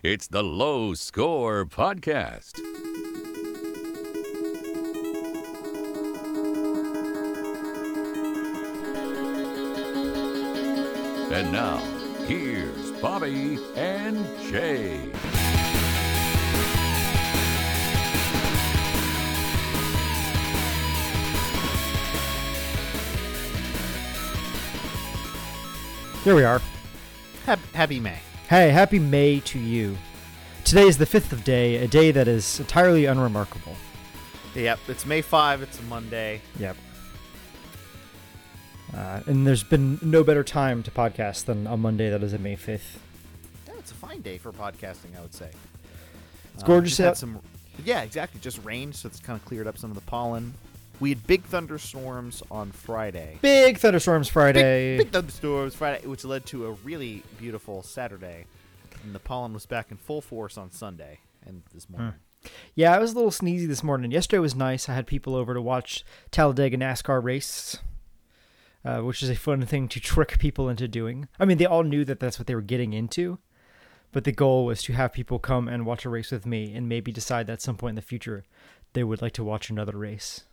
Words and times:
It's 0.00 0.28
the 0.28 0.44
Low 0.44 0.94
Score 0.94 1.64
Podcast. 1.66 2.60
And 11.32 11.50
now, 11.52 11.78
here's 12.26 12.92
Bobby 13.00 13.58
and 13.74 14.24
Jay. 14.42 15.00
Here 26.24 26.34
we 26.34 26.44
are. 26.44 26.60
Hap- 27.46 27.58
Happy 27.72 27.98
May. 27.98 28.27
Hey, 28.48 28.70
happy 28.70 28.98
May 28.98 29.40
to 29.40 29.58
you. 29.58 29.98
Today 30.64 30.86
is 30.86 30.96
the 30.96 31.04
5th 31.04 31.32
of 31.32 31.44
day, 31.44 31.76
a 31.76 31.86
day 31.86 32.10
that 32.12 32.26
is 32.26 32.58
entirely 32.60 33.04
unremarkable. 33.04 33.76
Yep, 34.54 34.78
it's 34.88 35.04
May 35.04 35.20
5. 35.20 35.60
It's 35.60 35.78
a 35.78 35.82
Monday. 35.82 36.40
Yep. 36.58 36.74
Uh, 38.96 39.20
and 39.26 39.46
there's 39.46 39.62
been 39.62 39.98
no 40.00 40.24
better 40.24 40.42
time 40.42 40.82
to 40.84 40.90
podcast 40.90 41.44
than 41.44 41.66
a 41.66 41.76
Monday 41.76 42.08
that 42.08 42.22
is 42.22 42.32
a 42.32 42.38
May 42.38 42.56
5th. 42.56 42.80
Yeah, 43.66 43.74
it's 43.78 43.90
a 43.90 43.94
fine 43.94 44.22
day 44.22 44.38
for 44.38 44.50
podcasting, 44.50 45.14
I 45.14 45.20
would 45.20 45.34
say. 45.34 45.50
It's 46.54 46.62
gorgeous 46.62 46.96
had 46.96 47.08
out. 47.08 47.16
Some, 47.18 47.40
yeah, 47.84 48.00
exactly. 48.00 48.40
Just 48.40 48.64
rain, 48.64 48.94
so 48.94 49.08
it's 49.08 49.20
kind 49.20 49.38
of 49.38 49.44
cleared 49.44 49.66
up 49.66 49.76
some 49.76 49.90
of 49.90 49.94
the 49.94 50.06
pollen. 50.06 50.54
We 51.00 51.10
had 51.10 51.26
big 51.26 51.44
thunderstorms 51.44 52.42
on 52.50 52.72
Friday. 52.72 53.38
Big 53.40 53.78
thunderstorms 53.78 54.28
Friday. 54.28 54.96
Big, 54.96 55.06
big 55.06 55.12
thunderstorms 55.12 55.74
Friday, 55.74 56.06
which 56.06 56.24
led 56.24 56.44
to 56.46 56.66
a 56.66 56.72
really 56.72 57.22
beautiful 57.38 57.82
Saturday. 57.82 58.46
And 59.04 59.14
the 59.14 59.20
pollen 59.20 59.52
was 59.52 59.64
back 59.64 59.92
in 59.92 59.96
full 59.96 60.20
force 60.20 60.58
on 60.58 60.72
Sunday 60.72 61.20
and 61.46 61.62
this 61.72 61.88
morning. 61.88 62.14
Yeah, 62.74 62.94
I 62.94 62.98
was 62.98 63.12
a 63.12 63.14
little 63.14 63.30
sneezy 63.30 63.66
this 63.66 63.82
morning. 63.82 64.10
Yesterday 64.10 64.40
was 64.40 64.54
nice. 64.54 64.88
I 64.88 64.94
had 64.94 65.06
people 65.06 65.34
over 65.34 65.54
to 65.54 65.62
watch 65.62 66.04
Talladega 66.30 66.76
NASCAR 66.76 67.22
race, 67.22 67.78
uh, 68.84 68.98
which 68.98 69.22
is 69.22 69.30
a 69.30 69.36
fun 69.36 69.64
thing 69.66 69.88
to 69.88 70.00
trick 70.00 70.38
people 70.38 70.68
into 70.68 70.88
doing. 70.88 71.28
I 71.38 71.44
mean, 71.44 71.58
they 71.58 71.66
all 71.66 71.82
knew 71.84 72.04
that 72.04 72.20
that's 72.20 72.38
what 72.38 72.46
they 72.46 72.54
were 72.54 72.60
getting 72.60 72.92
into, 72.92 73.38
but 74.12 74.24
the 74.24 74.32
goal 74.32 74.66
was 74.66 74.82
to 74.84 74.92
have 74.94 75.12
people 75.12 75.38
come 75.38 75.68
and 75.68 75.86
watch 75.86 76.04
a 76.04 76.08
race 76.08 76.30
with 76.30 76.46
me 76.46 76.74
and 76.74 76.88
maybe 76.88 77.12
decide 77.12 77.46
that 77.46 77.54
at 77.54 77.62
some 77.62 77.76
point 77.76 77.92
in 77.92 77.96
the 77.96 78.02
future 78.02 78.44
they 78.94 79.04
would 79.04 79.22
like 79.22 79.32
to 79.34 79.44
watch 79.44 79.70
another 79.70 79.96
race. 79.96 80.44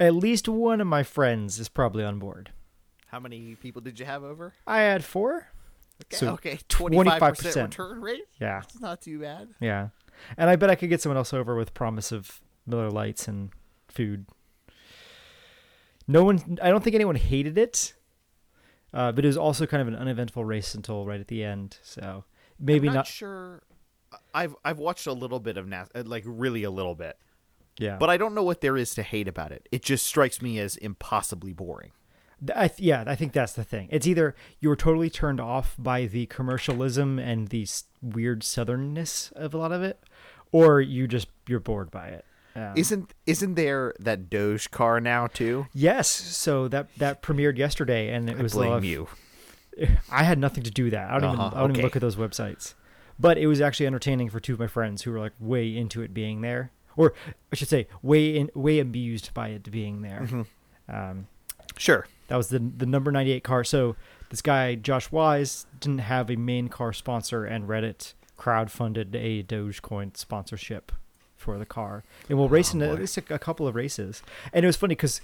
At 0.00 0.14
least 0.14 0.48
one 0.48 0.80
of 0.80 0.86
my 0.86 1.02
friends 1.02 1.58
is 1.58 1.68
probably 1.68 2.04
on 2.04 2.18
board. 2.18 2.50
How 3.08 3.20
many 3.20 3.54
people 3.54 3.80
did 3.80 4.00
you 4.00 4.06
have 4.06 4.24
over? 4.24 4.54
I 4.66 4.80
had 4.80 5.04
four. 5.04 5.48
Okay, 6.02 6.16
So, 6.16 6.32
okay. 6.32 6.58
25% 6.68 7.18
25%. 7.20 7.62
return 7.62 8.00
rate? 8.00 8.24
Yeah, 8.40 8.62
it's 8.64 8.80
not 8.80 9.00
too 9.00 9.20
bad. 9.20 9.48
yeah. 9.60 9.88
And 10.36 10.48
I 10.50 10.56
bet 10.56 10.70
I 10.70 10.74
could 10.74 10.88
get 10.88 11.00
someone 11.00 11.16
else 11.16 11.32
over 11.32 11.54
with 11.56 11.74
promise 11.74 12.10
of 12.12 12.40
Miller 12.66 12.90
Lights 12.90 13.28
and 13.28 13.50
food. 13.88 14.26
No 16.06 16.24
one, 16.24 16.58
I 16.62 16.68
don't 16.70 16.82
think 16.84 16.94
anyone 16.94 17.16
hated 17.16 17.56
it, 17.56 17.94
uh, 18.92 19.12
but 19.12 19.24
it 19.24 19.28
was 19.28 19.36
also 19.36 19.66
kind 19.66 19.80
of 19.80 19.88
an 19.88 19.94
uneventful 19.96 20.44
race 20.44 20.74
until 20.74 21.06
right 21.06 21.20
at 21.20 21.28
the 21.28 21.42
end. 21.44 21.78
So 21.82 22.24
maybe 22.58 22.88
I'm 22.88 22.94
not. 22.94 23.06
sure. 23.06 23.62
I've 24.32 24.54
I've 24.64 24.78
watched 24.78 25.06
a 25.06 25.12
little 25.12 25.40
bit 25.40 25.56
of 25.56 25.66
NAS, 25.66 25.88
uh, 25.94 26.02
like 26.06 26.22
really 26.26 26.62
a 26.62 26.70
little 26.70 26.94
bit, 26.94 27.16
yeah, 27.78 27.96
but 27.98 28.10
I 28.10 28.16
don't 28.16 28.34
know 28.34 28.42
what 28.42 28.60
there 28.60 28.76
is 28.76 28.94
to 28.94 29.02
hate 29.02 29.28
about 29.28 29.52
it. 29.52 29.68
It 29.72 29.82
just 29.82 30.06
strikes 30.06 30.40
me 30.42 30.58
as 30.58 30.76
impossibly 30.76 31.52
boring. 31.52 31.90
I 32.54 32.68
th- 32.68 32.80
yeah, 32.80 33.04
I 33.06 33.14
think 33.14 33.32
that's 33.32 33.52
the 33.54 33.64
thing. 33.64 33.88
It's 33.90 34.06
either 34.06 34.34
you 34.60 34.68
were 34.68 34.76
totally 34.76 35.08
turned 35.08 35.40
off 35.40 35.74
by 35.78 36.06
the 36.06 36.26
commercialism 36.26 37.18
and 37.18 37.48
the 37.48 37.62
s- 37.62 37.84
weird 38.02 38.42
southernness 38.42 39.32
of 39.32 39.54
a 39.54 39.56
lot 39.58 39.72
of 39.72 39.82
it, 39.82 39.98
or 40.52 40.80
you 40.80 41.06
just 41.08 41.28
you're 41.48 41.60
bored 41.60 41.90
by 41.90 42.08
it. 42.08 42.24
Um, 42.56 42.72
Isn't 42.76 43.14
isn't 43.26 43.54
there 43.54 43.94
that 43.98 44.30
Doge 44.30 44.70
car 44.70 45.00
now 45.00 45.26
too? 45.26 45.66
yes, 45.72 46.08
so 46.08 46.68
that 46.68 46.88
that 46.98 47.22
premiered 47.22 47.56
yesterday, 47.56 48.12
and 48.12 48.28
it 48.30 48.38
I 48.38 48.42
was 48.42 48.52
blame 48.52 48.72
of- 48.72 48.84
you. 48.84 49.08
I 50.10 50.22
had 50.24 50.38
nothing 50.38 50.62
to 50.64 50.70
do 50.70 50.84
with 50.84 50.92
that. 50.92 51.10
I 51.10 51.18
don't 51.18 51.30
even 51.32 51.40
Uh-huh, 51.40 51.56
I 51.56 51.60
don't 51.60 51.70
even 51.72 51.82
look 51.82 51.96
at 51.96 52.02
those 52.02 52.16
websites. 52.16 52.74
But 53.18 53.38
it 53.38 53.46
was 53.46 53.60
actually 53.60 53.86
entertaining 53.86 54.28
for 54.28 54.38
two 54.40 54.52
of 54.52 54.58
my 54.58 54.66
friends 54.66 55.02
who 55.02 55.12
were 55.12 55.18
like 55.20 55.32
way 55.40 55.76
into 55.76 56.02
it 56.02 56.12
being 56.14 56.40
there, 56.42 56.70
or 56.96 57.14
I 57.52 57.56
should 57.56 57.68
say, 57.68 57.86
way 58.02 58.36
in 58.36 58.50
way 58.54 58.78
amused 58.78 59.32
by 59.34 59.48
it 59.48 59.70
being 59.70 60.02
there. 60.02 60.20
Mm-hmm. 60.22 60.42
Um, 60.94 61.26
Sure. 61.76 62.06
that 62.28 62.36
was 62.36 62.48
the 62.48 62.58
the 62.58 62.86
number 62.86 63.10
ninety 63.10 63.32
eight 63.32 63.42
car. 63.42 63.64
So 63.64 63.96
this 64.30 64.40
guy 64.42 64.74
Josh 64.76 65.10
Wise 65.10 65.66
didn't 65.80 65.98
have 66.00 66.30
a 66.30 66.36
main 66.36 66.68
car 66.68 66.92
sponsor, 66.92 67.44
and 67.44 67.66
Reddit 67.68 68.12
crowdfunded 68.38 69.14
a 69.14 69.42
Dogecoin 69.42 70.16
sponsorship 70.16 70.92
for 71.36 71.58
the 71.58 71.66
car, 71.66 72.04
and 72.28 72.38
we'll 72.38 72.48
race 72.48 72.72
in 72.74 72.82
at 72.82 72.90
Oh, 72.90 72.94
least 72.94 73.16
a, 73.18 73.34
a 73.34 73.38
couple 73.38 73.66
of 73.66 73.74
races. 73.74 74.22
And 74.52 74.64
it 74.64 74.66
was 74.68 74.76
funny 74.76 74.94
because 74.94 75.20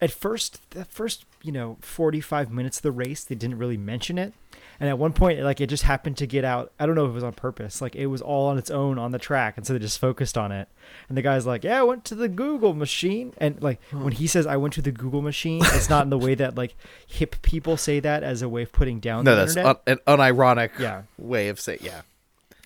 at 0.00 0.10
first, 0.10 0.60
the 0.70 0.84
first 0.84 1.24
you 1.42 1.52
know 1.52 1.76
forty 1.82 2.20
five 2.20 2.50
minutes 2.50 2.78
of 2.78 2.82
the 2.82 2.92
race, 2.92 3.22
they 3.22 3.34
didn't 3.36 3.58
really 3.58 3.76
mention 3.76 4.18
it. 4.18 4.32
And 4.78 4.88
at 4.90 4.98
one 4.98 5.12
point, 5.14 5.40
like 5.40 5.60
it 5.60 5.68
just 5.68 5.84
happened 5.84 6.18
to 6.18 6.26
get 6.26 6.44
out. 6.44 6.72
I 6.78 6.84
don't 6.86 6.94
know 6.94 7.04
if 7.06 7.10
it 7.10 7.14
was 7.14 7.24
on 7.24 7.32
purpose. 7.32 7.80
Like 7.80 7.96
it 7.96 8.06
was 8.08 8.20
all 8.20 8.48
on 8.48 8.58
its 8.58 8.70
own 8.70 8.98
on 8.98 9.10
the 9.10 9.18
track, 9.18 9.56
and 9.56 9.66
so 9.66 9.72
they 9.72 9.78
just 9.78 9.98
focused 9.98 10.36
on 10.36 10.52
it. 10.52 10.68
And 11.08 11.16
the 11.16 11.22
guy's 11.22 11.46
like, 11.46 11.64
"Yeah, 11.64 11.80
I 11.80 11.82
went 11.82 12.04
to 12.06 12.14
the 12.14 12.28
Google 12.28 12.74
machine." 12.74 13.32
And 13.38 13.62
like 13.62 13.80
when 13.90 14.12
he 14.12 14.26
says, 14.26 14.46
"I 14.46 14.56
went 14.58 14.74
to 14.74 14.82
the 14.82 14.92
Google 14.92 15.22
machine," 15.22 15.62
it's 15.64 15.88
not 15.88 16.04
in 16.04 16.10
the 16.10 16.18
way 16.18 16.34
that 16.34 16.56
like 16.56 16.74
hip 17.06 17.36
people 17.42 17.76
say 17.78 18.00
that 18.00 18.22
as 18.22 18.42
a 18.42 18.48
way 18.48 18.62
of 18.64 18.72
putting 18.72 19.00
down 19.00 19.24
No, 19.24 19.34
the 19.34 19.44
that's 19.46 19.56
un- 19.56 19.76
an 19.86 19.98
unironic 20.06 20.78
Yeah. 20.78 21.02
way 21.16 21.48
of 21.48 21.58
saying 21.58 21.78
yeah. 21.82 22.02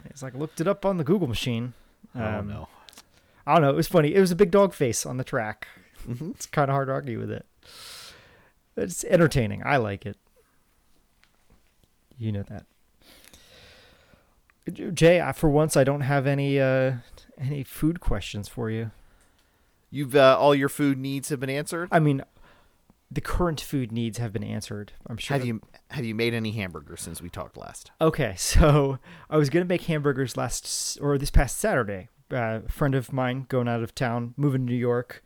it's 0.06 0.22
like 0.22 0.34
looked 0.34 0.60
it 0.60 0.66
up 0.66 0.84
on 0.84 0.96
the 0.96 1.04
Google 1.04 1.28
machine. 1.28 1.74
oh 2.16 2.24
Um, 2.24 2.48
no. 2.48 2.68
I 3.46 3.54
don't 3.54 3.62
know. 3.62 3.70
It 3.70 3.76
was 3.76 3.88
funny. 3.88 4.14
It 4.14 4.20
was 4.20 4.30
a 4.32 4.36
big 4.36 4.50
dog 4.50 4.74
face 4.74 5.06
on 5.06 5.16
the 5.16 5.24
track. 5.24 5.68
Mhm. 6.08 6.30
It's 6.34 6.46
kind 6.46 6.70
of 6.70 6.74
hard 6.74 6.88
to 6.88 6.92
argue 6.92 7.18
with 7.20 7.30
it. 7.30 7.46
It's 8.76 9.04
entertaining. 9.04 9.62
I 9.64 9.76
like 9.76 10.06
it. 10.06 10.16
You 12.20 12.32
know 12.32 12.44
that. 12.44 12.66
Jay, 14.94 15.20
I- 15.20 15.32
for 15.32 15.48
once, 15.48 15.76
I 15.76 15.84
don't 15.84 16.02
have 16.02 16.26
any 16.26 16.60
uh, 16.60 16.92
any 17.38 17.64
food 17.64 17.98
questions 18.00 18.46
for 18.48 18.70
you. 18.70 18.90
You've 19.90 20.14
uh, 20.14 20.36
all 20.38 20.54
your 20.54 20.68
food 20.68 20.98
needs 20.98 21.30
have 21.30 21.40
been 21.40 21.50
answered. 21.50 21.88
I 21.90 21.98
mean, 21.98 22.22
the 23.10 23.20
current 23.20 23.60
food 23.60 23.90
needs 23.90 24.18
have 24.18 24.32
been 24.32 24.44
answered. 24.44 24.92
I'm 25.08 25.16
sure. 25.16 25.36
Have 25.36 25.46
you 25.46 25.62
have 25.90 26.04
you 26.04 26.14
made 26.14 26.34
any 26.34 26.52
hamburgers 26.52 27.00
since 27.00 27.20
we 27.20 27.28
talked 27.30 27.56
last? 27.56 27.90
Okay, 28.00 28.34
so 28.38 28.98
I 29.28 29.36
was 29.36 29.48
gonna 29.50 29.64
make 29.64 29.82
hamburgers 29.82 30.36
last 30.36 30.98
or 31.00 31.18
this 31.18 31.30
past 31.30 31.58
Saturday. 31.58 32.08
Uh, 32.32 32.60
a 32.66 32.68
friend 32.68 32.94
of 32.94 33.12
mine 33.12 33.46
going 33.48 33.66
out 33.66 33.82
of 33.82 33.92
town, 33.94 34.34
moving 34.36 34.64
to 34.66 34.72
New 34.72 34.78
York, 34.78 35.24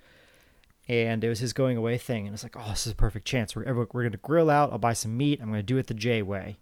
and 0.88 1.22
it 1.22 1.28
was 1.28 1.40
his 1.40 1.52
going 1.52 1.76
away 1.76 1.98
thing. 1.98 2.24
And 2.26 2.32
it's 2.32 2.42
like, 2.44 2.56
oh, 2.56 2.70
this 2.70 2.86
is 2.86 2.92
a 2.92 2.96
perfect 2.96 3.26
chance. 3.26 3.54
We're 3.54 3.70
we're 3.92 4.04
gonna 4.04 4.16
grill 4.16 4.48
out. 4.48 4.72
I'll 4.72 4.78
buy 4.78 4.94
some 4.94 5.14
meat. 5.16 5.40
I'm 5.42 5.48
gonna 5.48 5.62
do 5.62 5.76
it 5.76 5.88
the 5.88 5.94
J 5.94 6.22
way. 6.22 6.56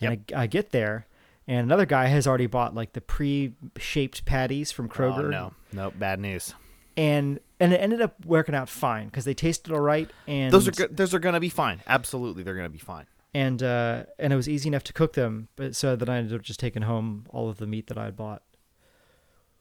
And 0.00 0.24
I, 0.34 0.42
I 0.42 0.46
get 0.46 0.70
there, 0.70 1.06
and 1.46 1.60
another 1.60 1.86
guy 1.86 2.06
has 2.06 2.26
already 2.26 2.46
bought 2.46 2.74
like 2.74 2.92
the 2.92 3.00
pre-shaped 3.00 4.24
patties 4.24 4.72
from 4.72 4.88
Kroger. 4.88 5.24
Oh, 5.24 5.28
no, 5.28 5.52
no, 5.72 5.90
bad 5.90 6.20
news. 6.20 6.54
And 6.96 7.40
and 7.58 7.72
it 7.72 7.78
ended 7.80 8.00
up 8.00 8.24
working 8.24 8.54
out 8.54 8.68
fine 8.68 9.06
because 9.06 9.24
they 9.24 9.34
tasted 9.34 9.72
all 9.72 9.80
right. 9.80 10.08
And 10.26 10.52
Those 10.52 10.68
are. 10.68 10.86
Those 10.88 11.12
are 11.14 11.18
gonna 11.18 11.40
be 11.40 11.48
fine. 11.48 11.80
Absolutely, 11.86 12.42
they're 12.42 12.54
gonna 12.54 12.68
be 12.68 12.78
fine. 12.78 13.06
and 13.34 13.62
uh, 13.62 14.04
and 14.18 14.32
it 14.32 14.36
was 14.36 14.48
easy 14.48 14.68
enough 14.68 14.84
to 14.84 14.92
cook 14.92 15.14
them. 15.14 15.48
But 15.56 15.74
so 15.74 15.96
that 15.96 16.08
I 16.08 16.18
ended 16.18 16.34
up 16.34 16.42
just 16.42 16.60
taking 16.60 16.82
home 16.82 17.26
all 17.30 17.48
of 17.48 17.58
the 17.58 17.66
meat 17.66 17.88
that 17.88 17.98
I 17.98 18.04
had 18.04 18.16
bought, 18.16 18.42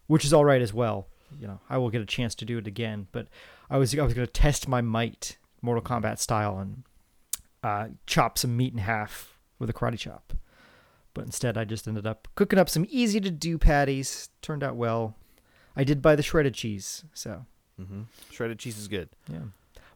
which 0.07 0.25
is 0.25 0.33
all 0.33 0.45
right 0.45 0.61
as 0.61 0.73
well. 0.73 1.07
You 1.39 1.47
know, 1.47 1.59
I 1.69 1.77
will 1.79 1.89
get 1.89 2.01
a 2.01 2.05
chance 2.05 2.35
to 2.35 2.45
do 2.45 2.59
it 2.59 2.67
again. 2.67 3.07
But 3.11 3.27
I 3.69 3.77
was 3.77 3.97
I 3.97 4.03
was 4.03 4.13
going 4.13 4.27
to 4.27 4.31
test 4.31 4.67
my 4.67 4.81
might, 4.81 5.37
Mortal 5.61 5.83
Kombat 5.83 6.19
style, 6.19 6.59
and 6.59 6.83
uh, 7.63 7.87
chop 8.05 8.37
some 8.37 8.55
meat 8.55 8.73
in 8.73 8.79
half 8.79 9.32
with 9.63 9.69
a 9.69 9.73
karate 9.73 9.97
chop. 9.97 10.33
But 11.13 11.25
instead, 11.25 11.57
I 11.57 11.63
just 11.63 11.87
ended 11.87 12.07
up 12.07 12.27
cooking 12.35 12.57
up 12.59 12.69
some 12.69 12.85
easy 12.89 13.19
to 13.21 13.29
do 13.31 13.57
patties. 13.57 14.29
Turned 14.41 14.63
out 14.63 14.75
well. 14.75 15.15
I 15.75 15.83
did 15.83 16.01
buy 16.01 16.15
the 16.15 16.23
shredded 16.23 16.53
cheese, 16.53 17.03
so 17.13 17.45
Mm-hmm. 17.81 18.01
Shredded 18.31 18.59
cheese 18.59 18.77
is 18.77 18.87
good. 18.87 19.09
yeah. 19.27 19.39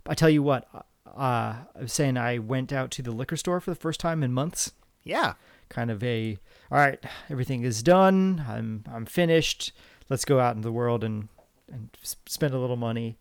I 0.09 0.15
tell 0.15 0.29
you 0.29 0.41
what, 0.41 0.67
uh, 0.73 0.81
I 1.15 1.65
was 1.79 1.93
saying 1.93 2.17
I 2.17 2.39
went 2.39 2.71
out 2.73 2.89
to 2.91 3.01
the 3.03 3.11
liquor 3.11 3.35
store 3.35 3.59
for 3.59 3.69
the 3.71 3.75
first 3.75 3.99
time 3.99 4.23
in 4.23 4.31
months. 4.33 4.71
Yeah. 5.03 5.33
Kind 5.69 5.91
of 5.91 6.01
a, 6.03 6.37
all 6.71 6.77
right, 6.79 6.97
everything 7.29 7.63
is 7.63 7.83
done. 7.83 8.43
I'm 8.47 8.83
I'm 8.91 9.05
finished. 9.05 9.73
Let's 10.09 10.23
go 10.25 10.39
out 10.39 10.55
into 10.55 10.65
the 10.65 10.71
world 10.71 11.03
and 11.03 11.27
and 11.71 11.89
spend 12.25 12.53
a 12.53 12.59
little 12.59 12.77
money. 12.77 13.17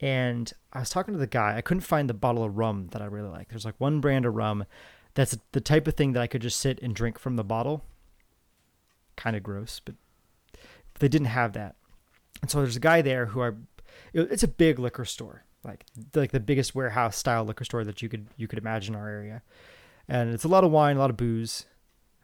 And 0.00 0.52
I 0.72 0.80
was 0.80 0.90
talking 0.90 1.12
to 1.14 1.18
the 1.18 1.26
guy. 1.26 1.56
I 1.56 1.60
couldn't 1.60 1.80
find 1.82 2.08
the 2.08 2.14
bottle 2.14 2.44
of 2.44 2.56
rum 2.56 2.88
that 2.92 3.02
I 3.02 3.06
really 3.06 3.28
like. 3.28 3.48
There's 3.48 3.64
like 3.64 3.74
one 3.78 4.00
brand 4.00 4.24
of 4.26 4.34
rum 4.34 4.64
that's 5.14 5.36
the 5.52 5.60
type 5.60 5.86
of 5.86 5.94
thing 5.94 6.12
that 6.12 6.22
I 6.22 6.26
could 6.26 6.42
just 6.42 6.58
sit 6.58 6.80
and 6.82 6.94
drink 6.94 7.18
from 7.18 7.36
the 7.36 7.44
bottle. 7.44 7.84
Kind 9.16 9.36
of 9.36 9.42
gross, 9.42 9.80
but 9.84 9.94
they 10.98 11.08
didn't 11.08 11.28
have 11.28 11.52
that. 11.52 11.76
And 12.40 12.50
so 12.50 12.58
there's 12.58 12.76
a 12.76 12.80
guy 12.80 13.02
there 13.02 13.26
who 13.26 13.42
I, 13.42 13.50
it's 14.14 14.42
a 14.42 14.48
big 14.48 14.78
liquor 14.78 15.04
store, 15.04 15.44
like 15.64 15.84
like 16.14 16.32
the 16.32 16.40
biggest 16.40 16.74
warehouse 16.74 17.16
style 17.16 17.44
liquor 17.44 17.64
store 17.64 17.84
that 17.84 18.00
you 18.00 18.08
could 18.08 18.26
you 18.36 18.48
could 18.48 18.58
imagine 18.58 18.94
in 18.94 19.00
our 19.00 19.08
area, 19.08 19.42
and 20.08 20.32
it's 20.32 20.44
a 20.44 20.48
lot 20.48 20.64
of 20.64 20.70
wine, 20.70 20.96
a 20.96 20.98
lot 20.98 21.10
of 21.10 21.16
booze, 21.16 21.66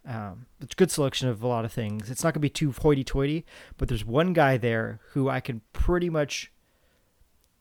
Um, 0.08 0.46
it's 0.60 0.72
a 0.72 0.76
good 0.76 0.90
selection 0.90 1.28
of 1.28 1.42
a 1.42 1.46
lot 1.46 1.66
of 1.66 1.72
things. 1.72 2.10
It's 2.10 2.24
not 2.24 2.32
going 2.32 2.40
to 2.40 2.46
be 2.46 2.48
too 2.48 2.72
hoity-toity, 2.72 3.44
but 3.76 3.88
there's 3.88 4.06
one 4.06 4.32
guy 4.32 4.56
there 4.56 5.00
who 5.10 5.28
I 5.28 5.40
can 5.40 5.60
pretty 5.74 6.08
much 6.08 6.50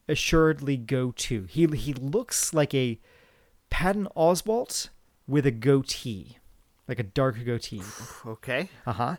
assuredly 0.07 0.77
go 0.77 1.11
to. 1.11 1.43
He 1.43 1.67
he 1.67 1.93
looks 1.93 2.53
like 2.53 2.73
a 2.73 2.99
Patton 3.69 4.07
Oswalt 4.15 4.89
with 5.27 5.45
a 5.45 5.51
goatee, 5.51 6.37
like 6.87 6.99
a 6.99 7.03
dark 7.03 7.43
goatee. 7.45 7.83
Okay. 8.25 8.69
Uh 8.85 8.93
huh. 8.93 9.15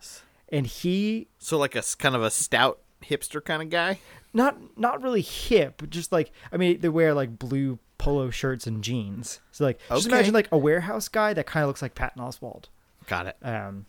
And 0.51 0.67
he 0.67 1.29
So 1.39 1.59
like 1.59 1.75
a 1.77 1.83
kind 1.99 2.15
of 2.15 2.23
a 2.23 2.31
stout 2.31 2.81
hipster 3.05 3.45
kind 3.45 3.63
of 3.63 3.71
guy. 3.71 4.01
not 4.33 4.79
not 4.79 5.03
really 5.03 5.23
hip, 5.23 5.83
just 5.91 6.11
like 6.13 6.33
I 6.53 6.57
mean 6.57 6.81
they 6.81 6.89
wear 6.89 7.15
like 7.15 7.39
blue 7.39 7.79
polo 7.99 8.31
shirts 8.31 8.67
and 8.67 8.83
jeans. 8.83 9.41
So 9.53 9.65
like 9.65 9.81
just 9.91 10.07
imagine 10.07 10.35
like 10.35 10.49
a 10.53 10.59
warehouse 10.59 11.09
guy 11.09 11.33
that 11.35 11.47
kind 11.47 11.65
of 11.65 11.69
looks 11.69 11.83
like 11.83 11.95
Patton 11.95 12.23
Oswalt. 12.23 12.65
Got 13.07 13.27
it. 13.27 13.37
Um, 13.43 13.87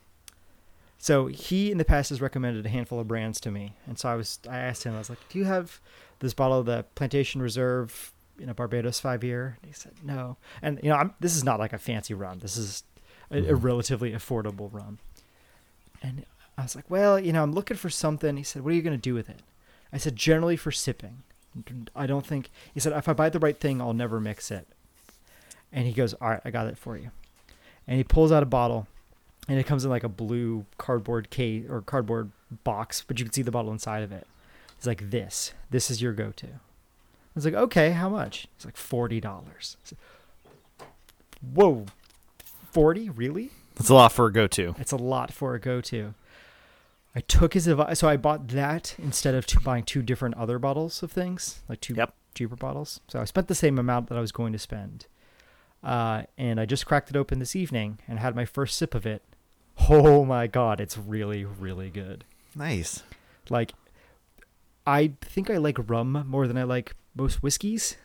so 0.98 1.28
he 1.28 1.72
in 1.72 1.78
the 1.78 1.86
past 1.86 2.10
has 2.10 2.22
recommended 2.22 2.66
a 2.66 2.70
handful 2.70 3.00
of 3.00 3.08
brands 3.08 3.40
to 3.42 3.52
me, 3.52 3.74
and 3.88 3.98
so 3.98 4.10
I 4.10 4.16
was 4.16 4.40
I 4.50 4.58
asked 4.58 4.84
him 4.84 4.96
I 4.96 4.98
was 4.98 5.10
like, 5.10 5.20
"Do 5.30 5.40
you 5.40 5.46
have 5.46 5.80
this 6.20 6.34
bottle 6.34 6.60
of 6.60 6.66
the 6.66 6.86
Plantation 6.96 7.42
Reserve, 7.42 8.12
you 8.40 8.46
know, 8.46 8.54
Barbados 8.54 9.00
five 9.00 9.24
year?" 9.24 9.58
And 9.62 9.70
he 9.70 9.74
said, 9.74 9.94
"No." 10.04 10.38
And 10.62 10.80
you 10.84 10.90
know, 10.90 10.96
I'm, 10.96 11.14
this 11.20 11.36
is 11.36 11.44
not 11.44 11.60
like 11.60 11.74
a 11.74 11.78
fancy 11.78 12.14
rum. 12.14 12.40
This 12.40 12.58
is 12.58 12.84
a, 13.32 13.44
a 13.50 13.56
relatively 13.56 14.12
affordable 14.12 14.72
rum. 14.72 15.00
And 16.02 16.26
I 16.58 16.64
was 16.64 16.76
like, 16.76 16.90
"Well, 16.90 17.20
you 17.20 17.34
know, 17.34 17.44
I'm 17.44 17.54
looking 17.54 17.78
for 17.78 17.90
something." 17.90 18.38
He 18.38 18.44
said, 18.44 18.64
"What 18.64 18.72
are 18.72 18.76
you 18.76 18.82
going 18.82 18.98
to 18.98 19.02
do 19.02 19.14
with 19.14 19.30
it?" 19.30 19.42
I 19.92 19.98
said, 19.98 20.16
"Generally 20.16 20.58
for 20.58 20.72
sipping. 20.72 21.24
I 21.96 22.06
don't 22.06 22.26
think." 22.26 22.50
He 22.74 22.80
said, 22.80 22.94
"If 22.94 23.08
I 23.10 23.14
buy 23.14 23.30
the 23.30 23.40
right 23.40 23.60
thing, 23.60 23.82
I'll 23.82 23.94
never 23.94 24.20
mix 24.20 24.52
it." 24.52 24.68
And 25.72 25.86
he 25.86 25.94
goes, 25.94 26.14
"All 26.16 26.30
right, 26.30 26.42
I 26.46 26.52
got 26.52 26.68
it 26.68 26.78
for 26.78 26.98
you." 26.98 27.12
And 27.88 27.98
he 27.98 28.04
pulls 28.04 28.32
out 28.32 28.44
a 28.44 28.46
bottle 28.46 28.88
and 29.50 29.58
it 29.58 29.66
comes 29.66 29.84
in 29.84 29.90
like 29.90 30.04
a 30.04 30.10
blue 30.10 30.66
cardboard 30.78 31.32
case 31.32 31.66
or 31.68 31.82
cardboard 31.82 32.32
box, 32.64 33.04
but 33.06 33.18
you 33.18 33.26
can 33.26 33.34
see 33.34 33.42
the 33.42 33.52
bottle 33.52 33.72
inside 33.72 34.04
of 34.04 34.12
it. 34.12 34.28
It's 34.78 34.86
like 34.86 35.10
this. 35.10 35.54
This 35.72 35.90
is 35.90 36.02
your 36.02 36.14
go-to. 36.14 36.60
I 37.46 37.46
was 37.48 37.54
like, 37.54 37.64
okay, 37.64 37.92
how 37.92 38.10
much? 38.10 38.48
It's 38.56 38.66
like 38.66 38.76
forty 38.78 39.22
dollars. 39.22 39.78
Whoa, 41.54 41.86
forty? 42.72 43.10
Really? 43.10 43.52
That's 43.76 43.90
a 43.90 43.94
lot 43.94 44.12
for 44.12 44.26
a 44.26 44.32
go-to. 44.34 44.76
It's 44.78 44.92
a 44.92 44.98
lot 44.98 45.32
for 45.32 45.56
a 45.56 45.60
go-to. 45.60 46.14
I 47.16 47.22
took 47.22 47.54
his 47.54 47.66
advice, 47.68 48.00
so 48.00 48.10
I 48.10 48.18
bought 48.18 48.50
that 48.50 48.94
instead 49.00 49.36
of 49.36 49.46
two, 49.46 49.60
buying 49.62 49.84
two 49.84 50.02
different 50.02 50.36
other 50.36 50.60
bottles 50.60 51.02
of 51.02 51.12
things, 51.12 51.62
like 51.70 51.80
two 51.80 51.94
Yep. 51.96 52.14
cheaper 52.36 52.56
bottles. 52.58 53.00
So 53.08 53.22
I 53.22 53.26
spent 53.26 53.48
the 53.48 53.56
same 53.56 53.80
amount 53.80 54.10
that 54.10 54.18
I 54.18 54.22
was 54.22 54.32
going 54.34 54.52
to 54.54 54.60
spend. 54.60 55.08
Uh, 55.82 56.24
and 56.38 56.60
I 56.60 56.66
just 56.66 56.86
cracked 56.86 57.10
it 57.10 57.16
open 57.16 57.40
this 57.40 57.56
evening 57.56 58.00
and 58.08 58.20
had 58.20 58.36
my 58.36 58.44
first 58.46 58.78
sip 58.78 58.94
of 58.94 59.06
it. 59.06 59.24
Oh 59.90 60.26
my 60.26 60.46
god, 60.48 60.82
it's 60.82 60.98
really, 60.98 61.46
really 61.46 61.90
good. 61.90 62.26
Nice. 62.54 63.04
Like, 63.50 63.72
I 64.86 65.14
think 65.22 65.50
I 65.50 65.56
like 65.58 65.78
rum 65.90 66.26
more 66.28 66.48
than 66.48 66.58
I 66.58 66.64
like 66.64 66.96
most 67.16 67.42
whiskeys 67.44 67.96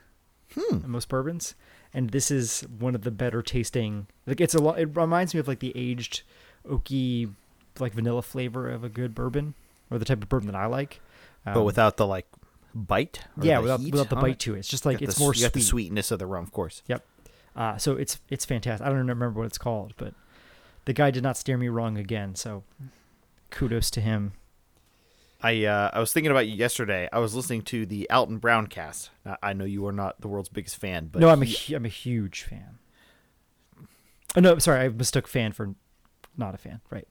Hmm. 0.54 0.76
and 0.76 0.88
most 0.88 1.08
bourbons, 1.08 1.54
and 1.92 2.10
this 2.10 2.30
is 2.30 2.60
one 2.78 2.94
of 2.94 3.02
the 3.02 3.10
better 3.10 3.42
tasting. 3.42 4.06
Like, 4.26 4.40
it's 4.40 4.54
a 4.54 4.58
lot. 4.60 4.78
It 4.78 4.96
reminds 4.96 5.34
me 5.34 5.40
of 5.40 5.48
like 5.48 5.58
the 5.60 5.72
aged, 5.74 6.22
oaky, 6.68 7.32
like 7.80 7.92
vanilla 7.92 8.22
flavor 8.22 8.68
of 8.70 8.84
a 8.84 8.88
good 8.88 9.14
bourbon, 9.14 9.54
or 9.90 9.98
the 9.98 10.04
type 10.04 10.22
of 10.22 10.28
bourbon 10.28 10.46
that 10.48 10.56
I 10.56 10.66
like. 10.66 11.00
but 11.44 11.56
Um, 11.56 11.64
without 11.64 11.96
the 11.96 12.06
like 12.06 12.26
bite. 12.74 13.20
yeah, 13.40 13.58
without 13.58 13.80
without 13.80 14.10
the 14.10 14.16
bite 14.16 14.32
it. 14.32 14.38
to 14.40 14.54
it. 14.54 14.58
It's 14.60 14.68
just 14.68 14.86
like 14.86 15.02
it's 15.02 15.16
the, 15.16 15.20
more 15.20 15.34
you 15.34 15.42
got 15.42 15.52
the 15.54 15.60
sweetness 15.60 16.10
of 16.10 16.18
the 16.20 16.26
rum, 16.26 16.44
of 16.44 16.52
course. 16.52 16.82
Yep. 16.86 17.04
Uh, 17.56 17.76
so 17.76 17.92
it's 17.96 18.18
it's 18.30 18.44
fantastic. 18.44 18.84
I 18.86 18.90
don't 18.90 18.98
remember 18.98 19.30
what 19.30 19.46
it's 19.46 19.58
called, 19.58 19.94
but 19.96 20.14
the 20.84 20.92
guy 20.92 21.10
did 21.10 21.22
not 21.22 21.36
steer 21.36 21.56
me 21.58 21.68
wrong 21.68 21.98
again. 21.98 22.34
So 22.34 22.62
kudos 23.50 23.90
to 23.92 24.00
him. 24.00 24.32
I 25.44 25.64
uh, 25.66 25.90
I 25.92 26.00
was 26.00 26.12
thinking 26.12 26.30
about 26.30 26.46
you 26.48 26.54
yesterday. 26.54 27.08
I 27.12 27.18
was 27.18 27.34
listening 27.34 27.62
to 27.62 27.84
the 27.86 28.08
Alton 28.10 28.38
Brown 28.38 28.66
cast. 28.66 29.10
Now, 29.26 29.36
I 29.42 29.52
know 29.52 29.64
you 29.66 29.86
are 29.86 29.92
not 29.92 30.20
the 30.20 30.28
world's 30.28 30.48
biggest 30.48 30.76
fan, 30.76 31.08
but 31.12 31.20
no, 31.20 31.28
I'm 31.28 31.42
a 31.42 31.44
he- 31.44 31.72
hu- 31.72 31.76
I'm 31.76 31.84
a 31.84 31.88
huge 31.88 32.42
fan. 32.42 32.78
Oh 34.36 34.40
no, 34.40 34.58
sorry, 34.58 34.80
I 34.84 34.88
mistook 34.88 35.28
fan 35.28 35.52
for 35.52 35.74
not 36.36 36.54
a 36.54 36.58
fan. 36.58 36.80
Right. 36.90 37.06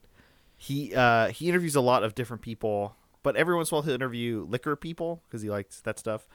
he 0.57 0.93
uh, 0.95 1.27
he 1.29 1.47
interviews 1.47 1.75
a 1.75 1.81
lot 1.81 2.03
of 2.03 2.15
different 2.15 2.41
people, 2.41 2.95
but 3.21 3.35
every 3.35 3.55
once 3.55 3.69
in 3.71 3.75
a 3.75 3.77
while 3.77 3.81
he'll 3.83 3.93
interview 3.93 4.45
liquor 4.49 4.75
people 4.75 5.21
because 5.27 5.41
he 5.41 5.49
likes 5.49 5.79
that 5.81 5.99
stuff. 5.99 6.27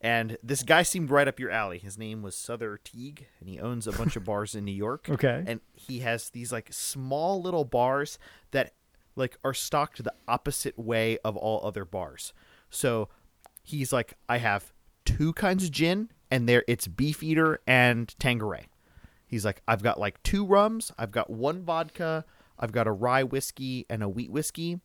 And 0.00 0.36
this 0.42 0.64
guy 0.64 0.82
seemed 0.82 1.10
right 1.10 1.28
up 1.28 1.38
your 1.38 1.50
alley. 1.50 1.78
His 1.78 1.96
name 1.96 2.22
was 2.22 2.34
Souther 2.34 2.80
Teague, 2.82 3.26
and 3.38 3.48
he 3.48 3.60
owns 3.60 3.86
a 3.86 3.92
bunch 3.92 4.16
of 4.16 4.24
bars 4.24 4.56
in 4.56 4.64
New 4.64 4.72
York. 4.72 5.06
Okay. 5.10 5.44
And 5.46 5.60
he 5.74 6.00
has 6.00 6.30
these 6.30 6.50
like 6.50 6.68
small 6.72 7.40
little 7.40 7.64
bars 7.64 8.18
that 8.50 8.72
like 9.16 9.36
are 9.44 9.54
stocked 9.54 10.02
the 10.02 10.14
opposite 10.26 10.78
way 10.78 11.18
of 11.24 11.36
all 11.36 11.64
other 11.66 11.84
bars. 11.84 12.32
So 12.70 13.08
he's 13.62 13.92
like, 13.92 14.14
I 14.28 14.38
have 14.38 14.72
two 15.04 15.32
kinds 15.32 15.64
of 15.64 15.70
gin, 15.70 16.10
and 16.30 16.48
there 16.48 16.64
it's 16.66 16.86
Beefeater 16.88 17.60
and 17.66 18.14
Tanqueray. 18.18 18.66
He's 19.26 19.44
like, 19.44 19.62
I've 19.66 19.82
got 19.82 19.98
like 19.98 20.22
two 20.22 20.44
rums, 20.44 20.92
I've 20.98 21.10
got 21.12 21.30
one 21.30 21.62
vodka, 21.62 22.24
I've 22.58 22.72
got 22.72 22.86
a 22.86 22.92
rye 22.92 23.22
whiskey 23.24 23.86
and 23.88 24.02
a 24.02 24.08
wheat 24.08 24.30
whiskey, 24.30 24.80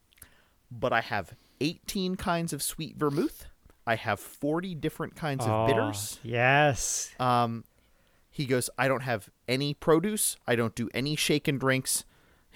but 0.71 0.93
I 0.93 1.01
have 1.01 1.35
18 1.59 2.15
kinds 2.15 2.53
of 2.53 2.61
sweet 2.63 2.97
vermouth. 2.97 3.47
I 3.85 3.95
have 3.95 4.19
40 4.19 4.75
different 4.75 5.15
kinds 5.15 5.45
of 5.45 5.67
bitters. 5.67 6.17
Oh, 6.17 6.27
Yes. 6.27 7.11
Um, 7.19 7.63
he 8.29 8.45
goes, 8.45 8.69
I 8.77 8.87
don't 8.87 9.01
have 9.01 9.29
any 9.47 9.73
produce. 9.73 10.35
I 10.45 10.55
don't 10.55 10.75
do 10.75 10.89
any 10.93 11.15
shaken 11.15 11.57
drinks. 11.57 12.03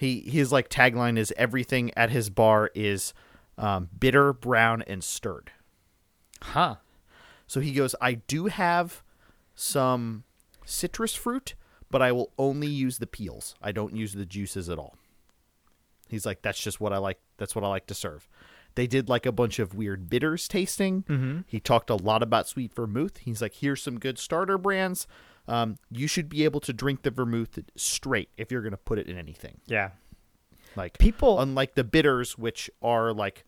He 0.02 0.18
his 0.28 0.50
like 0.50 0.68
tagline 0.68 1.16
is 1.16 1.32
everything 1.36 1.92
at 1.96 2.10
his 2.10 2.28
bar 2.28 2.72
is 2.74 3.14
um, 3.56 3.88
bitter, 4.00 4.32
brown, 4.32 4.82
and 4.82 5.04
stirred. 5.04 5.52
Huh. 6.42 6.76
So 7.46 7.60
he 7.60 7.70
goes, 7.70 7.94
I 8.00 8.14
do 8.14 8.46
have 8.46 9.04
some 9.54 10.24
citrus 10.64 11.14
fruit, 11.14 11.54
but 11.88 12.02
I 12.02 12.10
will 12.10 12.32
only 12.36 12.66
use 12.66 12.98
the 12.98 13.06
peels. 13.06 13.54
I 13.62 13.70
don't 13.70 13.94
use 13.94 14.14
the 14.14 14.26
juices 14.26 14.68
at 14.68 14.76
all. 14.76 14.96
He's 16.08 16.26
like, 16.26 16.42
that's 16.42 16.60
just 16.60 16.80
what 16.80 16.92
I 16.92 16.98
like. 16.98 17.20
That's 17.36 17.54
what 17.54 17.62
I 17.62 17.68
like 17.68 17.86
to 17.86 17.94
serve. 17.94 18.28
They 18.74 18.88
did 18.88 19.08
like 19.08 19.24
a 19.24 19.30
bunch 19.30 19.60
of 19.60 19.72
weird 19.72 20.10
bitters 20.10 20.48
tasting. 20.48 21.04
Mm-hmm. 21.04 21.40
He 21.46 21.60
talked 21.60 21.90
a 21.90 21.94
lot 21.94 22.24
about 22.24 22.48
sweet 22.48 22.74
vermouth. 22.74 23.18
He's 23.18 23.40
like, 23.40 23.54
here's 23.54 23.80
some 23.80 24.00
good 24.00 24.18
starter 24.18 24.58
brands. 24.58 25.06
Um, 25.48 25.78
you 25.90 26.06
should 26.06 26.28
be 26.28 26.44
able 26.44 26.60
to 26.60 26.72
drink 26.72 27.02
the 27.02 27.10
vermouth 27.10 27.58
straight 27.76 28.28
if 28.36 28.52
you're 28.52 28.62
going 28.62 28.72
to 28.72 28.76
put 28.76 28.98
it 28.98 29.08
in 29.08 29.18
anything. 29.18 29.60
Yeah. 29.66 29.90
Like 30.76 30.98
People- 30.98 31.40
unlike 31.40 31.74
the 31.74 31.84
bitters, 31.84 32.38
which 32.38 32.70
are 32.80 33.12
like 33.12 33.44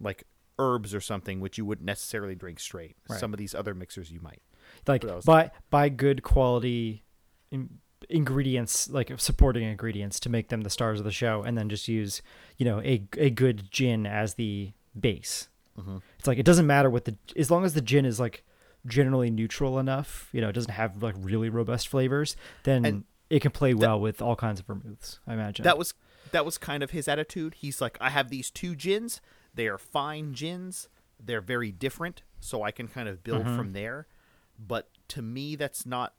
like 0.00 0.24
herbs 0.58 0.94
or 0.94 1.00
something, 1.00 1.40
which 1.40 1.58
you 1.58 1.64
wouldn't 1.64 1.86
necessarily 1.86 2.34
drink 2.34 2.58
straight. 2.58 2.96
Right. 3.08 3.20
Some 3.20 3.32
of 3.32 3.38
these 3.38 3.54
other 3.54 3.74
mixers 3.74 4.10
you 4.10 4.20
might. 4.20 4.42
Like 4.86 5.04
else? 5.04 5.24
buy 5.24 5.50
buy 5.68 5.88
good 5.88 6.22
quality 6.22 7.04
in, 7.50 7.80
ingredients, 8.08 8.88
like 8.88 9.12
supporting 9.18 9.64
ingredients 9.64 10.18
to 10.20 10.28
make 10.28 10.48
them 10.48 10.62
the 10.62 10.70
stars 10.70 11.00
of 11.00 11.04
the 11.04 11.12
show, 11.12 11.42
and 11.42 11.56
then 11.56 11.68
just 11.68 11.88
use 11.88 12.22
you 12.56 12.64
know 12.64 12.80
a 12.80 13.02
a 13.18 13.30
good 13.30 13.70
gin 13.70 14.06
as 14.06 14.34
the 14.34 14.72
base. 14.98 15.48
Mm-hmm. 15.78 15.98
It's 16.18 16.26
like 16.26 16.38
it 16.38 16.44
doesn't 16.46 16.66
matter 16.66 16.90
what 16.90 17.04
the 17.04 17.16
as 17.36 17.50
long 17.50 17.64
as 17.64 17.74
the 17.74 17.80
gin 17.80 18.04
is 18.04 18.18
like 18.20 18.44
generally 18.86 19.30
neutral 19.30 19.78
enough, 19.78 20.28
you 20.32 20.40
know, 20.40 20.48
it 20.48 20.52
doesn't 20.52 20.72
have 20.72 21.02
like 21.02 21.14
really 21.18 21.48
robust 21.48 21.88
flavors, 21.88 22.36
then 22.64 22.84
And 22.84 23.04
it 23.28 23.40
can 23.40 23.50
play 23.52 23.74
well 23.74 24.00
with 24.00 24.20
all 24.22 24.36
kinds 24.36 24.60
of 24.60 24.66
vermouths. 24.66 25.20
I 25.26 25.34
imagine 25.34 25.62
That 25.64 25.78
was 25.78 25.94
that 26.32 26.44
was 26.44 26.58
kind 26.58 26.82
of 26.82 26.90
his 26.92 27.08
attitude. 27.08 27.54
He's 27.54 27.80
like, 27.80 27.96
I 28.00 28.10
have 28.10 28.30
these 28.30 28.50
two 28.50 28.74
gins. 28.76 29.20
They 29.54 29.66
are 29.66 29.78
fine 29.78 30.32
gins. 30.32 30.88
They're 31.22 31.40
very 31.40 31.72
different, 31.72 32.22
so 32.38 32.62
I 32.62 32.70
can 32.70 32.88
kind 32.88 33.08
of 33.08 33.22
build 33.24 33.44
Mm-hmm. 33.44 33.56
from 33.56 33.72
there. 33.72 34.06
But 34.58 34.88
to 35.08 35.22
me, 35.22 35.56
that's 35.56 35.84
not 35.84 36.14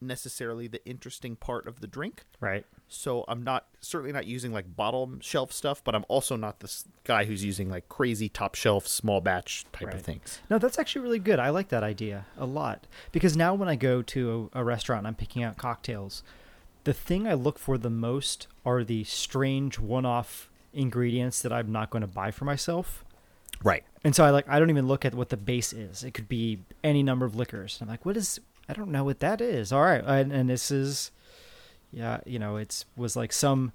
necessarily 0.00 0.66
the 0.68 0.84
interesting 0.86 1.36
part 1.36 1.66
of 1.66 1.80
the 1.80 1.86
drink. 1.86 2.24
right. 2.40 2.66
So 2.88 3.24
I'm 3.26 3.42
not 3.42 3.66
certainly 3.80 4.12
not 4.12 4.26
using 4.26 4.52
like 4.52 4.76
bottom 4.76 5.18
shelf 5.20 5.52
stuff, 5.52 5.82
but 5.82 5.94
I'm 5.94 6.04
also 6.08 6.36
not 6.36 6.60
this 6.60 6.84
guy 7.04 7.24
who's 7.24 7.44
using 7.44 7.68
like 7.68 7.88
crazy 7.88 8.28
top 8.28 8.54
shelf 8.54 8.86
small 8.86 9.20
batch 9.20 9.64
type 9.72 9.88
Right. 9.88 9.94
of 9.96 10.02
things. 10.02 10.40
No, 10.48 10.58
that's 10.58 10.78
actually 10.78 11.02
really 11.02 11.18
good. 11.18 11.38
I 11.40 11.50
like 11.50 11.68
that 11.68 11.82
idea 11.82 12.26
a 12.38 12.46
lot 12.46 12.86
because 13.10 13.36
now 13.36 13.54
when 13.54 13.68
I 13.68 13.74
go 13.76 14.02
to 14.02 14.50
a, 14.54 14.60
a 14.60 14.64
restaurant, 14.64 15.00
and 15.00 15.08
I'm 15.08 15.14
picking 15.16 15.42
out 15.42 15.56
cocktails. 15.56 16.22
The 16.84 16.92
thing 16.94 17.26
I 17.26 17.34
look 17.34 17.58
for 17.58 17.76
the 17.78 17.90
most 17.90 18.46
are 18.64 18.84
the 18.84 19.02
strange 19.02 19.80
one-off 19.80 20.48
ingredients 20.72 21.42
that 21.42 21.52
I'm 21.52 21.72
not 21.72 21.90
going 21.90 22.02
to 22.02 22.06
buy 22.06 22.30
for 22.30 22.44
myself. 22.44 23.04
Right. 23.64 23.82
And 24.04 24.14
so 24.14 24.24
I 24.24 24.30
like 24.30 24.48
I 24.48 24.60
don't 24.60 24.70
even 24.70 24.86
look 24.86 25.04
at 25.04 25.12
what 25.12 25.30
the 25.30 25.36
base 25.36 25.72
is. 25.72 26.04
It 26.04 26.12
could 26.14 26.28
be 26.28 26.60
any 26.84 27.02
number 27.02 27.26
of 27.26 27.34
liquors. 27.34 27.78
I'm 27.82 27.88
like, 27.88 28.06
what 28.06 28.16
is? 28.16 28.38
I 28.68 28.74
don't 28.74 28.90
know 28.92 29.02
what 29.02 29.18
that 29.18 29.40
is. 29.40 29.72
All 29.72 29.82
right, 29.82 30.04
and, 30.04 30.32
and 30.32 30.48
this 30.48 30.70
is, 30.70 31.10
yeah, 31.92 32.20
you 32.26 32.38
know, 32.38 32.56
it's 32.56 32.84
was 32.96 33.16
like 33.16 33.32
some, 33.32 33.72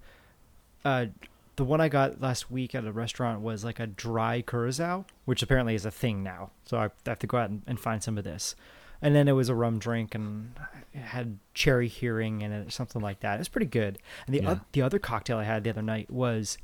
uh, 0.86 1.08
the 1.56 1.64
one 1.64 1.82
I 1.82 1.90
got 1.90 2.22
last 2.22 2.50
week 2.52 2.74
at 2.76 2.86
a 2.86 2.92
restaurant 2.92 3.42
was 3.42 3.64
like 3.64 3.80
a 3.80 3.88
dry 3.88 4.42
curacao, 4.42 5.06
which 5.26 5.42
apparently 5.44 5.76
is 5.76 5.86
a 5.86 5.92
thing 5.92 6.24
now. 6.24 6.52
So 6.66 6.78
I 6.78 6.90
have 7.06 7.20
to 7.20 7.28
go 7.28 7.38
out 7.38 7.50
and, 7.50 7.62
and 7.68 7.80
find 7.80 8.02
some 8.04 8.18
of 8.18 8.24
this. 8.24 8.56
and 9.04 9.16
then 9.16 9.28
it 9.28 9.32
was 9.32 9.50
a 9.50 9.56
rum 9.56 9.80
drink 9.80 10.14
and 10.14 10.54
it 10.94 11.00
had 11.00 11.40
Cherry 11.56 11.90
Heering 11.90 12.42
in 12.42 12.52
it 12.52 12.68
or 12.68 12.70
something 12.70 13.02
like 13.02 13.22
that. 13.22 13.36
It 13.36 13.40
was 13.40 13.48
pretty 13.50 13.66
good. 13.66 13.98
And 14.28 14.36
the 14.36 14.42
Yeah. 14.44 14.52
oth- 14.52 14.62
the 14.74 14.82
other 14.84 15.00
cocktail 15.00 15.40
I 15.40 15.44
had 15.44 15.64
the 15.64 15.72
other 15.72 15.82
night 15.82 16.12
was 16.12 16.58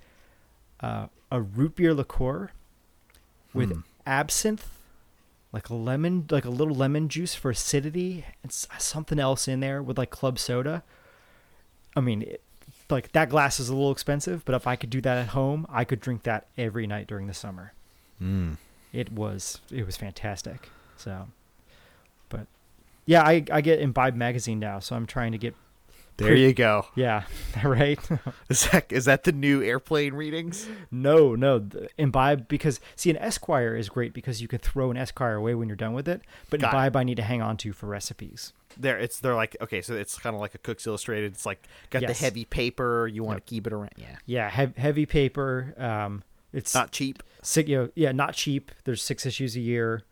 uh, 0.80 1.08
a 1.32 1.42
root 1.42 1.76
beer 1.76 1.94
liqueur 1.96 2.52
with 3.56 3.72
Hmm. 3.74 3.80
absinthe, 4.06 4.70
like 5.52 5.70
a 5.70 5.74
lemon, 5.74 6.26
like 6.30 6.46
a 6.46 6.52
little 6.52 6.76
lemon 6.76 7.10
juice 7.10 7.34
for 7.34 7.50
acidity, 7.52 8.24
and 8.44 8.52
something 8.52 9.18
else 9.20 9.48
in 9.48 9.60
there 9.60 9.82
with 9.82 9.98
like 9.98 10.12
club 10.12 10.38
soda. 10.38 10.84
I 11.98 12.00
mean, 12.00 12.22
it, 12.22 12.42
like 12.92 13.12
that 13.14 13.30
glass 13.30 13.60
is 13.60 13.70
a 13.70 13.74
little 13.74 13.92
expensive, 13.92 14.46
but 14.46 14.54
if 14.54 14.68
I 14.68 14.76
could 14.76 14.92
do 14.92 15.02
that 15.02 15.18
at 15.18 15.30
home, 15.30 15.66
I 15.68 15.84
could 15.84 16.00
drink 16.00 16.24
that 16.24 16.46
every 16.58 16.86
night 16.86 17.08
during 17.08 17.26
the 17.26 17.34
summer. 17.34 17.74
Mm. 18.22 18.58
It 18.94 19.12
was 19.12 19.62
it 19.72 19.84
was 19.84 19.98
fantastic. 19.98 20.70
So, 20.96 21.28
but 22.30 22.46
yeah, 23.08 23.24
I 23.24 23.44
I 23.52 23.62
get 23.62 23.82
Imbibe 23.82 24.16
magazine 24.16 24.60
now, 24.60 24.80
so 24.80 24.96
I'm 24.96 25.08
trying 25.08 25.32
to 25.32 25.40
get 25.40 25.56
There 26.18 26.36
you 26.36 26.54
go. 26.54 26.88
yeah 26.96 27.24
right. 27.64 28.00
Is 28.50 28.68
that 28.72 28.92
is 28.92 29.06
that 29.06 29.24
the 29.24 29.32
new 29.32 29.62
airplane 29.62 30.14
readings? 30.14 30.68
no, 30.92 31.36
no, 31.36 31.60
the 31.60 31.90
Imbibe 31.98 32.48
because 32.48 32.80
see 32.96 33.10
an 33.10 33.18
Esquire 33.18 33.76
is 33.76 33.88
great 33.90 34.14
because 34.14 34.42
you 34.42 34.48
can 34.48 34.60
throw 34.60 34.90
an 34.92 34.98
Esquire 34.98 35.36
away 35.36 35.54
when 35.56 35.68
you're 35.70 35.76
done 35.76 35.94
with 35.94 36.08
it, 36.08 36.22
but 36.50 36.60
Got 36.60 36.68
it. 36.68 36.76
Imbibe 36.78 36.96
I 36.96 37.04
need 37.04 37.16
to 37.18 37.24
hang 37.24 37.42
on 37.42 37.56
to 37.58 37.72
for 37.74 37.86
recipes. 37.88 38.54
There, 38.80 38.98
it's 39.00 39.20
they're 39.20 39.36
like 39.36 39.56
okay, 39.62 39.82
so 39.82 39.94
it's 39.96 40.18
kind 40.18 40.36
of 40.36 40.40
like 40.42 40.54
a 40.56 40.60
Cook's 40.60 40.86
Illustrated. 40.88 41.34
It's 41.34 41.46
like 41.46 41.68
got 41.90 42.02
Yes. 42.02 42.18
the 42.18 42.26
heavy 42.26 42.46
paper. 42.46 43.08
You 43.08 43.24
want 43.24 43.38
to 43.38 43.50
keep 43.50 43.66
it 43.68 43.74
around. 43.74 43.92
Yeah, 43.98 44.16
Yeah, 44.26 44.50
heavy 44.78 45.06
paper. 45.06 45.74
Um, 45.78 46.24
it's 46.54 46.74
not 46.74 46.92
cheap. 46.92 47.22
si- 47.44 47.64
you 47.64 47.78
know, 47.78 47.90
yeah, 47.96 48.12
not 48.12 48.34
cheap. 48.34 48.72
There's 48.86 49.02
six 49.04 49.26
issues 49.26 49.56
a 49.56 49.60
year. 49.62 50.04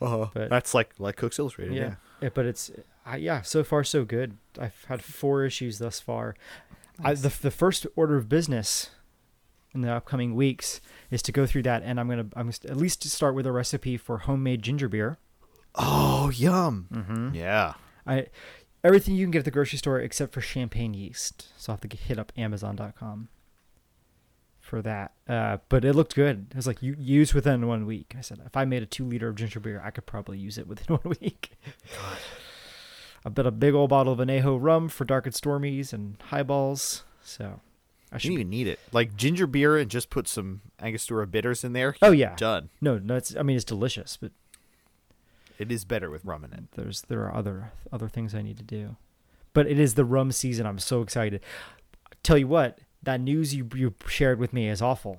Uh-huh. 0.00 0.26
But- 0.34 0.50
That's 0.50 0.74
like 0.74 0.94
like 0.98 1.16
Cook's 1.16 1.38
Illustrated. 1.38 1.74
Yeah, 1.74 1.80
Yeah. 1.82 1.94
Yeah, 2.22 2.28
but 2.34 2.44
it's 2.46 2.70
I, 3.06 3.16
yeah, 3.16 3.42
so 3.42 3.62
far 3.62 3.84
so 3.84 4.04
good. 4.04 4.36
I've 4.58 4.84
had 4.88 5.02
four 5.02 5.44
issues 5.44 5.78
thus 5.78 6.00
far. 6.00 6.34
I, 7.02 7.14
the 7.14 7.28
the 7.40 7.50
first 7.50 7.86
order 7.94 8.16
of 8.16 8.28
business 8.28 8.90
in 9.72 9.82
the 9.82 9.92
upcoming 9.92 10.34
weeks 10.34 10.80
is 11.10 11.22
to 11.22 11.32
go 11.32 11.46
through 11.46 11.62
that, 11.64 11.82
and 11.84 12.00
I'm 12.00 12.08
gonna 12.08 12.26
I'm 12.34 12.50
gonna 12.50 12.72
at 12.72 12.76
least 12.76 13.04
start 13.04 13.34
with 13.34 13.46
a 13.46 13.52
recipe 13.52 13.96
for 13.96 14.18
homemade 14.18 14.62
ginger 14.62 14.88
beer. 14.88 15.18
Oh, 15.76 16.30
yum. 16.30 16.88
Mm-hmm. 16.92 17.34
Yeah. 17.34 17.74
I 18.06 18.26
everything 18.82 19.14
you 19.14 19.24
can 19.24 19.30
get 19.30 19.40
at 19.40 19.44
the 19.44 19.50
grocery 19.50 19.78
store 19.78 20.00
except 20.00 20.32
for 20.32 20.40
champagne 20.40 20.94
yeast. 20.94 21.48
So 21.56 21.72
I 21.72 21.74
have 21.74 21.88
to 21.88 21.96
hit 21.96 22.18
up 22.18 22.32
Amazon.com 22.36 23.28
for 24.60 24.82
that. 24.82 25.12
Uh, 25.28 25.58
but 25.68 25.84
it 25.84 25.94
looked 25.94 26.14
good. 26.14 26.46
It 26.50 26.56
was 26.56 26.66
like 26.66 26.82
you 26.82 26.96
use 26.98 27.34
within 27.34 27.66
one 27.66 27.86
week. 27.86 28.14
I 28.16 28.20
said 28.20 28.40
if 28.44 28.56
I 28.56 28.64
made 28.64 28.82
a 28.82 28.86
two 28.86 29.04
liter 29.04 29.28
of 29.28 29.36
ginger 29.36 29.60
beer, 29.60 29.82
I 29.84 29.90
could 29.90 30.06
probably 30.06 30.38
use 30.38 30.58
it 30.58 30.66
within 30.66 30.96
one 31.02 31.16
week. 31.20 31.52
I 33.26 33.28
bet 33.28 33.44
a 33.44 33.50
big 33.50 33.74
old 33.74 33.90
bottle 33.90 34.12
of 34.12 34.20
Anejo 34.20 34.56
rum 34.60 34.88
for 34.88 35.04
dark 35.04 35.26
and 35.26 35.34
stormies 35.34 35.92
and 35.92 36.16
highballs. 36.28 37.02
So 37.24 37.60
I 38.12 38.18
should. 38.18 38.28
don't 38.28 38.34
even 38.34 38.50
need 38.50 38.68
it. 38.68 38.78
Like 38.92 39.16
ginger 39.16 39.48
beer 39.48 39.76
and 39.76 39.90
just 39.90 40.10
put 40.10 40.28
some 40.28 40.60
Angostura 40.80 41.26
bitters 41.26 41.64
in 41.64 41.72
there. 41.72 41.96
Oh 42.00 42.12
yeah, 42.12 42.36
Done. 42.36 42.68
no, 42.80 42.98
no. 42.98 43.16
It's 43.16 43.34
I 43.34 43.42
mean 43.42 43.56
it's 43.56 43.64
delicious, 43.64 44.16
but 44.16 44.30
It 45.58 45.72
is 45.72 45.84
better 45.84 46.08
with 46.08 46.24
rum 46.24 46.44
in 46.44 46.52
it. 46.52 46.64
there's 46.76 47.02
there 47.02 47.24
are 47.24 47.34
other 47.34 47.72
other 47.92 48.08
things 48.08 48.32
I 48.32 48.42
need 48.42 48.58
to 48.58 48.62
do. 48.62 48.94
But 49.52 49.66
it 49.66 49.80
is 49.80 49.94
the 49.94 50.04
rum 50.04 50.30
season. 50.30 50.64
I'm 50.64 50.78
so 50.78 51.02
excited. 51.02 51.40
Tell 52.22 52.38
you 52.38 52.46
what, 52.46 52.78
that 53.02 53.20
news 53.20 53.56
you 53.56 53.68
you 53.74 53.94
shared 54.06 54.38
with 54.38 54.52
me 54.52 54.68
is 54.68 54.80
awful. 54.80 55.18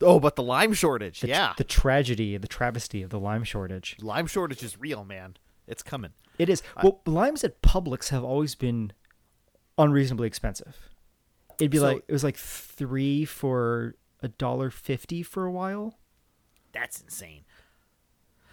Oh, 0.00 0.20
but 0.20 0.36
the 0.36 0.42
lime 0.42 0.72
shortage. 0.72 1.20
The, 1.20 1.28
yeah. 1.28 1.52
the 1.56 1.64
tragedy, 1.64 2.36
the 2.38 2.48
travesty 2.48 3.02
of 3.02 3.10
the 3.10 3.20
lime 3.20 3.44
shortage. 3.44 3.96
lime 4.00 4.26
shortage 4.26 4.62
is 4.62 4.78
real, 4.78 5.04
man. 5.04 5.36
It's 5.66 5.82
coming. 5.82 6.12
It 6.38 6.48
is. 6.48 6.62
Well, 6.82 7.00
limes 7.06 7.44
at 7.44 7.62
Publix 7.62 8.08
have 8.10 8.24
always 8.24 8.54
been 8.54 8.92
unreasonably 9.78 10.26
expensive. 10.26 10.76
It'd 11.58 11.70
be 11.70 11.78
So- 11.78 11.84
like 11.84 12.04
it 12.08 12.12
was 12.12 12.24
like 12.24 12.36
three 12.36 13.24
for 13.24 13.94
a 14.22 14.28
dollar 14.28 14.70
fifty 14.70 15.22
for 15.22 15.44
a 15.44 15.52
while. 15.52 15.98
That's 16.72 17.00
insane. 17.00 17.44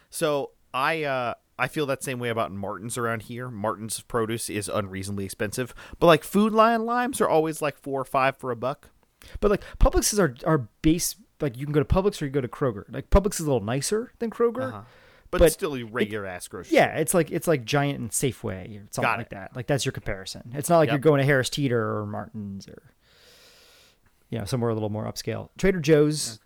So 0.09 0.51
I 0.73 1.03
uh 1.03 1.33
I 1.59 1.67
feel 1.67 1.85
that 1.85 2.03
same 2.03 2.19
way 2.19 2.29
about 2.29 2.51
Martin's 2.51 2.97
around 2.97 3.23
here. 3.23 3.49
Martin's 3.49 4.01
produce 4.01 4.49
is 4.49 4.67
unreasonably 4.69 5.25
expensive, 5.25 5.73
but 5.99 6.07
like 6.07 6.23
Food 6.23 6.51
Lion 6.53 6.85
limes 6.85 7.21
are 7.21 7.29
always 7.29 7.61
like 7.61 7.77
four 7.77 8.01
or 8.01 8.05
five 8.05 8.37
for 8.37 8.51
a 8.51 8.55
buck. 8.55 8.89
But 9.39 9.51
like 9.51 9.63
Publix 9.79 10.11
is 10.13 10.19
our 10.19 10.35
our 10.45 10.69
base. 10.81 11.15
Like 11.41 11.57
you 11.57 11.65
can 11.65 11.73
go 11.73 11.83
to 11.83 11.85
Publix 11.85 12.21
or 12.21 12.25
you 12.25 12.31
go 12.31 12.41
to 12.41 12.47
Kroger. 12.47 12.85
Like 12.89 13.09
Publix 13.09 13.35
is 13.35 13.41
a 13.41 13.43
little 13.51 13.59
nicer 13.63 14.11
than 14.19 14.29
Kroger. 14.29 14.69
Uh-huh. 14.69 14.81
But, 15.33 15.39
But 15.39 15.51
still 15.51 15.75
a 15.75 15.83
regular 15.83 16.27
ass 16.27 16.47
grocery. 16.47 16.75
Yeah, 16.75 16.95
it's 16.97 17.13
like 17.15 17.31
it's 17.31 17.47
like 17.47 17.65
Giant 17.65 17.99
and 17.99 18.11
Safeway 18.11 18.77
or 18.77 18.87
something 18.91 19.01
Got 19.01 19.17
like 19.17 19.25
it. 19.27 19.29
that. 19.31 19.55
Like 19.55 19.65
that's 19.67 19.83
your 19.83 19.91
comparison. 19.91 20.51
It's 20.53 20.69
not 20.69 20.77
like 20.77 20.87
Yep. 20.87 20.93
you're 20.93 20.99
going 20.99 21.19
to 21.19 21.25
Harris 21.25 21.49
Teeter 21.49 21.97
or 21.97 22.05
Martin's 22.05 22.67
or 22.67 22.93
you 24.29 24.37
know 24.37 24.45
somewhere 24.45 24.69
a 24.69 24.73
little 24.75 24.89
more 24.89 25.05
upscale. 25.05 25.49
Trader 25.57 25.79
Joe's 25.79 26.39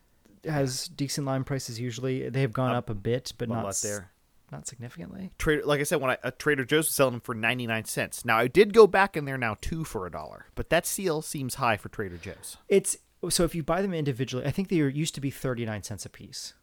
has 0.45 0.87
decent 0.87 1.27
lime 1.27 1.43
prices 1.43 1.79
usually. 1.81 2.29
They 2.29 2.41
have 2.41 2.53
gone 2.53 2.73
up, 2.73 2.89
a 2.89 2.95
bit, 2.95 3.33
but 3.37 3.49
not 3.49 3.75
there. 3.83 4.11
Not 4.49 4.65
significantly. 4.65 5.31
Trader, 5.37 5.65
like 5.65 5.81
I 5.81 5.83
said, 5.83 5.99
when 5.99 6.11
I 6.11 6.17
uh, 6.23 6.31
Trader 6.39 6.63
Joe's 6.63 6.85
was 6.87 6.95
selling 6.95 7.11
them 7.15 7.19
for 7.21 7.35
ninety 7.35 7.67
nine 7.67 7.83
cents. 7.83 8.23
Now 8.23 8.37
I 8.37 8.47
did 8.47 8.73
go 8.73 8.87
back 8.87 9.17
in 9.17 9.25
there 9.25 9.37
now 9.37 9.57
two 9.59 9.83
for 9.83 10.07
a 10.07 10.09
dollar, 10.09 10.45
but 10.55 10.69
that 10.69 10.85
seal 10.85 11.21
seems 11.21 11.55
high 11.55 11.75
for 11.75 11.89
Trader 11.89 12.15
Joe's. 12.15 12.55
It's 12.69 12.97
so 13.29 13.43
if 13.43 13.53
you 13.53 13.63
buy 13.63 13.81
them 13.81 13.93
individually, 13.93 14.45
I 14.45 14.51
think 14.51 14.69
they 14.69 14.77
used 14.77 15.13
to 15.15 15.21
be 15.21 15.31
thirty 15.31 15.65
nine 15.65 15.83
cents 15.83 16.05
a 16.05 16.09
piece. 16.09 16.53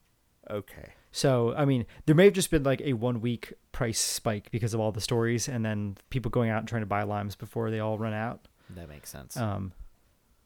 Okay. 0.51 0.95
So 1.17 1.55
I 1.57 1.65
mean, 1.65 1.87
there 2.07 2.15
may 2.17 2.25
have 2.25 2.35
just 2.35 2.51
been 2.51 2.65
like 2.65 2.81
a 2.81 2.93
one 2.95 3.21
week 3.21 3.53
price 3.71 4.01
spike 4.01 4.51
because 4.51 4.75
of 4.75 4.81
all 4.81 4.91
the 4.91 5.01
stories, 5.01 5.49
and 5.49 5.65
then 5.65 5.97
people 6.11 6.29
going 6.29 6.51
out 6.51 6.59
and 6.59 6.69
trying 6.69 6.83
to 6.83 6.87
buy 6.87 7.05
limes 7.05 7.37
before 7.37 7.71
they 7.71 7.79
all 7.79 7.99
run 7.99 8.13
out. 8.13 8.49
That 8.71 8.89
makes 8.89 9.11
sense. 9.11 9.37
Um, 9.37 9.73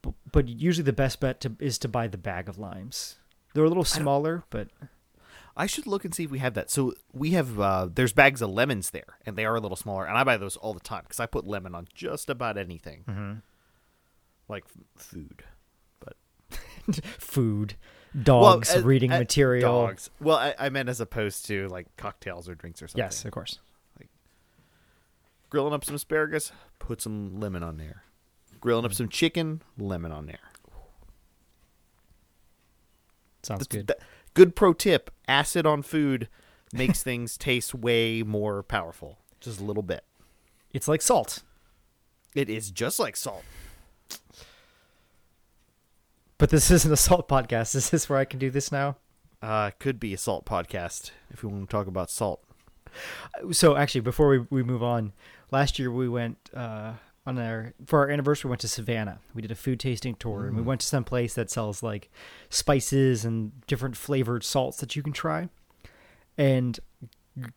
but, 0.02 0.12
but 0.30 0.46
usually 0.48 0.84
the 0.84 0.92
best 0.92 1.20
bet 1.20 1.40
to, 1.40 1.56
is 1.58 1.78
to 1.78 1.88
buy 1.88 2.06
the 2.06 2.18
bag 2.18 2.50
of 2.50 2.58
limes. 2.58 3.16
They're 3.54 3.64
a 3.64 3.68
little 3.68 3.82
smaller, 3.84 4.44
but 4.50 4.68
I 5.56 5.64
should 5.66 5.87
look 5.87 6.04
and 6.04 6.14
see 6.14 6.25
if 6.25 6.30
we 6.30 6.38
have 6.40 6.52
that. 6.52 6.70
So 6.70 6.92
we 7.14 7.30
have 7.30 7.58
uh, 7.58 7.88
there's 7.92 8.12
bags 8.12 8.42
of 8.42 8.50
lemons 8.50 8.90
there, 8.90 9.16
and 9.25 9.37
they 9.37 9.46
are 9.46 9.54
a 9.56 9.60
little 9.60 9.76
smaller, 9.76 10.04
and 10.04 10.18
I 10.18 10.22
buy 10.25 10.37
those 10.37 10.56
all 10.58 10.75
the 10.75 10.80
time 10.80 11.04
because 11.04 11.18
I 11.18 11.25
put 11.25 11.46
lemon 11.46 11.75
on 11.75 11.88
just 11.94 12.28
about 12.28 12.58
anything, 12.58 13.04
Mm-hmm. 13.08 13.32
like 14.48 14.64
food. 14.98 15.44
But 15.98 16.16
food, 17.18 17.76
dogs, 18.22 18.70
as- 18.70 18.82
reading 18.84 19.10
as- 19.12 19.20
material. 19.20 19.86
Dogs. 19.86 20.10
Well, 20.20 20.36
I, 20.36 20.54
I 20.58 20.68
meant 20.68 20.88
as 20.88 21.00
opposed 21.00 21.46
to 21.46 21.68
like 21.68 21.86
cocktails 21.96 22.48
or 22.48 22.54
drinks 22.54 22.82
or 22.82 22.88
something. 22.88 23.04
Yes, 23.04 23.24
of 23.24 23.30
course. 23.30 23.58
Like 23.98 24.08
Grilling 25.50 25.72
up 25.72 25.84
some 25.84 25.94
asparagus, 25.94 26.52
put 26.78 27.00
some 27.00 27.38
lemon 27.40 27.62
on 27.62 27.76
there. 27.78 28.02
Grilling 28.60 28.84
up 28.84 28.90
mm. 28.92 28.96
some 28.96 29.08
chicken, 29.08 29.62
lemon 29.78 30.12
on 30.12 30.26
there. 30.26 30.38
Sounds 33.42 33.60
That's- 33.60 33.66
good. 33.68 33.86
that- 33.88 34.00
good 34.34 34.54
pro 34.56 34.72
tip: 34.72 35.10
acid 35.26 35.66
on 35.66 35.82
food 35.82 36.28
makes 36.72 37.02
things 37.04 37.36
taste 37.38 37.74
way 37.74 38.22
more 38.22 38.62
powerful. 38.62 39.18
Just 39.40 39.60
a 39.60 39.64
little 39.64 39.82
bit. 39.84 40.04
it's 40.72 40.88
like 40.88 41.00
salt, 41.00 41.42
It 42.34 42.50
is 42.50 42.70
just 42.72 42.98
like 42.98 43.16
salt. 43.16 43.44
But 46.38 46.50
this 46.50 46.71
isn't 46.71 46.92
a 46.92 46.97
salt 46.97 47.28
podcast. 47.28 47.75
Is 47.75 47.90
this 47.90 48.09
where 48.09 48.18
I 48.18 48.25
can 48.25 48.38
do 48.38 48.50
this 48.50 48.73
now? 48.73 48.97
Uh, 49.42 49.71
could 49.78 50.00
be 50.00 50.14
a 50.14 50.18
salt 50.18 50.47
podcast 50.47 51.11
if 51.30 51.42
we 51.42 51.50
want 51.50 51.68
to 51.68 51.73
talk 51.73 51.87
about 51.87 52.11
salt. 52.11 52.42
So 53.52 53.76
actually, 53.76 54.00
before 54.00 54.28
we, 54.28 54.38
we 54.50 54.62
move 54.62 54.83
on, 54.83 55.12
last 55.50 55.78
year 55.78 55.90
we 55.92 56.09
went 56.09 56.38
uh, 56.54 56.95
on 57.26 57.38
our 57.38 57.75
for 57.85 58.00
our 58.00 58.11
anniversary. 58.11 58.49
We 58.49 58.52
went 58.52 58.62
to 58.62 58.68
Savannah. 58.68 59.18
We 59.35 59.42
did 59.42 59.50
a 59.50 59.57
food 59.57 59.78
tasting 59.78 60.14
tour, 60.14 60.47
and 60.47 60.57
we 60.57 60.62
went 60.62 60.80
to 60.80 60.87
some 60.87 61.04
place 61.04 61.35
that 61.35 61.50
sells 61.50 61.83
like 61.83 62.11
spices 62.49 63.25
and 63.25 63.52
different 63.66 63.97
flavored 63.97 64.42
salts 64.42 64.78
that 64.78 64.97
you 64.97 65.02
can 65.02 65.12
try. 65.12 65.49
And 66.37 66.78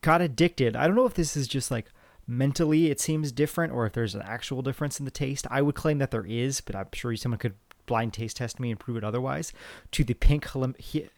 got 0.02 0.22
addicted. 0.22 0.76
I 0.76 0.86
don't 0.88 0.96
know 0.96 1.06
if 1.06 1.14
this 1.14 1.38
is 1.38 1.48
just 1.48 1.72
like 1.72 1.88
mentally 2.28 2.92
it 2.92 3.00
seems 3.00 3.32
different, 3.32 3.74
or 3.74 3.86
if 3.86 3.94
there's 3.94 4.16
an 4.16 4.24
actual 4.24 4.62
difference 4.62 5.00
in 5.00 5.06
the 5.06 5.12
taste. 5.12 5.48
I 5.50 5.62
would 5.62 5.76
claim 5.76 5.98
that 6.00 6.12
there 6.12 6.26
is, 6.26 6.62
but 6.62 6.76
I'm 6.76 6.88
sure 6.94 7.16
someone 7.16 7.40
could 7.40 7.56
blind 7.86 8.14
taste 8.14 8.38
test 8.38 8.60
me 8.60 8.72
and 8.72 8.80
prove 8.80 8.98
it 8.98 9.04
otherwise. 9.04 9.54
To 9.92 10.04
the 10.04 10.14
pink 10.14 10.46
Hilim- 10.48 10.76
Hi- 10.94 11.10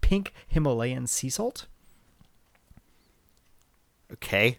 pink 0.00 0.32
Himalayan 0.48 1.06
sea 1.06 1.30
salt. 1.30 1.66
Okay. 4.12 4.58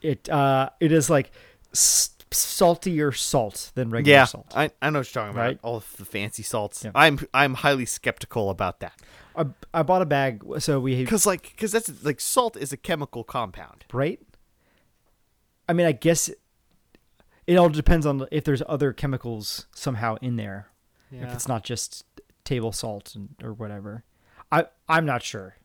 it 0.00 0.28
uh 0.28 0.70
it 0.80 0.90
is 0.92 1.10
like 1.10 1.30
s- 1.72 2.10
saltier 2.30 3.12
salt 3.12 3.70
than 3.74 3.90
regular 3.90 4.18
Yeah, 4.18 4.24
salt. 4.24 4.52
I, 4.56 4.70
I 4.82 4.90
know 4.90 5.00
what 5.00 5.14
you're 5.14 5.22
talking 5.22 5.34
about. 5.34 5.42
Right? 5.46 5.58
All 5.62 5.82
the 5.98 6.04
fancy 6.04 6.42
salts. 6.42 6.84
Yeah. 6.84 6.90
I'm 6.94 7.18
I'm 7.34 7.54
highly 7.54 7.84
skeptical 7.86 8.50
about 8.50 8.80
that 8.80 8.94
I, 9.36 9.46
I 9.72 9.82
bought 9.82 10.02
a 10.02 10.06
bag 10.06 10.42
so 10.58 10.80
we 10.80 10.96
because 10.96 11.26
like 11.26 11.42
because 11.42 11.72
that's 11.72 12.04
like 12.04 12.20
salt 12.20 12.56
is 12.56 12.72
a 12.72 12.76
chemical 12.76 13.24
compound. 13.24 13.84
right. 13.92 14.20
I 15.66 15.72
mean, 15.72 15.86
I 15.86 15.92
guess 15.92 16.30
it 17.46 17.56
all 17.56 17.68
depends 17.68 18.06
on 18.06 18.26
if 18.30 18.44
there's 18.44 18.62
other 18.66 18.92
chemicals 18.92 19.66
somehow 19.74 20.16
in 20.20 20.36
there. 20.36 20.68
If 21.10 21.32
it's 21.32 21.46
not 21.46 21.62
just 21.62 22.04
table 22.42 22.72
salt 22.72 23.14
and, 23.14 23.36
or 23.42 23.52
whatever, 23.52 24.02
I 24.50 24.66
I'm 24.88 25.06
not 25.06 25.22
sure. 25.22 25.56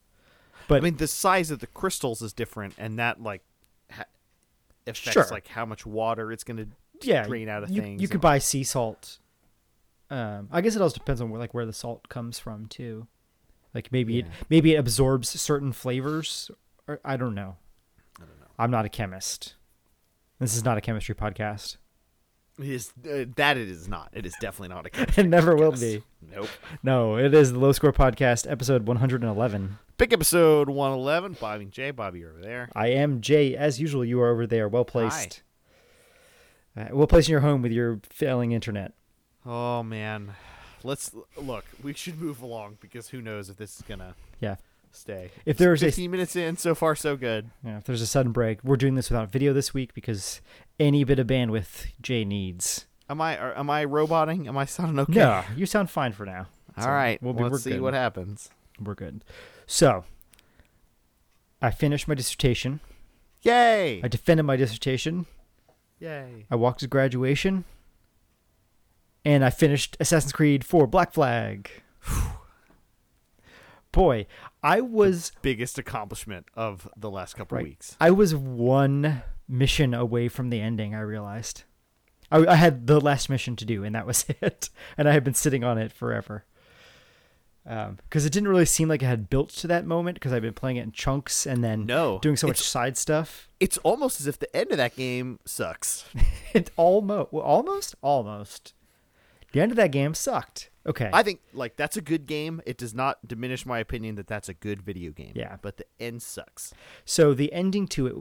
But 0.68 0.76
I 0.76 0.80
mean, 0.82 0.98
the 0.98 1.08
size 1.08 1.50
of 1.50 1.58
the 1.60 1.66
crystals 1.68 2.22
is 2.22 2.34
different, 2.34 2.76
and 2.78 3.00
that 3.00 3.24
like 3.24 3.42
ha- 3.92 4.04
affects 4.86 5.12
Sure. 5.14 5.28
like 5.32 5.48
how 5.48 5.66
much 5.66 5.88
water 5.88 6.32
it's 6.32 6.44
going 6.44 6.58
to 6.58 6.68
yeah, 7.02 7.26
drain 7.26 7.50
out 7.50 7.64
of 7.64 7.72
you, 7.72 7.82
things. 7.82 8.00
You 8.02 8.08
could 8.08 8.22
buy 8.22 8.38
sea 8.38 8.64
salt. 8.64 9.18
Um, 10.12 10.50
I 10.52 10.62
guess 10.62 10.76
it 10.76 10.82
also 10.84 10.98
depends 10.98 11.20
on 11.22 11.32
where 11.32 11.40
like 11.40 11.54
where 11.56 11.66
the 11.66 11.74
salt 11.74 12.10
comes 12.10 12.38
from 12.38 12.68
too. 12.68 13.08
Like 13.74 13.92
maybe 13.92 14.20
it 14.20 14.26
maybe 14.50 14.76
it 14.76 14.78
absorbs 14.78 15.30
certain 15.30 15.72
flavors. 15.72 16.52
Or 16.88 17.00
I 17.04 17.18
don't 17.18 17.34
know. 17.34 17.58
I 18.18 18.26
don't 18.26 18.40
know. 18.40 18.48
I'm 18.60 18.70
not 18.72 18.86
a 18.86 18.90
chemist. 18.90 19.56
This 20.40 20.56
is 20.56 20.64
not 20.64 20.78
a 20.78 20.82
chemistry 20.82 21.14
podcast. 21.16 21.78
It 22.58 22.70
is 22.70 22.94
uh, 23.06 23.26
that 23.36 23.58
it 23.58 23.70
is 23.70 23.88
not. 23.88 24.10
It 24.14 24.26
is 24.26 24.34
definitely 24.40 24.74
not 24.74 24.86
a. 24.88 25.20
It 25.20 25.28
never 25.28 25.56
will 25.56 25.72
be. 25.74 26.02
Nope. 26.34 26.48
No, 26.84 27.18
it 27.18 27.34
is 27.34 27.52
the 27.54 27.60
Low 27.60 27.72
Score 27.74 27.92
Podcast, 27.94 28.50
episode 28.50 28.86
111. 28.88 29.78
Big 29.98 30.14
episode 30.14 30.70
one 30.70 30.94
eleven. 30.94 31.36
Bobby 31.40 31.64
and 31.64 31.72
Jay. 31.74 31.92
Bobby 31.92 32.20
you're 32.20 32.32
over 32.32 32.40
there. 32.42 32.70
I 32.74 32.88
am 32.88 33.20
Jay. 33.20 33.56
As 33.56 33.82
usual, 33.82 34.06
you 34.06 34.22
are 34.22 34.30
over 34.30 34.48
there, 34.48 34.70
well 34.70 34.86
placed. 34.86 35.42
Uh, 36.78 36.86
well 36.92 37.08
placed 37.08 37.28
in 37.28 37.34
your 37.34 37.42
home 37.42 37.62
with 37.62 37.74
your 37.74 38.00
failing 38.10 38.54
internet. 38.54 38.94
Oh 39.46 39.84
man, 39.84 40.36
let's 40.84 41.12
look. 41.36 41.66
We 41.84 41.94
should 41.94 42.20
move 42.22 42.42
along 42.42 42.78
because 42.80 43.10
who 43.10 43.22
knows 43.22 43.50
if 43.50 43.58
this 43.58 43.76
is 43.76 43.82
gonna 43.82 44.16
Yeah. 44.40 44.56
Stay. 44.92 45.32
If 45.46 45.58
there's 45.58 45.82
a- 45.84 45.88
fifteen 45.88 46.12
minutes 46.12 46.36
in, 46.36 46.58
so 46.58 46.76
far 46.76 46.96
so 46.96 47.16
good. 47.16 47.50
Yeah, 47.64 47.78
if 47.78 47.84
there's 47.86 48.02
a 48.02 48.08
sudden 48.08 48.32
break, 48.32 48.64
we're 48.64 48.78
doing 48.78 48.96
this 48.96 49.10
without 49.10 49.32
video 49.32 49.54
this 49.54 49.74
week 49.74 49.94
because 49.94 50.42
any 50.80 51.04
bit 51.04 51.20
of 51.20 51.28
bandwidth 51.28 51.88
Jay 52.02 52.26
needs. 52.26 52.86
Am 53.10 53.20
I 53.22 53.38
are, 53.38 53.58
am 53.58 53.70
I 53.70 53.86
roboting? 53.86 54.48
Am 54.48 54.58
I 54.58 54.66
sounding 54.66 55.00
okay? 55.00 55.14
No, 55.14 55.44
you 55.56 55.66
sound 55.66 55.90
fine 55.90 56.12
for 56.14 56.26
now. 56.26 56.48
All 56.78 56.84
So 56.84 56.90
right. 56.90 57.22
we'll 57.22 57.34
be, 57.34 57.44
let's 57.44 57.64
see 57.64 57.72
good. 57.72 57.82
what 57.82 57.94
happens. 57.94 58.50
We're 58.80 58.96
good. 58.96 59.24
So, 59.66 60.06
I 61.62 61.72
finished 61.72 62.08
my 62.08 62.14
dissertation. 62.16 62.80
Yay! 63.42 64.02
I 64.04 64.08
defended 64.08 64.46
my 64.46 64.56
dissertation. 64.56 65.26
Yay! 66.00 66.46
I 66.52 66.56
walked 66.56 66.82
to 66.82 66.88
graduation. 66.88 67.66
And 69.26 69.44
I 69.44 69.50
finished 69.50 69.98
Assassin's 70.00 70.32
Creed 70.32 70.64
4 70.64 70.88
Black 70.88 71.12
Flag. 71.14 71.70
Boy, 73.92 74.28
I 74.62 74.82
was 74.82 75.32
Biggest 75.42 75.78
accomplishment 75.80 76.46
of 76.56 76.88
the 76.96 77.10
last 77.10 77.36
couple 77.36 77.56
Right. 77.58 77.66
weeks. 77.66 77.96
I 78.00 78.12
was 78.12 78.36
one 78.36 79.24
mission 79.48 79.94
away 79.94 80.28
from 80.28 80.50
the 80.50 80.62
ending, 80.62 80.94
I 80.94 81.00
realized. 81.02 81.64
I, 82.32 82.46
I 82.46 82.56
had 82.56 82.86
the 82.86 83.00
last 83.02 83.30
mission 83.30 83.56
to 83.56 83.66
do, 83.66 83.84
and 83.84 83.96
that 83.96 84.06
was 84.06 84.26
it. 84.42 84.70
And 84.98 85.10
I 85.10 85.14
had 85.14 85.24
been 85.24 85.34
sitting 85.34 85.64
on 85.64 85.78
it 85.78 85.92
forever. 85.92 86.46
Um, 87.66 87.98
because 88.04 88.26
it 88.26 88.32
didn't 88.32 88.48
really 88.50 88.66
seem 88.66 88.88
like 88.88 89.04
it 89.04 89.08
had 89.08 89.30
built 89.30 89.50
to 89.50 89.68
that 89.68 89.86
moment, 89.86 90.16
because 90.16 90.34
I've 90.34 90.42
been 90.42 90.54
playing 90.54 90.78
it 90.78 90.84
in 90.84 90.92
chunks 90.92 91.46
and 91.46 91.64
then 91.64 91.86
No, 91.86 92.20
doing 92.20 92.36
so 92.38 92.48
much 92.48 92.60
side 92.60 92.98
stuff. 92.98 93.48
It's 93.60 93.78
almost 93.80 94.20
as 94.22 94.28
if 94.28 94.40
the 94.40 94.56
end 94.56 94.72
of 94.72 94.78
that 94.78 94.96
game 94.96 95.40
sucks. 95.46 96.06
It 96.54 96.72
almost, 96.78 97.32
well, 97.32 97.44
almost, 97.44 97.94
almost. 98.02 98.74
The 99.52 99.62
end 99.62 99.72
of 99.72 99.76
that 99.76 99.92
game 99.92 100.16
sucked. 100.16 100.72
Okay. 100.90 101.10
I 101.14 101.22
think 101.22 101.42
like 101.54 101.76
that's 101.76 101.96
a 101.98 102.02
good 102.02 102.26
game. 102.26 102.62
It 102.66 102.78
does 102.78 102.96
not 102.96 103.26
diminish 103.28 103.66
my 103.66 103.78
opinion 103.80 104.16
that 104.16 104.28
that's 104.28 104.50
a 104.50 104.54
good 104.54 104.82
video 104.82 105.12
game. 105.12 105.34
Yeah. 105.36 105.58
but 105.62 105.78
the 105.78 105.86
end 106.00 106.22
sucks. 106.24 106.74
So 107.06 107.34
the 107.34 107.54
ending 107.54 107.88
to 107.90 108.08
it, 108.08 108.16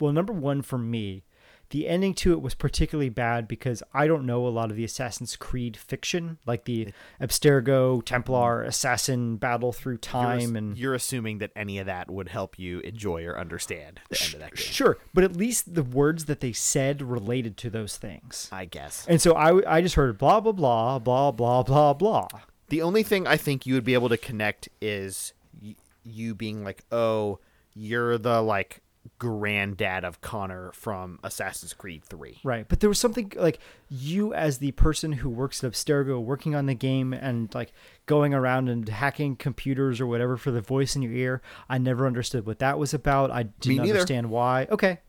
well, 0.00 0.12
number 0.12 0.32
one 0.32 0.62
for 0.62 0.78
me, 0.78 1.24
the 1.70 1.88
ending 1.88 2.14
to 2.14 2.32
it 2.32 2.42
was 2.42 2.54
particularly 2.54 3.08
bad 3.08 3.46
because 3.48 3.82
I 3.94 4.06
don't 4.06 4.26
know 4.26 4.46
a 4.46 4.50
lot 4.50 4.70
of 4.70 4.76
the 4.76 4.84
Assassin's 4.84 5.36
Creed 5.36 5.76
fiction, 5.76 6.38
like 6.46 6.64
the 6.64 6.92
Abstergo, 7.20 8.04
Templar, 8.04 8.62
Assassin 8.62 9.36
battle 9.36 9.72
through 9.72 9.92
You're, 9.94 9.98
time, 9.98 10.40
ass- 10.40 10.48
and 10.56 10.76
you're 10.78 10.94
assuming 10.94 11.38
that 11.38 11.52
any 11.54 11.78
of 11.78 11.86
that 11.86 12.10
would 12.10 12.28
help 12.28 12.58
you 12.58 12.80
enjoy 12.80 13.24
or 13.24 13.38
understand 13.38 14.00
the 14.10 14.20
end 14.22 14.34
of 14.34 14.40
that 14.40 14.54
game. 14.54 14.64
sure, 14.66 14.98
but 15.14 15.24
at 15.24 15.36
least 15.36 15.74
the 15.74 15.82
words 15.84 16.24
that 16.26 16.40
they 16.40 16.52
said 16.52 17.02
related 17.02 17.56
to 17.58 17.70
those 17.70 17.96
things. 17.96 18.48
I 18.50 18.64
guess. 18.64 19.06
And 19.08 19.20
so 19.22 19.34
I, 19.34 19.76
I 19.76 19.80
just 19.80 19.94
heard 19.94 20.18
blah 20.18 20.40
blah 20.40 20.52
blah 20.52 20.98
blah 20.98 21.30
blah 21.30 21.62
blah 21.62 21.92
blah. 21.94 22.28
The 22.68 22.82
only 22.82 23.02
thing 23.02 23.26
I 23.26 23.36
think 23.36 23.66
you 23.66 23.74
would 23.74 23.84
be 23.84 23.94
able 23.94 24.08
to 24.08 24.16
connect 24.16 24.68
is 24.80 25.32
y- 25.62 25.76
you 26.04 26.34
being 26.34 26.62
like, 26.64 26.82
"Oh, 26.92 27.38
you're 27.74 28.18
the 28.18 28.40
like 28.42 28.82
granddad 29.18 30.04
of 30.04 30.20
Connor 30.20 30.72
from 30.72 31.18
Assassin's 31.22 31.72
Creed 31.72 32.04
3." 32.04 32.40
Right, 32.44 32.66
but 32.68 32.80
there 32.80 32.88
was 32.88 32.98
something 32.98 33.32
like 33.36 33.58
you 33.88 34.32
as 34.34 34.58
the 34.58 34.72
person 34.72 35.12
who 35.12 35.28
works 35.30 35.62
at 35.64 35.72
Abstergo, 35.72 36.22
working 36.22 36.54
on 36.54 36.66
the 36.66 36.74
game 36.74 37.12
and 37.12 37.54
like 37.54 37.72
going 38.06 38.34
around 38.34 38.68
and 38.68 38.88
hacking 38.88 39.36
computers 39.36 40.00
or 40.00 40.06
whatever 40.06 40.36
for 40.36 40.50
the 40.50 40.60
voice 40.60 40.96
in 40.96 41.02
your 41.02 41.12
ear. 41.12 41.42
I 41.68 41.78
never 41.78 42.06
understood 42.06 42.46
what 42.46 42.58
that 42.58 42.78
was 42.78 42.94
about. 42.94 43.30
I 43.30 43.44
didn't 43.44 43.80
understand 43.80 44.30
why. 44.30 44.66
Okay, 44.70 45.00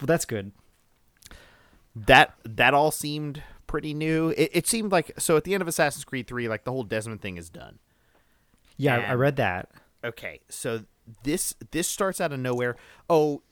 well 0.00 0.06
that's 0.06 0.24
good. 0.24 0.52
That 1.94 2.34
that 2.44 2.74
all 2.74 2.90
seemed 2.90 3.42
pretty 3.66 3.94
new. 3.94 4.30
It, 4.36 4.50
it 4.52 4.66
seemed 4.66 4.92
like 4.92 5.12
so 5.18 5.36
at 5.36 5.44
the 5.44 5.54
end 5.54 5.62
of 5.62 5.68
Assassin's 5.68 6.04
Creed 6.04 6.26
3 6.26 6.48
like 6.48 6.64
the 6.64 6.72
whole 6.72 6.84
Desmond 6.84 7.22
thing 7.22 7.36
is 7.36 7.48
done. 7.48 7.78
Yeah, 8.76 8.98
I, 8.98 9.12
I 9.12 9.14
read 9.14 9.36
that. 9.36 9.70
Okay, 10.04 10.40
so 10.48 10.84
this 11.24 11.54
this 11.70 11.88
starts 11.88 12.20
out 12.20 12.32
of 12.32 12.40
nowhere. 12.40 12.76
Oh, 13.10 13.42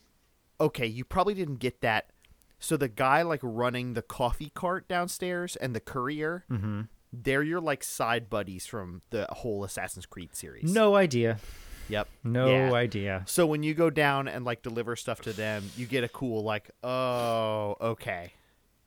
okay, 0.60 0.86
you 0.86 1.04
probably 1.04 1.34
didn't 1.34 1.56
get 1.56 1.80
that. 1.80 2.10
So 2.58 2.76
the 2.76 2.88
guy 2.88 3.22
like 3.22 3.40
running 3.42 3.94
the 3.94 4.02
coffee 4.02 4.50
cart 4.54 4.86
downstairs 4.88 5.56
and 5.56 5.74
the 5.74 5.80
courier, 5.80 6.44
mm-hmm. 6.50 6.82
they're 7.12 7.42
your 7.42 7.60
like 7.60 7.82
side 7.82 8.28
buddies 8.28 8.66
from 8.66 9.00
the 9.10 9.26
whole 9.30 9.64
Assassin's 9.64 10.06
Creed 10.06 10.34
series. 10.36 10.72
No 10.72 10.94
idea. 10.94 11.38
Yep. 11.88 12.08
No 12.22 12.46
Yeah. 12.48 12.72
idea. 12.74 13.22
So 13.26 13.46
when 13.46 13.62
you 13.62 13.74
go 13.74 13.88
down 13.90 14.28
and 14.28 14.44
like 14.44 14.62
deliver 14.62 14.94
stuff 14.94 15.20
to 15.22 15.32
them, 15.32 15.70
you 15.76 15.86
get 15.86 16.04
a 16.04 16.08
cool 16.08 16.44
like, 16.44 16.70
oh, 16.84 17.76
okay, 17.80 18.32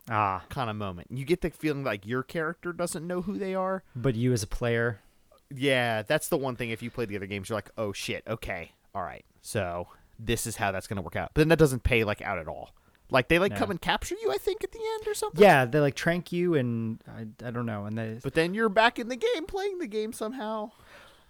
Ah, 0.10 0.44
kind 0.50 0.70
of 0.70 0.76
moment. 0.76 1.08
You 1.12 1.24
get 1.26 1.40
the 1.42 1.50
feeling 1.50 1.84
like 1.86 2.06
your 2.06 2.24
character 2.24 2.74
doesn't 2.74 3.08
know 3.08 3.22
who 3.22 3.38
they 3.38 3.56
are. 3.56 3.84
but 3.96 4.16
you 4.16 4.34
as 4.34 4.44
a 4.44 4.48
player, 4.48 5.00
Yeah, 5.56 6.02
that's 6.04 6.30
the 6.30 6.38
one 6.38 6.56
thing. 6.56 6.70
If 6.70 6.82
you 6.82 6.90
play 6.92 7.06
the 7.06 7.16
other 7.16 7.26
games, 7.28 7.50
you're 7.50 7.58
like, 7.58 7.72
oh 7.78 7.94
shit, 7.94 8.24
okay, 8.28 8.72
all 8.96 9.04
right. 9.04 9.26
So 9.42 9.88
this 10.20 10.46
is 10.48 10.56
how 10.56 10.72
that's 10.72 10.88
gonna 10.88 11.02
work 11.02 11.16
out. 11.16 11.32
But 11.34 11.42
then 11.42 11.50
that 11.50 11.60
doesn't 11.60 11.84
pay 11.84 12.04
like 12.04 12.22
out 12.22 12.38
at 12.40 12.48
all. 12.48 12.72
Like 13.10 13.28
they 13.28 13.38
like 13.38 13.52
No. 13.52 13.58
come 13.58 13.70
and 13.72 13.80
capture 13.82 14.16
you, 14.22 14.32
I 14.32 14.38
think, 14.38 14.64
at 14.64 14.72
the 14.72 14.80
end 14.96 15.08
or 15.08 15.14
something. 15.14 15.42
yeah, 15.42 15.66
they 15.66 15.80
like 15.80 15.94
trank 15.96 16.32
you, 16.32 16.56
and 16.56 17.00
I, 17.08 17.48
I 17.48 17.52
don't 17.52 17.66
know, 17.66 17.86
and 17.86 17.98
they. 17.98 18.20
But 18.24 18.34
then 18.34 18.54
you're 18.54 18.70
back 18.70 18.98
in 18.98 19.10
the 19.10 19.16
game, 19.16 19.46
playing 19.46 19.80
the 19.80 19.88
game 19.88 20.14
somehow. 20.14 20.72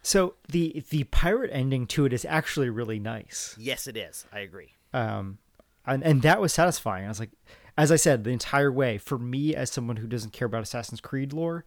So 0.01 0.35
the 0.49 0.83
the 0.89 1.05
pirate 1.05 1.49
ending 1.53 1.87
to 1.87 2.05
it 2.05 2.13
is 2.13 2.25
actually 2.25 2.69
really 2.69 2.99
nice. 2.99 3.55
Yes, 3.59 3.87
it 3.87 3.97
is. 3.97 4.25
I 4.31 4.39
agree. 4.39 4.73
um, 4.93 5.37
and 5.85 6.03
and 6.03 6.21
that 6.21 6.39
was 6.39 6.53
satisfying. 6.53 7.05
I 7.05 7.09
was 7.09 7.19
like, 7.19 7.31
as 7.77 7.91
I 7.91 7.95
said, 7.97 8.23
the 8.23 8.29
entire 8.29 8.71
way 8.71 8.97
for 8.97 9.17
me 9.17 9.55
as 9.55 9.69
someone 9.71 9.97
who 9.97 10.07
doesn't 10.07 10.31
care 10.31 10.45
about 10.45 10.61
Assassin's 10.63 11.01
Creed 11.01 11.33
lore, 11.33 11.65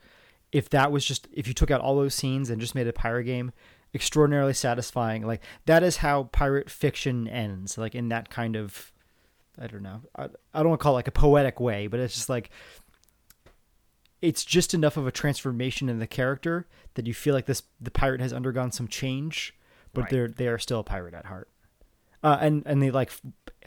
if 0.53 0.69
that 0.71 0.93
was 0.93 1.05
just 1.05 1.29
if 1.33 1.47
you 1.49 1.55
took 1.55 1.71
out 1.71 1.81
all 1.81 1.97
those 1.97 2.15
scenes 2.15 2.51
and 2.51 2.61
just 2.61 2.75
made 2.75 2.87
a 2.87 2.93
pirate 2.93 3.25
game, 3.25 3.53
extraordinarily 3.95 4.55
satisfying. 4.55 5.27
Like 5.27 5.43
that 5.67 5.83
is 5.83 5.99
how 5.99 6.25
pirate 6.25 6.71
fiction 6.71 7.29
ends. 7.29 7.77
Like 7.79 7.95
in 7.95 8.09
that 8.09 8.31
kind 8.31 8.57
of, 8.57 8.93
I 9.59 9.67
don't 9.67 9.83
know, 9.83 10.03
I, 10.17 10.25
I 10.55 10.61
don't 10.61 10.69
want 10.69 10.81
to 10.81 10.83
call 10.83 10.93
it 10.93 10.97
like 10.97 11.09
a 11.09 11.13
poetic 11.13 11.61
way, 11.61 11.87
but 11.87 12.01
it's 12.01 12.15
just 12.15 12.29
like. 12.29 12.51
It's 14.23 14.47
just 14.47 14.73
enough 14.73 14.97
of 14.97 15.07
a 15.07 15.13
transformation 15.13 15.91
in 15.91 15.99
the 15.99 16.07
character 16.07 16.67
that 16.95 17.07
you 17.07 17.13
feel 17.13 17.35
like 17.35 17.45
this 17.45 17.63
the 17.79 17.91
pirate 17.91 18.23
has 18.23 18.33
undergone 18.33 18.73
some 18.73 18.89
change, 18.89 19.55
but 19.93 20.03
Right. 20.03 20.11
they're 20.11 20.29
they 20.29 20.49
are 20.49 20.59
still 20.59 20.81
a 20.81 20.85
pirate 20.85 21.13
at 21.13 21.27
heart 21.27 21.51
uh, 22.23 22.39
and 22.41 22.63
and 22.67 22.83
the 22.83 22.91
like 22.91 23.13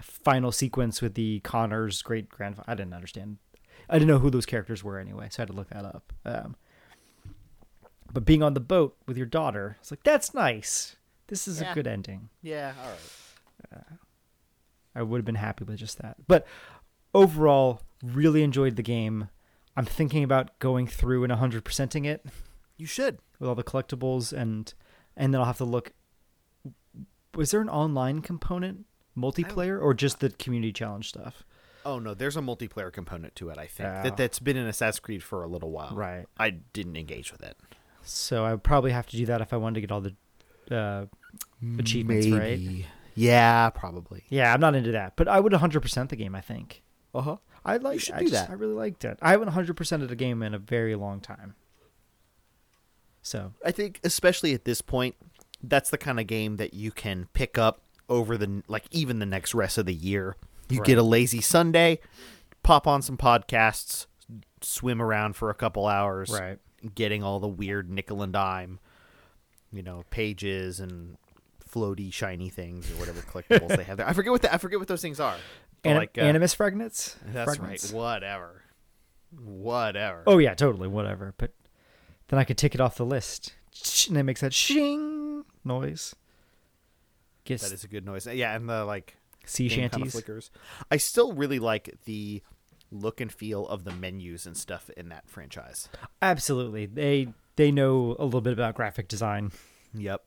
final 0.01 0.51
sequence 0.51 1.01
with 1.01 1.13
the 1.13 1.39
Connor's 1.41 2.01
great 2.01 2.29
grandfather. 2.29 2.69
I 2.69 2.75
didn't 2.75 2.93
understand. 2.93 3.37
I 3.89 3.93
didn't 3.93 4.09
know 4.09 4.19
who 4.19 4.29
those 4.29 4.45
characters 4.45 4.83
were 4.83 4.99
anyway, 4.99 5.27
so 5.31 5.39
I 5.39 5.41
had 5.43 5.47
to 5.49 5.53
look 5.55 5.69
that 5.69 5.85
up. 5.85 6.11
Um, 6.25 6.55
but 8.13 8.25
being 8.25 8.41
on 8.43 8.53
the 8.53 8.59
boat 8.59 8.95
with 9.07 9.17
your 9.17 9.25
daughter, 9.25 9.77
it's 9.79 9.91
like 9.91 10.03
that's 10.03 10.33
nice. 10.33 10.95
This 11.27 11.47
is 11.47 11.61
Yeah. 11.61 11.71
a 11.71 11.75
good 11.75 11.87
ending. 11.87 12.29
Yeah. 12.41 12.73
All 12.81 12.89
right. 12.89 13.83
I 14.95 15.03
would 15.03 15.19
have 15.19 15.25
been 15.25 15.35
happy 15.35 15.63
with 15.63 15.77
just 15.77 15.99
that. 15.99 16.17
But 16.27 16.45
overall, 17.13 17.81
really 18.03 18.43
enjoyed 18.43 18.75
the 18.75 18.81
game. 18.83 19.29
I'm 19.77 19.85
thinking 19.85 20.23
about 20.23 20.57
going 20.59 20.87
through 20.87 21.23
and 21.23 21.31
100%ing 21.31 22.05
it 22.05 22.25
You 22.77 22.85
should. 22.85 23.19
with 23.39 23.47
all 23.47 23.55
the 23.55 23.63
collectibles 23.63 24.33
and 24.33 24.73
and 25.15 25.33
then 25.33 25.39
I'll 25.41 25.45
have 25.47 25.57
to 25.57 25.65
look. 25.65 25.93
Was 27.35 27.51
there 27.51 27.61
an 27.61 27.69
online 27.69 28.21
component, 28.21 28.85
multiplayer, 29.15 29.79
or 29.81 29.93
just 29.93 30.19
the 30.19 30.29
community 30.31 30.73
challenge 30.73 31.09
stuff? 31.09 31.43
Oh 31.85 31.99
no, 31.99 32.13
there's 32.13 32.35
a 32.35 32.41
multiplayer 32.41 32.91
component 32.91 33.35
to 33.35 33.49
it. 33.49 33.57
I 33.57 33.67
think 33.67 33.87
Oh. 33.89 34.03
that 34.03 34.17
that's 34.17 34.39
been 34.39 34.57
in 34.57 34.65
Assassin's 34.67 34.99
Creed 34.99 35.23
for 35.23 35.43
a 35.43 35.47
little 35.47 35.71
while. 35.71 35.95
Right. 35.95 36.25
I 36.37 36.49
didn't 36.49 36.97
engage 36.97 37.31
with 37.31 37.41
it. 37.43 37.57
So 38.11 38.43
I 38.45 38.51
would 38.51 38.63
probably 38.63 38.91
have 38.91 39.05
to 39.07 39.17
do 39.17 39.25
that 39.27 39.41
if 39.41 39.53
I 39.53 39.57
wanted 39.57 39.75
to 39.75 39.81
get 39.81 39.91
all 39.91 40.01
the 40.01 40.15
uh, 40.75 41.05
achievements, 41.77 42.27
right? 42.27 42.59
Yeah, 43.15 43.69
probably. 43.71 44.23
Yeah, 44.29 44.53
I'm 44.53 44.59
not 44.61 44.75
into 44.75 44.91
that, 44.93 45.15
but 45.15 45.27
I 45.27 45.39
would 45.39 45.51
100% 45.53 46.09
the 46.09 46.15
game. 46.15 46.35
I 46.35 46.41
think 46.41 46.81
Uh 47.13 47.21
huh. 47.21 47.37
I 47.65 47.77
like. 47.77 47.95
You 47.95 47.99
should 47.99 48.15
I 48.15 48.19
do 48.19 48.29
just- 48.29 48.33
that. 48.47 48.49
I 48.49 48.53
really 48.53 48.73
liked 48.73 49.03
it. 49.05 49.19
I 49.21 49.31
haven't 49.31 49.49
100% 49.49 50.01
of 50.01 50.07
the 50.09 50.15
game 50.15 50.41
in 50.43 50.53
a 50.53 50.59
very 50.59 50.95
long 50.95 51.19
time. 51.19 51.55
So 53.21 53.53
I 53.65 53.71
think 53.71 53.99
especially 54.03 54.53
at 54.53 54.65
this 54.65 54.81
point, 54.81 55.15
that's 55.61 55.89
the 55.89 55.97
kind 55.97 56.19
of 56.19 56.27
game 56.27 56.55
that 56.57 56.73
you 56.73 56.91
can 56.91 57.27
pick 57.33 57.57
up 57.57 57.81
over 58.07 58.37
the 58.37 58.63
like 58.67 58.85
even 58.91 59.19
the 59.19 59.25
next 59.25 59.53
rest 59.53 59.77
of 59.77 59.85
the 59.85 59.93
year. 59.93 60.35
You 60.69 60.81
get 60.83 60.97
a 60.97 61.03
lazy 61.03 61.41
Sunday, 61.41 61.99
pop 62.63 62.85
on 62.87 63.01
some 63.01 63.17
podcasts, 63.17 64.05
swim 64.61 65.01
around 65.01 65.35
for 65.35 65.49
a 65.49 65.53
couple 65.55 65.87
hours, 65.87 66.29
Right. 66.29 66.59
Getting 66.95 67.23
all 67.23 67.39
the 67.39 67.47
weird 67.47 67.89
nickel 67.89 68.21
and 68.21 68.33
dime, 68.33 68.79
you 69.71 69.81
know, 69.83 70.03
pages 70.09 70.79
and 70.79 71.17
floaty 71.69 72.11
shiny 72.11 72.49
things 72.49 72.89
or 72.91 72.95
whatever 72.95 73.21
collectibles 73.31 73.75
they 73.77 73.83
have 73.83 73.97
there. 73.97 74.07
I 74.07 74.13
forget 74.13 74.31
what 74.31 74.41
the, 74.41 74.53
I 74.53 74.57
forget 74.57 74.79
what 74.79 74.87
those 74.87 75.01
things 75.01 75.19
are. 75.19 75.35
An- 75.83 75.95
like 75.97 76.17
uh, 76.17 76.21
Animus 76.21 76.53
fragments. 76.53 77.15
that's 77.25 77.55
Fragments? 77.55 77.91
right. 77.91 77.97
Whatever. 77.97 78.63
Whatever. 79.39 80.23
Oh 80.27 80.37
yeah, 80.39 80.53
totally. 80.55 80.87
Whatever. 80.87 81.33
But 81.37 81.51
then 82.27 82.39
I 82.39 82.43
could 82.43 82.57
tick 82.57 82.73
it 82.75 82.81
off 82.81 82.95
the 82.97 83.05
list, 83.05 83.53
and 84.07 84.17
it 84.17 84.23
makes 84.23 84.41
that 84.41 84.53
shing 84.53 85.45
noise. 85.63 86.15
Gets 87.45 87.63
that 87.63 87.73
is 87.73 87.83
a 87.83 87.87
good 87.87 88.05
noise. 88.05 88.25
Yeah, 88.27 88.55
and 88.55 88.67
the 88.67 88.85
like 88.85 89.15
sea 89.45 89.67
game 89.69 89.79
kinda 89.81 89.95
shanties. 89.97 90.11
flickers. 90.13 90.51
I 90.91 90.97
still 90.97 91.33
really 91.33 91.59
like 91.59 91.95
the 92.05 92.41
look 92.91 93.21
and 93.21 93.31
feel 93.31 93.67
of 93.67 93.83
the 93.83 93.91
menus 93.91 94.45
and 94.45 94.57
stuff 94.57 94.89
in 94.97 95.09
that 95.09 95.29
franchise. 95.29 95.89
Absolutely. 96.21 96.85
They 96.85 97.33
they 97.55 97.71
know 97.71 98.15
a 98.19 98.25
little 98.25 98.41
bit 98.41 98.53
about 98.53 98.75
graphic 98.75 99.07
design. 99.07 99.51
Yep. 99.93 100.23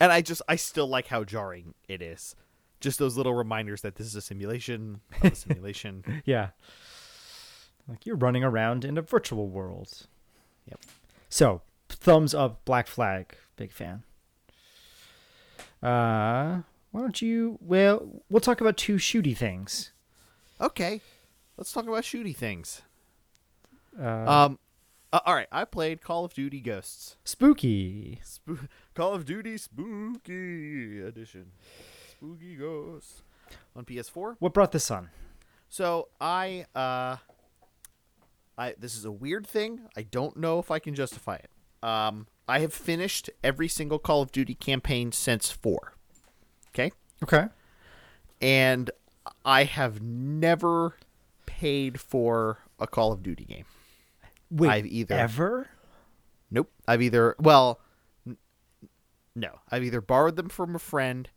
And 0.00 0.12
I 0.12 0.20
just 0.20 0.42
I 0.48 0.56
still 0.56 0.86
like 0.86 1.08
how 1.08 1.24
jarring 1.24 1.74
it 1.88 2.02
is. 2.02 2.34
Just 2.80 2.98
those 2.98 3.16
little 3.16 3.34
reminders 3.34 3.82
that 3.82 3.96
this 3.96 4.06
is 4.06 4.16
a 4.16 4.20
simulation, 4.20 5.00
a 5.22 5.34
simulation. 5.34 6.04
Yeah. 6.24 6.50
Like 7.88 8.06
you're 8.06 8.16
running 8.16 8.44
around 8.44 8.84
in 8.84 8.98
a 8.98 9.02
virtual 9.02 9.48
world. 9.48 10.06
Yep. 10.68 10.80
So, 11.28 11.62
thumbs 11.88 12.34
up 12.34 12.64
Black 12.64 12.86
Flag. 12.86 13.36
Big 13.56 13.72
fan. 13.72 14.02
Uh, 15.82 16.62
why 16.92 17.00
don't 17.00 17.20
you 17.20 17.58
well, 17.60 18.22
we'll 18.28 18.40
talk 18.40 18.60
about 18.60 18.76
two 18.76 18.96
shooty 18.96 19.36
things. 19.36 19.92
Okay. 20.60 21.00
Let's 21.56 21.72
talk 21.72 21.84
about 21.86 22.02
shooty 22.04 22.34
things. 22.34 22.82
Uh, 24.00 24.06
Um 24.06 24.58
uh, 25.12 25.20
all 25.26 25.34
right, 25.34 25.48
I 25.52 25.66
played 25.66 26.00
Call 26.00 26.24
of 26.24 26.32
Duty 26.32 26.60
Ghosts. 26.60 27.16
spooky. 27.24 28.20
Spoo- 28.24 28.68
Call 28.94 29.12
of 29.14 29.26
Duty 29.26 29.58
Spooky 29.58 31.00
Edition. 31.02 31.52
Spooky 32.10 32.56
Ghosts 32.56 33.22
on 33.76 33.84
PS4. 33.84 34.36
What 34.38 34.54
brought 34.54 34.72
this 34.72 34.90
on? 34.90 35.10
So 35.68 36.08
I 36.20 36.64
uh 36.74 37.16
I 38.56 38.74
this 38.78 38.94
is 38.96 39.04
a 39.04 39.12
weird 39.12 39.46
thing. 39.46 39.82
I 39.96 40.02
don't 40.02 40.36
know 40.38 40.58
if 40.58 40.70
I 40.70 40.78
can 40.78 40.94
justify 40.94 41.36
it. 41.36 41.50
Um 41.86 42.26
I 42.48 42.60
have 42.60 42.72
finished 42.72 43.28
every 43.44 43.68
single 43.68 43.98
Call 43.98 44.22
of 44.22 44.32
Duty 44.32 44.54
campaign 44.54 45.12
since 45.12 45.50
4. 45.50 45.92
Okay? 46.70 46.90
Okay. 47.22 47.46
And 48.40 48.90
I 49.44 49.64
have 49.64 50.00
never 50.02 50.96
paid 51.58 52.00
for 52.00 52.58
a 52.78 52.86
Call 52.86 53.12
of 53.12 53.22
Duty 53.22 53.44
game. 53.44 53.64
Wait, 54.50 54.70
I've 54.70 54.86
either- 54.86 55.14
ever? 55.14 55.68
Nope. 56.50 56.70
I've 56.86 57.00
either 57.02 57.34
well, 57.38 57.80
n- 58.26 58.36
no. 59.34 59.60
I've 59.70 59.84
either 59.84 60.00
borrowed 60.00 60.36
them 60.36 60.48
from 60.48 60.74
a 60.74 60.78
friend. 60.78 61.28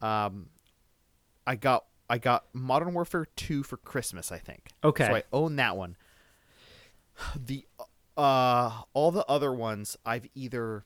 Um, 0.00 0.50
I 1.46 1.56
got 1.56 1.84
I 2.08 2.18
got 2.18 2.44
Modern 2.52 2.94
Warfare 2.94 3.26
two 3.36 3.62
for 3.62 3.76
Christmas. 3.76 4.30
I 4.30 4.38
think. 4.38 4.68
Okay. 4.84 5.06
So 5.06 5.14
I 5.16 5.22
own 5.32 5.56
that 5.56 5.76
one. 5.76 5.96
The 7.36 7.64
uh 8.16 8.82
all 8.92 9.10
the 9.10 9.24
other 9.26 9.52
ones 9.52 9.96
I've 10.06 10.26
either 10.34 10.84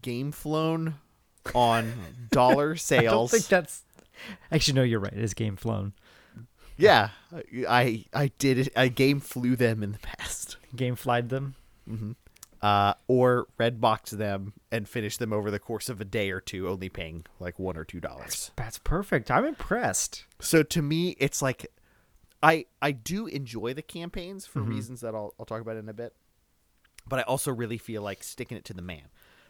game 0.00 0.32
flown 0.32 0.94
on 1.54 1.92
dollar 2.30 2.74
sales. 2.76 3.04
I 3.06 3.10
don't 3.10 3.30
think 3.30 3.46
that's 3.48 3.82
Actually 4.50 4.74
no, 4.74 4.82
you're 4.82 4.98
right. 5.00 5.12
It 5.12 5.22
is 5.22 5.34
game 5.34 5.56
flown. 5.56 5.92
Yeah, 6.76 7.10
I 7.68 8.04
I 8.12 8.30
did 8.38 8.58
it. 8.58 8.68
I 8.76 8.88
game 8.88 9.20
flew 9.20 9.56
them 9.56 9.82
in 9.82 9.92
the 9.92 9.98
past. 9.98 10.56
Game 10.76 10.94
flied 10.96 11.30
them. 11.30 11.54
uh, 12.60 12.94
or 13.06 13.46
red 13.56 13.80
box 13.80 14.10
them 14.10 14.52
and 14.70 14.88
finish 14.88 15.16
them 15.16 15.32
over 15.32 15.50
the 15.50 15.58
course 15.58 15.88
of 15.88 16.00
a 16.00 16.04
day 16.04 16.30
or 16.30 16.40
two, 16.40 16.68
only 16.68 16.88
paying 16.88 17.24
like 17.40 17.58
one 17.58 17.76
or 17.76 17.84
two 17.84 18.00
dollars. 18.00 18.50
That's 18.56 18.78
perfect. 18.78 19.30
I'm 19.30 19.44
impressed. 19.44 20.24
So 20.40 20.62
to 20.64 20.82
me, 20.82 21.16
it's 21.18 21.40
like 21.40 21.70
I 22.42 22.66
I 22.82 22.92
do 22.92 23.26
enjoy 23.26 23.72
the 23.74 23.82
campaigns 23.82 24.46
for 24.46 24.60
reasons 24.60 25.00
that 25.00 25.14
I'll 25.14 25.34
I'll 25.38 25.46
talk 25.46 25.60
about 25.62 25.76
in 25.76 25.88
a 25.88 25.94
bit, 25.94 26.14
but 27.08 27.18
I 27.18 27.22
also 27.22 27.52
really 27.52 27.78
feel 27.78 28.02
like 28.02 28.22
sticking 28.22 28.58
it 28.58 28.64
to 28.66 28.74
the 28.74 28.82
man 28.82 29.08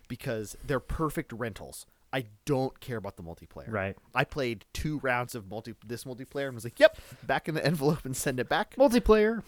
because 0.08 0.56
they're 0.64 0.78
perfect 0.80 1.32
rentals. 1.32 1.86
I 2.16 2.24
don't 2.46 2.78
care 2.80 2.96
about 2.96 3.16
the 3.16 3.22
multiplayer. 3.22 3.70
Right. 3.70 3.96
I 4.14 4.24
played 4.24 4.64
two 4.72 4.98
rounds 5.00 5.34
of 5.34 5.48
multi 5.50 5.74
this 5.86 6.04
multiplayer 6.04 6.46
and 6.46 6.54
was 6.54 6.64
like, 6.64 6.80
"Yep, 6.80 6.96
back 7.24 7.48
in 7.48 7.54
the 7.54 7.64
envelope 7.72 8.04
and 8.06 8.16
send 8.16 8.40
it 8.40 8.48
back." 8.48 8.74
Multiplayer. 8.76 9.42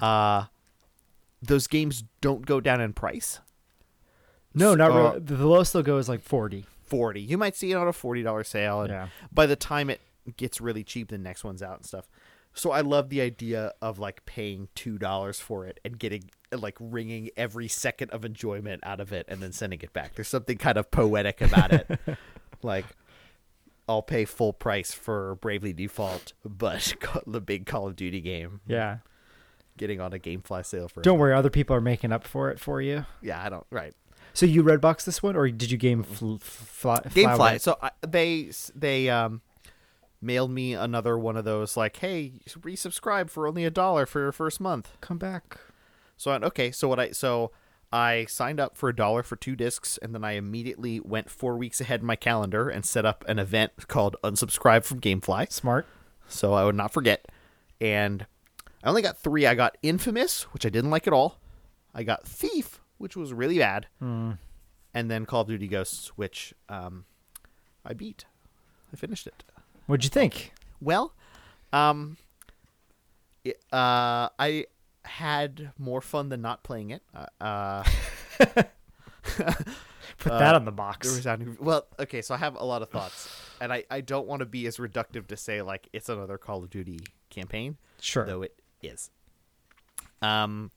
Uh 0.00 0.46
those 1.42 1.66
games 1.66 2.04
don't 2.20 2.44
go 2.44 2.60
down 2.60 2.80
in 2.80 2.92
price. 2.92 3.40
No, 4.54 4.74
not 4.74 4.90
Uh, 4.90 4.94
really. 4.94 5.20
The 5.20 5.46
lowest 5.46 5.72
they'll 5.72 5.82
go 5.82 5.96
is 5.98 6.08
like 6.08 6.22
40. 6.22 6.66
40 6.84 7.20
you 7.20 7.38
might 7.38 7.54
see 7.54 7.70
it 7.70 7.76
on 7.76 7.86
a 7.86 7.92
$40 7.92 8.44
sale 8.44 8.80
and 8.82 8.90
Yeah. 8.90 9.08
by 9.32 9.46
the 9.46 9.54
time 9.54 9.88
it 9.90 10.00
gets 10.36 10.60
really 10.60 10.82
cheap 10.82 11.08
the 11.08 11.18
next 11.18 11.44
one's 11.44 11.62
out 11.62 11.76
and 11.76 11.86
stuff 11.86 12.08
so 12.52 12.72
i 12.72 12.80
love 12.80 13.10
the 13.10 13.20
idea 13.20 13.72
of 13.80 14.00
like 14.00 14.24
paying 14.26 14.66
$2 14.74 15.40
for 15.40 15.64
it 15.66 15.78
and 15.84 16.00
getting 16.00 16.24
like 16.52 16.76
wringing 16.80 17.30
every 17.36 17.68
second 17.68 18.10
of 18.10 18.24
enjoyment 18.24 18.80
out 18.84 19.00
of 19.00 19.12
it 19.12 19.24
and 19.28 19.40
then 19.42 19.52
sending 19.52 19.80
it 19.82 19.92
back 19.92 20.14
there's 20.14 20.28
something 20.28 20.58
kind 20.58 20.76
of 20.78 20.90
poetic 20.90 21.40
about 21.40 21.72
it 21.72 21.86
like 22.62 22.84
i'll 23.88 24.02
pay 24.02 24.24
full 24.24 24.52
price 24.52 24.92
for 24.92 25.36
bravely 25.36 25.72
default 25.72 26.32
but 26.44 26.94
the 27.26 27.40
big 27.40 27.66
call 27.66 27.86
of 27.86 27.96
duty 27.96 28.20
game 28.20 28.60
Yeah. 28.66 28.98
getting 29.76 30.00
on 30.00 30.12
a 30.12 30.18
gamefly 30.18 30.64
sale 30.66 30.88
for 30.88 31.02
Don't 31.02 31.18
worry, 31.18 31.34
other 31.34 31.50
people 31.50 31.74
are 31.76 31.80
making 31.80 32.12
up 32.12 32.26
for 32.26 32.50
it 32.50 32.58
for 32.58 32.80
you. 32.82 33.06
yeah 33.22 33.42
i 33.44 33.48
don't 33.48 33.66
right 33.70 33.94
So 34.32 34.46
you 34.46 34.62
redbox 34.62 35.04
this 35.04 35.22
one, 35.22 35.34
or 35.36 35.48
did 35.50 35.70
you 35.72 35.78
game 35.78 36.02
fl- 36.04 36.36
fly, 36.40 37.00
Gamefly. 37.00 37.36
fly 37.36 37.56
So 37.58 37.76
I, 37.82 37.90
they 38.06 38.50
they 38.74 39.08
um 39.08 39.40
mailed 40.22 40.50
me 40.50 40.74
another 40.74 41.18
one 41.18 41.34
of 41.36 41.44
those 41.46 41.76
like, 41.78 41.96
hey, 41.96 42.32
resubscribe 42.60 43.30
for 43.30 43.46
only 43.48 43.64
a 43.64 43.70
dollar 43.70 44.04
for 44.04 44.20
your 44.20 44.32
first 44.32 44.60
month. 44.60 44.90
Come 45.00 45.16
back. 45.16 45.58
So 46.20 46.30
I 46.30 46.34
went, 46.34 46.44
okay, 46.44 46.70
so 46.70 46.86
what 46.86 47.00
I 47.00 47.12
so 47.12 47.50
I 47.90 48.26
signed 48.28 48.60
up 48.60 48.76
for 48.76 48.90
a 48.90 48.94
dollar 48.94 49.22
for 49.22 49.36
two 49.36 49.56
discs, 49.56 49.96
and 50.02 50.14
then 50.14 50.22
I 50.22 50.32
immediately 50.32 51.00
went 51.00 51.30
four 51.30 51.56
weeks 51.56 51.80
ahead 51.80 52.00
in 52.00 52.06
my 52.06 52.14
calendar 52.14 52.68
and 52.68 52.84
set 52.84 53.06
up 53.06 53.24
an 53.26 53.38
event 53.38 53.88
called 53.88 54.16
unsubscribe 54.22 54.84
from 54.84 55.00
GameFly, 55.00 55.50
Smart. 55.50 55.86
so 56.28 56.52
I 56.52 56.66
would 56.66 56.74
not 56.74 56.92
forget. 56.92 57.26
And 57.80 58.26
I 58.84 58.90
only 58.90 59.00
got 59.00 59.16
three. 59.16 59.46
I 59.46 59.54
got 59.54 59.78
Infamous, 59.82 60.42
which 60.52 60.66
I 60.66 60.68
didn't 60.68 60.90
like 60.90 61.06
at 61.06 61.14
all. 61.14 61.38
I 61.94 62.02
got 62.02 62.26
Thief, 62.26 62.82
which 62.98 63.16
was 63.16 63.32
really 63.32 63.56
bad, 63.56 63.86
and 64.92 65.10
then 65.10 65.24
Call 65.24 65.40
of 65.40 65.48
Duty 65.48 65.68
Ghosts, 65.68 66.08
which 66.16 66.52
um, 66.68 67.06
I 67.82 67.94
beat. 67.94 68.26
I 68.92 68.96
finished 68.96 69.26
it. 69.26 69.42
What'd 69.86 70.04
you 70.04 70.10
think? 70.10 70.52
Well, 70.82 71.14
um, 71.72 72.18
it, 73.42 73.58
uh, 73.72 74.28
I 74.38 74.66
had 75.04 75.72
more 75.78 76.00
fun 76.00 76.28
than 76.28 76.42
not 76.42 76.62
playing 76.62 76.90
it. 76.90 77.02
Uh, 77.14 77.26
uh 77.40 77.84
Put 80.18 80.32
that 80.32 80.54
on 80.54 80.64
the 80.64 80.72
box. 80.72 81.06
there 81.06 81.14
was 81.16 81.24
sounding- 81.24 81.56
well, 81.60 81.86
okay, 81.98 82.20
so 82.20 82.34
I 82.34 82.38
have 82.38 82.54
a 82.56 82.64
lot 82.64 82.82
of 82.82 82.90
thoughts, 82.90 83.28
and 83.60 83.72
I, 83.72 83.84
I 83.90 84.00
don't 84.00 84.26
want 84.26 84.40
to 84.40 84.46
be 84.46 84.66
as 84.66 84.76
reductive 84.76 85.26
to 85.28 85.36
say 85.36 85.62
like 85.62 85.88
it's 85.92 86.08
another 86.08 86.36
Call 86.36 86.62
of 86.62 86.70
Duty 86.70 87.00
campaign, 87.30 87.76
Sure. 88.00 88.26
though 88.26 88.42
it 88.42 88.60
is. 88.82 89.10
Um. 90.20 90.70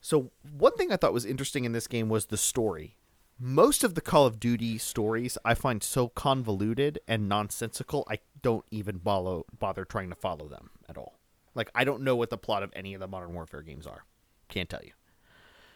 So 0.00 0.30
one 0.56 0.72
thing 0.74 0.92
I 0.92 0.96
thought 0.96 1.12
was 1.12 1.24
interesting 1.24 1.64
in 1.64 1.72
this 1.72 1.86
game 1.88 2.08
was 2.08 2.26
the 2.26 2.36
story. 2.36 2.96
Most 3.38 3.82
of 3.84 3.94
the 3.94 4.00
Call 4.00 4.24
of 4.26 4.38
Duty 4.38 4.78
stories 4.78 5.36
I 5.44 5.54
find 5.54 5.82
so 5.82 6.08
convoluted 6.08 6.98
and 7.08 7.28
nonsensical. 7.28 8.06
I 8.08 8.20
don't 8.40 8.64
even 8.70 8.98
follow, 9.00 9.46
bother 9.58 9.84
trying 9.84 10.10
to 10.10 10.14
follow 10.16 10.48
them 10.48 10.70
at 10.88 10.96
all. 10.96 11.18
Like 11.56 11.70
I 11.74 11.84
don't 11.84 12.02
know 12.02 12.14
what 12.14 12.30
the 12.30 12.38
plot 12.38 12.62
of 12.62 12.70
any 12.76 12.94
of 12.94 13.00
the 13.00 13.08
Modern 13.08 13.32
Warfare 13.32 13.62
games 13.62 13.86
are. 13.86 14.04
Can't 14.48 14.68
tell 14.68 14.82
you. 14.84 14.92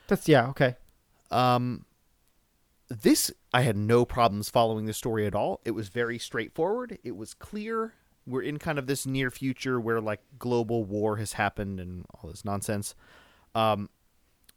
That's 0.07 0.29
yeah. 0.29 0.49
Okay. 0.49 0.77
Um, 1.31 1.85
this 2.88 3.33
I 3.53 3.62
had 3.62 3.77
no 3.77 4.05
problems 4.05 4.51
following 4.51 4.87
the 4.87 4.93
story 4.93 5.27
at 5.27 5.35
all. 5.35 5.61
It 5.64 5.73
was 5.73 5.88
very 5.88 6.19
straightforward. 6.19 6.99
It 7.03 7.16
was 7.16 7.35
clear. 7.35 7.95
We're 8.27 8.43
in 8.43 8.59
kind 8.59 8.79
of 8.79 8.87
this 8.87 9.07
near 9.07 9.31
future 9.31 9.81
where 9.81 10.01
like 10.01 10.21
global 10.38 10.85
war 10.85 11.16
has 11.16 11.33
happened 11.33 11.81
and 11.81 12.05
all 12.14 12.31
this 12.31 12.45
nonsense. 12.45 12.95
Um, 13.55 13.88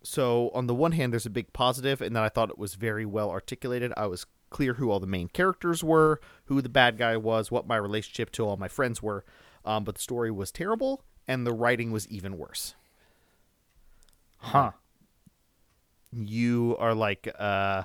so 0.03 0.51
on 0.53 0.67
the 0.67 0.75
one 0.75 0.91
hand, 0.91 1.13
there's 1.13 1.25
a 1.25 1.31
big 1.31 1.53
positive, 1.53 2.01
and 2.01 2.15
then 2.15 2.23
I 2.23 2.29
thought 2.29 2.49
it 2.49 2.59
was 2.59 2.75
very 2.75 3.05
well 3.05 3.29
articulated. 3.29 3.93
I 3.95 4.07
was 4.07 4.25
clear 4.49 4.75
who 4.75 4.91
all 4.91 4.99
the 4.99 5.07
main 5.07 5.29
characters 5.29 5.83
were, 5.83 6.19
who 6.45 6.61
the 6.61 6.69
bad 6.69 6.97
guy 6.97 7.17
was, 7.17 7.49
what 7.49 7.67
my 7.67 7.77
relationship 7.77 8.31
to 8.31 8.45
all 8.45 8.57
my 8.57 8.67
friends 8.67 9.01
were. 9.01 9.23
Um, 9.65 9.83
but 9.83 9.95
the 9.95 10.01
story 10.01 10.29
was 10.29 10.51
terrible, 10.51 11.03
and 11.27 11.45
the 11.47 11.53
writing 11.53 11.91
was 11.91 12.07
even 12.09 12.37
worse. 12.37 12.75
Huh. 14.37 14.71
you 16.11 16.75
are 16.79 16.93
like 16.93 17.33
uh 17.39 17.83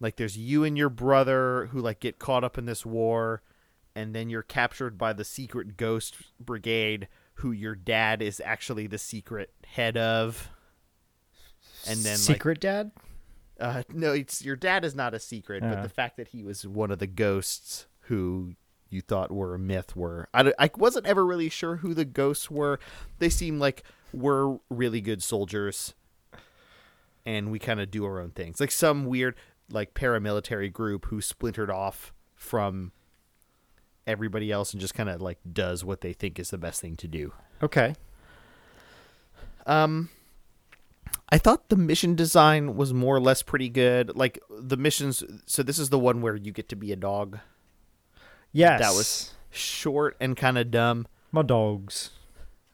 like 0.00 0.16
there's 0.16 0.36
you 0.36 0.64
and 0.64 0.76
your 0.76 0.90
brother 0.90 1.66
who 1.72 1.80
like 1.80 1.98
get 2.00 2.18
caught 2.18 2.44
up 2.44 2.56
in 2.58 2.66
this 2.66 2.84
war 2.86 3.42
and 3.96 4.14
then 4.14 4.28
you're 4.30 4.42
captured 4.42 4.96
by 4.98 5.12
the 5.12 5.24
secret 5.24 5.76
ghost 5.76 6.14
brigade 6.38 7.08
who 7.34 7.52
your 7.52 7.74
dad 7.74 8.20
is 8.22 8.40
actually 8.44 8.86
the 8.86 8.98
secret 8.98 9.50
head 9.66 9.96
of 9.96 10.50
and 11.88 12.00
then 12.00 12.12
like, 12.12 12.20
secret 12.20 12.60
dad. 12.60 12.90
uh, 13.58 13.82
no, 13.92 14.12
it's 14.12 14.44
your 14.44 14.56
dad 14.56 14.84
is 14.84 14.94
not 14.94 15.14
a 15.14 15.18
secret, 15.18 15.62
but 15.62 15.78
Uh. 15.78 15.82
the 15.82 15.88
fact 15.88 16.16
that 16.18 16.28
he 16.28 16.42
was 16.42 16.66
one 16.66 16.90
of 16.90 16.98
the 16.98 17.06
ghosts 17.06 17.86
who 18.02 18.54
you 18.90 19.00
thought 19.00 19.30
were 19.30 19.54
a 19.54 19.58
myth 19.58 19.96
were. 19.96 20.28
I, 20.34 20.52
I 20.58 20.70
wasn't 20.76 21.06
ever 21.06 21.24
really 21.24 21.48
sure 21.48 21.76
who 21.76 21.94
the 21.94 22.04
ghosts 22.04 22.50
were. 22.50 22.78
They 23.18 23.28
seem 23.28 23.58
like 23.58 23.84
we're 24.12 24.58
really 24.68 25.00
good 25.00 25.22
soldiers, 25.22 25.94
and 27.24 27.50
we 27.50 27.58
kind 27.58 27.80
of 27.80 27.90
do 27.90 28.04
our 28.04 28.20
own 28.20 28.30
things. 28.30 28.60
Like 28.60 28.70
some 28.70 29.06
weird, 29.06 29.36
like 29.70 29.94
paramilitary 29.94 30.72
group 30.72 31.06
who 31.06 31.20
splintered 31.20 31.70
off 31.70 32.12
from 32.34 32.92
everybody 34.06 34.50
else 34.50 34.72
and 34.72 34.80
just 34.80 34.94
kind 34.94 35.08
of 35.08 35.20
like 35.20 35.38
does 35.52 35.84
what 35.84 36.00
they 36.00 36.12
think 36.12 36.38
is 36.38 36.50
the 36.50 36.58
best 36.58 36.80
thing 36.80 36.96
to 36.96 37.06
do. 37.06 37.32
Okay. 37.62 37.94
Um, 39.66 40.08
I 41.28 41.38
thought 41.38 41.68
the 41.68 41.76
mission 41.76 42.16
design 42.16 42.76
was 42.76 42.92
more 42.92 43.16
or 43.16 43.20
less 43.20 43.42
pretty 43.42 43.68
good. 43.68 44.16
Like 44.16 44.40
the 44.50 44.76
missions. 44.76 45.22
So 45.46 45.62
this 45.62 45.78
is 45.78 45.90
the 45.90 45.98
one 45.98 46.20
where 46.20 46.34
you 46.34 46.50
get 46.50 46.68
to 46.70 46.76
be 46.76 46.92
a 46.92 46.96
dog. 46.96 47.38
Yes. 48.52 48.80
That 48.80 48.94
was 48.94 49.34
short 49.50 50.16
and 50.20 50.36
kind 50.36 50.58
of 50.58 50.70
dumb. 50.70 51.06
my 51.32 51.42
dogs. 51.42 52.10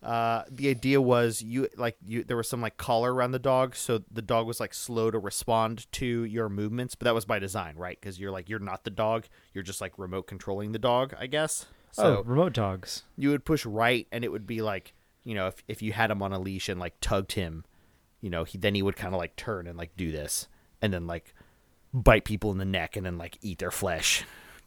Uh, 0.02 0.44
the 0.48 0.68
idea 0.68 1.00
was 1.00 1.42
you 1.42 1.68
like 1.76 1.96
you 2.06 2.22
there 2.22 2.36
was 2.36 2.48
some 2.48 2.60
like 2.60 2.76
collar 2.76 3.12
around 3.12 3.32
the 3.32 3.40
dog, 3.40 3.74
so 3.74 4.02
the 4.10 4.22
dog 4.22 4.46
was 4.46 4.60
like 4.60 4.72
slow 4.72 5.10
to 5.10 5.18
respond 5.18 5.90
to 5.92 6.24
your 6.24 6.48
movements. 6.48 6.94
But 6.94 7.06
that 7.06 7.14
was 7.14 7.24
by 7.24 7.40
design, 7.40 7.76
right? 7.76 7.98
Because 8.00 8.20
you're 8.20 8.30
like 8.30 8.48
you're 8.48 8.60
not 8.60 8.84
the 8.84 8.90
dog, 8.90 9.24
you're 9.52 9.64
just 9.64 9.80
like 9.80 9.98
remote 9.98 10.26
controlling 10.28 10.72
the 10.72 10.78
dog, 10.78 11.14
I 11.18 11.26
guess. 11.26 11.66
So 11.90 12.18
oh, 12.18 12.22
remote 12.24 12.52
dogs. 12.52 13.04
you 13.16 13.30
would 13.30 13.44
push 13.44 13.64
right 13.64 14.06
and 14.12 14.22
it 14.22 14.30
would 14.30 14.46
be 14.46 14.60
like 14.60 14.92
you 15.24 15.34
know 15.34 15.46
if, 15.46 15.64
if 15.66 15.80
you 15.80 15.92
had 15.92 16.10
him 16.10 16.22
on 16.22 16.32
a 16.32 16.38
leash 16.38 16.68
and 16.68 16.78
like 16.78 16.94
tugged 17.00 17.32
him 17.32 17.64
you 18.20 18.28
know 18.28 18.44
he 18.44 18.58
then 18.58 18.74
he 18.74 18.82
would 18.82 18.96
kind 18.96 19.14
of 19.14 19.18
like 19.18 19.34
turn 19.34 19.66
and 19.66 19.78
like 19.78 19.96
do 19.96 20.12
this 20.12 20.46
and 20.82 20.92
then 20.92 21.06
like 21.06 21.34
bite 21.94 22.24
people 22.24 22.52
in 22.52 22.58
the 22.58 22.66
neck 22.66 22.96
and 22.96 23.06
then 23.06 23.16
like 23.16 23.38
eat 23.40 23.58
their 23.58 23.70
flesh 23.70 24.24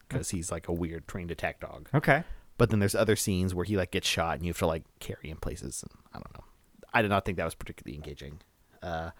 because 0.09 0.31
he's 0.31 0.51
like 0.51 0.67
a 0.67 0.73
weird 0.73 1.07
trained 1.07 1.31
attack 1.31 1.59
dog 1.59 1.87
Okay. 1.93 2.23
but 2.57 2.69
then 2.71 2.79
there's 2.79 2.95
other 2.95 3.15
scenes 3.15 3.53
where 3.55 3.65
he 3.65 3.77
like 3.77 3.91
gets 3.91 4.07
shot 4.07 4.35
and 4.35 4.45
you 4.45 4.49
have 4.49 4.57
to 4.59 4.67
like 4.67 4.83
carry 4.99 5.29
him 5.29 5.37
places 5.37 5.83
and 5.83 5.91
i 6.13 6.17
don't 6.17 6.33
know 6.33 6.43
i 6.93 7.01
did 7.01 7.09
not 7.09 7.23
think 7.25 7.37
that 7.37 7.45
was 7.45 7.55
particularly 7.55 7.95
engaging 7.95 8.39
uh, 8.83 9.11
a 9.11 9.13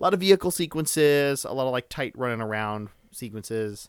lot 0.00 0.14
of 0.14 0.20
vehicle 0.20 0.50
sequences 0.50 1.44
a 1.44 1.52
lot 1.52 1.66
of 1.66 1.72
like 1.72 1.88
tight 1.88 2.12
running 2.16 2.40
around 2.40 2.88
sequences 3.10 3.88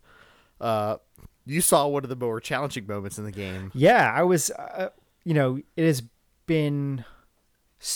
uh, 0.62 0.98
you 1.46 1.62
saw 1.62 1.88
one 1.88 2.04
of 2.04 2.10
the 2.10 2.16
more 2.16 2.40
challenging 2.42 2.86
moments 2.86 3.18
in 3.18 3.24
the 3.24 3.32
game 3.32 3.72
Yeah, 3.74 4.12
I 4.14 4.24
was. 4.24 4.52
Uh, 4.52 4.90
you 5.24 5.34
know, 5.34 5.60
it 5.78 5.86
has 5.86 6.04
been 6.46 7.06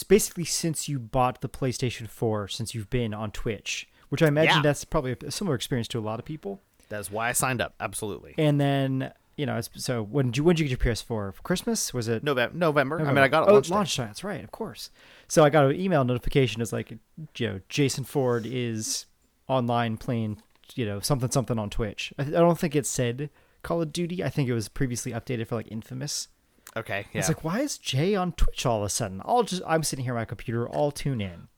basically 0.08 0.44
since 0.44 0.88
you 0.88 0.98
bought 0.98 1.40
the 1.40 1.48
PlayStation 1.48 2.08
4, 2.08 2.48
since 2.48 2.74
you've 2.74 2.88
been 2.90 3.12
on 3.12 3.30
Twitch, 3.30 3.86
which 4.08 4.22
I 4.22 4.28
imagine 4.28 4.56
Yeah. 4.56 4.62
that's 4.62 4.84
probably 4.84 5.14
a 5.26 5.30
similar 5.30 5.54
experience 5.54 5.88
to 5.88 5.98
a 5.98 6.00
lot 6.00 6.18
of 6.18 6.24
people. 6.24 6.62
That's 6.94 7.10
why 7.10 7.28
I 7.28 7.32
signed 7.32 7.60
up. 7.60 7.74
Absolutely. 7.80 8.34
And 8.38 8.60
then, 8.60 9.12
you 9.36 9.46
know, 9.46 9.60
so 9.74 10.02
when 10.02 10.26
did 10.26 10.36
you 10.38 10.44
when 10.44 10.56
did 10.56 10.62
you 10.62 10.68
get 10.68 10.84
your 10.84 10.94
PS4 10.94 11.04
for 11.04 11.32
Christmas? 11.42 11.92
Was 11.92 12.08
it 12.08 12.22
November. 12.22 12.56
November. 12.56 13.00
I 13.00 13.08
mean, 13.08 13.18
I 13.18 13.28
got 13.28 13.44
it 13.44 13.50
oh, 13.50 13.54
launch. 13.54 13.70
launch 13.70 13.96
time. 13.96 14.06
That's 14.08 14.24
right, 14.24 14.42
of 14.42 14.50
course. 14.50 14.90
So 15.28 15.44
I 15.44 15.50
got 15.50 15.66
an 15.66 15.80
email 15.80 16.04
notification. 16.04 16.62
It's 16.62 16.72
like, 16.72 16.90
you 16.90 17.48
know, 17.48 17.60
Jason 17.68 18.04
Ford 18.04 18.46
is 18.46 19.06
online 19.48 19.96
playing, 19.96 20.42
you 20.74 20.86
know, 20.86 21.00
something 21.00 21.30
something 21.30 21.58
on 21.58 21.70
Twitch. 21.70 22.12
I, 22.18 22.22
I 22.22 22.26
don't 22.26 22.58
think 22.58 22.76
it 22.76 22.86
said 22.86 23.30
Call 23.62 23.82
of 23.82 23.92
Duty. 23.92 24.22
I 24.22 24.30
think 24.30 24.48
it 24.48 24.54
was 24.54 24.68
previously 24.68 25.12
updated 25.12 25.48
for 25.48 25.56
like 25.56 25.70
Infamous. 25.70 26.28
Okay. 26.76 27.06
Yeah. 27.12 27.20
It's 27.20 27.28
like, 27.28 27.44
why 27.44 27.60
is 27.60 27.78
Jay 27.78 28.14
on 28.14 28.32
Twitch 28.32 28.66
all 28.66 28.78
of 28.78 28.84
a 28.84 28.88
sudden? 28.88 29.22
I'll 29.24 29.42
just 29.42 29.62
I'm 29.66 29.82
sitting 29.82 30.04
here 30.04 30.14
on 30.14 30.20
my 30.20 30.24
computer, 30.24 30.72
I'll 30.74 30.90
tune 30.90 31.20
in, 31.20 31.48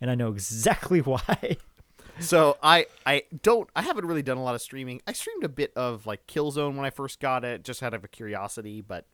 and 0.00 0.10
I 0.10 0.14
know 0.14 0.30
exactly 0.30 1.00
why. 1.00 1.56
So 2.20 2.56
I 2.62 2.86
I 3.04 3.24
don't 3.42 3.68
I 3.74 3.82
haven't 3.82 4.06
really 4.06 4.22
done 4.22 4.36
a 4.36 4.42
lot 4.42 4.54
of 4.54 4.62
streaming. 4.62 5.00
I 5.06 5.12
streamed 5.12 5.44
a 5.44 5.48
bit 5.48 5.72
of 5.76 6.06
like 6.06 6.26
Killzone 6.26 6.76
when 6.76 6.84
I 6.84 6.90
first 6.90 7.20
got 7.20 7.44
it, 7.44 7.64
just 7.64 7.82
out 7.82 7.94
of 7.94 8.04
a 8.04 8.08
curiosity, 8.08 8.80
but 8.80 9.06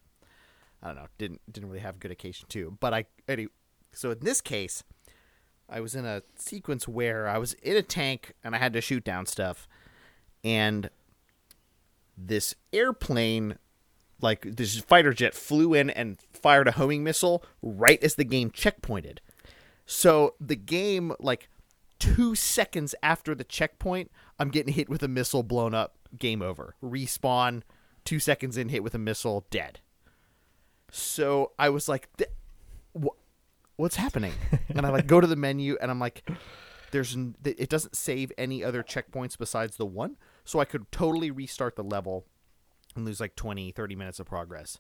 I 0.83 0.89
don't 0.89 0.97
know, 0.97 1.07
didn't 1.19 1.41
didn't 1.51 1.69
really 1.69 1.81
have 1.81 2.01
good 2.01 2.11
occasion 2.11 2.47
to. 2.51 2.77
But 2.81 2.95
I 2.95 3.05
any 3.29 3.49
so 3.93 4.11
in 4.11 4.21
this 4.21 4.41
case, 4.41 4.83
I 5.69 5.81
was 5.81 5.95
in 5.95 6.05
a 6.05 6.23
sequence 6.37 6.87
where 6.87 7.29
I 7.29 7.39
was 7.39 7.55
in 7.55 7.77
a 7.77 7.83
tank 7.83 8.35
and 8.45 8.55
I 8.55 8.59
had 8.59 8.73
to 8.75 8.81
shoot 8.81 9.05
down 9.05 9.27
stuff, 9.27 9.69
and 10.45 10.91
this 12.17 12.55
airplane 12.73 13.57
like 14.23 14.43
this 14.43 14.79
fighter 14.79 15.13
jet 15.13 15.35
flew 15.35 15.75
in 15.75 15.91
and 15.91 16.19
fired 16.33 16.69
a 16.69 16.73
homing 16.73 17.03
missile 17.03 17.43
right 17.63 18.03
as 18.03 18.15
the 18.15 18.25
game 18.25 18.51
checkpointed. 18.51 19.19
So 19.87 20.35
the 20.41 20.57
game, 20.57 21.13
like 21.19 21.49
two 22.01 22.35
seconds 22.35 22.95
after 23.03 23.35
the 23.37 23.45
checkpoint, 23.45 24.11
I'm 24.39 24.49
getting 24.49 24.75
hit 24.75 24.89
with 24.89 25.05
a 25.05 25.09
missile, 25.09 25.45
blown 25.45 25.75
up, 25.75 25.97
game 26.19 26.43
over. 26.43 26.75
Respawn, 26.83 27.63
two 28.05 28.19
seconds 28.19 28.57
in, 28.57 28.71
hit 28.71 28.83
with 28.83 28.95
a 28.95 28.99
missile, 28.99 29.47
dead. 29.51 29.79
So 30.91 31.53
I 31.59 31.69
was 31.69 31.89
like, 31.89 32.09
"Th- 32.17 32.31
wh- 33.01 33.17
"What's 33.77 33.97
happening?" 33.97 34.33
And 34.69 34.85
I 34.85 34.89
like 34.89 35.07
go 35.07 35.21
to 35.21 35.27
the 35.27 35.37
menu, 35.37 35.77
and 35.81 35.91
I'm 35.91 36.01
like, 36.01 36.29
"There's 36.91 37.17
it 37.45 37.69
doesn't 37.69 37.95
save 37.95 38.33
any 38.37 38.65
other 38.65 38.83
checkpoints 38.83 39.39
besides 39.39 39.77
the 39.77 39.87
one." 39.87 40.17
So 40.45 40.59
I 40.59 40.65
could 40.65 40.91
totally 40.91 41.31
restart 41.31 41.77
the 41.77 41.85
level 41.85 42.27
and 42.97 43.05
lose 43.05 43.21
like 43.21 43.37
20, 43.37 43.71
30 43.71 43.95
minutes 43.95 44.19
of 44.19 44.27
progress, 44.27 44.79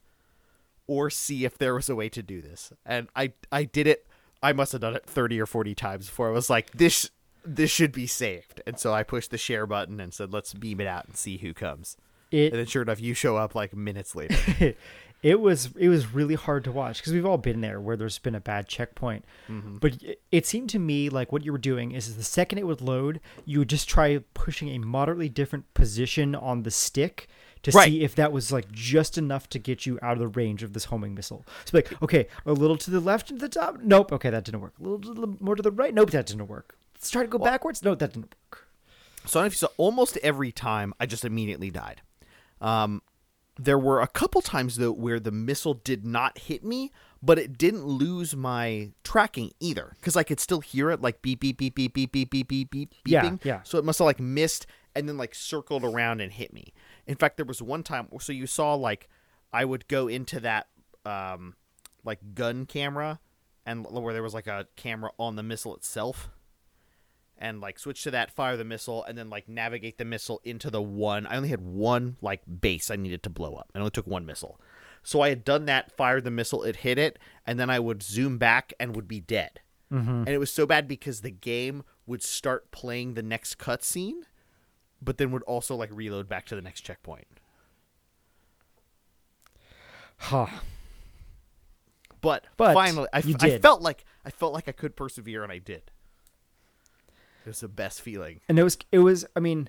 or 0.89 1.11
see 1.11 1.45
if 1.45 1.57
there 1.57 1.75
was 1.75 1.89
a 1.89 1.95
way 1.95 2.09
to 2.09 2.23
do 2.23 2.43
this. 2.43 2.73
And 2.85 3.09
I 3.15 3.35
I 3.53 3.65
did 3.65 3.87
it. 3.87 4.07
I 4.42 4.53
must 4.53 4.72
have 4.72 4.81
done 4.81 4.96
it 4.96 5.07
30 5.07 5.40
or 5.40 5.46
40 5.46 5.74
times 5.74 6.07
before 6.07 6.29
I 6.29 6.33
was 6.33 6.50
like, 6.50 6.70
this 6.72 7.11
this 7.44 7.70
should 7.70 7.92
be 7.92 8.07
saved. 8.07 8.61
And 8.66 8.79
so 8.79 8.92
I 8.92 9.03
pushed 9.03 9.31
the 9.31 9.38
share 9.38 9.66
button 9.66 9.98
and 9.98 10.12
said, 10.12 10.33
let's 10.33 10.53
beam 10.53 10.81
it 10.81 10.87
out 10.87 11.07
and 11.07 11.16
see 11.16 11.38
who 11.38 11.55
comes. 11.55 11.96
It 12.31 12.53
And 12.53 12.61
then 12.61 12.66
sure 12.66 12.83
enough, 12.83 13.00
you 13.00 13.14
show 13.14 13.37
up 13.37 13.55
like 13.55 13.74
minutes 13.74 14.14
later. 14.14 14.37
it 15.22 15.40
was 15.40 15.70
it 15.76 15.88
was 15.88 16.14
really 16.14 16.35
hard 16.35 16.64
to 16.64 16.72
watch 16.72 16.98
because 16.98 17.12
we've 17.12 17.26
all 17.26 17.38
been 17.38 17.61
there 17.61 17.81
where 17.81 17.96
there's 17.96 18.18
been 18.18 18.35
a 18.35 18.40
bad 18.40 18.66
checkpoint 18.66 19.24
mm-hmm. 19.48 19.76
but 19.79 20.03
it, 20.03 20.20
it 20.31 20.46
seemed 20.46 20.70
to 20.70 20.79
me 20.79 21.11
like 21.11 21.31
what 21.31 21.44
you 21.44 21.53
were 21.53 21.59
doing 21.59 21.92
is 21.92 22.16
the 22.16 22.22
second 22.22 22.59
it 22.59 22.66
would 22.66 22.81
load 22.81 23.20
you 23.44 23.59
would 23.59 23.68
just 23.68 23.88
try 23.88 24.18
pushing 24.35 24.68
a 24.70 24.79
moderately 24.79 25.29
different 25.29 25.72
position 25.74 26.35
on 26.35 26.62
the 26.62 26.70
stick 26.70 27.29
to 27.62 27.70
Right. 27.73 27.90
see 27.90 28.03
if 28.03 28.14
that 28.14 28.33
was 28.33 28.51
like 28.53 28.70
just 28.73 29.18
enough 29.18 29.49
to 29.51 29.59
get 29.59 29.85
you 29.87 29.99
out 30.03 30.12
of 30.14 30.18
the 30.18 30.29
range 30.29 30.62
of 30.62 30.73
this 30.73 30.87
homing 30.87 31.14
missile. 31.14 31.44
So 31.66 31.77
like 31.79 32.03
okay 32.03 32.27
a 32.46 32.53
little 32.53 32.77
to 32.79 32.90
the 32.90 33.01
left 33.01 33.31
and 33.31 33.38
to 33.40 33.46
the 33.46 33.51
top? 33.51 33.79
Nope. 33.83 34.12
Okay 34.12 34.31
that 34.31 34.44
didn't 34.44 34.61
work. 34.61 34.75
A 34.79 34.83
little 34.83 34.99
to 35.01 35.14
the, 35.20 35.37
more 35.40 35.55
to 35.57 35.62
the 35.62 35.70
right? 35.70 35.92
Nope 35.94 36.11
that 36.12 36.27
didn't 36.27 36.49
work. 36.49 36.77
Let's 36.94 37.11
try 37.11 37.23
to 37.23 37.29
go 37.29 37.38
backwards? 37.38 37.83
No 37.83 37.94
that 37.94 38.12
didn't 38.14 38.35
work. 38.51 38.66
So 39.27 39.38
I 39.38 39.42
don't 39.42 39.44
know 39.44 39.46
if 39.49 39.53
you 39.53 39.59
saw, 39.59 39.68
almost 39.77 40.16
every 40.18 40.51
time 40.53 40.94
I 40.99 41.05
just 41.07 41.25
immediately 41.27 41.70
died. 41.70 42.01
Um, 42.61 43.03
there 43.59 43.79
were 43.79 44.01
a 44.01 44.07
couple 44.07 44.40
times 44.40 44.77
though 44.77 44.92
where 44.92 45.20
the 45.20 45.31
missile 45.31 45.75
did 45.75 46.05
not 46.07 46.38
hit 46.38 46.64
me, 46.64 46.92
but 47.23 47.38
it 47.38 47.59
didn't 47.59 47.85
lose 47.85 48.35
my 48.35 48.92
tracking 49.05 49.51
either 49.61 49.94
because 50.01 50.16
I 50.16 50.23
could 50.23 50.40
still 50.40 50.61
hear 50.61 50.90
it 50.90 51.03
like 51.03 51.20
beep 51.20 51.40
beep 51.40 51.59
beep 51.59 51.75
beep 51.75 51.92
beep 51.92 52.11
beep 52.12 52.31
beep 52.31 52.49
beep 52.49 52.70
beep 52.70 52.94
Yeah, 53.05 53.37
yeah. 53.44 53.61
So 53.64 53.77
it 53.77 53.85
must 53.85 53.99
have 53.99 54.07
like 54.07 54.20
missed 54.20 54.66
and 54.94 55.09
then 55.09 55.16
like 55.16 55.35
circled 55.35 55.85
around 55.85 56.20
and 56.20 56.33
hit 56.33 56.53
me. 56.53 56.72
In 57.07 57.16
fact, 57.16 57.37
there 57.37 57.46
was 57.46 57.62
one 57.62 57.83
time 57.83 58.09
so 58.20 58.33
you 58.33 58.46
saw 58.46 58.74
like 58.74 59.09
I 59.53 59.64
would 59.64 59.88
go 59.88 60.09
into 60.09 60.40
that 60.40 60.68
um 61.05 61.55
like 62.05 62.35
gun 62.35 62.66
camera 62.66 63.20
and 63.66 63.87
where 63.87 64.12
there 64.12 64.22
was 64.22 64.35
like 64.35 64.46
a 64.46 64.66
camera 64.76 65.11
on 65.18 65.37
the 65.37 65.42
missile 65.42 65.76
itself 65.76 66.31
and 67.40 67.61
like 67.61 67.79
switch 67.79 68.03
to 68.03 68.11
that, 68.11 68.31
fire 68.31 68.57
the 68.57 68.64
missile, 68.64 69.03
and 69.05 69.16
then 69.16 69.31
like 69.31 69.48
navigate 69.48 69.98
the 69.98 70.05
missile 70.05 70.40
into 70.44 70.70
the 70.70 70.83
one. 70.83 71.26
I 71.26 71.37
only 71.37 71.48
had 71.48 71.62
one 71.62 72.16
like 72.20 72.42
base 72.61 72.90
I 72.90 72.96
needed 72.96 73.22
to 73.24 73.31
blow 73.31 73.55
up. 73.55 73.70
I 73.74 73.79
only 73.79 73.90
took 73.90 74.07
one 74.07 74.26
missile. 74.26 74.61
So 75.03 75.22
I 75.22 75.31
had 75.31 75.44
done 75.44 75.64
that, 75.64 75.96
fired 75.96 76.24
the 76.24 76.31
missile, 76.31 76.62
it 76.62 76.76
hit 76.76 76.98
it, 76.98 77.18
and 77.46 77.59
then 77.59 77.70
I 77.70 77.81
would 77.81 78.03
zoom 78.03 78.37
back 78.37 78.74
and 78.79 78.94
would 78.94 79.09
be 79.09 79.20
dead. 79.20 79.61
Mm-hmm. 79.90 80.11
And 80.11 80.29
it 80.29 80.38
was 80.38 80.53
so 80.53 80.66
bad 80.66 80.87
because 80.87 81.22
the 81.22 81.31
game 81.31 81.83
would 82.07 82.22
start 82.22 82.70
playing 82.70 83.14
the 83.14 83.22
next 83.22 83.59
cutscene, 83.59 84.22
but 85.03 85.19
then 85.19 85.31
would 85.33 85.43
also 85.45 85.75
like 85.77 85.91
reload 85.93 86.29
back 86.29 86.47
to 86.47 86.55
the 86.57 86.63
next 86.63 86.83
checkpoint. 86.83 87.27
huh 90.19 90.47
But, 92.21 92.45
But 92.57 92.75
finally, 92.75 93.09
I, 93.13 93.19
you 93.21 93.35
I 93.41 93.49
did. 93.49 93.63
felt 93.63 93.81
like 93.83 94.05
I 94.25 94.31
felt 94.31 94.53
like 94.53 94.69
I 94.69 94.73
could 94.73 94.95
persevere, 94.97 95.43
and 95.43 95.51
I 95.51 95.59
did. 95.59 95.91
It 97.45 97.49
was 97.49 97.61
the 97.61 97.69
best 97.69 98.03
feeling. 98.03 98.41
and 98.49 98.59
it 98.59 98.63
was 98.63 98.77
it 98.93 98.99
was 98.99 99.25
i 99.35 99.41
mean 99.41 99.69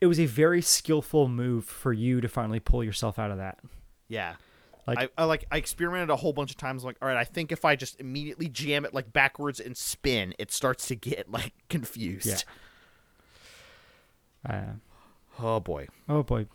it 0.00 0.06
was 0.06 0.18
a 0.18 0.24
very 0.26 0.62
skillful 0.62 1.28
move 1.28 1.64
for 1.66 1.92
you 1.92 2.20
to 2.22 2.28
finally 2.28 2.60
pull 2.60 2.82
yourself 2.82 3.18
out 3.18 3.30
of 3.30 3.36
that 3.38 3.58
Yeah. 4.08 4.34
Like- 4.86 4.98
I, 4.98 5.08
I 5.22 5.24
like 5.24 5.44
I 5.50 5.56
experimented 5.58 6.10
a 6.10 6.16
whole 6.16 6.32
bunch 6.34 6.50
of 6.50 6.56
times. 6.58 6.84
Like, 6.84 6.96
all 7.00 7.08
right, 7.08 7.16
I 7.16 7.24
think 7.24 7.52
if 7.52 7.64
I 7.64 7.74
just 7.76 7.98
immediately 8.00 8.48
jam 8.48 8.84
it 8.84 8.92
like 8.92 9.12
backwards 9.14 9.58
and 9.60 9.74
spin, 9.76 10.34
it 10.38 10.50
starts 10.52 10.88
to 10.88 10.94
get 10.94 11.30
like 11.30 11.52
confused. 11.70 12.26
Yeah. 12.26 12.36
Uh, 14.48 14.62
Oh 15.40 15.58
boy. 15.60 15.88
oh 16.08 16.22
boy. 16.22 16.46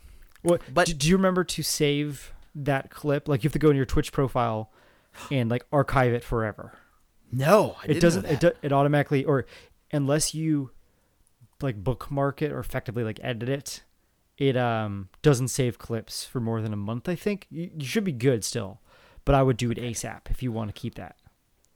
What? 0.42 0.62
But- 0.72 0.86
do, 0.86 0.94
do 0.94 1.08
you 1.08 1.16
remember 1.16 1.44
to 1.44 1.62
save 1.62 2.32
that 2.54 2.90
clip? 2.90 3.28
Like 3.28 3.42
you 3.44 3.48
have 3.48 3.52
to 3.52 3.58
go 3.58 3.68
in 3.70 3.76
your 3.76 3.84
Twitch 3.86 4.10
profile 4.12 4.70
and 5.30 5.50
like 5.50 5.64
archive 5.72 6.12
it 6.12 6.24
forever. 6.24 6.72
No, 7.32 7.76
I 7.82 7.86
it 7.92 8.00
doesn't. 8.00 8.24
It, 8.24 8.40
do, 8.40 8.52
it 8.62 8.72
automatically 8.72 9.24
or 9.24 9.46
unless 9.92 10.34
you 10.34 10.70
like 11.60 11.76
bookmark 11.84 12.40
it 12.42 12.52
or 12.52 12.58
effectively 12.58 13.04
like 13.04 13.20
edit 13.22 13.48
it, 13.50 13.82
it 14.38 14.56
um 14.56 15.10
doesn't 15.22 15.48
save 15.48 15.78
clips 15.78 16.24
for 16.24 16.40
more 16.40 16.62
than 16.62 16.72
a 16.72 16.76
month. 16.76 17.08
I 17.08 17.14
think 17.16 17.46
you, 17.50 17.70
you 17.76 17.84
should 17.86 18.04
be 18.04 18.12
good 18.12 18.44
still, 18.44 18.80
but 19.26 19.34
I 19.34 19.42
would 19.42 19.58
do 19.58 19.70
it 19.70 19.76
ASAP 19.78 20.30
if 20.30 20.42
you 20.42 20.50
want 20.52 20.74
to 20.74 20.80
keep 20.80 20.94
that. 20.94 21.16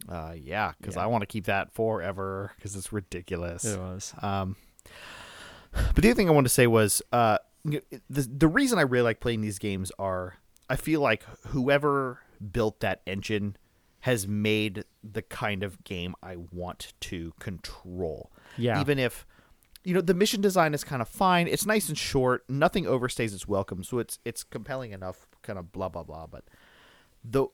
Uh, 0.09 0.33
yeah, 0.35 0.73
because 0.81 0.97
Yeah. 0.97 1.03
I 1.03 1.07
want 1.07 1.21
to 1.23 1.27
keep 1.27 1.45
that 1.45 1.73
forever 1.75 2.53
because 2.57 2.75
it's 2.77 2.93
ridiculous. 2.93 3.65
It 3.67 3.79
was. 3.79 4.15
Um, 4.23 4.57
but 5.95 6.03
the 6.03 6.09
other 6.09 6.15
thing 6.15 6.29
I 6.29 6.33
wanted 6.33 6.49
to 6.49 6.55
say 6.55 6.67
was 6.67 7.03
uh, 7.13 7.39
the 7.65 7.83
the 8.11 8.49
reason 8.49 8.79
I 8.79 8.83
really 8.83 9.05
like 9.05 9.21
playing 9.21 9.41
these 9.41 9.59
games 9.59 9.91
are 9.99 10.37
I 10.69 10.77
feel 10.77 11.01
like 11.01 11.25
whoever 11.49 12.21
built 12.53 12.81
that 12.81 13.01
engine 13.07 13.57
has 14.01 14.29
made 14.29 14.85
the 15.03 15.23
kind 15.23 15.63
of 15.63 15.83
game 15.85 16.15
I 16.23 16.37
want 16.37 16.93
to 17.01 17.33
control. 17.41 18.31
Yeah. 18.59 18.81
Even 18.81 18.99
if 18.99 19.27
you 19.83 19.95
know 19.95 20.01
the 20.01 20.15
mission 20.15 20.41
design 20.41 20.75
is 20.75 20.85
kind 20.85 21.01
of 21.01 21.09
fine, 21.09 21.49
it's 21.49 21.67
nice 21.67 21.89
and 21.89 21.97
short, 21.97 22.45
nothing 22.49 22.85
overstays 22.85 23.35
its 23.35 23.49
welcome, 23.49 23.83
so 23.83 23.99
it's 23.99 24.19
it's 24.25 24.45
compelling 24.45 24.93
enough. 24.93 25.27
Kind 25.43 25.59
of 25.59 25.73
blah 25.73 25.89
blah 25.89 26.03
blah, 26.03 26.27
but 26.27 26.45
the 27.25 27.47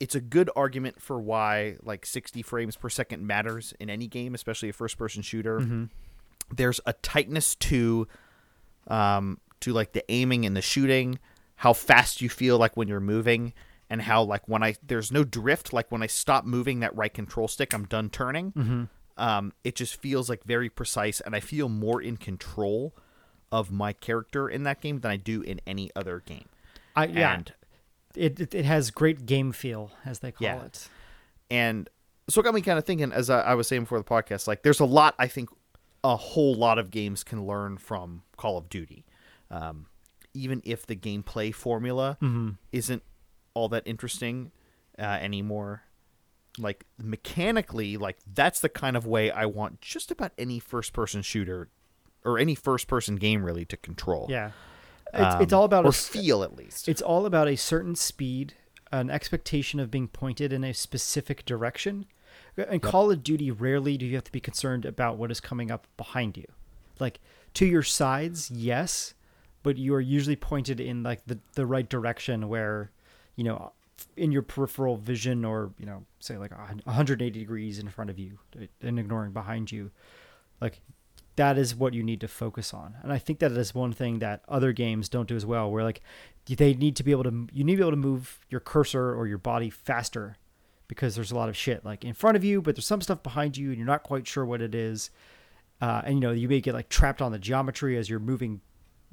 it's 0.00 0.16
a 0.16 0.20
good 0.20 0.50
argument 0.56 1.00
for 1.00 1.20
why 1.20 1.76
like 1.80 2.04
60 2.04 2.42
frames 2.42 2.74
per 2.74 2.88
second 2.88 3.24
matters 3.24 3.72
in 3.78 3.88
any 3.88 4.08
game, 4.08 4.34
especially 4.34 4.68
a 4.68 4.72
first 4.72 4.98
person 4.98 5.22
shooter. 5.22 5.60
Mm-hmm. 5.60 5.84
There's 6.52 6.80
a 6.86 6.92
tightness 6.94 7.54
to 7.56 8.06
um 8.88 9.38
to 9.60 9.72
like 9.72 9.92
the 9.92 10.04
aiming 10.10 10.44
and 10.44 10.56
the 10.56 10.62
shooting, 10.62 11.18
how 11.56 11.72
fast 11.72 12.20
you 12.20 12.28
feel 12.28 12.58
like 12.58 12.76
when 12.76 12.88
you're 12.88 13.00
moving 13.00 13.52
and 13.88 14.02
how 14.02 14.22
like 14.22 14.48
when 14.48 14.62
I 14.62 14.74
there's 14.84 15.12
no 15.12 15.24
drift 15.24 15.72
like 15.72 15.90
when 15.92 16.02
I 16.02 16.06
stop 16.06 16.44
moving 16.44 16.80
that 16.80 16.94
right 16.96 17.12
control 17.12 17.48
stick, 17.48 17.72
I'm 17.72 17.84
done 17.84 18.10
turning. 18.10 18.52
Mm-hmm. 18.52 18.82
Um 19.22 19.52
it 19.64 19.76
just 19.76 19.96
feels 19.96 20.28
like 20.28 20.44
very 20.44 20.68
precise 20.68 21.20
and 21.20 21.34
I 21.36 21.40
feel 21.40 21.68
more 21.68 22.00
in 22.02 22.16
control 22.16 22.94
of 23.52 23.70
my 23.70 23.92
character 23.92 24.48
in 24.48 24.62
that 24.64 24.80
game 24.80 25.00
than 25.00 25.10
I 25.10 25.16
do 25.16 25.42
in 25.42 25.60
any 25.66 25.90
other 25.94 26.20
game. 26.24 26.46
I 26.96 27.06
yeah. 27.06 27.34
And 27.34 27.52
it, 28.16 28.40
it 28.40 28.54
it 28.54 28.64
has 28.64 28.90
great 28.90 29.26
game 29.26 29.52
feel 29.52 29.90
as 30.04 30.18
they 30.20 30.32
call 30.32 30.46
Yeah. 30.46 30.64
it. 30.64 30.88
and 31.50 31.88
so 32.28 32.40
it 32.40 32.44
got 32.44 32.54
me 32.54 32.60
kind 32.62 32.78
of 32.78 32.84
thinking 32.84 33.12
as 33.12 33.28
I, 33.30 33.40
I 33.40 33.54
was 33.54 33.66
saying 33.68 33.82
before 33.82 33.98
the 33.98 34.04
podcast 34.04 34.46
like 34.46 34.62
there's 34.62 34.80
a 34.80 34.84
lot 34.84 35.14
i 35.18 35.26
think 35.26 35.48
a 36.04 36.16
whole 36.16 36.54
lot 36.54 36.78
of 36.78 36.90
games 36.90 37.22
can 37.24 37.46
learn 37.46 37.76
from 37.78 38.22
call 38.36 38.58
of 38.58 38.68
duty 38.68 39.04
um, 39.50 39.86
even 40.34 40.60
if 40.64 40.86
the 40.86 40.96
gameplay 40.96 41.54
formula 41.54 42.16
isn't 42.72 43.02
all 43.54 43.68
that 43.68 43.82
interesting 43.86 44.50
uh, 44.98 45.02
anymore 45.02 45.82
like 46.58 46.84
mechanically 46.98 47.96
like 47.96 48.18
that's 48.34 48.60
the 48.60 48.68
kind 48.68 48.96
of 48.96 49.06
way 49.06 49.30
i 49.30 49.46
want 49.46 49.80
just 49.80 50.10
about 50.10 50.32
any 50.36 50.58
first 50.58 50.92
person 50.92 51.22
shooter 51.22 51.68
or 52.24 52.38
any 52.38 52.54
first 52.54 52.88
person 52.88 53.16
game 53.16 53.44
really 53.44 53.64
to 53.64 53.76
control 53.76 54.26
Yeah. 54.30 54.50
It's, 55.14 55.34
it's 55.42 55.52
Um, 55.52 55.58
all 55.58 55.64
about 55.64 55.84
or 55.84 55.90
a 55.90 55.92
feel 55.92 56.42
at 56.42 56.56
least 56.56 56.88
It's 56.88 57.02
all 57.02 57.26
about 57.26 57.46
a 57.46 57.56
certain 57.56 57.94
speed, 57.96 58.54
an 58.90 59.10
expectation 59.10 59.78
of 59.78 59.90
being 59.90 60.08
pointed 60.08 60.52
in 60.54 60.64
a 60.64 60.72
specific 60.72 61.44
direction. 61.44 62.06
In 62.56 62.80
Call 62.80 63.10
of 63.10 63.22
Duty, 63.22 63.50
rarely 63.50 63.96
do 63.96 64.04
you 64.04 64.14
have 64.14 64.24
to 64.24 64.32
be 64.32 64.40
concerned 64.40 64.84
about 64.84 65.16
what 65.16 65.30
is 65.30 65.40
coming 65.40 65.70
up 65.70 65.86
behind 65.96 66.36
you. 66.36 66.46
Like 66.98 67.20
to 67.54 67.66
your 67.66 67.82
sides, 67.82 68.50
yes, 68.50 69.14
but 69.62 69.78
you 69.78 69.94
are 69.94 70.00
usually 70.00 70.36
pointed 70.36 70.80
in 70.80 71.02
like 71.02 71.24
the, 71.26 71.38
the 71.54 71.66
right 71.66 71.88
direction 71.88 72.48
where, 72.48 72.90
you 73.36 73.44
know, 73.44 73.72
in 74.16 74.32
your 74.32 74.42
peripheral 74.42 74.96
vision 74.96 75.44
or, 75.44 75.72
you 75.78 75.86
know, 75.86 76.04
say 76.18 76.36
like 76.36 76.50
180 76.50 77.38
degrees 77.38 77.78
in 77.78 77.88
front 77.88 78.10
of 78.10 78.18
you 78.18 78.38
uh, 78.60 78.66
and 78.82 78.98
ignoring 78.98 79.32
behind 79.32 79.72
you. 79.72 79.90
Like 80.60 80.80
that 81.36 81.56
is 81.56 81.74
what 81.74 81.94
you 81.94 82.02
need 82.02 82.20
to 82.20 82.28
focus 82.28 82.74
on. 82.74 82.96
And 83.02 83.12
I 83.12 83.18
think 83.18 83.38
that 83.38 83.52
is 83.52 83.74
one 83.74 83.92
thing 83.92 84.18
that 84.18 84.42
other 84.48 84.72
games 84.72 85.08
don't 85.08 85.28
do 85.28 85.36
as 85.36 85.46
well, 85.46 85.70
where 85.70 85.84
like 85.84 86.02
they 86.46 86.74
need 86.74 86.96
to 86.96 87.02
be 87.02 87.12
able 87.12 87.24
to, 87.24 87.48
you 87.52 87.64
need 87.64 87.74
to 87.74 87.78
be 87.78 87.82
able 87.82 87.92
to 87.92 87.96
move 87.96 88.40
your 88.50 88.60
cursor 88.60 89.14
or 89.14 89.26
your 89.26 89.38
body 89.38 89.70
faster 89.70 90.36
because 90.92 91.14
there's 91.14 91.32
a 91.32 91.34
lot 91.34 91.48
of 91.48 91.56
shit 91.56 91.82
like 91.86 92.04
in 92.04 92.12
front 92.12 92.36
of 92.36 92.44
you, 92.44 92.60
but 92.60 92.76
there's 92.76 92.86
some 92.86 93.00
stuff 93.00 93.22
behind 93.22 93.56
you 93.56 93.68
and 93.68 93.78
you're 93.78 93.86
not 93.86 94.02
quite 94.02 94.26
sure 94.26 94.44
what 94.44 94.60
it 94.60 94.74
is. 94.74 95.10
Uh, 95.80 96.02
and 96.04 96.16
you 96.16 96.20
know, 96.20 96.32
you 96.32 96.50
may 96.50 96.60
get 96.60 96.74
like 96.74 96.90
trapped 96.90 97.22
on 97.22 97.32
the 97.32 97.38
geometry 97.38 97.96
as 97.96 98.10
you're 98.10 98.20
moving 98.20 98.60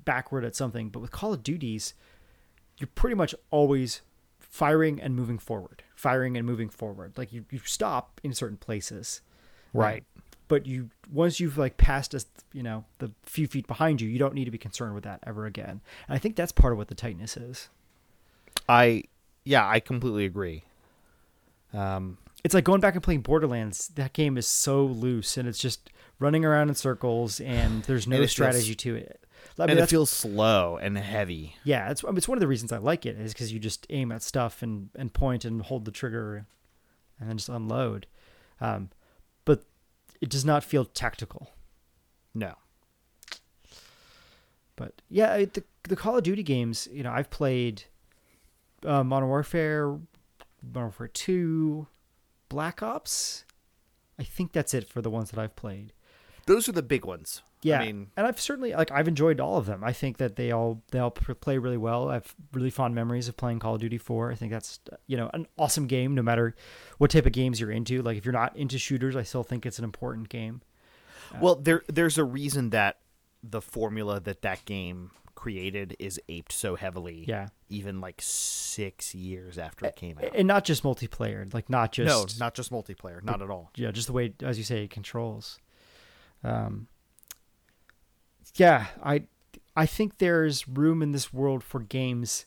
backward 0.03 0.43
at 0.43 0.57
something. 0.57 0.89
But 0.89 0.99
with 0.99 1.11
Call 1.11 1.31
of 1.33 1.41
Duties, 1.41 1.93
you're 2.77 2.89
pretty 2.95 3.15
much 3.15 3.33
always 3.49 4.01
firing 4.39 4.99
and 4.99 5.15
moving 5.15 5.39
forward, 5.39 5.83
firing 5.95 6.35
and 6.35 6.45
moving 6.45 6.67
forward. 6.67 7.13
Like 7.15 7.31
you, 7.31 7.45
you 7.49 7.59
stop 7.63 8.19
in 8.25 8.33
certain 8.33 8.57
places. 8.57 9.21
Right. 9.73 10.03
But 10.49 10.65
you 10.65 10.89
once 11.09 11.39
you've 11.39 11.57
like 11.57 11.77
passed 11.77 12.13
us, 12.13 12.25
you 12.51 12.61
know, 12.61 12.83
the 12.97 13.09
few 13.23 13.47
feet 13.47 13.67
behind 13.67 14.01
you, 14.01 14.09
you 14.09 14.19
don't 14.19 14.33
need 14.33 14.45
to 14.45 14.51
be 14.51 14.57
concerned 14.57 14.95
with 14.95 15.05
that 15.05 15.21
ever 15.25 15.45
again. 15.45 15.79
And 16.09 16.15
I 16.15 16.17
think 16.17 16.35
that's 16.35 16.51
part 16.51 16.73
of 16.73 16.77
what 16.77 16.89
the 16.89 16.95
tightness 16.95 17.37
is. 17.37 17.69
i 18.67 19.03
yeah 19.45 19.65
i 19.65 19.79
completely 19.79 20.25
agree 20.25 20.65
um 21.73 22.17
It's 22.43 22.53
like 22.53 22.63
going 22.63 22.81
back 22.81 22.95
and 22.95 23.03
playing 23.03 23.21
Borderlands. 23.21 23.89
That 23.89 24.13
game 24.13 24.37
is 24.37 24.47
so 24.47 24.83
loose 24.85 25.37
and 25.37 25.47
it's 25.47 25.59
just 25.59 25.89
running 26.19 26.43
around 26.45 26.69
in 26.69 26.75
circles 26.75 27.39
and 27.39 27.83
there's 27.87 28.07
no 28.07 28.15
And 28.15 28.23
it 28.23 28.27
feels- 28.27 28.31
strategy 28.31 28.75
to 28.75 28.95
it. 28.95 29.25
I 29.57 29.63
mean, 29.63 29.71
and 29.71 29.79
it 29.81 29.89
feels 29.89 30.09
slow 30.09 30.77
and 30.77 30.97
heavy 30.97 31.55
yeah, 31.65 31.89
it's 31.91 32.03
I 32.03 32.07
mean, 32.07 32.17
it's 32.17 32.27
one 32.29 32.37
of 32.37 32.41
the 32.41 32.47
reasons 32.47 32.71
I 32.71 32.77
like 32.77 33.05
it 33.05 33.17
is 33.19 33.33
because 33.33 33.51
you 33.51 33.59
just 33.59 33.85
aim 33.89 34.11
at 34.11 34.21
stuff 34.23 34.61
and 34.61 34.89
and 34.95 35.13
point 35.13 35.43
and 35.43 35.61
hold 35.61 35.83
the 35.83 35.91
trigger, 35.91 36.45
and 37.19 37.29
then 37.29 37.37
just 37.37 37.49
unload. 37.49 38.07
Um, 38.61 38.89
but 39.43 39.63
it 40.21 40.29
does 40.29 40.45
not 40.45 40.63
feel 40.63 40.85
tactical. 40.85 41.51
no 42.33 42.55
But 44.75 45.01
yeah, 45.09 45.37
the 45.39 45.63
the 45.83 45.95
Call 45.97 46.17
of 46.17 46.23
Duty 46.23 46.43
games, 46.43 46.87
you 46.91 47.03
know, 47.03 47.11
I've 47.11 47.29
played 47.29 47.83
uh, 48.85 49.03
Modern 49.03 49.27
Warfare, 49.29 49.97
Modern 50.61 50.83
Warfare 50.83 51.07
Two, 51.07 51.87
Black 52.49 52.81
Ops. 52.83 53.45
I 54.19 54.23
think 54.23 54.51
that's 54.51 54.73
it 54.73 54.87
for 54.87 55.01
the 55.01 55.09
ones 55.09 55.31
that 55.31 55.39
I've 55.39 55.55
played. 55.55 55.93
those 56.45 56.67
are 56.67 56.73
the 56.73 56.81
big 56.81 57.05
ones 57.05 57.41
Yeah, 57.61 57.79
i 57.79 57.85
mean 57.85 58.07
and 58.17 58.25
I've 58.27 58.39
certainly 58.41 58.73
like 58.73 58.91
I've 58.91 59.07
enjoyed 59.07 59.39
all 59.39 59.57
of 59.57 59.65
them. 59.65 59.83
I 59.83 59.93
think 59.93 60.17
that 60.17 60.35
they 60.35 60.51
all 60.51 60.81
they 60.91 60.99
all 60.99 61.11
play 61.11 61.57
really 61.57 61.77
well. 61.77 62.09
I've 62.09 62.33
really 62.53 62.69
fond 62.69 62.95
memories 62.95 63.27
of 63.27 63.37
playing 63.37 63.59
Call 63.59 63.75
of 63.75 63.81
Duty 63.81 63.97
4. 63.97 64.31
I 64.31 64.35
think 64.35 64.51
that's 64.51 64.79
you 65.07 65.15
know 65.15 65.29
an 65.33 65.47
awesome 65.57 65.87
game 65.87 66.15
no 66.15 66.21
matter 66.21 66.55
what 66.97 67.11
type 67.11 67.25
of 67.25 67.31
games 67.31 67.59
you're 67.59 67.71
into. 67.71 68.01
Like 68.01 68.17
if 68.17 68.25
you're 68.25 68.33
not 68.33 68.55
into 68.57 68.77
shooters, 68.79 69.15
I 69.15 69.23
still 69.23 69.43
think 69.43 69.65
it's 69.65 69.77
an 69.79 69.85
important 69.85 70.29
game. 70.29 70.61
well 71.41 71.55
there 71.55 71.83
there's 71.87 72.17
a 72.17 72.23
reason 72.23 72.71
that 72.71 72.97
the 73.43 73.61
formula 73.61 74.19
that 74.19 74.41
that 74.41 74.65
game 74.65 75.11
created 75.39 75.95
is 75.99 76.19
aped 76.27 76.51
so 76.51 76.75
heavily 76.75 77.23
Yeah. 77.25 77.47
even 77.69 78.01
like 78.01 78.19
six 78.21 79.15
years 79.15 79.57
after 79.57 79.85
it 79.85 79.95
came 79.95 80.17
out 80.17 80.35
And 80.35 80.49
not 80.49 80.65
just 80.65 80.83
multiplayer, 80.83 81.51
like 81.53 81.69
not 81.69 81.93
just 81.93 82.37
no 82.39 82.43
not 82.45 82.55
just 82.55 82.73
multiplayer 82.73 83.23
not 83.23 83.41
at 83.41 83.49
all 83.49 83.71
yeah, 83.77 83.89
just 83.91 84.07
the 84.07 84.13
way 84.13 84.33
as 84.43 84.57
you 84.57 84.65
say 84.65 84.83
it 84.83 84.89
controls. 84.89 85.57
Um 86.43 86.87
yeah, 88.55 88.87
I 89.01 89.23
I 89.77 89.85
think 89.85 90.17
there's 90.17 90.67
room 90.67 91.01
in 91.01 91.13
this 91.13 91.31
world 91.31 91.63
for 91.63 91.79
games 91.79 92.45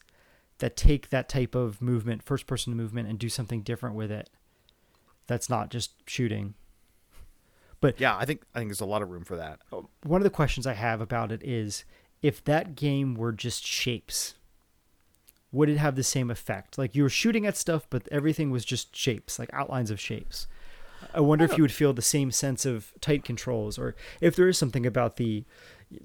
that 0.58 0.76
take 0.76 1.08
that 1.08 1.30
type 1.30 1.54
of 1.54 1.80
movement, 1.80 2.22
first 2.22 2.46
person 2.46 2.74
movement 2.76 3.08
and 3.08 3.18
do 3.18 3.30
something 3.30 3.62
different 3.62 3.96
with 3.96 4.10
it. 4.10 4.28
That's 5.26 5.48
not 5.48 5.70
just 5.70 5.92
shooting. 6.06 6.54
But 7.80 7.98
yeah 7.98 8.16
i 8.18 8.24
think 8.26 8.42
i 8.54 8.58
think 8.58 8.68
there's 8.68 8.80
a 8.82 8.84
lot 8.84 9.00
of 9.02 9.08
room 9.08 9.24
for 9.24 9.36
that 9.38 9.58
one 10.04 10.20
of 10.20 10.24
the 10.24 10.30
questions 10.30 10.66
I 10.68 10.74
have 10.74 11.00
about 11.00 11.32
it 11.32 11.42
is 11.42 11.84
if 12.22 12.42
that 12.44 12.74
game 12.76 13.14
were 13.14 13.32
just 13.32 13.66
shapes, 13.66 14.34
would 15.50 15.68
it 15.68 15.76
have 15.76 15.96
the 15.96 16.02
same 16.04 16.30
effect? 16.30 16.78
Like 16.78 16.94
you 16.94 17.02
were 17.02 17.08
shooting 17.10 17.46
at 17.46 17.56
stuff, 17.56 17.86
but 17.90 18.08
everything 18.10 18.50
was 18.50 18.64
just 18.64 18.94
shapes, 18.96 19.38
like 19.38 19.50
outlines 19.52 19.90
of 19.90 20.00
shapes. 20.00 20.46
I 21.12 21.20
wonder 21.20 21.44
if 21.44 21.58
you 21.58 21.64
would 21.64 21.72
feel 21.72 21.92
the 21.92 22.00
same 22.00 22.30
sense 22.30 22.64
of 22.64 22.92
tight 23.00 23.24
controls, 23.24 23.76
or 23.78 23.96
if 24.20 24.36
there 24.36 24.48
is 24.48 24.56
something 24.56 24.86
about 24.86 25.16
the, 25.16 25.44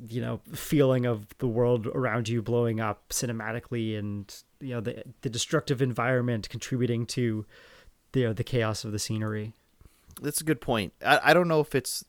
you 0.09 0.20
know, 0.20 0.41
feeling 0.53 1.05
of 1.05 1.28
the 1.38 1.47
world 1.47 1.86
around 1.88 2.28
you 2.28 2.41
blowing 2.41 2.80
up 2.80 3.09
cinematically, 3.09 3.97
and 3.97 4.36
you 4.59 4.74
know 4.74 4.82
the 4.82 5.03
the 5.22 5.30
destructive 5.30 5.82
environment 5.82 6.49
contributing 6.49 7.05
to 7.05 7.45
the 8.13 8.34
the 8.34 8.43
chaos 8.43 8.84
of 8.84 8.91
the 8.91 8.99
scenery. 8.99 9.53
that's 10.22 10.41
a 10.41 10.43
good 10.43 10.61
point 10.61 10.93
I, 11.05 11.20
I 11.26 11.34
don't 11.34 11.47
know 11.47 11.59
if 11.59 11.76
it's 11.76 12.03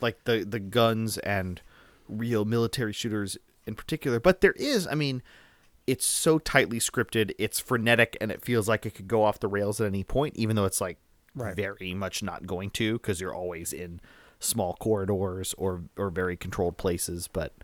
like 0.00 0.24
the 0.24 0.44
the 0.44 0.58
guns 0.58 1.18
and 1.18 1.60
real 2.08 2.44
military 2.44 2.92
shooters 2.92 3.38
in 3.66 3.74
particular 3.74 4.18
but 4.20 4.40
there 4.40 4.52
is 4.52 4.86
i 4.88 4.94
mean 4.94 5.22
it's 5.86 6.06
so 6.06 6.38
tightly 6.38 6.78
scripted 6.78 7.32
it's 7.38 7.58
frenetic 7.58 8.16
and 8.20 8.30
it 8.30 8.42
feels 8.44 8.68
like 8.68 8.86
it 8.86 8.94
could 8.94 9.08
go 9.08 9.24
off 9.24 9.40
the 9.40 9.48
rails 9.48 9.80
at 9.80 9.86
any 9.86 10.04
point 10.04 10.34
even 10.36 10.56
though 10.56 10.64
it's 10.64 10.80
like 10.80 10.98
Right. 11.34 11.56
very 11.56 11.94
much 11.94 12.22
not 12.22 12.46
going 12.46 12.68
to 12.72 12.94
because 12.94 13.18
you're 13.18 13.34
always 13.34 13.72
in 13.72 14.00
small 14.38 14.74
corridors 14.74 15.54
or 15.56 15.84
or 15.96 16.10
very 16.10 16.36
controlled 16.36 16.76
places, 16.76 17.26
but 17.26 17.54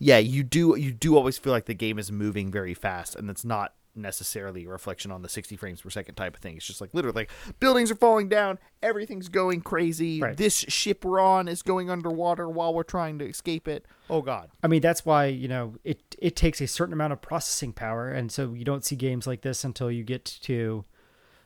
yeah, 0.00 0.18
you 0.18 0.42
do 0.42 0.74
you 0.76 0.90
do 0.90 1.16
always 1.16 1.38
feel 1.38 1.52
like 1.52 1.66
the 1.66 1.74
game 1.74 1.96
is 1.96 2.10
moving 2.10 2.50
very 2.50 2.74
fast, 2.74 3.14
and 3.14 3.30
it's 3.30 3.44
not 3.44 3.74
necessarily 3.94 4.64
a 4.64 4.68
reflection 4.68 5.10
on 5.10 5.22
the 5.22 5.28
60 5.28 5.56
frames 5.56 5.82
per 5.82 5.90
second 5.90 6.14
type 6.14 6.34
of 6.34 6.40
thing. 6.40 6.56
It's 6.56 6.66
just 6.66 6.80
like 6.80 6.90
literally 6.92 7.14
like 7.14 7.30
buildings 7.60 7.90
are 7.90 7.96
falling 7.96 8.28
down, 8.28 8.58
everything's 8.82 9.28
going 9.28 9.60
crazy. 9.60 10.20
Right. 10.20 10.36
This 10.36 10.58
ship 10.68 11.04
we're 11.04 11.20
on 11.20 11.48
is 11.48 11.62
going 11.62 11.90
underwater 11.90 12.48
while 12.48 12.74
we're 12.74 12.82
trying 12.82 13.18
to 13.18 13.28
escape 13.28 13.68
it. 13.68 13.86
Oh 14.08 14.22
god. 14.22 14.50
I 14.62 14.68
mean, 14.68 14.80
that's 14.80 15.04
why 15.04 15.26
you 15.26 15.48
know 15.48 15.74
it 15.84 16.16
it 16.18 16.36
takes 16.36 16.60
a 16.60 16.66
certain 16.66 16.92
amount 16.92 17.12
of 17.12 17.20
processing 17.20 17.72
power, 17.72 18.10
and 18.10 18.30
so 18.30 18.52
you 18.52 18.64
don't 18.64 18.84
see 18.84 18.96
games 18.96 19.26
like 19.26 19.42
this 19.42 19.64
until 19.64 19.90
you 19.90 20.04
get 20.04 20.24
to, 20.42 20.84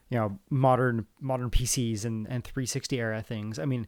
you 0.09 0.18
know, 0.18 0.38
modern 0.51 1.07
modern 1.20 1.51
PCs 1.51 2.05
and 2.05 2.26
and 2.28 2.44
360 2.44 2.99
era 2.99 3.22
things. 3.22 3.59
I 3.59 3.64
mean, 3.64 3.86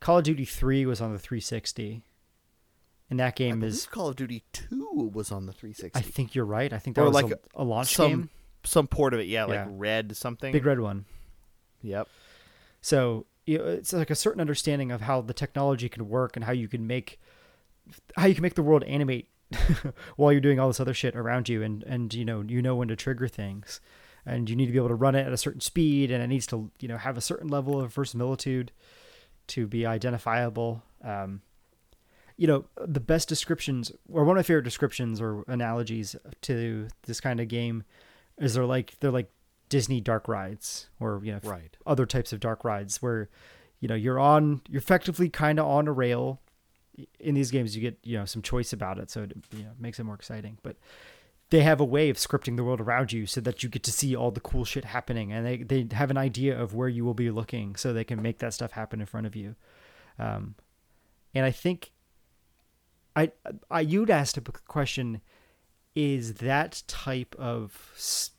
Call 0.00 0.18
of 0.18 0.24
Duty 0.24 0.44
3 0.44 0.86
was 0.86 1.00
on 1.00 1.12
the 1.12 1.18
360, 1.18 2.02
and 3.10 3.20
that 3.20 3.36
game 3.36 3.60
believe 3.60 3.74
is. 3.74 3.86
Call 3.86 4.08
of 4.08 4.16
Duty 4.16 4.44
2 4.52 5.10
was 5.12 5.30
on 5.32 5.46
the 5.46 5.52
360. 5.52 5.98
I 5.98 6.02
think 6.02 6.34
you're 6.34 6.44
right. 6.44 6.72
I 6.72 6.78
think 6.78 6.96
that 6.96 7.02
Or 7.02 7.06
was 7.06 7.14
like 7.14 7.30
a, 7.32 7.38
a 7.54 7.64
launch 7.64 7.94
some 7.94 8.08
game, 8.10 8.30
some 8.64 8.86
port 8.86 9.12
of 9.12 9.20
it, 9.20 9.26
yeah, 9.26 9.44
like 9.44 9.54
Yeah. 9.56 9.66
red 9.68 10.16
something. 10.16 10.52
big 10.52 10.64
red 10.64 10.80
one. 10.80 11.04
Yep. 11.82 12.08
So 12.80 13.26
you 13.46 13.58
know, 13.58 13.66
it's 13.66 13.92
like 13.92 14.10
a 14.10 14.14
certain 14.14 14.40
understanding 14.40 14.92
of 14.92 15.00
how 15.02 15.20
the 15.20 15.34
technology 15.34 15.88
can 15.88 16.08
work 16.08 16.36
and 16.36 16.44
how 16.44 16.52
you 16.52 16.68
can 16.68 16.86
make 16.86 17.18
how 18.16 18.26
you 18.26 18.34
can 18.34 18.42
make 18.42 18.54
the 18.54 18.62
world 18.62 18.84
animate 18.84 19.28
while 20.16 20.30
you're 20.30 20.40
doing 20.40 20.60
all 20.60 20.68
this 20.68 20.78
other 20.78 20.94
shit 20.94 21.16
around 21.16 21.48
you 21.48 21.62
and 21.62 21.82
and 21.84 22.14
you 22.14 22.24
know 22.24 22.42
you 22.46 22.62
know 22.62 22.76
when 22.76 22.86
to 22.88 22.94
trigger 22.94 23.26
things 23.26 23.80
and 24.24 24.48
you 24.48 24.54
need 24.54 24.66
to 24.66 24.72
be 24.72 24.78
able 24.78 24.88
to 24.88 24.94
run 24.94 25.14
it 25.16 25.26
at 25.26 25.32
a 25.32 25.36
certain 25.36 25.60
speed 25.60 26.10
and 26.10 26.22
it 26.22 26.28
needs 26.28 26.46
to 26.46 26.70
you 26.78 26.86
know 26.86 26.96
have 26.98 27.16
a 27.16 27.20
certain 27.20 27.48
level 27.48 27.80
of 27.80 27.92
verisimilitude 27.92 28.70
to 29.48 29.66
be 29.66 29.84
identifiable 29.84 30.82
um, 31.02 31.40
you 32.40 32.46
know 32.46 32.64
the 32.86 33.00
best 33.00 33.28
descriptions 33.28 33.92
or 34.10 34.24
one 34.24 34.34
of 34.34 34.38
my 34.38 34.42
favorite 34.42 34.64
descriptions 34.64 35.20
or 35.20 35.44
analogies 35.46 36.16
to 36.40 36.88
this 37.02 37.20
kind 37.20 37.38
of 37.38 37.48
game 37.48 37.84
is 38.38 38.54
they're 38.54 38.64
like 38.64 38.98
they're 39.00 39.10
like 39.10 39.30
disney 39.68 40.00
dark 40.00 40.26
rides 40.26 40.88
or 40.98 41.20
you 41.22 41.32
know 41.32 41.40
Right. 41.42 41.76
other 41.86 42.06
types 42.06 42.32
of 42.32 42.40
dark 42.40 42.64
rides 42.64 43.02
where 43.02 43.28
you 43.80 43.88
know 43.88 43.94
you're 43.94 44.18
on 44.18 44.62
you're 44.70 44.80
effectively 44.80 45.28
kind 45.28 45.60
of 45.60 45.66
on 45.66 45.86
a 45.86 45.92
rail 45.92 46.40
in 47.18 47.34
these 47.34 47.50
games. 47.50 47.76
You 47.76 47.82
get 47.82 47.98
you 48.02 48.16
know 48.18 48.24
some 48.24 48.40
choice 48.40 48.72
about 48.72 48.98
it. 48.98 49.10
So 49.10 49.24
it 49.24 49.32
you 49.54 49.64
know 49.64 49.72
makes 49.78 49.98
it 50.00 50.04
more 50.04 50.14
exciting. 50.14 50.56
But 50.62 50.76
they 51.50 51.60
have 51.60 51.78
a 51.78 51.84
way 51.84 52.08
of 52.08 52.16
scripting 52.16 52.56
the 52.56 52.64
world 52.64 52.80
around 52.80 53.12
you 53.12 53.26
so 53.26 53.40
that 53.42 53.62
you 53.62 53.68
get 53.68 53.82
to 53.82 53.92
see 53.92 54.16
all 54.16 54.30
the 54.30 54.40
cool 54.40 54.64
shit 54.64 54.86
happening 54.86 55.30
and 55.30 55.44
they, 55.44 55.58
they 55.58 55.94
have 55.94 56.10
an 56.10 56.16
idea 56.16 56.58
of 56.58 56.74
where 56.74 56.88
you 56.88 57.04
will 57.04 57.14
be 57.14 57.30
looking 57.30 57.76
so 57.76 57.92
they 57.92 58.04
can 58.04 58.22
make 58.22 58.38
that 58.38 58.54
stuff 58.54 58.72
happen 58.72 59.00
in 59.00 59.06
front 59.06 59.26
of 59.26 59.36
you. 59.36 59.56
Um, 60.18 60.54
and 61.34 61.44
i 61.44 61.50
think 61.50 61.92
i 63.16 63.30
i 63.70 63.80
you'd 63.80 64.10
asked 64.10 64.36
a 64.36 64.40
question 64.40 65.20
is 65.94 66.34
that 66.34 66.82
type 66.86 67.34
of 67.38 67.90
s- 67.96 68.30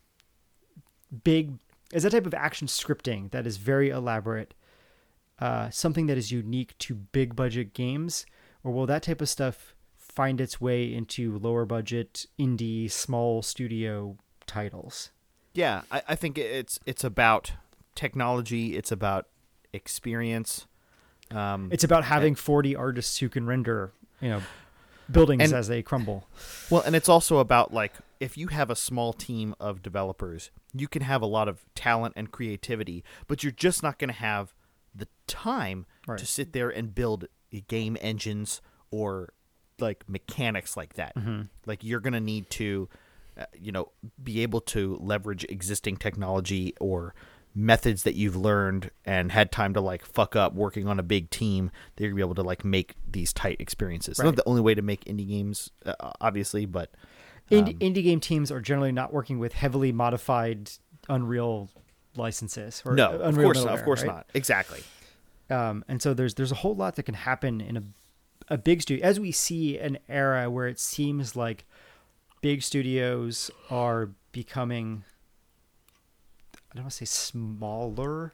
big 1.24 1.54
is 1.94 2.04
that 2.04 2.12
type 2.12 2.26
of 2.26 2.34
action 2.34 2.68
scripting 2.68 3.30
that 3.32 3.46
is 3.46 3.58
very 3.58 3.90
elaborate 3.90 4.54
uh, 5.40 5.72
something 5.72 6.06
that 6.06 6.20
is 6.20 6.32
unique 6.32 6.78
to 6.78 6.94
big 6.94 7.36
budget 7.36 7.74
games 7.74 8.26
or 8.64 8.72
will 8.72 8.86
that 8.86 9.04
type 9.04 9.22
of 9.22 9.28
stuff 9.28 9.74
find 9.98 10.40
its 10.40 10.62
way 10.62 10.94
into 10.94 11.38
lower 11.40 11.66
budget 11.66 12.26
indie 12.40 12.90
small 12.92 13.42
studio 13.42 14.18
titles 14.46 15.12
Yeah, 15.54 15.82
I, 15.92 16.02
I 16.10 16.16
think 16.16 16.38
it's 16.38 16.80
it's 16.86 17.04
about 17.04 17.54
technology. 17.96 18.78
It's 18.78 18.92
about 18.92 19.28
experience. 19.74 20.68
Um, 21.30 21.70
it's 21.72 21.84
about 21.84 22.04
having 22.04 22.36
40 22.36 22.76
artists 22.76 23.18
who 23.20 23.30
can 23.30 23.46
render 23.46 23.94
you 24.22 24.30
know 24.30 24.42
buildings 25.12 25.44
And- 25.44 25.54
as 25.54 25.68
they 25.68 25.82
crumble 25.82 26.28
well, 26.70 26.82
and 26.82 26.96
it's 26.96 27.10
also 27.10 27.38
about 27.40 27.74
like 27.74 27.94
if 28.20 28.38
you 28.38 28.48
have 28.48 28.70
a 28.70 28.76
small 28.76 29.14
team 29.14 29.56
of 29.60 29.82
developers, 29.82 30.52
you 30.74 30.88
can 30.88 31.02
have 31.02 31.22
a 31.24 31.26
lot 31.26 31.48
of 31.48 31.66
talent 31.76 32.14
and 32.16 32.32
creativity, 32.32 33.04
but 33.28 33.44
you're 33.44 33.52
just 33.52 33.82
not 33.82 33.98
going 33.98 34.10
to 34.10 34.16
have 34.16 34.54
the 34.94 35.08
time 35.28 35.86
Right. 36.08 36.20
to 36.20 36.26
sit 36.28 36.54
there 36.54 36.70
and 36.70 36.94
build 36.94 37.26
game 37.68 37.98
engines 38.00 38.62
or 38.92 39.34
like 39.80 40.08
mechanics 40.08 40.78
like 40.78 40.94
that. 40.94 41.16
Like 41.66 41.84
you're 41.84 42.00
going 42.00 42.14
to 42.14 42.20
need 42.22 42.50
to, 42.52 42.88
uh, 43.40 43.46
you 43.60 43.72
know, 43.72 43.92
be 44.24 44.44
able 44.44 44.62
to 44.62 44.98
leverage 45.02 45.44
existing 45.50 45.98
technology 45.98 46.76
or 46.80 47.16
methods 47.54 48.04
that 48.04 48.16
you've 48.16 48.36
learned 48.36 48.90
and 49.06 49.32
had 49.32 49.52
time 49.52 49.74
to 49.74 49.82
like 49.82 50.06
fuck 50.06 50.36
up 50.36 50.54
working 50.54 50.88
on 50.88 51.00
a 51.00 51.04
big 51.04 51.30
team. 51.30 51.70
They're 51.96 52.08
gonna 52.08 52.16
be 52.16 52.22
able 52.22 52.36
to 52.36 52.44
like 52.44 52.64
make 52.64 52.96
these 53.10 53.34
tight 53.34 53.58
experiences. 53.60 54.12
It's 54.14 54.20
Right. 54.20 54.26
not 54.28 54.36
the 54.38 54.48
only 54.48 54.62
way 54.62 54.74
to 54.76 54.82
make 54.82 55.04
indie 55.06 55.28
games, 55.28 55.70
uh, 55.86 55.94
obviously, 56.22 56.66
but 56.66 56.92
indie, 57.50 57.78
indie 57.80 58.04
game 58.04 58.20
teams 58.22 58.52
are 58.52 58.62
generally 58.62 58.94
not 58.94 59.12
working 59.12 59.38
with 59.40 59.52
heavily 59.54 59.92
modified 59.92 60.72
unreal 61.10 61.70
licenses 62.16 62.82
or 62.86 62.96
no, 62.96 63.08
uh, 63.12 63.14
of 63.16 63.22
Unreal 63.34 63.48
course, 63.54 63.66
not, 63.66 63.74
of 63.74 63.84
course 63.84 64.02
right? 64.04 64.08
not. 64.12 64.30
Exactly. 64.34 64.82
um, 65.50 65.84
and 65.88 66.02
so 66.02 66.14
there's 66.14 66.36
there's 66.36 66.52
a 66.52 66.56
whole 66.56 66.76
lot 66.76 66.96
that 66.96 67.04
can 67.04 67.16
happen 67.16 67.60
in 67.62 67.78
a 67.78 67.84
a 68.48 68.58
big 68.58 68.82
studio 68.82 69.06
as 69.06 69.20
we 69.20 69.32
see 69.32 69.78
an 69.78 69.98
era 70.10 70.50
where 70.50 70.68
it 70.68 70.78
seems 70.80 71.36
like 71.38 71.66
big 72.42 72.62
studios 72.62 73.50
are 73.70 74.10
becoming 74.34 75.04
I 76.72 76.76
don't 76.76 76.84
want 76.86 76.92
to 76.94 76.98
say 76.98 77.06
smaller, 77.06 78.34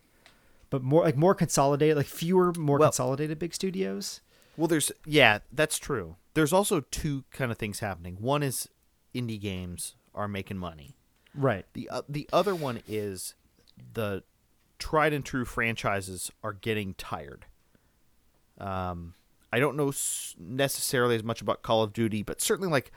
but 0.69 0.83
more 0.83 1.03
like 1.03 1.17
more 1.17 1.33
consolidated, 1.35 1.97
like 1.97 2.05
fewer, 2.05 2.53
more 2.53 2.77
Well- 2.77 2.89
consolidated 2.89 3.39
big 3.39 3.53
studios. 3.53 4.21
Well, 4.55 4.67
there's 4.67 4.91
yeah, 5.05 5.39
that's 5.51 5.77
true. 5.77 6.15
There's 6.33 6.53
also 6.53 6.81
two 6.81 7.23
kind 7.31 7.51
of 7.51 7.57
things 7.57 7.79
happening. 7.79 8.17
One 8.19 8.41
is 8.43 8.67
indie 9.13 9.39
games 9.39 9.95
are 10.15 10.27
making 10.27 10.57
money. 10.57 10.95
Right. 11.35 11.65
The 11.73 11.89
uh, 11.89 12.01
the 12.09 12.27
other 12.33 12.55
one 12.55 12.81
is 12.87 13.35
the 13.93 14.23
tried 14.79 15.13
and 15.13 15.23
true 15.25 15.45
franchises 15.45 16.31
are 16.43 16.53
getting 16.53 16.93
tired. 16.95 17.45
Um, 18.59 19.13
I 19.53 19.59
don't 19.59 19.77
know 19.77 19.89
s- 19.89 20.35
necessarily 20.39 21.15
as 21.15 21.23
much 21.23 21.41
about 21.41 21.61
Call 21.61 21.83
of 21.83 21.93
Duty, 21.93 22.23
but 22.23 22.41
certainly 22.41 22.69
like 22.71 22.91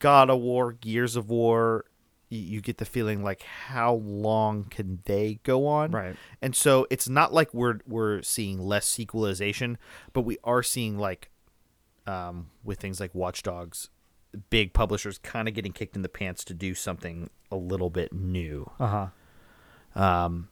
God 0.00 0.30
of 0.30 0.40
War, 0.40 0.72
Gears 0.72 1.16
of 1.16 1.28
War, 1.30 1.84
you, 2.28 2.60
get 2.60 2.78
the 2.78 2.84
feeling 2.84 3.22
like 3.22 3.42
how 3.42 3.94
long 3.94 4.64
can 4.64 5.00
they 5.04 5.40
go 5.42 5.66
on? 5.66 5.90
Right. 5.90 6.16
And 6.42 6.54
so 6.54 6.86
it's 6.90 7.08
not 7.08 7.32
like 7.32 7.52
we're 7.54 7.80
we're 7.86 8.22
seeing 8.22 8.58
less 8.60 8.86
sequelization, 8.86 9.78
but 10.12 10.22
we 10.22 10.38
are 10.44 10.62
seeing 10.62 10.98
like 10.98 11.30
um, 12.06 12.50
with 12.64 12.78
things 12.78 13.00
like 13.00 13.14
Watch 13.14 13.42
Dogs 13.42 13.90
big 14.50 14.74
publishers 14.74 15.16
kind 15.18 15.48
of 15.48 15.54
getting 15.54 15.72
kicked 15.72 15.96
in 15.96 16.02
the 16.02 16.08
pants 16.08 16.44
to 16.44 16.54
do 16.54 16.74
something 16.74 17.30
a 17.50 17.56
little 17.56 17.88
bit 17.90 18.12
new. 18.12 18.70
Uh 18.78 19.08
huh. 19.94 20.00
Um, 20.00 20.48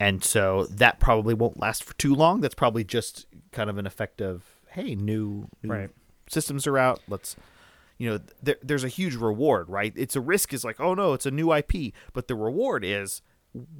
and 0.00 0.22
so 0.22 0.66
that 0.66 0.98
probably 0.98 1.32
won't 1.34 1.58
last 1.60 1.84
for 1.84 1.94
too 1.94 2.14
long. 2.14 2.40
That's 2.40 2.56
probably 2.56 2.82
just 2.84 3.26
kind 3.52 3.70
of 3.70 3.78
an 3.78 3.86
effect 3.86 4.20
of 4.20 4.42
hey, 4.70 4.96
new, 4.96 5.46
new 5.62 5.70
Right. 5.70 5.90
systems 6.28 6.66
are 6.66 6.76
out. 6.76 7.00
Let's 7.08 7.36
you 8.04 8.10
know, 8.10 8.20
there, 8.42 8.56
there's 8.62 8.84
a 8.84 8.88
huge 8.88 9.14
reward, 9.14 9.68
right? 9.68 9.92
It's 9.96 10.14
a 10.14 10.20
risk 10.20 10.52
is 10.52 10.64
like, 10.64 10.78
oh 10.78 10.92
no, 10.92 11.14
it's 11.14 11.26
a 11.26 11.30
new 11.30 11.52
IP, 11.52 11.94
but 12.12 12.28
the 12.28 12.34
reward 12.34 12.84
is 12.84 13.22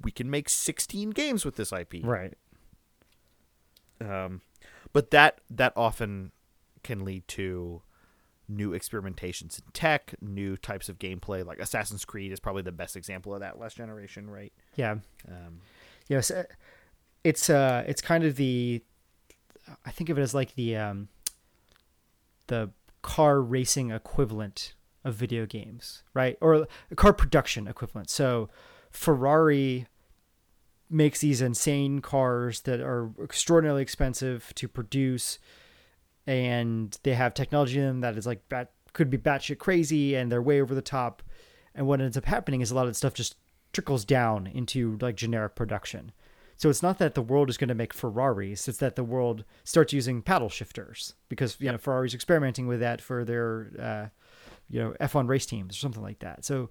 we 0.03 0.11
can 0.11 0.31
make 0.31 0.49
16 0.49 1.11
games 1.11 1.45
with 1.45 1.57
this 1.57 1.72
IP. 1.72 1.97
Right. 2.03 2.35
Um, 4.01 4.41
but 4.93 5.11
that 5.11 5.41
that 5.51 5.72
often 5.77 6.33
can 6.83 7.05
lead 7.05 7.29
to 7.29 7.83
new 8.49 8.70
experimentations 8.70 9.59
in 9.59 9.64
tech, 9.72 10.14
new 10.20 10.57
types 10.57 10.89
of 10.89 10.99
gameplay. 10.99 11.45
Like 11.45 11.59
Assassin's 11.59 12.05
Creed 12.05 12.33
is 12.33 12.41
probably 12.41 12.62
the 12.62 12.72
best 12.72 12.97
example 12.97 13.35
of 13.35 13.41
that 13.41 13.59
last 13.59 13.77
generation, 13.77 14.31
right? 14.31 14.53
Yeah. 14.77 14.97
Um, 15.29 15.61
Yes, 16.09 16.31
uh, 16.31 16.45
it's 17.22 17.49
uh, 17.49 17.85
it's 17.87 18.03
kind 18.03 18.25
of 18.25 18.37
the, 18.37 18.83
I 19.87 19.91
think 19.91 20.11
of 20.11 20.18
it 20.18 20.22
as 20.22 20.35
like 20.35 20.55
the 20.55 20.77
um, 20.77 21.09
the 22.49 22.70
car 23.05 23.43
racing 23.43 23.91
equivalent 23.91 24.75
of 25.05 25.15
video 25.15 25.45
games, 25.45 26.03
right? 26.15 26.39
Or 26.41 26.67
car 26.97 27.13
production 27.13 27.69
equivalent. 27.69 28.09
So, 28.09 28.49
Ferrari 28.91 29.87
makes 30.89 31.21
these 31.21 31.43
insane 31.43 32.01
cars 32.01 32.63
that 32.63 32.81
are 32.81 33.11
extraordinarily 33.23 33.83
expensive 33.83 34.53
to 34.55 34.67
produce, 34.67 35.39
and 36.27 36.99
they 37.03 37.13
have 37.13 37.35
technology 37.35 37.79
in 37.79 37.85
them 37.85 38.01
that 38.01 38.17
is 38.17 38.27
like 38.27 38.49
bat, 38.49 38.73
could 38.95 39.11
be 39.11 39.19
batshit 39.19 39.59
crazy, 39.59 40.15
and 40.15 40.33
they're 40.33 40.41
way 40.41 40.63
over 40.63 40.75
the 40.75 40.81
top. 40.81 41.23
And 41.75 41.87
what 41.87 42.01
ends 42.01 42.17
up 42.17 42.25
happening 42.25 42.63
is 42.63 42.71
a 42.71 42.75
lot 42.75 42.87
of 42.87 42.91
the 42.91 42.95
stuff 42.95 43.13
just 43.13 43.37
trickles 43.75 44.07
down 44.07 44.47
into 44.47 44.97
like 45.03 45.17
generic 45.17 45.55
production. 45.55 46.13
So 46.57 46.71
it's 46.71 46.83
not 46.83 46.99
that 46.99 47.15
the 47.15 47.23
world 47.23 47.51
is 47.51 47.57
going 47.57 47.69
to 47.69 47.75
make 47.75 47.93
Ferraris; 47.93 48.69
it's 48.69 48.79
that 48.79 48.97
the 48.97 49.05
world 49.05 49.45
starts 49.65 49.93
using 49.93 50.23
paddle 50.23 50.49
shifters 50.49 51.15
because 51.29 51.57
you 51.61 51.71
know 51.71 51.79
Ferrari's 51.79 52.15
experimenting 52.15 52.67
with 52.67 52.81
that 52.81 53.01
for 53.01 53.25
their 53.25 53.71
uh, 53.79 54.07
you 54.69 54.81
know 54.81 54.95
F1 55.01 55.29
race 55.29 55.47
teams 55.47 55.77
or 55.77 55.79
something 55.79 56.03
like 56.03 56.21
that. 56.21 56.45
So 56.45 56.71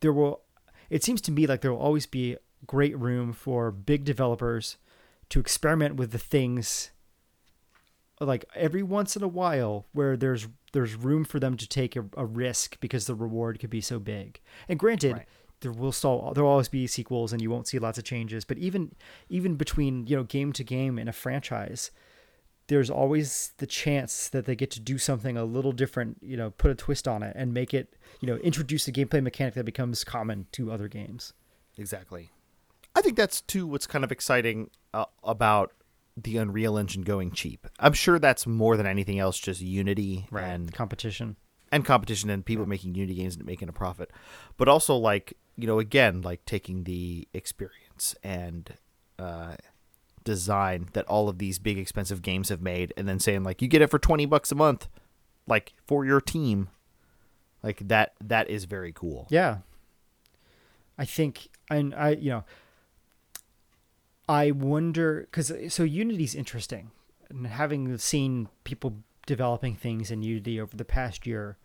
there 0.00 0.12
will, 0.12 0.42
it 0.90 1.02
seems 1.04 1.20
to 1.22 1.32
me 1.32 1.46
like 1.46 1.60
there 1.60 1.72
will 1.72 1.80
always 1.80 2.06
be 2.06 2.36
great 2.66 2.98
room 2.98 3.32
for 3.32 3.70
big 3.70 4.04
developers 4.04 4.76
to 5.30 5.40
experiment 5.40 5.96
with 5.96 6.10
the 6.12 6.18
things 6.18 6.90
like 8.20 8.44
every 8.54 8.82
once 8.82 9.16
in 9.16 9.22
a 9.22 9.28
while 9.28 9.86
where 9.92 10.16
there's 10.16 10.48
there's 10.72 10.94
room 10.94 11.24
for 11.24 11.38
them 11.38 11.56
to 11.56 11.66
take 11.68 11.96
a, 11.96 12.04
a 12.16 12.26
risk 12.26 12.78
because 12.80 13.06
the 13.06 13.14
reward 13.14 13.58
could 13.58 13.70
be 13.70 13.80
so 13.80 13.98
big. 13.98 14.40
And 14.68 14.78
granted, 14.78 15.12
Right. 15.14 15.26
There 15.60 15.72
will 15.72 15.92
still 15.92 16.32
there 16.34 16.44
will 16.44 16.50
always 16.50 16.68
be 16.68 16.86
sequels 16.86 17.32
and 17.32 17.42
you 17.42 17.50
won't 17.50 17.66
see 17.66 17.78
lots 17.78 17.98
of 17.98 18.04
changes, 18.04 18.44
but 18.44 18.58
even 18.58 18.94
even 19.28 19.56
between, 19.56 20.06
you 20.06 20.16
know, 20.16 20.24
game 20.24 20.52
to 20.54 20.64
game 20.64 20.98
in 20.98 21.08
a 21.08 21.12
franchise, 21.12 21.90
there's 22.68 22.90
always 22.90 23.52
the 23.58 23.66
chance 23.66 24.28
that 24.28 24.44
they 24.44 24.54
get 24.54 24.70
to 24.72 24.80
do 24.80 24.98
something 24.98 25.36
a 25.36 25.44
little 25.44 25.72
different, 25.72 26.18
you 26.20 26.36
know, 26.36 26.50
put 26.50 26.70
a 26.70 26.74
twist 26.74 27.08
on 27.08 27.22
it 27.22 27.34
and 27.36 27.52
make 27.52 27.72
it, 27.74 27.94
you 28.20 28.26
know, 28.26 28.36
introduce 28.36 28.86
a 28.88 28.92
gameplay 28.92 29.22
mechanic 29.22 29.54
that 29.54 29.64
becomes 29.64 30.04
common 30.04 30.46
to 30.52 30.70
other 30.70 30.86
games. 30.88 31.32
Exactly. 31.76 32.30
I 32.94 33.00
think 33.00 33.16
that's 33.16 33.40
too 33.40 33.66
what's 33.66 33.86
kind 33.86 34.04
of 34.04 34.12
exciting 34.12 34.70
uh, 34.92 35.06
about 35.22 35.72
the 36.16 36.36
Unreal 36.36 36.76
Engine 36.76 37.02
going 37.02 37.30
cheap. 37.30 37.66
I'm 37.78 37.92
sure 37.92 38.18
that's 38.18 38.46
more 38.46 38.76
than 38.76 38.86
anything 38.86 39.18
else 39.18 39.38
just 39.38 39.60
Unity 39.60 40.26
and 40.36 40.72
competition. 40.72 41.36
and 41.70 41.84
competition 41.84 42.28
and 42.28 42.44
people 42.44 42.66
making 42.66 42.94
Unity 42.96 43.14
games 43.14 43.36
and 43.36 43.46
making 43.46 43.68
a 43.68 43.72
profit, 43.72 44.10
but 44.56 44.68
also 44.68 44.96
like 44.96 45.34
you 45.58 45.66
know 45.66 45.78
again 45.80 46.22
like 46.22 46.44
taking 46.46 46.84
the 46.84 47.28
experience 47.34 48.14
and 48.22 48.74
uh, 49.18 49.56
design 50.22 50.88
that 50.92 51.04
all 51.06 51.28
of 51.28 51.38
these 51.38 51.58
big 51.58 51.76
expensive 51.76 52.22
games 52.22 52.48
have 52.48 52.62
made, 52.62 52.94
and 52.96 53.08
then 53.08 53.18
saying 53.18 53.42
like 53.42 53.60
you 53.60 53.68
get 53.68 53.82
it 53.82 53.90
for 53.90 53.98
twenty 53.98 54.24
bucks 54.24 54.52
a 54.52 54.54
month, 54.54 54.88
like 55.46 55.74
for 55.86 56.04
your 56.04 56.20
team, 56.20 56.68
like 57.62 57.88
that 57.88 58.12
that 58.24 58.48
is 58.48 58.64
very 58.64 58.92
cool. 58.92 59.26
Yeah. 59.30 59.58
I 60.96 61.04
think 61.04 61.48
and 61.70 61.94
I 61.94 62.10
you 62.10 62.30
know 62.30 62.44
I 64.28 64.52
wonder 64.52 65.28
cuz 65.32 65.52
so 65.68 65.82
Unity's 65.82 66.34
interesting 66.34 66.92
and 67.28 67.46
having 67.46 67.98
seen 67.98 68.48
people 68.64 69.02
developing 69.26 69.74
things 69.74 70.10
in 70.10 70.22
Unity 70.22 70.60
over 70.60 70.76
the 70.76 70.84
past 70.84 71.26
year 71.26 71.58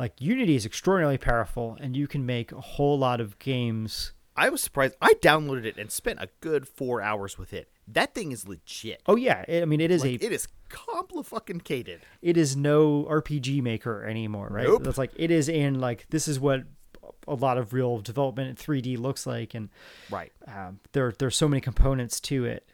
like 0.00 0.14
Unity 0.20 0.56
is 0.56 0.64
extraordinarily 0.66 1.18
powerful 1.18 1.76
and 1.80 1.96
you 1.96 2.06
can 2.08 2.24
make 2.26 2.50
a 2.52 2.60
whole 2.60 2.98
lot 2.98 3.20
of 3.20 3.38
games 3.38 4.12
I 4.36 4.48
was 4.48 4.62
surprised. 4.62 4.94
I 5.02 5.14
downloaded 5.20 5.64
it 5.66 5.76
and 5.76 5.90
spent 5.90 6.18
a 6.22 6.28
good 6.40 6.66
four 6.66 7.02
hours 7.02 7.36
with 7.36 7.52
it. 7.52 7.68
That 7.86 8.14
thing 8.14 8.32
is 8.32 8.48
legit. 8.48 9.02
Oh 9.06 9.16
yeah, 9.16 9.44
I 9.48 9.64
mean 9.66 9.80
it 9.80 9.90
is 9.90 10.02
Like, 10.02 10.22
a 10.22 10.26
it 10.26 10.32
is 10.32 10.48
complicated. 11.04 12.00
it 12.22 12.36
is 12.36 12.56
no 12.56 13.04
RPG 13.04 13.62
maker 13.62 14.04
anymore, 14.04 14.48
right? 14.50 14.66
Nope. 14.66 14.86
It's 14.86 14.98
like 14.98 15.12
it 15.16 15.30
is 15.30 15.48
in 15.48 15.80
like 15.80 16.06
this 16.10 16.28
is 16.28 16.38
what 16.40 16.62
a 17.28 17.34
lot 17.34 17.58
of 17.58 17.72
real 17.72 17.98
development 17.98 18.48
in 18.50 18.56
3D 18.56 18.98
looks 18.98 19.26
like 19.26 19.54
and 19.54 19.68
Right. 20.10 20.32
um, 20.46 20.80
there 20.92 21.12
there's 21.18 21.36
so 21.36 21.48
many 21.48 21.60
components 21.60 22.20
to 22.20 22.44
it. 22.44 22.68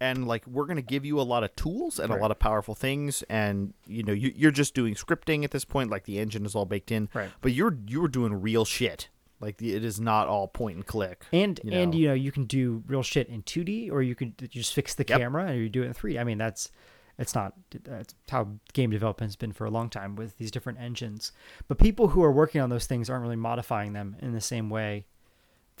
And 0.00 0.26
like 0.26 0.46
we're 0.46 0.64
going 0.66 0.76
to 0.76 0.82
give 0.82 1.04
you 1.04 1.20
a 1.20 1.22
lot 1.22 1.44
of 1.44 1.54
tools 1.56 1.98
and 1.98 2.10
Right. 2.10 2.18
a 2.18 2.22
lot 2.22 2.30
of 2.30 2.38
powerful 2.38 2.74
things 2.74 3.22
and 3.28 3.74
you 3.86 4.02
know 4.02 4.12
you, 4.12 4.32
you're 4.34 4.50
just 4.50 4.74
doing 4.74 4.94
scripting 4.94 5.44
at 5.44 5.50
this 5.50 5.64
point 5.64 5.90
like 5.90 6.04
the 6.04 6.18
engine 6.18 6.46
is 6.46 6.54
all 6.54 6.64
baked 6.66 6.90
in 6.90 7.08
Right. 7.14 7.30
but 7.42 7.52
you're 7.52 7.76
you're 7.86 8.08
doing 8.08 8.40
real 8.40 8.64
shit 8.64 9.08
like 9.40 9.56
the, 9.58 9.74
it 9.74 9.84
is 9.84 10.00
not 10.00 10.28
all 10.28 10.48
point 10.48 10.76
and 10.76 10.86
click 10.86 11.24
And 11.32 11.60
you 11.64 11.72
and 11.72 11.92
know. 11.92 11.98
you 11.98 12.08
know 12.08 12.14
you 12.14 12.32
can 12.32 12.44
do 12.44 12.82
real 12.86 13.02
shit 13.02 13.28
in 13.28 13.42
2D 13.42 13.90
or 13.90 14.02
you 14.02 14.14
can 14.14 14.34
just 14.48 14.74
fix 14.74 14.94
the 14.94 15.04
Yep. 15.08 15.18
camera 15.18 15.46
and 15.46 15.58
you 15.60 15.68
do 15.68 15.82
it 15.82 15.86
in 15.86 15.94
3D. 15.94 16.18
I 16.20 16.24
mean 16.24 16.38
that's 16.38 16.70
it's 17.18 17.34
not 17.34 17.52
that's 17.84 18.14
how 18.30 18.48
game 18.72 18.88
development's 18.90 19.36
been 19.36 19.52
for 19.52 19.66
a 19.66 19.70
long 19.70 19.90
time 19.90 20.16
with 20.16 20.38
these 20.38 20.50
different 20.50 20.78
engines. 20.80 21.32
But 21.68 21.78
people 21.78 22.08
who 22.08 22.22
are 22.22 22.32
working 22.32 22.62
on 22.62 22.70
those 22.70 22.86
things 22.86 23.10
aren't 23.10 23.22
really 23.22 23.36
modifying 23.36 23.92
them 23.92 24.16
in 24.20 24.32
the 24.32 24.40
same 24.40 24.70
way 24.70 25.04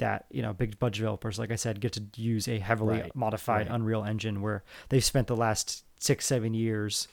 that 0.00 0.26
you 0.30 0.42
know 0.42 0.52
big 0.52 0.78
budget 0.78 1.00
developers 1.00 1.38
like 1.38 1.50
I 1.50 1.56
said 1.56 1.80
get 1.80 1.92
to 1.92 2.02
use 2.16 2.46
a 2.48 2.58
heavily 2.58 3.00
Right. 3.00 3.16
modified 3.16 3.68
Right. 3.68 3.74
Unreal 3.74 4.04
Engine 4.04 4.42
where 4.42 4.62
they've 4.90 5.04
spent 5.04 5.28
the 5.28 5.36
last 5.36 5.84
6 6.02 6.26
7 6.26 6.52
years 6.52 7.08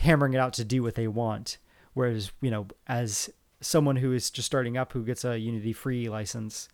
hammering 0.00 0.34
it 0.34 0.38
out 0.38 0.52
to 0.54 0.64
do 0.64 0.82
what 0.82 0.94
they 0.96 1.08
want 1.08 1.58
whereas 1.94 2.32
you 2.40 2.50
know 2.50 2.66
as 2.86 3.30
someone 3.60 3.96
who 3.96 4.12
is 4.12 4.30
just 4.30 4.46
starting 4.46 4.76
up 4.76 4.92
who 4.92 5.04
gets 5.04 5.24
a 5.24 5.38
Unity 5.38 5.72
free 5.72 6.08
license 6.08 6.68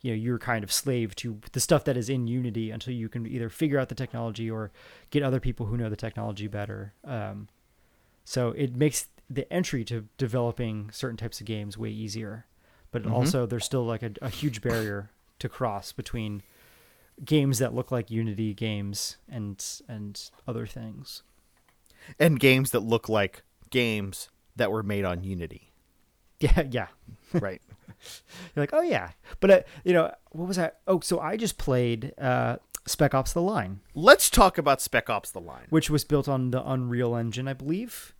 you 0.00 0.10
know 0.10 0.16
you're 0.16 0.38
kind 0.38 0.64
of 0.64 0.72
slave 0.72 1.14
to 1.16 1.38
the 1.52 1.60
stuff 1.60 1.84
that 1.84 1.96
is 1.96 2.08
in 2.08 2.26
unity 2.26 2.70
until 2.70 2.94
you 2.94 3.08
can 3.08 3.26
either 3.26 3.48
figure 3.48 3.78
out 3.78 3.88
the 3.88 3.94
technology 3.94 4.50
or 4.50 4.70
get 5.10 5.22
other 5.22 5.40
people 5.40 5.66
who 5.66 5.76
know 5.76 5.90
the 5.90 5.96
technology 5.96 6.46
better 6.46 6.94
um, 7.04 7.48
so 8.24 8.50
it 8.50 8.74
makes 8.76 9.08
the 9.28 9.50
entry 9.52 9.84
to 9.84 10.06
developing 10.18 10.88
certain 10.92 11.16
types 11.16 11.40
of 11.40 11.46
games 11.46 11.76
way 11.76 11.90
easier 11.90 12.46
but 12.90 13.06
also 13.06 13.46
there's 13.46 13.64
still 13.64 13.84
like 13.84 14.02
a, 14.02 14.12
a 14.22 14.28
huge 14.28 14.60
barrier 14.60 15.10
to 15.38 15.48
cross 15.48 15.92
between 15.92 16.42
games 17.24 17.58
that 17.58 17.74
look 17.74 17.90
like 17.90 18.10
unity 18.10 18.54
games 18.54 19.16
and 19.28 19.64
and 19.88 20.30
other 20.46 20.66
things. 20.66 21.22
And 22.18 22.40
games 22.40 22.70
that 22.70 22.80
look 22.80 23.08
like 23.08 23.42
games 23.70 24.30
that 24.56 24.72
were 24.72 24.82
made 24.82 25.04
on 25.04 25.24
unity. 25.24 25.66
Yeah 26.40 26.62
yeah. 26.70 26.86
Right. 27.34 27.60
You're 28.54 28.62
like, 28.62 28.72
oh 28.72 28.80
yeah, 28.80 29.10
but 29.40 29.50
uh, 29.50 29.60
you 29.84 29.92
know, 29.92 30.10
what 30.30 30.48
was 30.48 30.56
that? 30.56 30.78
Oh, 30.86 31.00
so 31.00 31.20
I 31.20 31.36
just 31.36 31.58
played 31.58 32.14
uh, 32.18 32.56
Spec 32.86 33.14
Ops: 33.14 33.32
The 33.32 33.42
Line, 33.42 33.80
let's 33.94 34.30
talk 34.30 34.58
about 34.58 34.80
spec 34.80 35.10
ops 35.10 35.30
the 35.30 35.40
line. 35.40 35.66
Which 35.70 35.90
was 35.90 36.04
built 36.04 36.28
on 36.28 36.50
the 36.50 36.66
Unreal 36.68 37.14
Engine, 37.14 37.46
I 37.46 37.52
believe, 37.52 38.14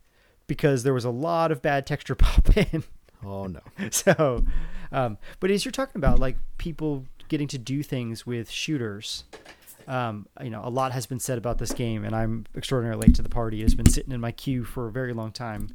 because 0.47 0.83
there 0.83 0.95
was 0.95 1.05
a 1.05 1.11
lot 1.11 1.51
of 1.51 1.63
bad 1.63 1.87
texture 1.87 2.15
pop 2.17 2.57
in. 2.57 2.85
Oh 3.25 3.47
no 3.47 3.61
so, 3.91 4.45
um, 4.93 5.19
but 5.41 5.51
as 5.51 5.65
you're 5.65 5.73
talking 5.73 5.99
about, 5.99 6.19
like 6.19 6.37
people 6.59 7.07
getting 7.29 7.49
to 7.49 7.59
do 7.59 7.83
things 7.83 8.27
with 8.27 8.51
shooters, 8.51 9.25
um, 9.87 10.27
you 10.43 10.51
know, 10.51 10.61
a 10.65 10.71
lot 10.71 10.93
has 10.93 11.07
been 11.07 11.21
said 11.21 11.39
about 11.39 11.59
this 11.59 11.73
game, 11.73 12.05
and 12.05 12.15
I'm 12.15 12.47
extraordinarily 12.57 13.09
late 13.09 13.15
to 13.17 13.23
the 13.23 13.29
party. 13.29 13.63
It's 13.63 13.75
been 13.75 13.89
sitting 13.89 14.13
in 14.13 14.21
my 14.21 14.33
queue 14.33 14.65
for 14.65 14.87
a 14.87 14.93
very 14.93 15.13
long 15.13 15.33
time, 15.33 15.75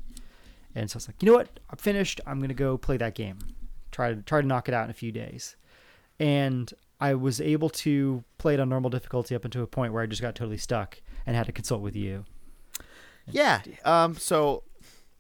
and 0.74 0.90
so 0.90 0.96
I 0.96 0.98
was 0.98 1.08
like, 1.08 1.22
you 1.22 1.28
know 1.28 1.38
what? 1.38 1.60
I'm 1.70 1.78
finished. 1.78 2.22
I'm 2.26 2.40
gonna 2.40 2.54
go 2.54 2.78
play 2.78 2.98
that 2.98 3.16
game. 3.16 3.40
Try 3.92 4.14
to 4.14 4.22
try 4.22 4.42
to 4.42 4.48
knock 4.48 4.68
it 4.68 4.74
out 4.74 4.86
in 4.86 4.90
a 4.90 4.94
few 4.94 5.12
days, 5.12 5.56
and 6.20 6.74
I 7.00 7.14
was 7.16 7.42
able 7.42 7.70
to 7.70 8.24
play 8.38 8.54
it 8.54 8.60
on 8.60 8.70
normal 8.70 8.90
difficulty 8.90 9.36
up 9.36 9.46
until 9.46 9.64
a 9.64 9.68
point 9.68 9.94
where 9.94 10.02
I 10.02 10.06
just 10.06 10.22
got 10.22 10.36
totally 10.36 10.58
stuck 10.58 11.02
and 11.26 11.36
had 11.36 11.46
to 11.48 11.52
consult 11.52 11.82
with 11.82 11.96
you. 11.96 12.26
Yeah. 13.30 13.62
Um. 13.84 14.16
So, 14.16 14.64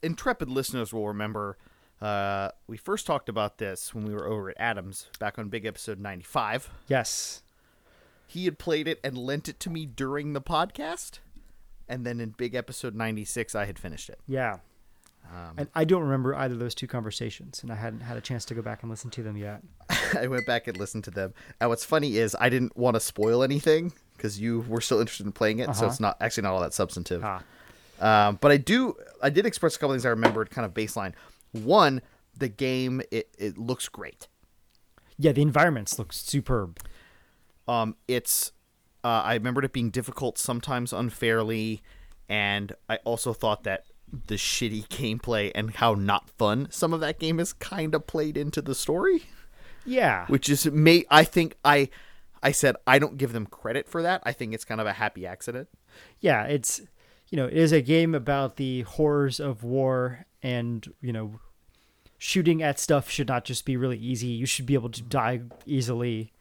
intrepid 0.02 0.50
listeners 0.50 0.94
will 0.94 1.08
remember, 1.08 1.58
uh, 2.02 2.50
we 2.68 2.78
first 2.78 3.06
talked 3.08 3.30
about 3.30 3.58
this 3.58 3.94
when 3.94 4.06
we 4.06 4.14
were 4.14 4.28
over 4.28 4.50
at 4.50 4.56
Adams 4.60 5.08
back 5.20 5.40
on 5.40 5.50
Big 5.50 5.66
Episode 5.66 6.00
ninety 6.00 6.24
five. 6.26 6.70
Yes. 6.88 7.42
He 8.28 8.46
had 8.46 8.58
played 8.58 8.88
it 8.88 9.00
and 9.04 9.18
lent 9.18 9.48
it 9.48 9.60
to 9.62 9.70
me 9.70 9.86
during 9.86 10.34
the 10.34 10.42
podcast, 10.42 11.20
and 11.88 12.06
then 12.06 12.20
in 12.20 12.32
Big 12.32 12.56
Episode 12.56 12.96
ninety 12.96 13.24
six, 13.26 13.56
I 13.56 13.66
had 13.66 13.80
finished 13.80 14.10
it. 14.10 14.20
Yeah. 14.28 14.58
Um, 15.32 15.54
And 15.58 15.70
I 15.74 15.86
don't 15.86 16.04
remember 16.04 16.36
either 16.36 16.54
of 16.54 16.60
those 16.60 16.76
two 16.76 16.86
conversations, 16.88 17.64
and 17.64 17.72
I 17.72 17.76
hadn't 17.76 18.02
had 18.02 18.16
a 18.18 18.22
chance 18.22 18.46
to 18.46 18.54
go 18.54 18.62
back 18.62 18.84
and 18.84 18.92
listen 18.92 19.10
to 19.12 19.24
them 19.24 19.38
yet. 19.38 19.62
I 20.20 20.28
went 20.28 20.46
back 20.46 20.68
and 20.68 20.78
listened 20.78 21.04
to 21.06 21.12
them. 21.12 21.34
And 21.60 21.70
what's 21.70 21.84
funny 21.86 22.18
is 22.18 22.36
I 22.40 22.50
didn't 22.50 22.78
want 22.78 22.96
to 22.96 23.00
spoil 23.00 23.42
anything 23.42 23.92
because 24.18 24.40
you 24.40 24.60
were 24.68 24.82
still 24.82 25.00
interested 25.00 25.26
in 25.26 25.32
playing 25.32 25.60
it, 25.60 25.66
so 25.68 25.72
Uh-huh. 25.72 25.86
it's 25.88 26.00
not 26.00 26.18
actually 26.22 26.44
not 26.44 26.54
all 26.54 26.62
that 26.62 26.74
substantive. 26.76 27.24
Ah. 27.26 27.42
Um, 28.00 28.38
but 28.42 28.52
I 28.52 28.58
do, 28.58 28.96
I 29.24 29.30
did 29.30 29.46
express 29.48 29.76
a 29.76 29.80
couple 29.80 29.94
things 29.94 30.06
I 30.06 30.10
remembered, 30.10 30.52
kind 30.52 30.66
of 30.66 30.74
baseline. 30.74 31.14
One, 31.64 32.02
the 32.38 32.50
game 32.50 33.02
it 33.12 33.30
it 33.38 33.58
looks 33.58 33.88
great. 33.90 34.28
Yeah, 35.18 35.32
the 35.32 35.42
environments 35.42 35.98
look 35.98 36.12
superb. 36.14 36.80
Um, 37.68 37.96
it's 38.08 38.52
uh, 39.04 39.22
I 39.24 39.34
remembered 39.36 39.66
it 39.66 39.74
being 39.74 39.90
difficult, 39.92 40.38
sometimes 40.38 40.92
unfairly, 40.92 41.82
and 42.28 42.74
I 42.90 42.98
also 43.06 43.34
thought 43.34 43.64
that 43.64 43.86
the 44.28 44.36
shitty 44.36 44.88
gameplay 44.90 45.52
and 45.56 45.72
how 45.76 45.94
not 45.94 46.30
fun 46.38 46.68
some 46.70 46.94
of 46.94 47.00
that 47.02 47.20
game 47.20 47.40
is 47.40 47.54
kind 47.54 47.96
of 47.96 48.06
played 48.08 48.38
into 48.38 48.62
the 48.62 48.76
story, 48.76 49.24
Yeah. 49.86 50.26
which 50.28 50.50
is 50.50 50.66
may 50.68 51.06
I 51.10 51.24
think 51.24 51.56
I 51.64 51.90
I 52.44 52.52
said 52.52 52.76
I 52.86 53.00
don't 53.00 53.18
give 53.18 53.34
them 53.34 53.46
credit 53.48 53.88
for 53.88 54.02
that. 54.04 54.22
I 54.24 54.32
think 54.32 54.54
it's 54.54 54.66
kind 54.66 54.80
of 54.82 54.88
a 54.88 54.94
happy 54.94 55.26
accident. 55.26 55.70
yeah, 56.20 56.44
it's 56.44 56.82
you 57.30 57.38
know, 57.38 57.46
it 57.48 57.54
is 57.58 57.72
a 57.72 57.82
game 57.82 58.14
about 58.14 58.58
the 58.58 58.82
horrors 58.82 59.40
of 59.40 59.64
war 59.64 60.28
and, 60.44 60.88
you 61.02 61.12
know, 61.12 61.40
shooting 62.26 62.64
at 62.64 62.80
stuff 62.80 63.08
should 63.08 63.28
not 63.28 63.46
just 63.46 63.66
be 63.66 63.78
really 63.78 64.00
easy. 64.00 64.26
You 64.28 64.48
should 64.48 64.66
be 64.66 64.74
able 64.74 64.90
to 64.90 65.04
die 65.04 65.42
easily. 65.68 66.34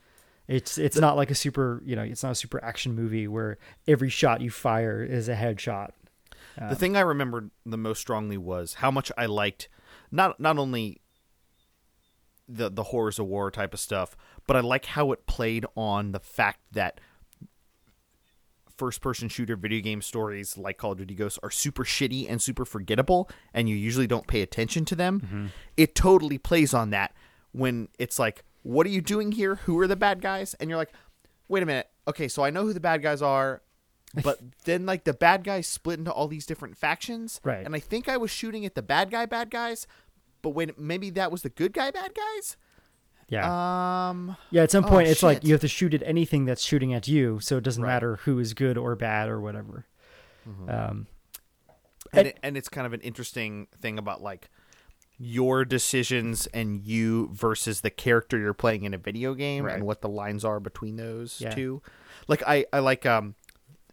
It's 0.49 0.79
it's 0.79 0.97
not 0.97 1.15
like 1.15 1.31
a 1.31 1.35
super, 1.35 1.83
you 1.85 1.95
know, 1.95 2.03
it's 2.03 2.23
not 2.23 2.33
a 2.33 2.35
super 2.35 2.63
action 2.65 2.95
movie 2.95 3.29
where 3.29 3.59
every 3.87 4.09
shot 4.09 4.41
you 4.41 4.51
fire 4.51 5.05
is 5.05 5.29
a 5.29 5.35
headshot. 5.35 5.91
the 6.57 6.69
um, 6.69 6.75
thing 6.77 6.97
I 6.97 7.01
remembered 7.01 7.51
the 7.67 7.77
most 7.77 8.01
strongly 8.01 8.39
was 8.39 8.75
how 8.75 8.91
much 8.91 9.13
I 9.19 9.27
liked 9.27 9.69
not 10.11 10.41
not 10.41 10.59
only 10.59 11.03
the 12.49 12.71
the 12.71 12.85
horrors 12.85 13.19
of 13.19 13.27
war 13.27 13.51
type 13.51 13.75
of 13.75 13.81
stuff, 13.81 14.17
but 14.47 14.57
I 14.57 14.61
like 14.61 14.87
how 14.87 15.13
it 15.13 15.27
played 15.27 15.67
on 15.77 16.13
the 16.13 16.21
fact 16.21 16.61
that 16.73 16.99
first 18.77 19.01
person 19.01 19.29
shooter 19.29 19.57
video 19.57 19.81
game 19.81 20.03
stories 20.03 20.59
like 20.59 20.79
Call 20.79 20.93
of 20.93 20.99
Duty 20.99 21.15
Ghosts 21.15 21.39
are 21.43 21.51
super 21.51 21.85
shitty 21.85 22.27
and 22.29 22.43
super 22.43 22.65
forgettable 22.65 23.31
and 23.53 23.69
you 23.69 23.77
usually 23.77 24.07
don't 24.07 24.27
pay 24.27 24.43
attention 24.43 24.85
to 24.87 24.97
them. 24.97 25.21
Mm-hmm. 25.21 25.47
It 25.77 25.95
totally 25.95 26.39
plays 26.39 26.75
on 26.75 26.91
that 26.91 27.15
when 27.53 27.89
it's 27.99 28.19
like 28.19 28.45
what 28.63 28.87
are 28.87 28.91
you 28.91 29.03
doing 29.03 29.33
here? 29.33 29.57
Who 29.57 29.79
are 29.79 29.87
the 29.87 29.95
bad 29.95 30.21
guys? 30.23 30.55
And 30.55 30.71
you're 30.71 30.79
like, 30.79 30.93
"Wait 31.49 31.63
a 31.63 31.67
minute. 31.67 31.89
okay, 32.09 32.29
so 32.29 32.43
I 32.43 32.51
know 32.51 32.63
who 32.63 32.73
the 32.73 32.81
bad 32.81 33.03
guys 33.03 33.23
are, 33.23 33.63
but 34.23 34.39
then 34.65 34.87
like 34.87 35.05
the 35.05 35.15
bad 35.15 35.45
guys 35.45 35.67
split 35.67 35.99
into 35.99 36.13
all 36.13 36.29
these 36.29 36.47
different 36.47 36.77
factions, 36.77 37.41
Right. 37.45 37.65
And 37.65 37.75
I 37.75 37.81
think 37.81 38.09
I 38.09 38.17
was 38.17 38.31
shooting 38.31 38.65
at 38.67 38.75
the 38.75 38.83
bad 38.83 39.11
guy 39.11 39.27
bad 39.27 39.51
guys, 39.51 39.87
but 40.43 40.51
when 40.51 40.73
maybe 40.79 41.11
that 41.11 41.31
was 41.31 41.43
the 41.43 41.51
good 41.51 41.73
guy 41.73 41.91
bad 41.91 42.13
guys. 42.15 42.57
Yeah. 43.29 44.09
Um, 44.11 44.37
yeah, 44.51 44.63
at 44.65 44.71
some 44.71 44.85
oh, 44.85 44.89
point 44.89 45.09
it's 45.09 45.23
like 45.23 45.45
you 45.45 45.53
have 45.53 45.61
to 45.63 45.69
shoot 45.69 45.95
at 45.95 46.03
anything 46.03 46.45
that's 46.45 46.63
shooting 46.63 46.93
at 46.95 47.09
you, 47.09 47.41
so 47.41 47.57
it 47.57 47.65
doesn't 47.65 47.83
Right. 47.83 47.89
Mm-hmm. 47.89 47.95
matter 47.95 48.17
who 48.17 48.39
is 48.39 48.55
good 48.55 48.77
or 48.79 48.95
bad 48.97 49.29
or 49.29 49.41
whatever. 49.41 49.87
Um 50.69 51.07
and 52.13 52.29
it, 52.29 52.39
and 52.43 52.57
it's 52.57 52.69
kind 52.69 52.87
of 52.87 52.93
an 52.93 53.01
interesting 53.01 53.67
thing 53.81 53.99
about 53.99 54.23
like 54.23 54.51
your 55.19 55.65
decisions 55.65 56.47
and 56.49 56.85
you 56.85 57.31
versus 57.33 57.81
the 57.81 57.91
character 57.91 58.37
you're 58.39 58.53
playing 58.53 58.85
in 58.85 58.93
a 58.95 58.99
video 58.99 59.35
game 59.35 59.65
Right. 59.65 59.75
and 59.77 59.85
what 59.87 60.01
the 60.03 60.09
lines 60.09 60.45
are 60.45 60.61
between 60.61 60.97
those 60.97 61.41
Yeah. 61.41 61.51
two. 61.55 61.83
Like 62.29 62.43
I 62.47 62.67
I 62.73 62.81
like 62.81 63.07
um 63.07 63.35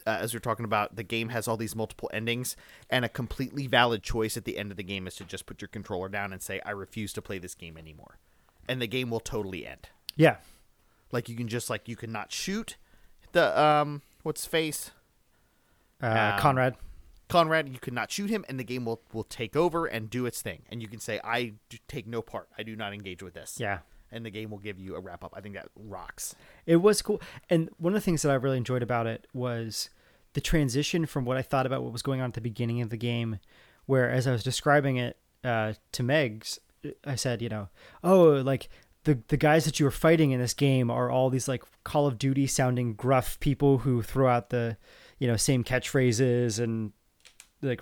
uh, 0.06 0.18
as 0.20 0.34
we're 0.34 0.40
talking 0.40 0.66
about 0.66 0.96
the 0.96 1.04
game 1.04 1.30
has 1.30 1.48
all 1.48 1.58
these 1.58 1.76
multiple 1.76 2.10
endings 2.14 2.56
and 2.90 3.06
a 3.06 3.10
completely 3.10 3.68
valid 3.68 4.02
choice 4.04 4.36
at 4.36 4.46
the 4.46 4.58
end 4.58 4.72
of 4.72 4.78
the 4.78 4.84
game 4.84 5.06
is 5.08 5.16
to 5.16 5.24
just 5.24 5.46
put 5.46 5.62
your 5.62 5.68
controller 5.70 6.10
down 6.10 6.34
and 6.34 6.42
say 6.42 6.60
I 6.66 6.72
refuse 6.72 7.14
to 7.14 7.22
play 7.22 7.38
this 7.40 7.54
game 7.56 7.78
anymore. 7.78 8.18
And 8.72 8.82
the 8.82 8.88
game 8.88 9.10
will 9.10 9.20
totally 9.20 9.66
end. 9.68 9.90
yeah. 10.16 10.38
Like 11.12 11.28
you 11.28 11.36
can 11.36 11.50
just 11.50 11.70
like 11.70 11.90
you 11.90 11.98
cannot 11.98 12.32
shoot 12.32 12.78
the 13.34 13.60
um 13.62 14.02
what's 14.24 14.46
face 14.46 14.92
Uh, 16.02 16.08
Um, 16.08 16.40
Konrad. 16.40 16.76
Konrad, 17.30 17.70
you 17.72 17.80
cannot 17.80 18.12
shoot 18.12 18.30
him, 18.30 18.44
and 18.50 18.60
the 18.60 18.64
game 18.64 18.86
will, 18.86 19.02
will 19.14 19.24
take 19.24 19.56
over 19.56 19.86
and 19.86 20.10
do 20.10 20.26
its 20.26 20.42
thing. 20.42 20.64
And 20.70 20.82
you 20.82 20.88
can 20.88 21.00
say, 21.00 21.20
I 21.24 21.54
take 21.88 22.06
no 22.08 22.22
part. 22.22 22.48
I 22.58 22.64
do 22.64 22.76
not 22.76 22.94
engage 22.94 23.22
with 23.24 23.34
this. 23.34 23.58
Yeah. 23.60 23.80
And 24.12 24.26
the 24.26 24.30
game 24.30 24.50
will 24.52 24.58
give 24.60 24.80
you 24.80 24.96
a 24.96 25.00
wrap 25.00 25.24
up. 25.24 25.34
I 25.36 25.40
think 25.42 25.56
that 25.56 25.68
rocks. 25.76 26.36
It 26.66 26.78
was 26.78 27.02
cool. 27.02 27.22
And 27.50 27.70
one 27.78 27.94
of 27.94 28.02
the 28.02 28.04
things 28.06 28.22
that 28.24 28.32
I 28.32 28.36
really 28.36 28.58
enjoyed 28.58 28.84
about 28.84 29.06
it 29.08 29.28
was 29.34 29.90
the 30.34 30.42
transition 30.42 31.06
from 31.06 31.24
what 31.24 31.38
I 31.38 31.42
thought 31.42 31.66
about 31.66 31.84
what 31.84 31.92
was 31.94 32.02
going 32.02 32.20
on 32.22 32.28
at 32.28 32.34
the 32.34 32.42
beginning 32.42 32.82
of 32.82 32.90
the 32.90 32.98
game, 32.98 33.40
where 33.86 34.10
as 34.10 34.28
I 34.28 34.32
was 34.32 34.44
describing 34.44 34.98
it 34.98 35.16
uh, 35.44 35.74
to 35.94 36.04
Megs, 36.04 36.60
I 37.06 37.16
said, 37.16 37.42
you 37.42 37.50
know, 37.50 37.70
oh, 38.04 38.42
like 38.44 38.70
the 39.04 39.20
the 39.28 39.38
guys 39.38 39.66
that 39.66 39.80
you 39.80 39.86
were 39.86 39.92
fighting 39.92 40.32
in 40.32 40.40
this 40.40 40.54
game 40.54 40.90
are 40.90 41.10
all 41.10 41.30
these 41.30 41.48
like 41.48 41.64
Call 41.84 42.08
of 42.08 42.18
Duty 42.18 42.48
sounding 42.48 42.94
gruff 42.94 43.40
people 43.40 43.80
who 43.80 44.02
throw 44.02 44.30
out 44.30 44.50
the, 44.50 44.78
you 45.20 45.28
know, 45.28 45.38
same 45.38 45.64
catchphrases 45.64 46.60
and 46.60 46.94
like 47.62 47.82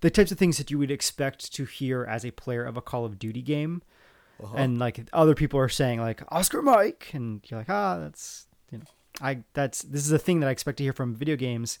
the 0.00 0.10
types 0.10 0.32
of 0.32 0.38
things 0.38 0.58
that 0.58 0.70
you 0.70 0.78
would 0.78 0.90
expect 0.90 1.52
to 1.54 1.64
hear 1.64 2.04
as 2.04 2.24
a 2.24 2.30
player 2.30 2.64
of 2.64 2.76
a 2.76 2.82
Call 2.82 3.04
of 3.04 3.18
Duty 3.18 3.42
game 3.42 3.82
and 4.54 4.78
like 4.78 5.00
other 5.12 5.34
people 5.34 5.60
are 5.60 5.68
saying 5.68 6.00
like 6.00 6.22
Oscar 6.28 6.62
Mike, 6.62 7.10
and 7.12 7.40
you're 7.46 7.60
like, 7.60 7.70
ah, 7.70 7.98
that's 7.98 8.46
you 8.70 8.78
know, 8.78 8.84
I 9.20 9.42
that's 9.52 9.82
this 9.82 10.04
is 10.04 10.12
a 10.12 10.18
thing 10.18 10.40
that 10.40 10.48
I 10.48 10.50
expect 10.50 10.78
to 10.78 10.84
hear 10.84 10.92
from 10.92 11.14
video 11.14 11.36
games, 11.36 11.78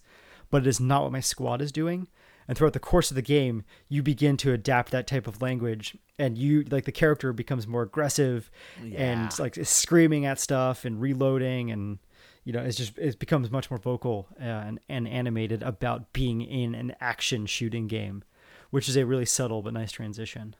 but 0.50 0.62
it 0.62 0.66
is 0.66 0.80
not 0.80 1.02
what 1.02 1.12
my 1.12 1.20
squad 1.20 1.62
is 1.62 1.72
doing. 1.72 2.08
And 2.50 2.58
throughout 2.58 2.72
the 2.72 2.80
course 2.80 3.12
of 3.12 3.14
the 3.14 3.22
game, 3.22 3.62
you 3.88 4.02
begin 4.02 4.36
to 4.38 4.52
adapt 4.52 4.90
that 4.90 5.06
type 5.06 5.28
of 5.28 5.40
language, 5.40 5.96
and 6.18 6.36
you 6.36 6.64
like 6.64 6.84
the 6.84 6.90
character 6.90 7.32
becomes 7.32 7.68
more 7.68 7.82
aggressive, 7.82 8.50
Yeah. 8.82 9.12
and 9.12 9.38
like 9.38 9.56
is 9.56 9.68
screaming 9.68 10.26
at 10.26 10.40
stuff 10.40 10.84
and 10.84 11.00
reloading, 11.00 11.70
and 11.70 12.00
you 12.42 12.52
know, 12.52 12.58
it's 12.58 12.76
just 12.76 12.98
it 12.98 13.20
becomes 13.20 13.52
much 13.52 13.70
more 13.70 13.78
vocal 13.78 14.26
uh, 14.40 14.42
and, 14.42 14.80
and 14.88 15.06
animated 15.06 15.62
about 15.62 16.12
being 16.12 16.40
in 16.42 16.74
an 16.74 16.92
action 17.00 17.46
shooting 17.46 17.86
game, 17.86 18.24
which 18.70 18.88
is 18.88 18.96
a 18.96 19.06
really 19.06 19.26
subtle 19.26 19.62
but 19.62 19.72
nice 19.72 19.92
transition. 19.92 20.56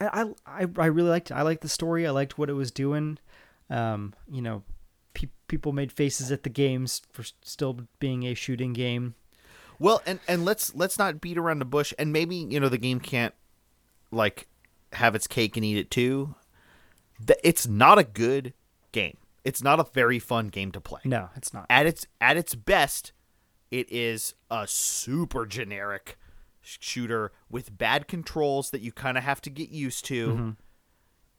I 0.00 0.30
I 0.46 0.66
I 0.76 0.86
really 0.86 1.10
liked 1.10 1.32
it. 1.32 1.34
I 1.34 1.42
liked 1.42 1.62
the 1.62 1.68
story. 1.68 2.06
I 2.06 2.10
liked 2.10 2.38
what 2.38 2.48
it 2.48 2.52
was 2.52 2.70
doing. 2.70 3.18
Um, 3.70 4.14
you 4.30 4.40
know, 4.42 4.62
pe- 5.14 5.30
people 5.48 5.72
made 5.72 5.90
faces 5.90 6.30
at 6.30 6.44
the 6.44 6.48
games 6.50 7.02
for 7.12 7.24
still 7.42 7.80
being 7.98 8.22
a 8.22 8.34
shooting 8.34 8.72
game. 8.72 9.16
Well, 9.78 10.02
and, 10.06 10.18
and 10.26 10.44
let's 10.44 10.74
let's 10.74 10.98
not 10.98 11.20
beat 11.20 11.38
around 11.38 11.58
the 11.60 11.64
bush. 11.64 11.92
And 11.98 12.12
maybe, 12.12 12.36
you 12.36 12.58
know, 12.60 12.68
the 12.68 12.78
game 12.78 13.00
can't, 13.00 13.34
like, 14.10 14.48
have 14.92 15.14
its 15.14 15.26
cake 15.26 15.56
and 15.56 15.64
eat 15.64 15.76
it 15.78 15.90
too. 15.90 16.34
It's 17.42 17.66
not 17.66 17.98
a 17.98 18.04
good 18.04 18.54
game. 18.92 19.16
It's 19.44 19.62
not 19.62 19.80
a 19.80 19.84
very 19.92 20.18
fun 20.18 20.48
game 20.48 20.72
to 20.72 20.80
play. 20.80 21.00
No, 21.04 21.30
it's 21.36 21.52
not. 21.54 21.66
at 21.70 21.86
its 21.86 22.06
at 22.20 22.36
its 22.36 22.54
best, 22.54 23.12
it 23.70 23.90
is 23.90 24.34
a 24.50 24.66
super 24.66 25.46
generic 25.46 26.18
shooter 26.60 27.32
with 27.50 27.76
bad 27.78 28.06
controls 28.08 28.70
that 28.70 28.82
you 28.82 28.92
kind 28.92 29.16
of 29.16 29.24
have 29.24 29.40
to 29.42 29.48
get 29.50 29.70
used 29.70 30.04
to. 30.06 30.56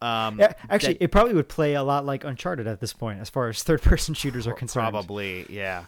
Um, 0.02 0.40
Yeah, 0.40 0.54
actually, 0.70 0.94
that- 0.94 1.04
it 1.04 1.12
probably 1.12 1.34
would 1.36 1.50
play 1.50 1.74
a 1.76 1.84
lot 1.84 2.06
like 2.06 2.24
Uncharted 2.24 2.66
at 2.68 2.80
this 2.80 2.94
point, 2.94 3.20
as 3.20 3.30
far 3.30 3.48
as 3.50 3.62
third-person 3.64 4.16
shooters 4.16 4.48
are 4.48 4.54
concerned. 4.54 4.90
probably, 4.90 5.46
yeah, 5.50 5.86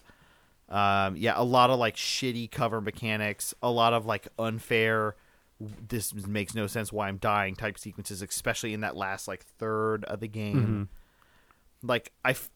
um, 0.71 1.17
yeah, 1.17 1.33
a 1.35 1.43
lot 1.43 1.69
of 1.69 1.77
like 1.79 1.97
shitty 1.97 2.49
cover 2.49 2.79
mechanics, 2.79 3.53
a 3.61 3.69
lot 3.69 3.93
of 3.93 4.05
like 4.05 4.27
unfair. 4.39 5.15
This 5.59 6.13
makes 6.25 6.55
no 6.55 6.65
sense. 6.65 6.91
Why 6.91 7.07
I'm 7.09 7.17
dying 7.17 7.55
type 7.55 7.77
sequences, 7.77 8.21
especially 8.21 8.73
in 8.73 8.79
that 8.81 8.95
last 8.95 9.27
like 9.27 9.43
third 9.43 10.05
of 10.05 10.21
the 10.21 10.27
game. 10.27 10.89
Like 11.83 12.13
I, 12.23 12.31
f- 12.31 12.49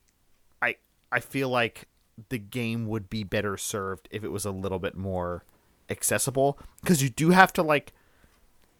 I, 0.61 0.75
I 1.11 1.19
feel 1.19 1.49
like 1.49 1.87
the 2.29 2.39
game 2.39 2.87
would 2.87 3.09
be 3.09 3.23
better 3.23 3.57
served 3.57 4.07
if 4.11 4.23
it 4.23 4.31
was 4.31 4.45
a 4.45 4.51
little 4.51 4.79
bit 4.79 4.95
more 4.95 5.43
accessible 5.89 6.57
because 6.81 7.03
you 7.03 7.09
do 7.09 7.29
have 7.31 7.51
to 7.53 7.61
like 7.61 7.93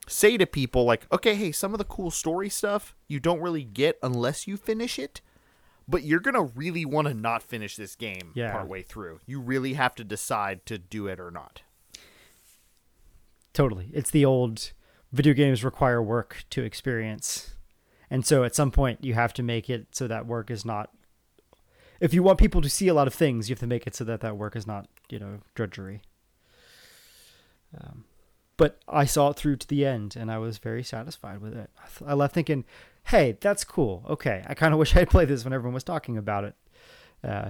say 0.08 0.38
to 0.38 0.46
people 0.46 0.86
like 0.86 1.06
okay 1.12 1.36
hey 1.36 1.52
some 1.52 1.74
of 1.74 1.78
the 1.78 1.84
cool 1.84 2.10
story 2.10 2.50
stuff 2.50 2.96
you 3.08 3.20
don't 3.20 3.42
really 3.42 3.64
get 3.64 4.00
unless 4.02 4.48
you 4.48 4.58
finish 4.58 4.98
it 4.98 5.22
but 5.88 6.04
you're 6.04 6.20
gonna 6.20 6.44
really 6.44 6.86
want 6.86 7.08
to 7.08 7.14
not 7.14 7.44
finish 7.44 7.76
this 7.76 7.96
game 7.96 8.32
Yeah. 8.34 8.52
partway 8.52 8.82
through 8.82 9.20
you 9.26 9.40
really 9.40 9.74
have 9.74 9.96
to 9.96 10.04
decide 10.04 10.66
to 10.68 10.78
do 10.78 11.08
it 11.08 11.20
or 11.20 11.32
not 11.32 11.62
Totally, 13.54 13.90
it's 13.94 14.12
the 14.12 14.26
old 14.26 14.74
video 15.14 15.34
games 15.34 15.64
require 15.64 16.02
work 16.04 16.44
to 16.50 16.64
experience, 16.64 17.56
and 18.10 18.26
so 18.26 18.44
at 18.44 18.54
some 18.54 18.70
point 18.70 19.02
you 19.02 19.14
have 19.14 19.34
to 19.36 19.44
make 19.44 19.70
it 19.70 19.88
so 19.96 20.08
that 20.08 20.26
work 20.26 20.52
is 20.52 20.66
not. 20.66 20.90
If 22.02 22.14
you 22.14 22.22
want 22.22 22.38
people 22.38 22.60
to 22.62 22.70
see 22.70 22.90
a 22.90 22.94
lot 22.94 23.08
of 23.08 23.14
things, 23.14 23.48
you 23.50 23.54
have 23.54 23.62
to 23.62 23.68
make 23.68 23.88
it 23.88 23.96
so 23.96 24.04
that 24.04 24.20
that 24.20 24.36
work 24.36 24.58
is 24.58 24.68
not, 24.68 24.90
you 25.10 25.20
know, 25.20 25.40
drudgery. 25.54 26.02
Um, 27.80 28.04
but 28.58 28.80
I 28.90 29.06
saw 29.06 29.30
it 29.30 29.38
through 29.38 29.56
to 29.58 29.68
the 29.68 29.86
end, 29.86 30.18
and 30.18 30.30
I 30.30 30.38
was 30.38 30.58
very 30.58 30.84
satisfied 30.84 31.40
with 31.40 31.56
it. 31.56 31.70
I, 31.82 31.88
th- 31.88 32.10
I 32.10 32.14
left 32.14 32.34
thinking, 32.34 32.66
"Hey, 33.06 33.38
that's 33.40 33.64
cool. 33.64 34.04
Okay, 34.10 34.44
I 34.48 34.54
kind 34.54 34.74
of 34.74 34.80
wish 34.80 34.96
I 34.96 35.00
had 35.00 35.10
played 35.10 35.28
this 35.28 35.44
when 35.44 35.54
everyone 35.54 35.74
was 35.74 35.84
talking 35.84 36.18
about 36.18 36.44
it." 36.44 36.56
Uh, 37.24 37.50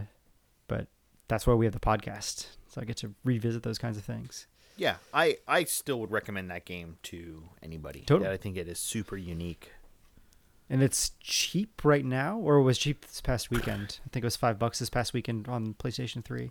but 0.67 0.87
that's 1.27 1.45
why 1.47 1.53
we 1.53 1.65
have 1.65 1.73
the 1.73 1.79
podcast, 1.79 2.47
so 2.69 2.81
I 2.81 2.85
get 2.85 2.97
to 2.97 3.13
revisit 3.23 3.63
those 3.63 3.77
kinds 3.77 3.97
of 3.97 4.03
things. 4.03 4.47
yeah 4.77 4.95
i 5.13 5.37
i 5.47 5.63
still 5.63 5.99
would 6.01 6.11
recommend 6.11 6.51
that 6.51 6.65
game 6.65 6.97
to 7.01 7.43
anybody 7.63 8.01
Totally. 8.05 8.29
i 8.29 8.35
think 8.37 8.57
it 8.57 8.67
is 8.67 8.77
super 8.77 9.15
unique 9.15 9.71
And 10.69 10.83
it's 10.83 11.11
cheap 11.21 11.85
right 11.85 12.03
now, 12.03 12.37
or 12.39 12.55
it 12.57 12.63
was 12.63 12.77
cheap 12.77 13.05
this 13.05 13.21
past 13.21 13.49
weekend. 13.51 13.99
I 14.05 14.07
think 14.09 14.23
it 14.25 14.27
was 14.27 14.35
five 14.35 14.57
bucks 14.59 14.79
this 14.79 14.89
past 14.89 15.13
weekend 15.13 15.47
on 15.47 15.75
PlayStation 15.75 16.23
3, 16.25 16.49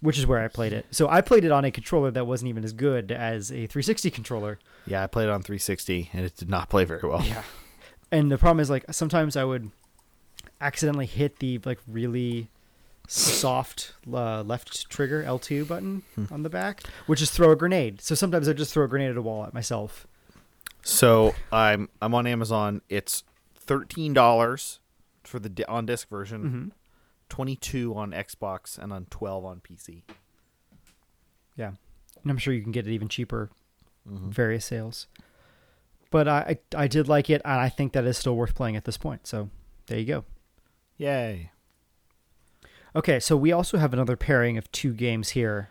which 0.00 0.18
is 0.18 0.26
where 0.26 0.40
I 0.44 0.48
played 0.48 0.72
it. 0.72 0.84
So 0.90 1.08
I 1.08 1.20
played 1.22 1.44
it 1.44 1.52
on 1.52 1.64
a 1.64 1.70
controller 1.70 2.10
that 2.10 2.26
wasn't 2.26 2.48
even 2.50 2.64
as 2.64 2.72
good 2.74 3.10
as 3.12 3.50
a 3.50 3.66
360 3.68 4.10
controller. 4.10 4.58
yeah 4.86 5.02
i 5.04 5.06
played 5.06 5.28
it 5.28 5.30
on 5.30 5.42
360 5.42 6.10
and 6.12 6.24
it 6.26 6.36
did 6.36 6.50
not 6.50 6.68
play 6.68 6.84
very 6.84 7.00
well 7.08 7.22
Yeah. 7.24 7.42
And 8.10 8.30
the 8.30 8.38
problem 8.38 8.60
is, 8.60 8.70
like, 8.70 8.84
sometimes 8.90 9.36
I 9.36 9.44
would 9.44 9.70
accidentally 10.60 11.06
hit 11.06 11.38
the, 11.38 11.60
like, 11.64 11.78
really 11.86 12.48
soft 13.08 13.94
uh, 14.12 14.42
left 14.42 14.88
trigger 14.90 15.24
L2 15.24 15.66
button 15.66 16.02
hmm. 16.14 16.24
on 16.30 16.42
the 16.42 16.50
back, 16.50 16.82
which 17.06 17.22
is 17.22 17.30
throw 17.30 17.50
a 17.50 17.56
grenade. 17.56 18.00
So 18.00 18.14
sometimes 18.14 18.48
I 18.48 18.52
just 18.52 18.72
throw 18.72 18.84
a 18.84 18.88
grenade 18.88 19.10
at 19.10 19.16
a 19.16 19.22
wall 19.22 19.44
at 19.44 19.54
myself. 19.54 20.06
So 20.82 21.34
I'm 21.50 21.88
I'm 22.00 22.14
on 22.14 22.26
Amazon. 22.26 22.82
It's 22.88 23.24
thirteen 23.54 24.14
dollars 24.14 24.80
for 25.24 25.38
the 25.38 25.64
on 25.68 25.86
disc 25.86 26.08
version, 26.08 26.42
mm-hmm. 26.44 26.68
twenty 27.28 27.56
two 27.56 27.94
on 27.94 28.12
Xbox, 28.12 28.78
and 28.78 28.92
on 28.92 29.06
twelve 29.10 29.44
on 29.44 29.60
PC. 29.60 30.02
Yeah, 31.56 31.72
and 32.22 32.30
I'm 32.30 32.38
sure 32.38 32.54
you 32.54 32.62
can 32.62 32.72
get 32.72 32.86
it 32.86 32.92
even 32.92 33.08
cheaper, 33.08 33.50
mm-hmm. 34.08 34.30
various 34.30 34.64
sales. 34.64 35.08
But 36.10 36.26
I, 36.26 36.58
I 36.74 36.88
did 36.88 37.06
like 37.08 37.28
it, 37.28 37.42
and 37.44 37.60
I 37.60 37.68
think 37.68 37.92
that 37.92 38.04
is 38.04 38.16
still 38.16 38.34
worth 38.34 38.54
playing 38.54 38.76
at 38.76 38.84
this 38.84 38.96
point. 38.96 39.26
So 39.26 39.50
there 39.86 39.98
you 39.98 40.06
go. 40.06 40.24
Yay! 40.96 41.50
Okay, 42.96 43.20
so 43.20 43.36
we 43.36 43.52
also 43.52 43.78
have 43.78 43.92
another 43.92 44.16
pairing 44.16 44.56
of 44.56 44.70
two 44.72 44.92
games 44.94 45.30
here. 45.30 45.70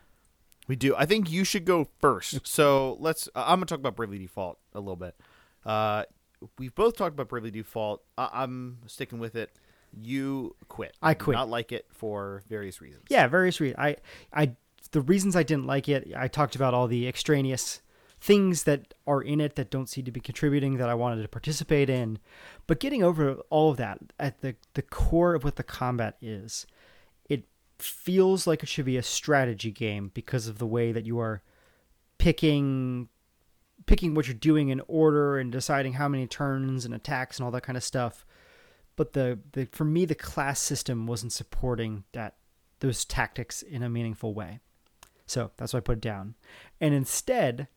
We 0.67 0.75
do. 0.75 0.95
I 0.95 1.05
think 1.05 1.31
you 1.31 1.43
should 1.43 1.65
go 1.65 1.87
first. 1.99 2.45
So 2.47 2.97
let's. 2.99 3.27
Uh, 3.35 3.43
I'm 3.47 3.57
gonna 3.59 3.65
talk 3.65 3.79
about 3.79 3.95
Bravely 3.95 4.19
Default 4.19 4.59
a 4.73 4.79
little 4.79 4.95
bit. 4.95 5.15
Uh, 5.65 6.03
we've 6.59 6.75
both 6.75 6.95
talked 6.95 7.13
about 7.13 7.29
Bravely 7.29 7.51
Default. 7.51 8.03
I- 8.17 8.29
I'm 8.33 8.79
sticking 8.85 9.19
with 9.19 9.35
it. 9.35 9.51
You 9.99 10.55
quit. 10.67 10.95
I 11.01 11.13
quit. 11.13 11.35
Not 11.35 11.49
like 11.49 11.71
it 11.71 11.85
for 11.89 12.43
various 12.47 12.81
reasons. 12.81 13.05
Yeah, 13.09 13.27
various 13.27 13.59
reasons. 13.59 13.79
I 13.79 13.95
I 14.33 14.55
the 14.91 15.01
reasons 15.01 15.35
I 15.35 15.43
didn't 15.43 15.65
like 15.65 15.89
it. 15.89 16.11
I 16.15 16.27
talked 16.27 16.55
about 16.55 16.73
all 16.73 16.87
the 16.87 17.07
extraneous 17.07 17.81
things 18.19 18.63
that 18.63 18.93
are 19.05 19.21
in 19.21 19.39
it 19.39 19.55
that 19.55 19.69
don't 19.69 19.89
seem 19.89 20.05
to 20.05 20.11
be 20.11 20.19
contributing 20.19 20.77
that 20.77 20.89
I 20.89 20.95
wanted 20.95 21.21
to 21.21 21.27
participate 21.27 21.89
in. 21.89 22.19
But 22.65 22.79
getting 22.79 23.03
over 23.03 23.35
all 23.49 23.71
of 23.71 23.77
that 23.77 23.99
at 24.19 24.41
the 24.41 24.55
the 24.73 24.81
core 24.81 25.35
of 25.35 25.43
what 25.43 25.55
the 25.55 25.63
combat 25.63 26.17
is, 26.21 26.65
it 27.29 27.45
feels 27.79 28.47
like 28.47 28.63
it 28.63 28.69
should 28.69 28.85
be 28.85 28.97
a 28.97 29.03
strategy 29.03 29.71
game 29.71 30.11
because 30.13 30.47
of 30.47 30.57
the 30.57 30.67
way 30.67 30.91
that 30.91 31.05
you 31.05 31.19
are 31.19 31.41
picking 32.17 33.09
picking 33.85 34.15
what 34.15 34.27
you're 34.27 34.33
doing 34.33 34.69
in 34.69 34.81
order 34.87 35.37
and 35.37 35.51
deciding 35.51 35.93
how 35.93 36.07
many 36.07 36.27
turns 36.27 36.83
and 36.83 36.93
attacks 36.93 37.37
and 37.37 37.45
all 37.45 37.51
that 37.51 37.63
kind 37.63 37.77
of 37.77 37.83
stuff. 37.83 38.25
But 38.95 39.13
the, 39.13 39.39
the 39.53 39.65
for 39.71 39.85
me 39.85 40.05
the 40.05 40.15
class 40.15 40.59
system 40.59 41.05
wasn't 41.05 41.33
supporting 41.33 42.03
that 42.13 42.35
those 42.79 43.05
tactics 43.05 43.61
in 43.61 43.83
a 43.83 43.89
meaningful 43.89 44.33
way. 44.33 44.59
So 45.27 45.51
that's 45.57 45.73
why 45.73 45.77
I 45.77 45.81
put 45.81 45.97
it 45.97 46.01
down. 46.01 46.35
And 46.79 46.93
instead, 46.93 47.67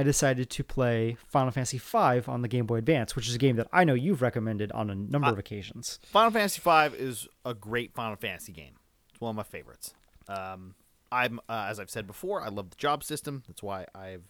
I 0.00 0.02
decided 0.02 0.48
to 0.48 0.64
play 0.64 1.18
Final 1.28 1.50
Fantasy 1.50 1.76
V 1.76 2.22
on 2.26 2.40
the 2.40 2.48
Game 2.48 2.64
Boy 2.64 2.76
Advance, 2.76 3.14
which 3.14 3.28
is 3.28 3.34
a 3.34 3.38
game 3.38 3.56
that 3.56 3.68
I 3.70 3.84
know 3.84 3.92
you've 3.92 4.22
recommended 4.22 4.72
on 4.72 4.88
a 4.88 4.94
number 4.94 5.28
of 5.28 5.38
occasions. 5.38 5.98
Final 6.06 6.30
Fantasy 6.30 6.62
V 6.64 6.96
is 6.96 7.28
a 7.44 7.52
great 7.52 7.92
Final 7.92 8.16
Fantasy 8.16 8.52
game. 8.52 8.76
It's 9.10 9.20
one 9.20 9.30
of 9.30 9.36
my 9.36 9.42
favorites. 9.42 9.92
Um, 10.26 10.74
I'm 11.12 11.38
uh, 11.50 11.66
as 11.68 11.78
I've 11.78 11.90
said 11.90 12.06
before, 12.06 12.40
I 12.40 12.48
love 12.48 12.70
the 12.70 12.76
job 12.76 13.04
system. 13.04 13.42
That's 13.46 13.62
why 13.62 13.84
I've 13.94 14.22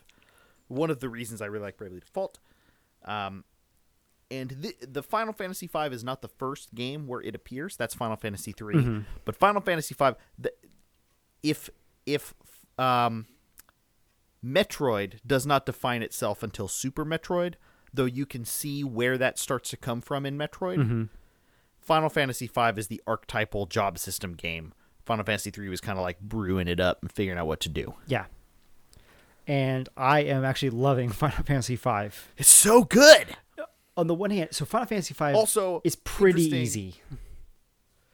one 0.66 0.90
of 0.90 0.98
the 0.98 1.08
reasons 1.08 1.40
I 1.40 1.46
really 1.46 1.64
like 1.66 1.76
Bravely 1.76 2.00
Default. 2.00 2.40
Um, 3.04 3.44
and 4.28 4.50
the, 4.50 4.74
the 4.84 5.02
Final 5.04 5.32
Fantasy 5.32 5.68
V 5.68 5.78
is 5.92 6.02
not 6.02 6.20
the 6.20 6.28
first 6.28 6.74
game 6.74 7.06
where 7.06 7.20
it 7.20 7.36
appears. 7.36 7.76
That's 7.76 7.94
Final 7.94 8.16
Fantasy 8.16 8.50
3 8.50 9.04
But 9.24 9.36
Final 9.36 9.60
Fantasy 9.60 9.94
V, 9.96 10.10
the, 10.36 10.52
if 11.44 11.70
if 12.06 12.34
um, 12.76 13.26
Metroid 14.44 15.18
does 15.26 15.46
not 15.46 15.66
define 15.66 16.02
itself 16.02 16.42
until 16.42 16.68
Super 16.68 17.04
Metroid, 17.04 17.54
though 17.92 18.04
you 18.04 18.26
can 18.26 18.44
see 18.44 18.82
where 18.84 19.18
that 19.18 19.38
starts 19.38 19.70
to 19.70 19.76
come 19.76 20.00
from 20.00 20.24
in 20.24 20.38
Metroid. 20.38 21.08
Final 21.80 22.08
Fantasy 22.08 22.46
V 22.46 22.60
is 22.76 22.86
the 22.88 23.02
archetypal 23.06 23.66
job 23.66 23.98
system 23.98 24.34
game. 24.34 24.72
Final 25.04 25.24
Fantasy 25.24 25.50
3 25.50 25.68
was 25.68 25.80
kind 25.80 25.98
of 25.98 26.02
like 26.04 26.20
brewing 26.20 26.68
it 26.68 26.78
up 26.78 27.02
and 27.02 27.10
figuring 27.10 27.38
out 27.38 27.46
what 27.46 27.60
to 27.60 27.68
do. 27.68 27.94
Yeah. 28.06 28.26
And 29.46 29.88
I 29.96 30.20
am 30.20 30.44
actually 30.44 30.70
loving 30.70 31.08
Final 31.10 31.42
Fantasy 31.42 31.76
V. 31.76 31.90
It's 32.36 32.48
so 32.48 32.84
good. 32.84 33.36
On 33.96 34.06
the 34.06 34.14
one 34.14 34.30
hand, 34.30 34.50
so 34.52 34.64
Final 34.64 34.86
Fantasy 34.86 35.14
V 35.14 35.24
Also, 35.32 35.80
is 35.84 35.96
pretty 35.96 36.44
easy. 36.44 36.94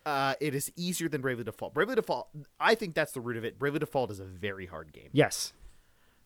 Uh, 0.06 0.34
it 0.40 0.54
is 0.54 0.72
easier 0.76 1.08
than 1.08 1.20
Bravely 1.20 1.44
Default. 1.44 1.74
Bravely 1.74 1.96
Default, 1.96 2.28
I 2.58 2.74
think 2.76 2.94
that's 2.94 3.12
the 3.12 3.20
root 3.20 3.36
of 3.36 3.44
it. 3.44 3.58
Bravely 3.58 3.80
Default 3.80 4.10
is 4.12 4.20
a 4.20 4.24
very 4.24 4.66
hard 4.66 4.92
game. 4.92 5.10
Yes. 5.12 5.52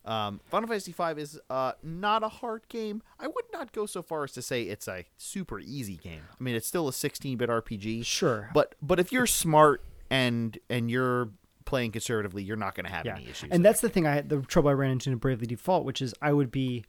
Um, 0.04 0.40
Final 0.50 0.68
Fantasy 0.68 0.92
V 0.92 1.20
is 1.20 1.38
uh, 1.50 1.72
not 1.82 2.22
a 2.22 2.28
hard 2.28 2.62
game. 2.68 3.02
I 3.18 3.26
would 3.26 3.44
not 3.52 3.72
go 3.72 3.84
so 3.86 4.02
far 4.02 4.24
as 4.24 4.32
to 4.32 4.42
say 4.42 4.62
it's 4.62 4.88
a 4.88 5.04
super 5.18 5.60
easy 5.60 5.96
game. 5.96 6.22
I 6.38 6.42
mean, 6.42 6.54
it's 6.54 6.66
still 6.66 6.88
a 6.88 6.92
16-bit 6.92 7.48
RPG. 7.50 8.04
Sure. 8.06 8.50
But 8.54 8.74
but 8.80 8.98
if 8.98 9.12
you're 9.12 9.26
smart 9.26 9.84
and 10.10 10.58
and 10.70 10.90
you're 10.90 11.30
playing 11.66 11.92
conservatively, 11.92 12.42
you're 12.42 12.56
not 12.56 12.74
going 12.74 12.86
to 12.86 12.90
have 12.92 13.04
Yeah. 13.04 13.16
any 13.16 13.28
issues. 13.28 13.50
And 13.52 13.64
that's 13.64 13.80
the 13.80 13.88
thing 13.90 14.06
I 14.06 14.14
had 14.14 14.28
the 14.30 14.40
trouble 14.40 14.70
I 14.70 14.72
ran 14.72 14.90
into 14.92 15.10
in 15.10 15.18
Bravely 15.18 15.46
Default, 15.46 15.84
which 15.84 16.00
is 16.02 16.14
I 16.22 16.32
would 16.32 16.50
be 16.50 16.84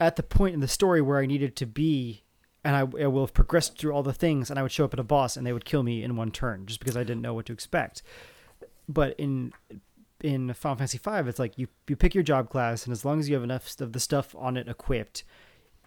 at 0.00 0.16
the 0.16 0.22
point 0.22 0.54
in 0.54 0.60
the 0.60 0.68
story 0.68 1.00
where 1.02 1.18
I 1.18 1.26
needed 1.26 1.54
to 1.56 1.66
be 1.66 2.22
and 2.64 2.74
I, 2.74 2.80
I 2.80 3.06
will 3.06 3.22
have 3.24 3.32
progressed 3.34 3.78
through 3.78 3.92
all 3.92 4.02
the 4.02 4.12
things 4.12 4.50
and 4.50 4.58
I 4.58 4.62
would 4.62 4.72
show 4.72 4.84
up 4.84 4.92
at 4.92 4.98
a 4.98 5.04
boss 5.04 5.36
and 5.36 5.46
they 5.46 5.52
would 5.52 5.64
kill 5.64 5.82
me 5.82 6.02
in 6.02 6.16
one 6.16 6.30
turn 6.32 6.66
just 6.66 6.80
because 6.80 6.96
I 6.96 7.04
didn't 7.04 7.22
know 7.22 7.32
what 7.34 7.46
to 7.46 7.52
expect. 7.52 8.02
But 8.88 9.14
in 9.18 9.52
in 10.22 10.52
Final 10.54 10.76
Fantasy 10.78 10.98
V, 10.98 11.28
it's 11.28 11.38
like 11.38 11.58
you 11.58 11.68
you 11.88 11.96
pick 11.96 12.14
your 12.14 12.24
job 12.24 12.48
class 12.50 12.84
and 12.84 12.92
as 12.92 13.04
long 13.04 13.18
as 13.20 13.28
you 13.28 13.34
have 13.34 13.44
enough 13.44 13.78
of 13.80 13.92
the 13.92 14.00
stuff 14.00 14.34
on 14.38 14.56
it 14.56 14.68
equipped, 14.68 15.24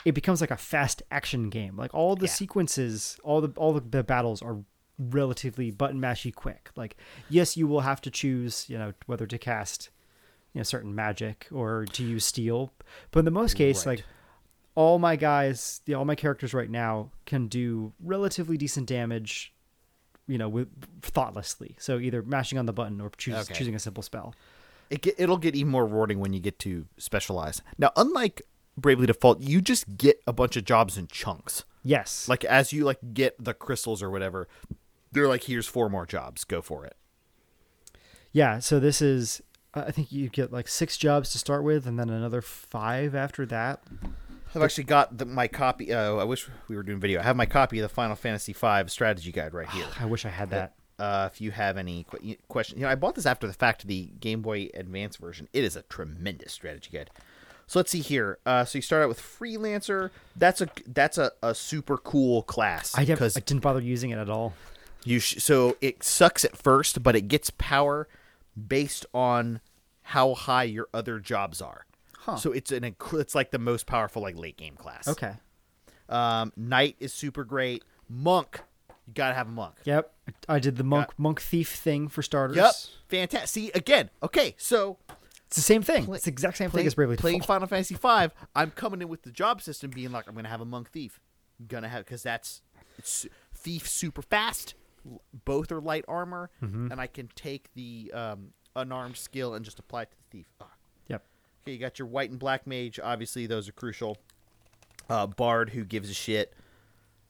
it 0.05 0.13
becomes 0.13 0.41
like 0.41 0.51
a 0.51 0.57
fast 0.57 1.01
action 1.11 1.49
game. 1.49 1.75
Like 1.75 1.93
all 1.93 2.15
the 2.15 2.25
Yeah. 2.25 2.31
sequences, 2.31 3.19
all 3.23 3.41
the 3.41 3.49
all 3.57 3.73
the, 3.73 4.03
battles 4.03 4.41
are 4.41 4.59
relatively 4.97 5.71
button 5.71 5.99
mashy 5.99 6.33
quick. 6.33 6.69
Like 6.75 6.97
yes, 7.29 7.55
you 7.57 7.67
will 7.67 7.81
have 7.81 8.01
to 8.01 8.11
choose, 8.11 8.69
you 8.69 8.77
know, 8.77 8.93
whether 9.05 9.25
to 9.27 9.37
cast 9.37 9.89
you 10.53 10.59
know 10.59 10.63
certain 10.63 10.93
magic 10.95 11.47
or 11.51 11.85
to 11.93 12.03
use 12.03 12.25
steel, 12.25 12.71
but 13.11 13.19
in 13.19 13.25
the 13.25 13.31
most 13.31 13.55
case, 13.55 13.85
Right. 13.85 13.97
like 13.99 14.05
all 14.75 14.97
my 14.99 15.15
guys, 15.15 15.81
the, 15.85 15.93
all 15.93 16.05
my 16.05 16.15
characters 16.15 16.53
right 16.53 16.69
now 16.69 17.11
can 17.25 17.47
do 17.47 17.93
relatively 18.01 18.57
decent 18.57 18.87
damage, 18.87 19.53
you 20.29 20.37
know, 20.37 20.47
with 20.47 20.69
thoughtlessly. 21.01 21.75
So 21.79 21.97
either 21.99 22.21
mashing 22.23 22.57
on 22.57 22.65
the 22.67 22.73
button 22.73 23.01
or 23.01 23.09
choose, 23.17 23.35
Okay. 23.35 23.53
choosing 23.53 23.75
a 23.75 23.79
simple 23.79 24.03
spell. 24.03 24.33
it 24.89 25.01
get, 25.01 25.15
it'll 25.17 25.37
get 25.37 25.55
even 25.55 25.71
more 25.71 25.85
rewarding 25.85 26.19
when 26.19 26.31
you 26.33 26.39
get 26.39 26.57
to 26.59 26.85
specialize. 26.97 27.61
Now, 27.77 27.91
unlike 27.97 28.41
Bravely 28.77 29.07
Default, 29.07 29.41
you 29.41 29.59
just 29.61 29.97
get 29.97 30.21
a 30.25 30.31
bunch 30.33 30.55
of 30.55 30.63
jobs 30.63 30.97
in 30.97 31.07
chunks. 31.07 31.65
Yes, 31.83 32.27
Like 32.29 32.43
as 32.45 32.71
you 32.73 32.85
like 32.85 32.99
get 33.13 33.43
the 33.43 33.53
crystals 33.53 34.01
or 34.03 34.09
whatever, 34.09 34.47
they're 35.11 35.27
like, 35.27 35.43
here's 35.43 35.65
four 35.67 35.89
more 35.89 36.05
jobs. 36.05 36.43
Go 36.43 36.61
for 36.61 36.85
it. 36.85 36.95
yeah. 38.31 38.59
So 38.59 38.79
this 38.79 39.01
is, 39.01 39.41
I 39.73 39.91
think 39.91 40.11
you 40.11 40.29
get 40.29 40.51
like 40.51 40.67
six 40.67 40.97
jobs 40.97 41.31
to 41.31 41.37
start 41.39 41.63
with, 41.63 41.87
and 41.87 41.97
then 41.99 42.09
another 42.09 42.41
five 42.41 43.15
after 43.15 43.45
that. 43.47 43.81
I've 44.55 44.61
actually 44.63 44.85
got 44.85 45.17
the, 45.17 45.25
my 45.25 45.47
copy. 45.47 45.93
Uh, 45.93 46.15
I 46.15 46.23
wish 46.23 46.47
we 46.67 46.75
were 46.75 46.83
doing 46.83 46.99
video. 46.99 47.19
I 47.19 47.23
have 47.23 47.35
my 47.35 47.45
copy 47.45 47.79
of 47.79 47.83
the 47.83 47.89
Final 47.89 48.15
Fantasy 48.15 48.53
V 48.53 48.83
strategy 48.87 49.31
guide 49.31 49.53
right 49.53 49.69
here. 49.69 49.85
I 49.99 50.05
wish 50.05 50.25
I 50.25 50.29
had 50.29 50.49
that. 50.51 50.73
Uh, 50.97 51.29
if 51.31 51.39
you 51.39 51.51
have 51.51 51.77
any 51.77 52.03
que- 52.05 52.37
questions, 52.49 52.79
you 52.79 52.85
know, 52.85 52.91
I 52.91 52.95
bought 52.95 53.15
this 53.15 53.25
after 53.25 53.47
the 53.47 53.53
fact, 53.53 53.87
the 53.87 54.11
Game 54.19 54.41
Boy 54.41 54.69
Advance 54.73 55.15
version. 55.15 55.47
It 55.53 55.63
is 55.63 55.75
a 55.77 55.83
tremendous 55.83 56.51
strategy 56.51 56.89
guide. 56.91 57.09
So 57.67 57.79
let's 57.79 57.91
see 57.91 58.01
here. 58.01 58.39
Uh, 58.45 58.65
so 58.65 58.79
you 58.79 58.81
start 58.81 59.03
out 59.03 59.09
with 59.09 59.21
freelancer. 59.21 60.09
That's 60.35 60.59
a 60.59 60.67
that's 60.87 61.17
a, 61.17 61.31
a 61.43 61.53
super 61.53 61.97
cool 61.97 62.41
class 62.41 62.97
I, 62.97 63.05
have, 63.05 63.21
I 63.21 63.27
didn't 63.27 63.59
bother 63.61 63.79
using 63.79 64.09
it 64.09 64.17
at 64.17 64.29
all. 64.29 64.53
you 65.05 65.19
sh- 65.19 65.35
so 65.37 65.77
it 65.79 66.03
sucks 66.03 66.43
at 66.43 66.57
first, 66.57 67.03
but 67.03 67.15
it 67.15 67.27
gets 67.27 67.51
power 67.51 68.07
based 68.67 69.05
on 69.13 69.61
how 70.01 70.33
high 70.33 70.63
your 70.63 70.87
other 70.93 71.19
jobs 71.19 71.61
are. 71.61 71.85
Huh. 72.31 72.35
So 72.37 72.51
it's 72.51 72.71
an 72.71 72.83
inc- 72.83 73.19
it's 73.19 73.35
like 73.35 73.51
the 73.51 73.59
most 73.59 73.85
powerful 73.85 74.21
like 74.21 74.37
late 74.37 74.57
game 74.57 74.75
class. 74.75 75.07
Okay. 75.07 75.33
Um, 76.07 76.51
Knight 76.55 76.95
is 76.99 77.13
super 77.13 77.43
great. 77.43 77.83
Monk, 78.09 78.61
you 79.07 79.13
gotta 79.13 79.35
have 79.35 79.47
a 79.47 79.51
monk. 79.51 79.75
Yep. 79.85 80.11
I 80.47 80.59
did 80.59 80.77
the 80.77 80.83
monk 80.83 81.09
monk 81.17 81.41
thief 81.41 81.69
thing 81.75 82.07
for 82.07 82.21
starters. 82.23 82.57
Yep, 82.57 82.71
fantastic. 83.07 83.49
See 83.49 83.71
again. 83.75 84.09
Okay, 84.23 84.55
so 84.57 84.97
It's 85.47 85.55
the 85.55 85.61
same 85.61 85.81
thing. 85.83 86.05
Play- 86.05 86.15
it's 86.15 86.25
the 86.25 86.31
exact 86.31 86.57
same 86.57 86.69
play- 86.71 86.81
thing 86.81 86.87
as 86.87 86.95
Bravely 86.95 87.17
playing. 87.17 87.41
Final 87.41 87.67
Fantasy 87.67 87.95
V. 87.95 88.27
I'm 88.55 88.71
coming 88.71 89.01
in 89.01 89.07
with 89.09 89.23
the 89.23 89.31
job 89.31 89.61
system, 89.61 89.91
being 89.91 90.11
like, 90.11 90.27
I'm 90.27 90.35
gonna 90.35 90.49
have 90.49 90.61
a 90.61 90.65
monk 90.65 90.89
thief. 90.91 91.19
I'm 91.59 91.67
gonna 91.67 91.89
have 91.89 92.05
because 92.05 92.23
that's 92.23 92.61
it's 92.97 93.27
thief 93.55 93.87
super 93.87 94.21
fast. 94.21 94.73
Both 95.45 95.71
are 95.71 95.79
light 95.81 96.05
armor, 96.07 96.49
Mm-hmm. 96.61 96.91
and 96.91 96.99
I 96.99 97.07
can 97.07 97.29
take 97.35 97.73
the 97.73 98.11
um, 98.13 98.49
unarmed 98.75 99.17
skill 99.17 99.53
and 99.53 99.63
just 99.63 99.79
apply 99.79 100.03
it 100.03 100.11
to 100.11 100.17
the 100.17 100.23
thief. 100.37 100.47
Ah. 100.59 100.67
Okay, 101.69 101.75
you 101.75 101.79
got 101.79 101.99
your 101.99 102.07
white 102.07 102.31
and 102.31 102.39
black 102.39 102.65
mage. 102.65 102.99
Obviously, 103.01 103.45
those 103.45 103.69
are 103.69 103.73
crucial. 103.73 104.17
Uh, 105.07 105.27
Bard, 105.27 105.69
who 105.69 105.83
gives 105.83 106.09
a 106.09 106.13
shit. 106.15 106.51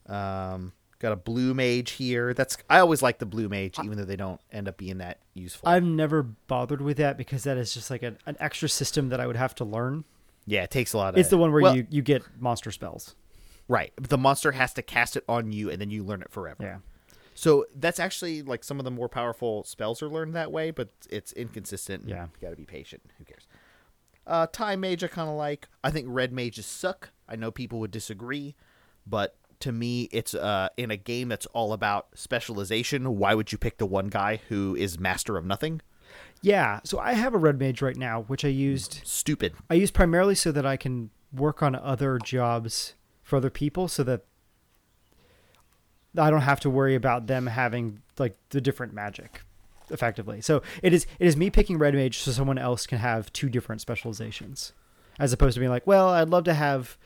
Um, 0.07 0.71
got 0.99 1.11
a 1.11 1.15
blue 1.17 1.53
mage 1.53 1.91
here. 1.91 2.33
That's 2.33 2.57
I 2.69 2.79
always 2.79 3.01
like 3.01 3.19
the 3.19 3.25
blue 3.25 3.49
mage, 3.49 3.77
even 3.83 3.97
though 3.97 4.05
they 4.05 4.15
don't 4.15 4.39
end 4.51 4.69
up 4.69 4.77
being 4.77 4.99
that 4.99 5.19
useful. 5.33 5.67
I've 5.67 5.83
never 5.83 6.23
bothered 6.23 6.81
with 6.81 6.97
that 6.97 7.17
because 7.17 7.43
that 7.43 7.57
is 7.57 7.73
just 7.73 7.91
like 7.91 8.01
an, 8.01 8.17
an 8.25 8.37
extra 8.39 8.69
system 8.69 9.09
that 9.09 9.19
I 9.19 9.27
would 9.27 9.35
have 9.35 9.55
to 9.55 9.65
learn. 9.65 10.05
yeah, 10.45 10.63
it 10.63 10.71
takes 10.71 10.93
a 10.93 10.97
lot 10.97 11.13
of. 11.13 11.19
It's 11.19 11.29
the 11.29 11.37
one 11.37 11.51
where 11.51 11.61
Well, 11.61 11.75
you, 11.75 11.85
you 11.89 12.01
get 12.01 12.23
monster 12.39 12.71
spells. 12.71 13.15
right. 13.67 13.91
The 13.97 14.17
monster 14.17 14.53
has 14.53 14.73
to 14.75 14.81
cast 14.81 15.17
it 15.17 15.25
on 15.27 15.51
you, 15.51 15.69
and 15.69 15.81
then 15.81 15.89
you 15.91 16.03
learn 16.03 16.21
it 16.21 16.31
forever. 16.31 16.63
Yeah. 16.63 16.77
So 17.35 17.65
that's 17.75 17.99
actually 17.99 18.41
like 18.41 18.63
some 18.65 18.79
of 18.79 18.83
the 18.85 18.91
more 18.91 19.07
powerful 19.07 19.63
spells 19.63 20.01
are 20.01 20.09
learned 20.09 20.33
that 20.35 20.51
way, 20.51 20.71
but 20.71 20.89
it's 21.09 21.31
inconsistent. 21.33 22.03
Yeah. 22.07 22.23
you 22.25 22.29
got 22.41 22.49
to 22.49 22.55
be 22.57 22.65
patient. 22.65 23.01
Who 23.17 23.23
cares? 23.25 23.38
Uh, 24.29 24.47
Time 24.47 24.81
Mage 24.81 25.03
I 25.03 25.07
kind 25.07 25.27
of 25.27 25.35
like. 25.35 25.67
I 25.83 25.89
think 25.91 26.07
Red 26.09 26.31
Mages 26.31 26.65
suck. 26.65 27.09
I 27.27 27.35
know 27.35 27.51
people 27.51 27.79
would 27.79 27.91
disagree, 27.91 28.55
but 29.05 29.35
to 29.61 29.71
me, 29.71 30.03
it's 30.11 30.33
uh, 30.33 30.69
in 30.77 30.91
a 30.91 30.97
game 30.97 31.27
that's 31.29 31.45
all 31.47 31.73
about 31.73 32.07
specialization. 32.13 33.17
Why 33.17 33.33
would 33.33 33.51
you 33.51 33.57
pick 33.57 33.77
the 33.77 33.85
one 33.85 34.07
guy 34.07 34.39
who 34.47 34.75
is 34.75 34.99
master 34.99 35.35
of 35.35 35.45
nothing? 35.45 35.81
Yeah. 36.41 36.79
So 36.83 36.99
I 36.99 37.13
have 37.13 37.33
a 37.33 37.37
red 37.37 37.59
mage 37.59 37.81
right 37.81 37.97
now, 37.97 38.21
which 38.23 38.45
I 38.45 38.49
used 38.49 39.01
Stupid. 39.03 39.53
I 39.69 39.73
use 39.73 39.91
primarily 39.91 40.35
so 40.35 40.51
that 40.51 40.65
I 40.65 40.77
can 40.77 41.09
work 41.33 41.61
on 41.61 41.75
other 41.75 42.19
jobs 42.19 42.93
for 43.23 43.35
other 43.35 43.49
people 43.49 43.87
so 43.87 44.03
that 44.03 44.25
I 46.17 46.29
don't 46.29 46.41
have 46.41 46.59
to 46.61 46.69
worry 46.69 46.95
about 46.95 47.27
them 47.27 47.47
having 47.47 48.01
like 48.17 48.35
the 48.49 48.61
different 48.61 48.93
magic 48.93 49.41
effectively. 49.89 50.41
So 50.41 50.61
it 50.83 50.93
is 50.93 51.05
it 51.19 51.27
is 51.27 51.37
me 51.37 51.49
picking 51.49 51.77
red 51.77 51.93
mage 51.93 52.19
so 52.19 52.31
someone 52.31 52.57
else 52.57 52.85
can 52.87 52.99
have 52.99 53.31
two 53.33 53.49
different 53.49 53.81
specializations 53.81 54.73
as 55.19 55.33
opposed 55.33 55.55
to 55.55 55.59
being 55.59 55.71
like, 55.71 55.85
well, 55.85 56.09
I'd 56.09 56.29
love 56.29 56.45
to 56.45 56.53
have 56.53 56.97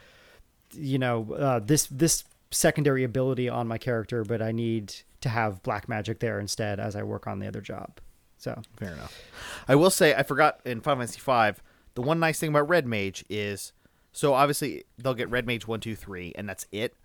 you 0.75 0.99
know, 0.99 1.33
uh, 1.33 1.59
this 1.59 1.87
this 1.87 2.23
secondary 2.51 3.03
ability 3.03 3.49
on 3.49 3.67
my 3.67 3.77
character, 3.77 4.23
but 4.23 4.41
I 4.41 4.51
need 4.51 4.93
to 5.21 5.29
have 5.29 5.63
black 5.63 5.87
magic 5.87 6.19
there 6.19 6.39
instead 6.39 6.79
as 6.79 6.95
I 6.95 7.03
work 7.03 7.27
on 7.27 7.39
the 7.39 7.47
other 7.47 7.61
job. 7.61 7.99
So, 8.37 8.61
Fair 8.77 8.93
enough. 8.93 9.21
I 9.67 9.75
will 9.75 9.89
say 9.89 10.13
I 10.13 10.23
forgot 10.23 10.59
in 10.65 10.81
Final 10.81 11.05
Fantasy 11.05 11.19
V 11.19 11.61
The 11.95 12.01
one 12.01 12.19
nice 12.19 12.39
thing 12.39 12.49
about 12.49 12.67
red 12.67 12.85
mage 12.85 13.23
is 13.29 13.71
so 14.11 14.33
obviously 14.33 14.83
they'll 14.97 15.13
get 15.13 15.29
red 15.29 15.47
mage 15.47 15.67
one 15.67 15.79
two 15.79 15.95
three 15.95 16.33
and 16.35 16.47
that's 16.47 16.65
it, 16.71 16.95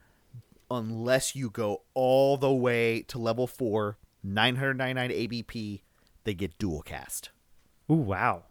unless 0.70 1.36
you 1.36 1.50
go 1.50 1.82
all 1.94 2.36
the 2.36 2.52
way 2.52 3.02
to 3.08 3.18
level 3.18 3.46
four, 3.46 3.98
nine 4.22 4.56
hundred 4.56 4.76
ninety 4.78 4.94
nine 4.94 5.12
ABP, 5.12 5.82
they 6.24 6.34
get 6.34 6.58
dual 6.58 6.82
cast. 6.82 7.30
Ooh, 7.90 7.94
wow. 7.94 8.42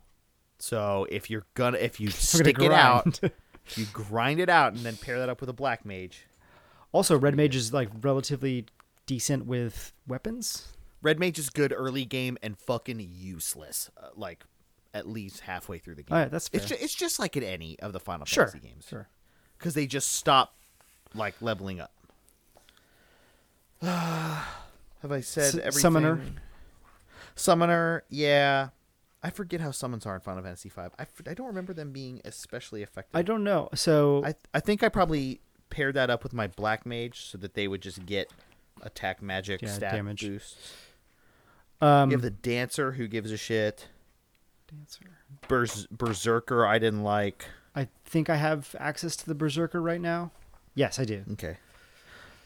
So 0.59 1.05
if 1.11 1.29
you're 1.29 1.45
gonna 1.53 1.77
if 1.77 1.99
you 1.99 2.09
stick 2.11 2.59
it 2.59 2.71
out, 2.71 3.19
you 3.75 3.85
grind 3.93 4.39
it 4.39 4.49
out 4.49 4.73
and 4.73 4.81
then 4.81 4.97
pair 4.97 5.19
that 5.19 5.29
up 5.29 5.39
with 5.41 5.49
a 5.49 5.53
black 5.53 5.85
mage. 5.85 6.25
Also, 6.91 7.17
red 7.17 7.35
mage 7.35 7.55
is 7.55 7.73
like 7.73 7.89
relatively 8.01 8.65
decent 9.05 9.45
with 9.45 9.93
weapons. 10.07 10.69
Red 11.01 11.19
mage 11.19 11.37
is 11.37 11.49
good 11.49 11.71
early 11.75 12.05
game 12.05 12.37
and 12.41 12.57
fucking 12.57 12.99
useless. 12.99 13.91
Uh, 14.01 14.07
like 14.15 14.43
at 14.93 15.07
least 15.07 15.41
halfway 15.41 15.77
through 15.77 15.93
the 15.95 16.01
game. 16.03 16.15
All 16.15 16.21
right, 16.23 16.31
that's 16.31 16.49
it's 16.53 16.65
ju- 16.65 16.77
it's 16.79 16.95
just 16.95 17.19
like 17.19 17.37
in 17.37 17.43
any 17.43 17.77
of 17.79 17.93
the 17.93 17.99
Final 17.99 18.25
Sure. 18.25 18.47
Fantasy 18.47 18.67
games. 18.67 18.85
Sure. 18.89 19.07
because 19.59 19.75
they 19.75 19.85
just 19.85 20.13
stop 20.13 20.55
like 21.13 21.35
leveling 21.41 21.79
up. 21.79 21.91
Have 25.01 25.11
I 25.11 25.21
said 25.21 25.43
S- 25.43 25.55
everything? 25.55 25.79
summoner? 25.81 26.21
Summoner, 27.35 28.03
yeah. 28.09 28.69
I 29.23 29.29
forget 29.29 29.61
how 29.61 29.71
summons 29.71 30.05
are 30.05 30.15
in 30.15 30.21
Final 30.21 30.43
Fantasy 30.43 30.69
V. 30.69 30.81
I, 30.81 31.01
f- 31.01 31.21
I 31.27 31.33
don't 31.33 31.47
remember 31.47 31.73
them 31.73 31.91
being 31.91 32.21
especially 32.23 32.83
effective. 32.83 33.15
I 33.15 33.21
don't 33.23 33.43
know. 33.43 33.69
So 33.73 34.23
I 34.25 34.35
I 34.53 34.59
think 34.59 34.83
I 34.83 34.89
probably 34.89 35.41
paired 35.69 35.95
that 35.95 36.09
up 36.09 36.23
with 36.23 36.33
my 36.33 36.47
black 36.47 36.85
mage 36.85 37.25
so 37.25 37.37
that 37.39 37.53
they 37.53 37.67
would 37.67 37.81
just 37.81 38.05
get 38.05 38.31
attack 38.81 39.21
magic 39.21 39.61
Yeah, 39.61 39.69
stat 39.73 39.93
damage. 39.93 40.21
boosts. 40.21 40.73
um, 41.81 42.09
You 42.11 42.15
have 42.17 42.21
the 42.21 42.29
dancer 42.31 42.93
who 42.93 43.07
gives 43.07 43.31
a 43.31 43.37
shit. 43.37 43.87
dancer. 44.71 45.01
Berz- 45.47 45.87
berserker 45.89 46.65
I 46.65 46.79
didn't 46.79 47.03
like. 47.03 47.45
I 47.75 47.87
think 48.05 48.29
I 48.29 48.35
have 48.37 48.75
access 48.79 49.15
to 49.17 49.25
the 49.25 49.35
berserker 49.35 49.81
right 49.81 50.01
now. 50.01 50.31
Yes, 50.73 50.99
I 50.99 51.05
do. 51.05 51.23
Okay. 51.33 51.57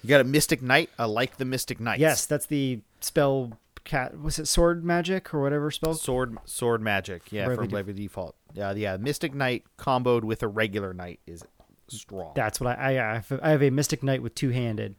You 0.02 0.10
got 0.10 0.22
a 0.22 0.26
mystic 0.26 0.62
knight. 0.62 0.90
I 0.98 1.06
like 1.06 1.38
the 1.38 1.46
mystic 1.46 1.80
Knight. 1.80 2.00
Yes, 2.00 2.26
that's 2.26 2.46
the 2.48 2.82
spell 3.02 3.54
cat. 3.84 4.20
Was 4.20 4.40
it 4.40 4.48
sword 4.48 4.84
magic 4.84 5.34
or 5.34 5.42
whatever 5.42 5.72
spell? 5.72 5.94
sword 5.94 6.38
sword 6.46 6.82
magic. 6.82 7.32
Yeah, 7.32 7.46
Bravely 7.46 7.56
from 7.56 7.66
Def- 7.66 7.72
Bravely 7.72 7.94
Default. 7.94 8.36
Yeah, 8.54 8.74
yeah. 8.74 8.98
Mystic 8.98 9.34
knight 9.34 9.64
comboed 9.78 10.24
with 10.24 10.44
a 10.44 10.48
regular 10.48 10.94
knight 10.94 11.20
is 11.28 11.44
strong. 11.88 12.32
That's 12.36 12.60
what 12.60 12.78
I 12.78 12.98
I, 12.98 13.12
I 13.12 13.14
have, 13.16 13.40
I 13.42 13.50
have 13.52 13.64
a 13.64 13.70
mystic 13.70 14.04
knight 14.04 14.22
with 14.22 14.36
two 14.36 14.50
handed 14.50 14.96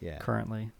yeah. 0.00 0.18
currently. 0.18 0.70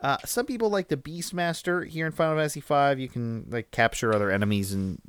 Uh, 0.00 0.18
some 0.24 0.46
people 0.46 0.68
like 0.68 0.88
the 0.88 0.96
Beastmaster 0.96 1.86
here 1.86 2.06
in 2.06 2.12
Final 2.12 2.36
Fantasy 2.36 2.60
V. 2.60 3.00
You 3.02 3.08
can 3.08 3.46
like 3.48 3.70
capture 3.70 4.14
other 4.14 4.30
enemies 4.30 4.72
and 4.72 5.00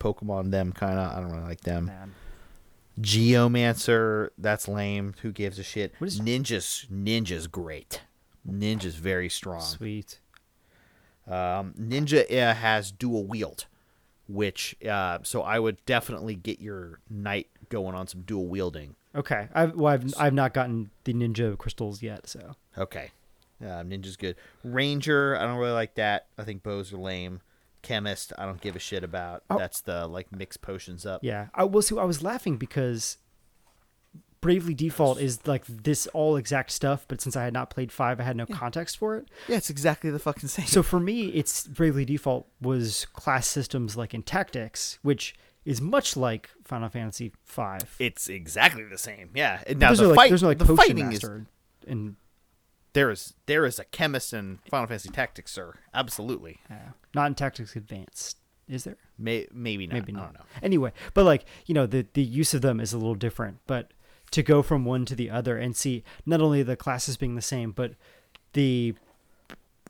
Pokemon 0.00 0.50
them. 0.50 0.72
Kind 0.72 0.98
of. 0.98 1.16
I 1.16 1.20
don't 1.20 1.30
really 1.30 1.44
like 1.44 1.60
them. 1.60 1.86
Man. 1.86 2.14
Geomancer. 3.00 4.30
That's 4.38 4.68
lame. 4.68 5.14
Who 5.22 5.32
gives 5.32 5.58
a 5.58 5.62
shit? 5.62 5.94
What 5.98 6.08
is- 6.08 6.20
Ninja's 6.20 6.86
Ninja's 6.92 7.46
great. 7.46 8.02
Ninja's 8.48 8.96
very 8.96 9.28
strong. 9.28 9.60
Sweet. 9.60 10.18
Um, 11.26 11.74
Ninja 11.80 12.24
uh, 12.30 12.54
has 12.54 12.90
dual 12.90 13.24
wield, 13.24 13.66
which 14.28 14.76
uh, 14.84 15.18
so 15.22 15.42
I 15.42 15.58
would 15.60 15.84
definitely 15.86 16.34
get 16.34 16.60
your 16.60 16.98
knight 17.08 17.48
going 17.68 17.94
on 17.94 18.08
some 18.08 18.22
dual 18.22 18.46
wielding. 18.46 18.96
Okay. 19.14 19.48
I've 19.54 19.74
well, 19.76 19.92
I've 19.94 20.12
I've 20.18 20.34
not 20.34 20.52
gotten 20.54 20.90
the 21.04 21.14
ninja 21.14 21.56
crystals 21.56 22.02
yet, 22.02 22.26
so 22.28 22.56
Okay, 22.76 23.10
uh, 23.62 23.82
Ninja's 23.84 24.16
good. 24.16 24.34
Ranger, 24.64 25.36
I 25.36 25.42
don't 25.42 25.58
really 25.58 25.72
like 25.72 25.94
that. 25.94 26.26
I 26.38 26.42
think 26.44 26.62
bows 26.64 26.92
are 26.92 26.96
lame. 26.96 27.40
Chemist, 27.82 28.32
I 28.38 28.46
don't 28.46 28.60
give 28.60 28.76
a 28.76 28.78
shit 28.78 29.04
about. 29.04 29.42
Oh. 29.50 29.58
That's 29.58 29.80
the 29.80 30.06
like 30.06 30.30
mix 30.32 30.56
potions 30.56 31.04
up. 31.06 31.20
yeah. 31.22 31.48
I 31.54 31.64
will 31.64 31.82
see. 31.82 31.98
I 31.98 32.04
was 32.04 32.22
laughing 32.22 32.56
because 32.56 33.18
Bravely 34.40 34.74
Default 34.74 35.20
is 35.20 35.46
like 35.46 35.64
this 35.66 36.06
all 36.08 36.36
exact 36.36 36.70
stuff, 36.72 37.04
but 37.06 37.20
since 37.20 37.36
I 37.36 37.44
had 37.44 37.52
not 37.52 37.70
played 37.70 37.92
five, 37.92 38.18
I 38.18 38.24
had 38.24 38.36
no 38.36 38.46
context 38.46 38.98
for 38.98 39.16
it. 39.16 39.28
yeah, 39.48 39.56
it's 39.56 39.70
exactly 39.70 40.10
the 40.10 40.18
fucking 40.18 40.48
same. 40.48 40.66
So 40.66 40.82
for 40.82 40.98
me, 40.98 41.26
it's 41.28 41.66
Bravely 41.68 42.04
Default 42.04 42.48
was 42.60 43.06
class 43.12 43.46
systems 43.46 43.96
like 43.96 44.14
in 44.14 44.22
Tactics, 44.22 44.98
which 45.02 45.34
is 45.64 45.80
much 45.80 46.16
like 46.16 46.50
Final 46.64 46.88
Fantasy 46.88 47.32
Five. 47.44 47.94
it's 48.00 48.28
exactly 48.28 48.82
the 48.82 48.98
same. 48.98 49.30
Yeah. 49.34 49.62
And 49.66 49.78
Now 49.78 49.88
there's 49.88 49.98
the 49.98 50.04
no 50.04 50.10
like 50.10 50.16
fight, 50.16 50.28
there's 50.30 50.42
no 50.42 50.48
like 50.48 50.58
the 50.58 50.64
potion 50.64 50.76
fighting 50.76 51.06
is 51.12 51.22
master 51.22 51.46
and 51.86 52.16
there 52.94 53.10
is 53.10 53.34
there 53.46 53.64
is 53.64 53.78
a 53.78 53.84
chemist 53.84 54.32
in 54.32 54.58
Final 54.68 54.88
Fantasy 54.88 55.08
Tactics, 55.10 55.52
sir. 55.52 55.74
Absolutely. 55.94 56.58
uh, 56.68 56.74
not 57.14 57.26
in 57.26 57.34
Tactics 57.34 57.76
Advanced. 57.76 58.38
Is 58.68 58.84
there? 58.84 58.96
May, 59.18 59.46
maybe 59.52 59.86
not. 59.86 59.94
maybe 59.94 60.12
I 60.12 60.16
not. 60.16 60.24
don't 60.24 60.34
know. 60.34 60.46
Anyway, 60.62 60.92
but 61.14 61.24
like 61.24 61.44
you 61.66 61.74
know, 61.74 61.86
the 61.86 62.06
the 62.14 62.22
use 62.22 62.54
of 62.54 62.62
them 62.62 62.80
is 62.80 62.92
a 62.92 62.98
little 62.98 63.14
different. 63.14 63.58
But 63.66 63.92
to 64.30 64.42
go 64.42 64.62
from 64.62 64.84
one 64.84 65.04
to 65.06 65.14
the 65.14 65.28
other 65.30 65.58
and 65.58 65.76
see 65.76 66.04
not 66.24 66.40
only 66.40 66.62
the 66.62 66.76
classes 66.76 67.16
being 67.16 67.34
the 67.34 67.42
same, 67.42 67.72
but 67.72 67.94
the 68.54 68.94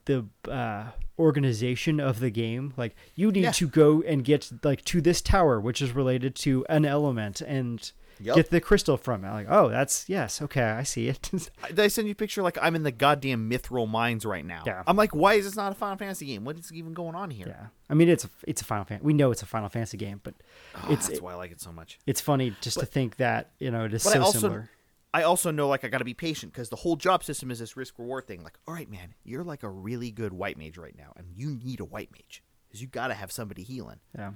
the 0.07 0.27
uh, 0.51 0.87
organization 1.19 2.01
of 2.01 2.19
the 2.19 2.31
game, 2.31 2.75
like 2.77 2.97
you 3.15 3.31
need 3.31 3.43
Yeah. 3.45 3.53
to 3.53 3.69
go 3.69 4.03
and 4.03 4.25
get 4.25 4.51
like 4.65 4.85
to 4.87 5.01
this 5.01 5.21
tower, 5.21 5.61
which 5.61 5.81
is 5.81 5.93
related 5.93 6.35
to 6.37 6.65
an 6.69 6.85
element, 6.85 7.41
and 7.41 7.93
Yup. 8.23 8.37
get 8.37 8.51
the 8.51 8.61
crystal 8.61 8.97
from 8.97 9.25
it. 9.25 9.31
Like, 9.31 9.47
oh, 9.51 9.69
that's 9.69 10.09
yes, 10.09 10.41
okay, 10.43 10.63
I 10.63 10.83
see 10.83 11.09
it. 11.09 11.31
I- 11.63 11.69
Did 11.69 11.81
I 11.81 11.89
send 11.89 12.09
you 12.09 12.13
a 12.13 12.15
picture 12.15 12.43
like 12.43 12.59
I'm 12.61 12.75
in 12.75 12.83
the 12.83 12.93
goddamn 12.93 13.51
Mithril 13.51 13.89
mines 13.89 14.25
right 14.25 14.45
now? 14.45 14.63
Yeah. 14.67 14.83
I'm 14.87 14.97
like, 14.97 15.15
why 15.15 15.35
is 15.35 15.45
this 15.45 15.57
not 15.57 15.73
a 15.73 15.75
Final 15.75 15.97
Fantasy 15.97 16.27
game? 16.27 16.45
What 16.45 16.57
is 16.59 16.73
even 16.73 16.93
going 16.95 17.15
on 17.15 17.31
here? 17.31 17.47
yeah, 17.49 17.67
I 17.91 17.95
mean, 17.95 18.09
it's 18.09 18.25
a, 18.25 18.31
it's 18.47 18.61
a 18.63 18.65
Final 18.65 18.85
Fan. 18.85 19.01
We 19.03 19.13
know 19.15 19.31
it's 19.31 19.43
a 19.43 19.47
Final 19.47 19.69
Fantasy 19.69 19.97
game, 19.97 20.21
but 20.23 20.35
Oh, 20.75 20.87
it's 20.93 21.09
that's 21.09 21.21
why 21.21 21.33
I 21.33 21.35
like 21.37 21.51
it 21.53 21.61
so 21.61 21.73
much. 21.73 21.99
it's 22.07 22.21
funny 22.21 22.55
just 22.61 22.79
to 22.81 22.87
think 22.87 23.17
that 23.17 23.51
you 23.59 23.71
know 23.71 23.85
it 23.85 23.95
is 23.95 24.05
But 24.05 24.13
so 24.15 24.19
I 24.19 24.23
also 24.23 24.39
similar. 24.39 24.71
I 25.15 25.25
also 25.25 25.51
know 25.51 25.69
like 25.69 25.85
I 25.85 25.89
got 25.89 25.99
to 25.99 26.05
be 26.07 26.15
patient 26.15 26.53
because 26.53 26.71
the 26.71 26.77
whole 26.77 26.97
job 26.97 27.23
system 27.23 27.51
is 27.51 27.59
this 27.59 27.77
risk 27.77 27.99
reward 27.99 28.27
thing. 28.27 28.43
Like, 28.43 28.59
all 28.67 28.73
right, 28.73 28.91
man, 28.91 29.15
you're 29.25 29.45
like 29.45 29.63
a 29.63 29.69
really 29.69 30.11
good 30.11 30.33
white 30.33 30.57
mage 30.57 30.79
right 30.79 30.97
now, 30.97 31.13
and 31.17 31.27
you 31.35 31.51
need 31.63 31.81
a 31.81 31.85
white 31.85 32.11
mage 32.13 32.43
because 32.69 32.81
you 32.81 32.87
got 32.89 33.09
to 33.09 33.15
have 33.15 33.31
somebody 33.31 33.63
healing. 33.63 34.01
Yeah. 34.17 34.33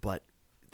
But 0.00 0.24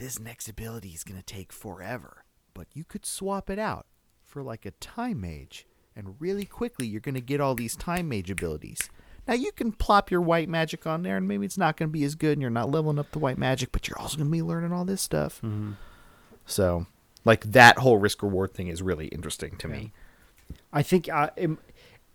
this 0.00 0.18
next 0.18 0.48
ability 0.48 0.88
is 0.88 1.04
gonna 1.04 1.22
take 1.22 1.52
forever. 1.52 2.24
But 2.54 2.66
you 2.74 2.82
could 2.84 3.06
swap 3.06 3.48
it 3.48 3.58
out 3.58 3.86
for 4.24 4.42
like 4.42 4.66
a 4.66 4.72
time 4.72 5.20
mage, 5.20 5.66
and 5.94 6.16
really 6.18 6.44
quickly 6.44 6.86
you're 6.86 7.00
gonna 7.00 7.20
get 7.20 7.40
all 7.40 7.54
these 7.54 7.76
time 7.76 8.08
mage 8.08 8.30
abilities. 8.30 8.90
Now 9.28 9.34
you 9.34 9.52
can 9.52 9.70
plop 9.72 10.10
your 10.10 10.22
white 10.22 10.48
magic 10.48 10.86
on 10.86 11.02
there, 11.02 11.16
and 11.16 11.28
maybe 11.28 11.46
it's 11.46 11.58
not 11.58 11.76
gonna 11.76 11.90
be 11.90 12.02
as 12.04 12.14
good, 12.16 12.32
and 12.32 12.40
you're 12.40 12.50
not 12.50 12.70
leveling 12.70 12.98
up 12.98 13.12
the 13.12 13.18
white 13.18 13.38
magic, 13.38 13.70
but 13.70 13.86
you're 13.86 13.98
also 13.98 14.16
gonna 14.16 14.30
be 14.30 14.42
learning 14.42 14.72
all 14.72 14.84
this 14.84 15.02
stuff. 15.02 15.40
So, 16.46 16.86
like 17.24 17.44
that 17.52 17.78
whole 17.78 17.98
risk 17.98 18.22
reward 18.22 18.54
thing 18.54 18.66
is 18.68 18.82
really 18.82 19.06
interesting 19.08 19.56
to 19.58 19.68
me. 19.68 19.92
I 20.72 20.82
think 20.82 21.08
uh, 21.08 21.30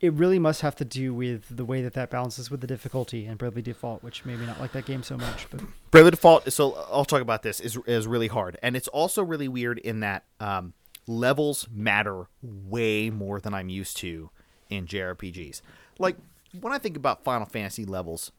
it, 0.05 0.13
really 0.13 0.39
must 0.39 0.61
have 0.61 0.75
to 0.77 0.85
do 0.85 1.13
with 1.13 1.55
the 1.55 1.65
way 1.65 1.81
that 1.81 1.93
that 1.93 2.09
balances 2.09 2.49
with 2.49 2.61
the 2.61 2.67
difficulty 2.67 3.25
and 3.25 3.37
Bravely 3.37 3.61
Default, 3.61 4.03
which 4.03 4.25
maybe 4.25 4.45
not 4.45 4.59
like 4.59 4.71
that 4.73 4.85
game 4.85 5.03
so 5.03 5.17
much. 5.17 5.49
But 5.49 5.61
Bravely 5.91 6.11
Default. 6.11 6.51
So 6.51 6.73
I'll 6.91 7.05
talk 7.05 7.21
about 7.21 7.43
this. 7.43 7.59
is 7.59 7.77
is 7.85 8.07
really 8.07 8.27
hard, 8.27 8.57
and 8.63 8.75
it's 8.75 8.87
also 8.87 9.23
really 9.23 9.47
weird 9.47 9.79
in 9.79 9.99
that 10.01 10.23
um, 10.39 10.73
levels 11.07 11.67
matter 11.71 12.27
way 12.41 13.09
more 13.09 13.39
than 13.39 13.53
I'm 13.53 13.69
used 13.69 13.97
to 13.97 14.29
in 14.69 14.87
JRPGs. 14.87 15.61
Like 15.99 16.17
when 16.59 16.73
I 16.73 16.77
think 16.77 16.97
about 16.97 17.23
Final 17.23 17.45
Fantasy 17.45 17.85
levels, 17.85 18.31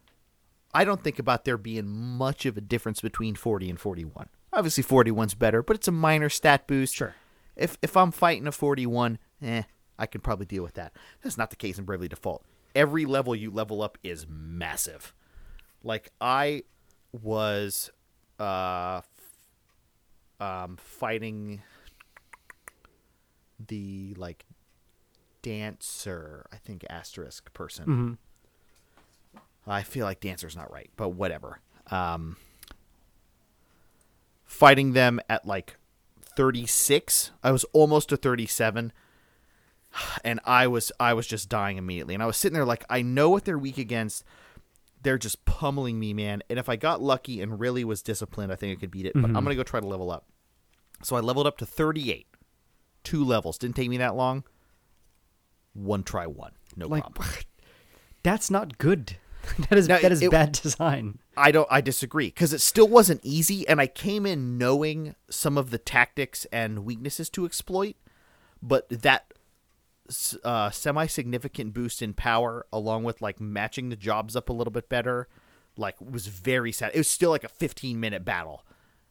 I 0.74 0.84
don't 0.84 1.02
think 1.02 1.18
about 1.18 1.44
there 1.44 1.58
being 1.58 1.88
much 1.88 2.46
of 2.46 2.56
a 2.56 2.60
difference 2.60 3.00
between 3.00 3.34
40 3.34 3.70
and 3.70 3.80
41. 3.80 4.28
Obviously, 4.52 4.84
41's 4.84 5.34
better, 5.34 5.62
but 5.62 5.76
it's 5.76 5.88
a 5.88 5.92
minor 5.92 6.28
stat 6.28 6.66
boost. 6.66 6.94
Sure. 6.94 7.14
If 7.56 7.78
if 7.82 7.96
I'm 7.96 8.10
fighting 8.10 8.46
a 8.46 8.52
41, 8.52 9.18
eh, 9.42 9.62
I 9.98 10.06
can 10.06 10.20
probably 10.20 10.46
deal 10.46 10.62
with 10.62 10.74
that. 10.74 10.92
That's 11.22 11.38
not 11.38 11.50
the 11.50 11.56
case 11.56 11.78
in 11.78 11.84
Bravely 11.84 12.08
Default. 12.08 12.44
Every 12.74 13.04
level 13.06 13.34
you 13.34 13.50
level 13.50 13.80
up 13.82 13.96
is 14.02 14.26
massive. 14.28 15.14
Like 15.82 16.10
I 16.20 16.64
was 17.12 17.90
uh 18.38 19.00
f- 20.40 20.46
um 20.46 20.76
fighting 20.76 21.62
the 23.66 24.14
like 24.18 24.44
dancer, 25.42 26.46
I 26.52 26.56
think 26.56 26.84
asterisk 26.90 27.52
person. 27.54 27.84
I 29.66 29.82
feel 29.82 30.04
like 30.04 30.20
dancer's 30.20 30.56
not 30.56 30.70
right, 30.70 30.90
but 30.96 31.10
whatever. 31.10 31.60
Um 31.90 32.36
fighting 34.44 34.92
them 34.92 35.20
at 35.28 35.46
like 35.46 35.76
36. 36.20 37.30
I 37.42 37.50
was 37.52 37.64
almost 37.72 38.10
to 38.10 38.16
37 38.16 38.92
and 40.24 40.40
I 40.44 40.66
was 40.66 40.92
I 40.98 41.14
was 41.14 41.26
just 41.26 41.48
dying 41.48 41.76
immediately. 41.76 42.14
And 42.14 42.22
I 42.22 42.26
was 42.26 42.36
sitting 42.36 42.54
there 42.54 42.64
like 42.64 42.84
I 42.88 43.02
know 43.02 43.30
what 43.30 43.44
they're 43.44 43.58
weak 43.58 43.78
against. 43.78 44.24
They're 45.02 45.18
just 45.18 45.44
pummeling 45.44 46.00
me, 46.00 46.12
man. 46.14 46.42
And 46.50 46.58
if 46.58 46.68
I 46.68 46.76
got 46.76 47.00
lucky 47.00 47.40
and 47.40 47.60
really 47.60 47.84
was 47.84 48.02
disciplined, 48.02 48.52
I 48.52 48.56
think 48.56 48.76
I 48.76 48.80
could 48.80 48.90
beat 48.90 49.06
it. 49.06 49.12
But 49.14 49.24
I'm 49.24 49.32
mm-hmm. 49.32 49.44
gonna 49.44 49.54
go 49.54 49.62
try 49.62 49.80
to 49.80 49.86
level 49.86 50.10
up. 50.10 50.26
So 51.02 51.16
I 51.16 51.20
leveled 51.20 51.46
up 51.46 51.58
to 51.58 51.66
38. 51.66 52.26
Two 53.04 53.24
levels. 53.24 53.58
Didn't 53.58 53.76
take 53.76 53.88
me 53.88 53.98
that 53.98 54.16
long. 54.16 54.44
One 55.74 56.02
try 56.02 56.26
one. 56.26 56.52
No 56.74 56.88
like, 56.88 57.02
problem. 57.02 57.28
that's 58.22 58.50
not 58.50 58.78
good. 58.78 59.16
that 59.68 59.78
is 59.78 59.88
Now, 59.88 59.98
that 59.98 60.12
is 60.12 60.22
it- 60.22 60.30
bad 60.30 60.52
design. 60.52 61.18
I 61.36 61.50
don't. 61.50 61.68
I 61.70 61.82
disagree 61.82 62.28
because 62.28 62.52
it 62.52 62.60
still 62.60 62.88
wasn't 62.88 63.20
easy, 63.22 63.68
and 63.68 63.80
I 63.80 63.86
came 63.86 64.24
in 64.24 64.56
knowing 64.56 65.14
some 65.28 65.58
of 65.58 65.70
the 65.70 65.78
tactics 65.78 66.46
and 66.46 66.86
weaknesses 66.86 67.28
to 67.30 67.44
exploit, 67.44 67.96
but 68.62 68.88
that 68.88 69.34
uh, 70.44 70.70
semi-significant 70.70 71.74
boost 71.74 72.02
in 72.02 72.14
power, 72.14 72.66
along 72.72 73.04
with 73.04 73.20
like 73.20 73.40
matching 73.40 73.88
the 73.88 73.96
jobs 73.96 74.36
up 74.36 74.48
a 74.48 74.52
little 74.52 74.72
bit 74.72 74.88
better, 74.88 75.28
like 75.76 75.96
was 76.00 76.26
very 76.26 76.72
sad. 76.72 76.92
It 76.94 76.98
was 76.98 77.08
still 77.08 77.30
like 77.30 77.44
a 77.44 77.48
15-minute 77.48 78.24
battle, 78.24 78.64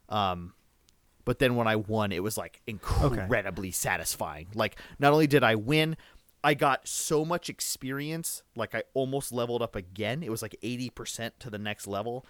um, 0.09 0.53
but 1.25 1.39
then 1.39 1.55
when 1.55 1.67
I 1.67 1.75
won, 1.75 2.11
it 2.11 2.23
was 2.23 2.37
like 2.37 2.61
incredibly 2.67 3.71
satisfying. 3.71 4.47
Like 4.53 4.79
not 4.99 5.11
only 5.11 5.27
did 5.27 5.43
I 5.43 5.55
win. 5.55 5.97
I 6.43 6.53
got 6.53 6.87
so 6.87 7.25
much 7.25 7.49
experience, 7.49 8.43
like 8.55 8.75
I 8.75 8.83
almost 8.93 9.31
leveled 9.31 9.63
up 9.63 9.75
again. 9.75 10.21
It 10.21 10.29
was 10.29 10.43
like 10.43 10.55
80% 10.61 11.31
to 11.39 11.49
the 11.49 11.57
next 11.57 11.87
level. 11.87 12.23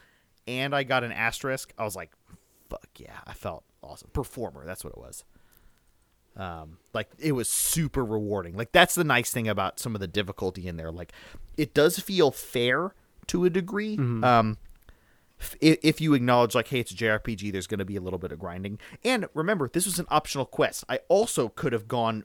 And 0.48 0.74
I 0.74 0.84
got 0.84 1.04
an 1.04 1.12
asterisk. 1.12 1.74
I 1.78 1.84
was 1.84 1.98
like, 1.98 2.14
fuck 2.70 2.88
yeah. 2.98 3.20
I 3.28 3.34
felt 3.34 3.66
awesome. 3.84 4.12
Performer, 4.14 4.66
that's 4.66 4.86
what 4.86 4.94
it 4.94 4.98
was. 4.98 5.26
Um, 6.38 6.78
like 6.94 7.10
it 7.18 7.32
was 7.32 7.48
super 7.50 8.04
rewarding. 8.04 8.56
Like 8.58 8.72
that's 8.72 8.96
the 8.96 9.04
nice 9.04 9.32
thing 9.32 9.48
about 9.48 9.80
some 9.80 9.96
of 9.96 10.02
the 10.02 10.08
difficulty 10.08 10.68
in 10.68 10.76
there. 10.78 10.92
Like 10.92 11.12
it 11.58 11.74
does 11.74 11.98
feel 12.00 12.32
fair 12.32 12.94
to 13.28 13.46
a 13.46 13.50
degree. 13.50 13.96
Um, 13.98 14.58
f- 15.40 15.56
i- 15.64 15.78
if 15.82 16.00
you 16.02 16.14
acknowledge 16.14 16.54
like 16.56 16.68
hey 16.70 16.80
it's 16.80 16.92
a 16.92 16.96
jrpg 16.96 17.52
there's 17.52 17.68
going 17.68 17.80
to 17.80 17.86
be 17.86 17.96
a 17.98 18.02
little 18.02 18.20
bit 18.20 18.32
of 18.32 18.40
grinding 18.40 18.80
and 19.04 19.28
remember 19.34 19.68
this 19.68 19.86
was 19.86 20.00
an 20.00 20.06
optional 20.10 20.46
quest 20.46 20.86
i 20.88 20.98
also 21.10 21.50
could 21.50 21.74
have 21.74 21.90
gone 21.90 22.24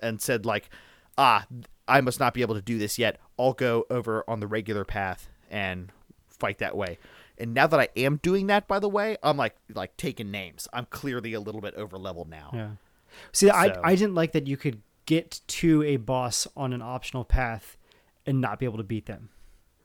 and 0.00 0.22
said 0.22 0.46
like 0.46 0.70
ah 1.18 1.44
i 1.86 2.00
must 2.00 2.18
not 2.18 2.32
be 2.32 2.40
able 2.40 2.54
to 2.54 2.62
do 2.62 2.78
this 2.78 2.98
yet 2.98 3.20
i'll 3.38 3.52
go 3.52 3.84
over 3.90 4.24
on 4.26 4.40
the 4.40 4.46
regular 4.46 4.84
path 4.86 5.28
and 5.50 5.92
fight 6.26 6.56
that 6.58 6.74
way 6.74 6.96
and 7.36 7.52
now 7.52 7.66
that 7.66 7.80
i 7.80 7.88
am 7.96 8.16
doing 8.22 8.46
that 8.46 8.66
by 8.66 8.78
the 8.78 8.88
way 8.88 9.16
i'm 9.22 9.36
like 9.36 9.54
like 9.74 9.94
taking 9.98 10.30
names 10.30 10.66
i'm 10.72 10.86
clearly 10.86 11.34
a 11.34 11.40
little 11.40 11.60
bit 11.60 11.74
over 11.74 11.98
leveled 11.98 12.30
now 12.30 12.50
Yeah. 12.54 12.70
See, 13.32 13.50
I 13.50 13.76
I 13.82 13.94
didn't 13.94 14.14
like 14.14 14.32
that 14.32 14.46
you 14.46 14.56
could 14.56 14.82
get 15.06 15.40
to 15.46 15.82
a 15.84 15.96
boss 15.96 16.46
on 16.56 16.72
an 16.72 16.82
optional 16.82 17.24
path 17.24 17.76
and 18.26 18.40
not 18.40 18.58
be 18.58 18.66
able 18.66 18.76
to 18.76 18.84
beat 18.84 19.06
them. 19.06 19.30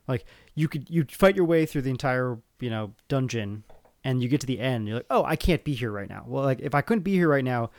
Like 0.07 0.25
you 0.53 0.67
could 0.67 0.89
you 0.89 1.05
fight 1.09 1.35
your 1.35 1.45
way 1.45 1.65
through 1.65 1.83
the 1.83 1.89
entire 1.89 2.37
you 2.59 2.69
know 2.69 2.93
dungeon, 3.07 3.63
and 4.03 4.21
you 4.21 4.27
get 4.27 4.41
to 4.41 4.47
the 4.47 4.59
end. 4.59 4.87
You're 4.87 4.97
like, 4.97 5.05
oh, 5.09 5.23
I 5.23 5.35
can't 5.35 5.63
be 5.63 5.73
here 5.73 5.91
right 5.91 6.09
now. 6.09 6.25
Well, 6.27 6.43
like 6.43 6.59
if 6.59 6.75
I 6.75 6.81
couldn't 6.81 7.03
be 7.03 7.13
here 7.13 7.29
right 7.29 7.43
now, 7.43 7.71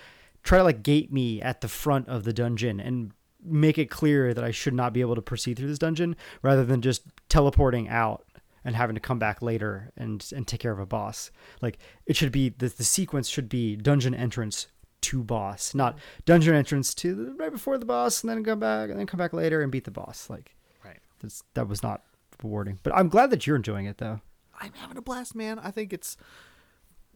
try 0.42 0.58
to 0.58 0.64
like 0.64 0.82
gate 0.82 1.12
me 1.12 1.42
at 1.42 1.60
the 1.60 1.68
front 1.68 2.08
of 2.08 2.24
the 2.24 2.32
dungeon 2.32 2.80
and 2.80 3.12
make 3.44 3.76
it 3.76 3.90
clear 3.90 4.32
that 4.32 4.42
I 4.42 4.50
should 4.50 4.72
not 4.72 4.94
be 4.94 5.02
able 5.02 5.14
to 5.16 5.22
proceed 5.22 5.58
through 5.58 5.68
this 5.68 5.78
dungeon, 5.78 6.16
rather 6.40 6.64
than 6.64 6.80
just 6.80 7.02
teleporting 7.28 7.88
out 7.88 8.24
and 8.64 8.74
having 8.74 8.94
to 8.94 9.00
come 9.00 9.18
back 9.18 9.42
later 9.42 9.92
and 9.96 10.26
and 10.34 10.46
take 10.46 10.60
care 10.60 10.72
of 10.72 10.78
a 10.78 10.86
boss. 10.86 11.30
Like 11.60 11.78
it 12.06 12.16
should 12.16 12.32
be 12.32 12.48
the 12.48 12.68
the 12.68 12.84
sequence 12.84 13.28
should 13.28 13.50
be 13.50 13.76
dungeon 13.76 14.14
entrance 14.14 14.68
to 15.04 15.22
boss, 15.22 15.74
not 15.74 15.98
dungeon 16.24 16.54
entrance 16.54 16.94
to 16.94 17.14
the, 17.14 17.34
right 17.34 17.52
before 17.52 17.78
the 17.78 17.86
boss 17.86 18.22
and 18.22 18.30
then 18.30 18.44
come 18.44 18.60
back 18.60 18.90
and 18.90 18.98
then 18.98 19.06
come 19.06 19.18
back 19.18 19.32
later 19.32 19.62
and 19.62 19.72
beat 19.72 19.84
the 19.84 19.90
boss. 19.90 20.28
Like 20.28 20.54
right 20.84 21.00
that's, 21.20 21.42
that 21.54 21.68
was 21.68 21.82
not 21.82 22.02
rewarding. 22.42 22.78
But 22.82 22.94
I'm 22.94 23.08
glad 23.08 23.30
that 23.30 23.46
you're 23.46 23.56
enjoying 23.56 23.86
it 23.86 23.98
though. 23.98 24.20
I'm 24.60 24.72
having 24.74 24.96
a 24.96 25.02
blast, 25.02 25.34
man. 25.34 25.58
I 25.58 25.70
think 25.70 25.92
it's 25.92 26.16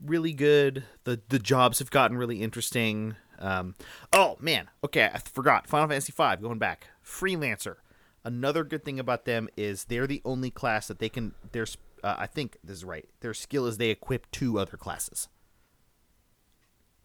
really 0.04 0.32
good. 0.32 0.84
the 1.04 1.20
The 1.28 1.38
jobs 1.38 1.78
have 1.78 1.90
gotten 1.90 2.16
really 2.16 2.42
interesting. 2.42 3.16
Um, 3.38 3.74
oh 4.12 4.36
man, 4.40 4.68
okay, 4.82 5.10
I 5.12 5.18
forgot. 5.18 5.68
Final 5.68 5.88
Fantasy 5.88 6.12
V. 6.16 6.42
Going 6.42 6.58
back, 6.58 6.88
freelancer. 7.04 7.76
Another 8.24 8.64
good 8.64 8.84
thing 8.84 8.98
about 8.98 9.24
them 9.24 9.48
is 9.56 9.84
they're 9.84 10.06
the 10.06 10.20
only 10.24 10.50
class 10.50 10.88
that 10.88 10.98
they 10.98 11.08
can. 11.08 11.34
There's, 11.52 11.78
uh, 12.02 12.16
I 12.18 12.26
think 12.26 12.58
this 12.64 12.78
is 12.78 12.84
right. 12.84 13.08
Their 13.20 13.32
skill 13.32 13.66
is 13.66 13.78
they 13.78 13.90
equip 13.90 14.30
two 14.30 14.58
other 14.58 14.76
classes. 14.76 15.28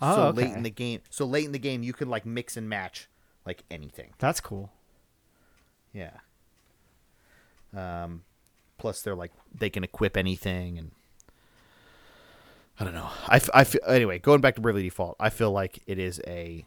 Oh, 0.04 0.16
so 0.16 0.22
okay. 0.28 0.43
late 0.43 0.56
in 0.56 0.64
the 0.64 0.70
game, 0.70 1.01
so 1.10 1.26
late 1.26 1.45
in 1.45 1.51
the 1.51 1.60
game, 1.60 1.84
you 1.84 1.93
can 1.93 2.10
like 2.10 2.26
mix 2.26 2.58
and 2.58 2.68
match 2.68 3.10
like 3.45 3.64
anything. 3.72 4.14
That's 4.20 4.39
cool. 4.39 4.72
Yeah. 5.93 6.18
Um, 7.76 8.24
plus 8.78 9.01
they're 9.01 9.16
like 9.16 9.32
they 9.54 9.70
can 9.70 9.84
equip 9.84 10.18
anything, 10.18 10.78
and 10.78 10.91
I 12.80 12.84
don't 12.84 12.93
know. 12.93 13.10
I, 13.28 13.38
f- 13.38 13.49
I 13.54 13.64
feel, 13.64 13.82
anyway. 13.88 14.20
Going 14.20 14.41
back 14.41 14.56
to 14.56 14.62
Bravely 14.62 14.84
Default, 14.84 15.16
I 15.20 15.30
feel 15.30 15.51
like 15.51 15.80
it 15.88 15.97
is 15.97 16.22
a 16.28 16.66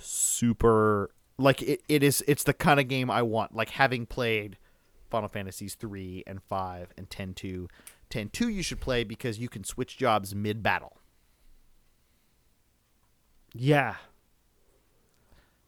super 0.00 1.10
like 1.38 1.62
it, 1.62 1.82
it 1.88 2.02
is. 2.02 2.22
It's 2.28 2.44
the 2.44 2.54
kind 2.54 2.80
of 2.80 2.88
game 2.88 3.10
I 3.10 3.22
want. 3.22 3.54
Like 3.54 3.70
having 3.70 4.06
played 4.06 4.56
Final 5.10 5.28
Fantasies 5.28 5.74
three 5.74 6.22
and 6.26 6.42
five 6.42 6.92
and 6.96 7.08
10-2. 7.10 7.68
10-2 8.10 8.52
you 8.52 8.62
should 8.62 8.80
play 8.80 9.04
because 9.04 9.38
you 9.38 9.48
can 9.48 9.64
switch 9.64 9.96
jobs 9.96 10.34
mid 10.34 10.62
battle, 10.62 10.96
Yeah. 13.52 13.96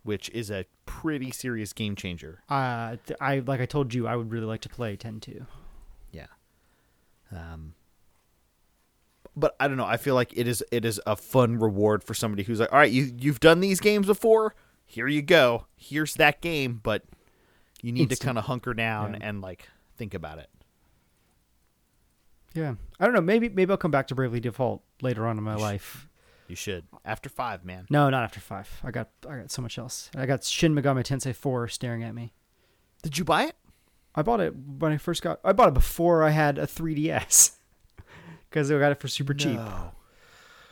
which 0.04 0.28
is 0.30 0.50
a 0.50 0.64
pretty 0.84 1.30
serious 1.30 1.72
game 1.72 1.94
changer. 1.94 2.42
Uh, 2.48 2.96
th- 3.06 3.16
I 3.20 3.38
like 3.40 3.60
I 3.60 3.66
told 3.66 3.94
you 3.94 4.06
I 4.08 4.16
would 4.16 4.32
really 4.32 4.46
like 4.46 4.60
to 4.62 4.68
play 4.68 4.96
10-2. 4.96 5.46
Yeah. 6.10 6.26
Um 7.30 7.74
but 9.34 9.56
I 9.60 9.66
don't 9.68 9.76
know. 9.78 9.86
I 9.86 9.96
feel 9.96 10.14
like 10.14 10.36
it 10.36 10.46
is 10.46 10.62
it 10.70 10.84
is 10.84 11.00
a 11.06 11.16
fun 11.16 11.58
reward 11.58 12.04
for 12.04 12.12
somebody 12.14 12.42
who's 12.42 12.60
like, 12.60 12.70
"All 12.72 12.78
right, 12.78 12.90
you 12.92 13.14
you've 13.18 13.40
done 13.40 13.60
these 13.60 13.80
games 13.80 14.06
before. 14.06 14.54
Here 14.84 15.06
you 15.08 15.22
go. 15.22 15.66
Here's 15.76 16.14
that 16.14 16.42
game, 16.42 16.80
but 16.82 17.02
you 17.80 17.92
need 17.92 18.10
to 18.10 18.16
kind 18.16 18.36
of 18.36 18.44
hunker 18.44 18.74
down 18.74 19.12
Yeah. 19.14 19.20
and 19.22 19.40
like 19.40 19.68
think 19.96 20.12
about 20.12 20.38
it." 20.38 20.50
Yeah. 22.54 22.74
I 23.00 23.06
don't 23.06 23.14
know. 23.14 23.22
Maybe 23.22 23.48
maybe 23.48 23.70
I'll 23.70 23.78
come 23.78 23.90
back 23.90 24.08
to 24.08 24.14
Bravely 24.14 24.40
Default 24.40 24.82
later 25.00 25.26
on 25.26 25.38
in 25.38 25.44
my 25.44 25.54
life. 25.54 26.08
You 26.49 26.57
should. 26.57 26.84
After 27.05 27.28
5, 27.28 27.64
man. 27.64 27.86
No, 27.88 28.11
not 28.11 28.24
after 28.24 28.40
five. 28.40 28.68
I 28.84 28.90
got 28.90 29.09
I 29.28 29.38
got 29.38 29.51
so 29.51 29.62
much 29.62 29.78
else. 29.78 30.11
I 30.14 30.26
got 30.26 30.45
Shin 30.45 30.74
Megami 30.74 31.03
Tensei 31.03 31.34
4 31.34 31.68
staring 31.68 32.03
at 32.03 32.14
me. 32.14 32.32
Did 33.03 33.18
you 33.18 33.24
buy 33.24 33.45
it? 33.45 33.57
I 34.14 34.22
bought 34.22 34.40
it 34.40 34.55
when 34.55 34.93
I 34.93 34.99
first 34.99 35.22
got. 35.22 35.40
I 35.45 35.53
bought 35.53 35.68
it 35.68 35.74
before 35.74 36.22
I 36.22 36.30
had 36.30 36.59
a 36.59 36.66
3DS 36.66 37.53
because 38.51 38.70
I 38.72 38.78
got 38.78 38.93
it 38.93 39.01
for 39.01 39.09
super 39.09 39.34
cheap. 39.34 39.57
No. 39.57 39.93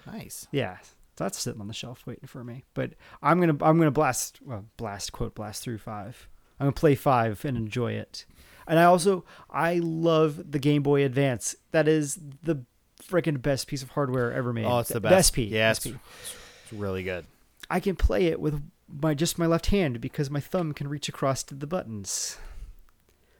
Nice. 0.06 0.46
Yeah, 0.52 0.78
that's 1.16 1.38
sitting 1.38 1.60
on 1.60 1.68
the 1.68 1.74
shelf 1.74 2.06
waiting 2.06 2.26
for 2.26 2.44
me. 2.44 2.64
But 2.74 2.92
I'm 3.22 3.40
gonna 3.40 3.56
I'm 3.62 3.78
gonna 3.78 3.90
blast 3.90 4.40
well 4.44 4.66
blast 4.76 5.12
quote 5.12 5.34
blast 5.34 5.62
through 5.62 5.78
five. 5.78 6.28
I'm 6.58 6.66
gonna 6.66 6.72
play 6.72 6.94
five 6.94 7.44
and 7.44 7.56
enjoy 7.56 7.92
it. 7.92 8.26
And 8.66 8.78
I 8.78 8.84
also 8.84 9.24
I 9.48 9.80
love 9.82 10.52
the 10.52 10.58
Game 10.58 10.82
Boy 10.82 11.04
Advance. 11.04 11.54
That 11.72 11.88
is 11.88 12.18
the 12.42 12.64
freaking 13.02 13.40
best 13.40 13.66
piece 13.66 13.82
of 13.82 13.90
hardware 13.90 14.32
ever 14.32 14.52
made. 14.52 14.64
Oh, 14.66 14.78
it's 14.78 14.88
the 14.88 14.94
The 14.94 15.08
best. 15.08 15.32
SP. 15.34 15.38
Yeah, 15.50 15.70
it's, 15.70 15.80
SP. 15.82 15.96
it's 15.96 16.72
really 16.72 17.02
good. 17.02 17.26
I 17.68 17.80
can 17.80 17.96
play 17.96 18.26
it 18.26 18.40
with 18.40 18.62
my 18.88 19.14
just 19.14 19.38
my 19.38 19.46
left 19.46 19.66
hand 19.66 20.00
because 20.00 20.30
my 20.30 20.40
thumb 20.40 20.72
can 20.72 20.88
reach 20.88 21.08
across 21.08 21.42
to 21.44 21.54
the 21.54 21.66
buttons. 21.66 22.38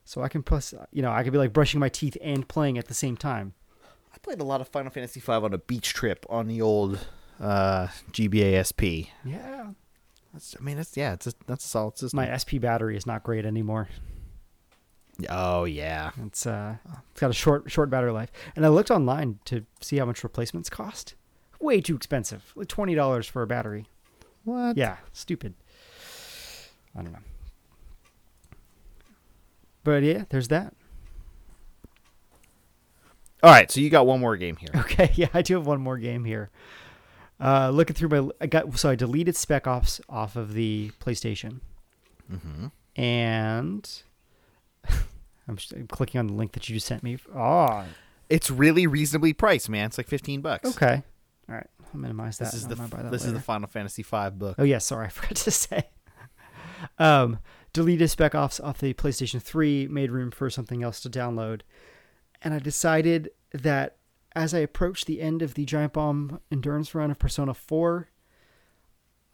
So 0.04 0.22
I 0.22 0.28
can 0.28 0.42
plus, 0.42 0.74
you 0.92 1.02
know, 1.02 1.12
I 1.12 1.22
could 1.22 1.32
be 1.32 1.38
like 1.38 1.52
brushing 1.52 1.78
my 1.80 1.88
teeth 1.88 2.16
and 2.20 2.46
playing 2.48 2.78
at 2.78 2.88
the 2.88 2.94
same 2.94 3.16
time. 3.16 3.54
I 4.12 4.18
played 4.18 4.40
a 4.40 4.44
lot 4.44 4.60
of 4.60 4.68
Final 4.68 4.90
Fantasy 4.90 5.20
V 5.20 5.32
on 5.32 5.52
a 5.54 5.58
beach 5.58 5.94
trip 5.94 6.26
on 6.28 6.48
the 6.48 6.60
old 6.60 7.06
uh, 7.40 7.88
GBA 8.12 8.58
SP. 8.66 9.10
Yeah. 9.24 9.70
That's, 10.32 10.56
I 10.58 10.62
mean, 10.62 10.76
that's 10.76 10.96
yeah, 10.96 11.12
it's 11.12 11.26
a, 11.26 11.32
that's 11.46 11.64
a 11.64 11.68
solid 11.68 11.98
system. 11.98 12.16
My 12.16 12.36
SP 12.36 12.58
battery 12.60 12.96
is 12.96 13.06
not 13.06 13.22
great 13.22 13.44
anymore. 13.44 13.88
Oh 15.28 15.64
yeah, 15.64 16.10
It's 16.26 16.46
uh, 16.46 16.76
it's 17.10 17.20
got 17.20 17.30
a 17.30 17.34
short 17.34 17.70
short 17.70 17.90
battery 17.90 18.12
life. 18.12 18.30
And 18.56 18.64
I 18.64 18.68
looked 18.68 18.90
online 18.90 19.38
to 19.46 19.64
see 19.80 19.98
how 19.98 20.04
much 20.06 20.22
replacements 20.24 20.70
cost. 20.70 21.14
Way 21.60 21.80
too 21.80 21.94
expensive, 21.96 22.52
like 22.56 22.68
twenty 22.68 22.94
dollars 22.94 23.26
for 23.26 23.42
a 23.42 23.46
battery. 23.46 23.86
what? 24.44 24.76
Yeah, 24.76 24.96
stupid. 25.12 25.54
I 26.96 27.02
don't 27.02 27.12
know. 27.12 27.18
But 29.84 30.02
yeah, 30.02 30.24
there's 30.30 30.48
that. 30.48 30.74
All 33.42 33.50
right, 33.50 33.70
so 33.70 33.80
you 33.80 33.88
got 33.88 34.06
one 34.06 34.20
more 34.20 34.36
game 34.36 34.56
here. 34.56 34.68
Okay, 34.74 35.10
yeah, 35.14 35.28
I 35.32 35.40
do 35.42 35.54
have 35.54 35.66
one 35.66 35.80
more 35.80 35.96
game 35.96 36.24
here. 36.24 36.50
Uh, 37.42 37.70
looking 37.70 37.96
through 37.96 38.08
my, 38.10 38.30
I 38.40 38.46
got 38.46 38.78
so 38.78 38.90
I 38.90 38.94
deleted 38.94 39.34
Spec 39.34 39.66
Ops 39.66 40.00
off 40.10 40.36
of 40.36 40.52
the 40.52 40.90
PlayStation, 41.00 41.60
Mm-hmm. 42.30 42.66
and 43.00 44.02
I'm, 45.48 45.56
just, 45.56 45.72
I'm 45.72 45.86
clicking 45.86 46.18
on 46.18 46.26
the 46.28 46.32
link 46.34 46.52
that 46.52 46.68
you 46.68 46.74
just 46.74 46.86
sent 46.86 47.02
me. 47.02 47.18
Oh, 47.34 47.84
It's 48.28 48.50
really 48.50 48.86
reasonably 48.86 49.32
priced, 49.32 49.68
man. 49.68 49.86
It's 49.86 49.98
like 49.98 50.08
fifteen 50.08 50.40
bucks. 50.40 50.70
okay, 50.76 51.02
all 51.48 51.54
right, 51.54 51.66
I'll 51.92 52.00
minimize 52.00 52.38
that. 52.38 52.46
This 52.46 52.54
is 52.54 52.68
the 52.68 52.76
I'll 52.80 52.88
buy 52.88 53.02
that 53.02 53.10
this 53.10 53.24
is 53.24 53.32
the. 53.32 53.40
Final 53.40 53.68
Fantasy 53.68 54.02
V 54.02 54.30
book. 54.32 54.56
Oh 54.58 54.64
yeah, 54.64 54.78
sorry, 54.78 55.06
I 55.08 55.10
forgot 55.10 55.36
to 55.36 55.50
say. 55.50 55.88
um, 56.98 57.38
deleted 57.72 58.10
Spec 58.10 58.34
Ops 58.34 58.60
off 58.60 58.78
the 58.78 58.94
PlayStation 58.94 59.40
3, 59.42 59.88
made 59.88 60.10
room 60.10 60.30
for 60.30 60.48
something 60.50 60.82
else 60.82 61.00
to 61.00 61.10
download, 61.10 61.60
and 62.42 62.54
I 62.54 62.58
decided 62.58 63.30
that 63.52 63.96
as 64.34 64.54
I 64.54 64.58
approach 64.60 65.04
the 65.04 65.20
end 65.20 65.42
of 65.42 65.54
the 65.54 65.64
Giant 65.64 65.92
Bomb 65.94 66.40
endurance 66.52 66.94
run 66.94 67.10
of 67.10 67.18
Persona 67.18 67.52
4, 67.52 68.08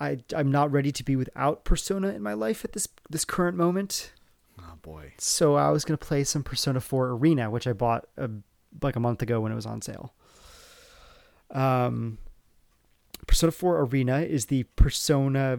I 0.00 0.18
I'm 0.34 0.50
not 0.50 0.72
ready 0.72 0.92
to 0.92 1.04
be 1.04 1.16
without 1.16 1.64
Persona 1.64 2.08
in 2.08 2.22
my 2.22 2.32
life 2.34 2.64
at 2.64 2.72
this 2.72 2.88
this 3.10 3.24
current 3.24 3.56
moment. 3.56 4.12
Oh 4.58 4.76
boy. 4.82 5.12
So 5.18 5.54
I 5.54 5.70
was 5.70 5.84
gonna 5.84 5.98
play 5.98 6.24
some 6.24 6.42
Persona 6.42 6.80
4 6.80 7.10
Arena, 7.10 7.50
which 7.50 7.66
I 7.66 7.72
bought 7.72 8.06
uh 8.18 8.28
like 8.82 8.96
a 8.96 9.00
month 9.00 9.22
ago 9.22 9.40
when 9.40 9.52
it 9.52 9.56
was 9.56 9.66
on 9.66 9.82
sale. 9.82 10.14
Um, 11.50 12.18
Persona 13.26 13.52
4 13.52 13.80
Arena 13.82 14.20
is 14.20 14.46
the 14.46 14.64
Persona 14.76 15.58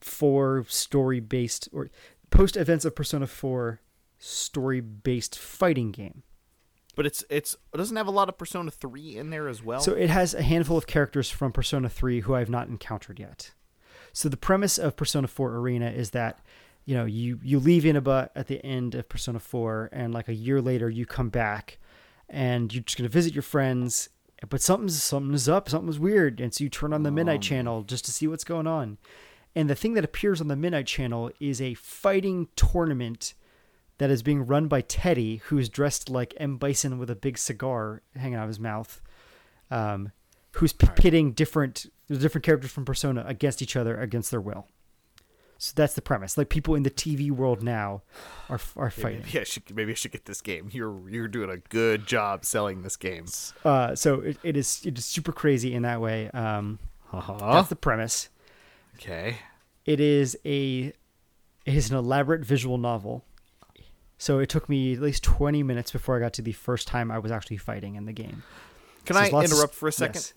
4 0.00 0.66
story 0.68 1.20
based 1.20 1.68
or 1.72 1.90
post 2.30 2.56
events 2.56 2.84
of 2.84 2.94
Persona 2.94 3.26
4 3.26 3.80
story 4.18 4.80
based 4.80 5.38
fighting 5.38 5.92
game. 5.92 6.22
But 6.96 7.06
it's 7.06 7.24
it's 7.28 7.56
it 7.72 7.76
doesn't 7.76 7.96
have 7.96 8.06
a 8.06 8.12
lot 8.12 8.28
of 8.28 8.38
Persona 8.38 8.70
3 8.70 9.16
in 9.16 9.30
there 9.30 9.48
as 9.48 9.62
well. 9.62 9.80
So 9.80 9.92
it 9.92 10.10
has 10.10 10.34
a 10.34 10.42
handful 10.42 10.76
of 10.76 10.86
characters 10.86 11.28
from 11.30 11.52
Persona 11.52 11.88
3 11.88 12.20
who 12.20 12.34
I've 12.34 12.50
not 12.50 12.68
encountered 12.68 13.18
yet. 13.18 13.52
So 14.12 14.28
the 14.28 14.36
premise 14.36 14.78
of 14.78 14.96
Persona 14.96 15.26
4 15.26 15.56
Arena 15.56 15.90
is 15.90 16.10
that 16.10 16.38
you 16.84 16.94
know 16.94 17.04
you 17.04 17.40
you 17.42 17.58
leave 17.58 17.84
Inaba 17.84 18.30
at 18.34 18.46
the 18.46 18.64
end 18.64 18.94
of 18.94 19.08
Persona 19.08 19.38
4 19.38 19.90
and 19.92 20.12
like 20.12 20.28
a 20.28 20.34
year 20.34 20.60
later 20.60 20.88
you 20.90 21.06
come 21.06 21.28
back 21.28 21.78
and 22.28 22.72
you're 22.72 22.82
just 22.82 22.98
going 22.98 23.08
to 23.08 23.12
visit 23.12 23.34
your 23.34 23.42
friends 23.42 24.08
but 24.48 24.60
something's 24.60 25.02
something's 25.02 25.48
up, 25.48 25.68
something's 25.68 25.98
weird 25.98 26.40
and 26.40 26.52
so 26.52 26.64
you 26.64 26.70
turn 26.70 26.92
on 26.92 27.02
the 27.02 27.10
Midnight 27.10 27.42
Channel 27.42 27.82
just 27.82 28.04
to 28.06 28.12
see 28.12 28.26
what's 28.26 28.44
going 28.44 28.66
on. 28.66 28.98
And 29.56 29.70
the 29.70 29.74
thing 29.74 29.94
that 29.94 30.04
appears 30.04 30.40
on 30.40 30.48
the 30.48 30.56
Midnight 30.56 30.86
Channel 30.86 31.30
is 31.38 31.60
a 31.60 31.74
fighting 31.74 32.48
tournament 32.56 33.34
that 33.98 34.10
is 34.10 34.22
being 34.22 34.44
run 34.46 34.66
by 34.66 34.80
Teddy, 34.80 35.36
who's 35.44 35.68
dressed 35.68 36.10
like 36.10 36.34
M. 36.38 36.56
Bison 36.56 36.98
with 36.98 37.08
a 37.08 37.14
big 37.14 37.38
cigar 37.38 38.02
hanging 38.16 38.34
out 38.34 38.42
of 38.42 38.48
his 38.48 38.58
mouth, 38.58 39.00
um, 39.70 40.10
who's 40.52 40.72
p- 40.72 40.88
pitting 40.96 41.32
different 41.32 41.86
different 42.08 42.44
characters 42.44 42.70
from 42.70 42.84
Persona 42.84 43.24
against 43.26 43.62
each 43.62 43.76
other 43.76 43.98
against 43.98 44.30
their 44.30 44.40
will. 44.40 44.66
So 45.58 45.72
that's 45.76 45.94
the 45.94 46.02
premise. 46.02 46.36
Like 46.36 46.48
people 46.48 46.74
in 46.74 46.82
the 46.82 46.90
TV 46.90 47.30
world 47.30 47.62
now 47.62 48.02
are 48.48 48.60
are 48.76 48.90
fighting. 48.90 49.22
maybe 49.24 49.40
I 49.40 49.44
should 49.44 49.74
maybe 49.74 49.92
I 49.92 49.94
should 49.94 50.12
get 50.12 50.24
this 50.26 50.40
game. 50.40 50.68
You're 50.72 51.08
you're 51.08 51.28
doing 51.28 51.48
a 51.50 51.56
good 51.58 52.06
job 52.06 52.44
selling 52.44 52.82
this 52.82 52.96
game. 52.96 53.26
Uh, 53.64 53.94
so 53.94 54.20
it, 54.20 54.38
it 54.42 54.56
is 54.56 54.82
it 54.84 54.98
is 54.98 55.04
super 55.04 55.32
crazy 55.32 55.72
in 55.74 55.82
that 55.82 56.00
way. 56.00 56.30
Um, 56.30 56.78
Uh-huh. 57.12 57.36
that's 57.54 57.68
the 57.68 57.76
premise. 57.76 58.28
Okay. 58.96 59.38
It 59.86 60.00
is 60.00 60.36
a 60.44 60.92
it 61.64 61.74
is 61.74 61.90
an 61.90 61.96
elaborate 61.96 62.44
visual 62.44 62.76
novel. 62.78 63.24
So 64.18 64.38
it 64.38 64.48
took 64.48 64.68
me 64.68 64.94
at 64.94 65.00
least 65.00 65.22
20 65.24 65.62
minutes 65.62 65.90
before 65.92 66.16
I 66.16 66.20
got 66.20 66.32
to 66.34 66.42
the 66.42 66.52
first 66.52 66.86
time 66.88 67.10
I 67.10 67.18
was 67.18 67.30
actually 67.32 67.56
fighting 67.58 67.94
in 67.96 68.06
the 68.06 68.12
game. 68.12 68.42
Can 69.04 69.14
So 69.16 69.20
I 69.20 69.28
lots 69.28 69.50
of- 69.50 69.56
interrupt 69.58 69.74
for 69.74 69.88
a 69.88 69.92
second? 69.92 70.14
yes. 70.16 70.34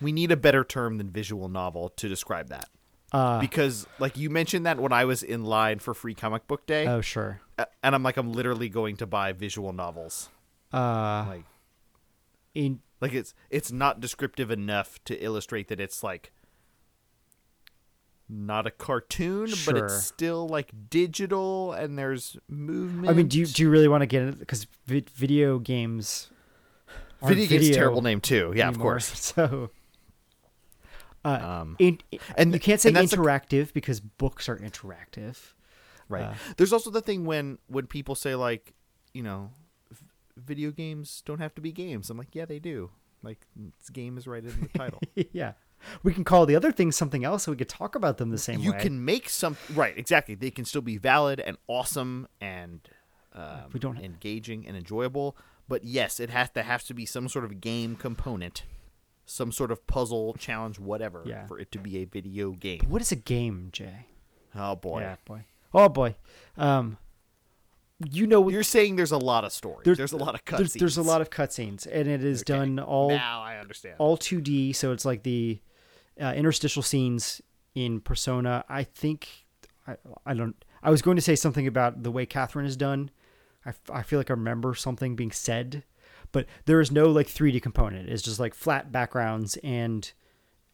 We 0.00 0.12
need 0.12 0.30
a 0.30 0.36
better 0.36 0.62
term 0.64 0.98
than 0.98 1.10
visual 1.10 1.48
novel 1.48 1.88
to 1.90 2.08
describe 2.08 2.48
that. 2.48 2.68
Uh, 3.16 3.40
because 3.40 3.86
like 3.98 4.16
you 4.16 4.28
mentioned 4.28 4.66
that 4.66 4.78
when 4.78 4.92
I 4.92 5.04
was 5.06 5.22
in 5.22 5.44
line 5.44 5.78
for 5.78 5.94
free 5.94 6.14
comic 6.14 6.46
book 6.46 6.66
day, 6.66 6.86
oh 6.86 7.00
sure. 7.00 7.40
and 7.82 7.94
I'm 7.94 8.02
like 8.02 8.16
I'm 8.16 8.32
literally 8.32 8.68
going 8.68 8.96
to 8.98 9.06
buy 9.06 9.32
visual 9.32 9.72
novels. 9.72 10.28
Uh, 10.72 11.24
Like 11.28 11.44
in 12.54 12.80
like 13.00 13.14
it's 13.14 13.32
it's 13.48 13.72
not 13.72 14.00
descriptive 14.00 14.50
enough 14.50 15.02
to 15.04 15.14
illustrate 15.24 15.68
that 15.68 15.80
it's 15.80 16.02
like 16.02 16.32
not 18.28 18.66
a 18.66 18.70
cartoon, 18.70 19.48
but 19.64 19.76
it's 19.76 20.02
still 20.04 20.48
like 20.48 20.70
digital 20.90 21.72
and 21.72 21.96
there's 21.96 22.36
movement. 22.48 23.08
I 23.08 23.12
mean, 23.12 23.28
do 23.28 23.38
you 23.38 23.46
do 23.46 23.62
you 23.62 23.70
really 23.70 23.88
want 23.88 24.02
to 24.02 24.06
get 24.06 24.22
it? 24.22 24.38
Because 24.38 24.66
vi- 24.86 25.04
video 25.14 25.58
games. 25.58 26.30
video 27.24 27.46
game's 27.46 27.68
a 27.68 27.74
terrible 27.74 28.02
name 28.02 28.20
too? 28.20 28.52
Yeah, 28.56 28.68
of 28.68 28.78
course. 28.86 29.06
So. 29.18 29.70
Uh, 31.26 31.60
Um, 31.62 31.76
in, 31.78 31.98
and- 32.36 32.52
you 32.54 32.60
can't 32.60 32.80
say 32.80 32.90
and 32.90 32.96
that's 32.96 33.10
the- 33.10 33.16
interactive 33.16 33.72
because 33.72 34.00
books 34.00 34.48
are 34.48 34.56
interactive. 34.56 35.52
Right. 36.08 36.24
Uh, 36.24 36.34
There's 36.56 36.72
also 36.72 36.90
the 36.90 37.00
thing 37.02 37.24
when 37.24 37.58
when 37.66 37.86
people 37.86 38.14
say 38.14 38.34
like, 38.36 38.74
you 39.12 39.22
know, 39.22 39.50
video 40.36 40.70
games 40.70 41.22
don't 41.26 41.40
have 41.40 41.54
to 41.56 41.60
be 41.60 41.72
games. 41.72 42.10
I'm 42.10 42.18
like, 42.18 42.34
yeah, 42.34 42.44
they 42.44 42.58
do. 42.58 42.90
Like, 43.22 43.40
game 43.92 44.16
is 44.18 44.26
right 44.28 44.44
in 44.44 44.68
the 44.72 44.78
title. 44.78 45.00
yeah, 45.32 45.52
we 46.04 46.12
can 46.14 46.22
call 46.22 46.46
the 46.46 46.54
other 46.54 46.70
things 46.70 46.94
something 46.96 47.24
else, 47.24 47.42
so 47.44 47.50
we 47.50 47.56
could 47.56 47.68
talk 47.68 47.94
about 47.96 48.18
them 48.18 48.30
the 48.30 48.38
same 48.38 48.60
you 48.60 48.72
way. 48.72 48.78
can 48.78 49.04
make 49.04 49.28
some 49.28 49.56
right 49.74 49.96
exactly. 49.98 50.34
They 50.36 50.50
can 50.52 50.64
still 50.64 50.82
be 50.82 50.96
valid 50.96 51.40
and 51.40 51.56
awesome 51.66 52.28
and 52.40 52.80
um, 53.34 53.70
We 53.72 53.80
don't- 53.80 53.98
engaging 53.98 54.66
and 54.66 54.76
enjoyable. 54.76 55.36
But 55.68 55.82
yes, 55.82 56.20
it 56.20 56.30
has 56.30 56.50
to 56.50 56.62
have 56.62 56.84
to 56.84 56.94
be 56.94 57.04
some 57.04 57.28
sort 57.28 57.44
of 57.44 57.60
game 57.60 57.96
component, 57.96 58.62
some 59.26 59.50
sort 59.52 59.70
of 59.70 59.86
puzzle 59.86 60.34
challenge, 60.38 60.78
whatever, 60.78 61.22
Yeah. 61.26 61.46
for 61.46 61.58
it 61.58 61.70
to 61.72 61.78
be 61.78 61.98
a 61.98 62.04
video 62.04 62.52
game. 62.52 62.80
What 62.88 63.02
is 63.02 63.10
a 63.12 63.16
game, 63.16 63.68
Jay? 63.72 64.06
Oh 64.54 64.76
boy, 64.76 65.00
Yeah, 65.00 65.16
boy. 65.24 65.44
Oh 65.74 65.88
boy. 65.88 66.14
Um, 66.56 66.96
you 68.12 68.26
know, 68.26 68.48
you're 68.48 68.62
saying 68.62 68.96
there's 68.96 69.10
a 69.12 69.18
lot 69.18 69.44
of 69.44 69.52
story. 69.52 69.82
There- 69.84 69.94
There's, 69.94 70.12
a 70.12 70.16
lot 70.18 70.34
of 70.34 70.44
cutscenes. 70.44 70.56
there's, 70.58 70.72
there's 70.74 70.96
a 70.98 71.02
lot 71.02 71.20
of 71.20 71.30
cutscenes, 71.30 71.86
and 71.90 72.08
it 72.08 72.22
is 72.22 72.42
Okay. 72.42 72.52
done 72.56 72.78
all 72.78 73.08
now 73.10 73.42
I 73.42 73.56
understand. 73.58 73.96
all 73.98 74.16
2D, 74.18 74.74
so 74.74 74.92
it's 74.92 75.04
like 75.04 75.22
the 75.22 75.60
uh, 76.20 76.32
interstitial 76.36 76.82
scenes 76.82 77.40
in 77.74 78.00
Persona. 78.00 78.64
I 78.68 78.84
think 78.84 79.28
I, 79.86 79.96
I 80.24 80.34
don't. 80.34 80.62
I 80.82 80.90
was 80.90 81.02
going 81.02 81.16
to 81.16 81.22
say 81.22 81.34
something 81.36 81.66
about 81.66 82.02
the 82.02 82.10
way 82.10 82.26
Catherine 82.26 82.66
is 82.66 82.76
done. 82.76 83.10
I, 83.64 83.72
I 83.90 84.02
feel 84.02 84.18
like 84.20 84.30
I 84.30 84.34
remember 84.34 84.74
something 84.74 85.16
being 85.16 85.32
said, 85.32 85.82
but 86.36 86.46
there 86.66 86.80
is 86.82 86.90
no 86.92 87.06
like 87.10 87.28
3D 87.28 87.62
component. 87.62 88.08
It's 88.10 88.22
just 88.22 88.38
like 88.38 88.54
flat 88.54 88.92
backgrounds 88.92 89.56
and 89.64 90.12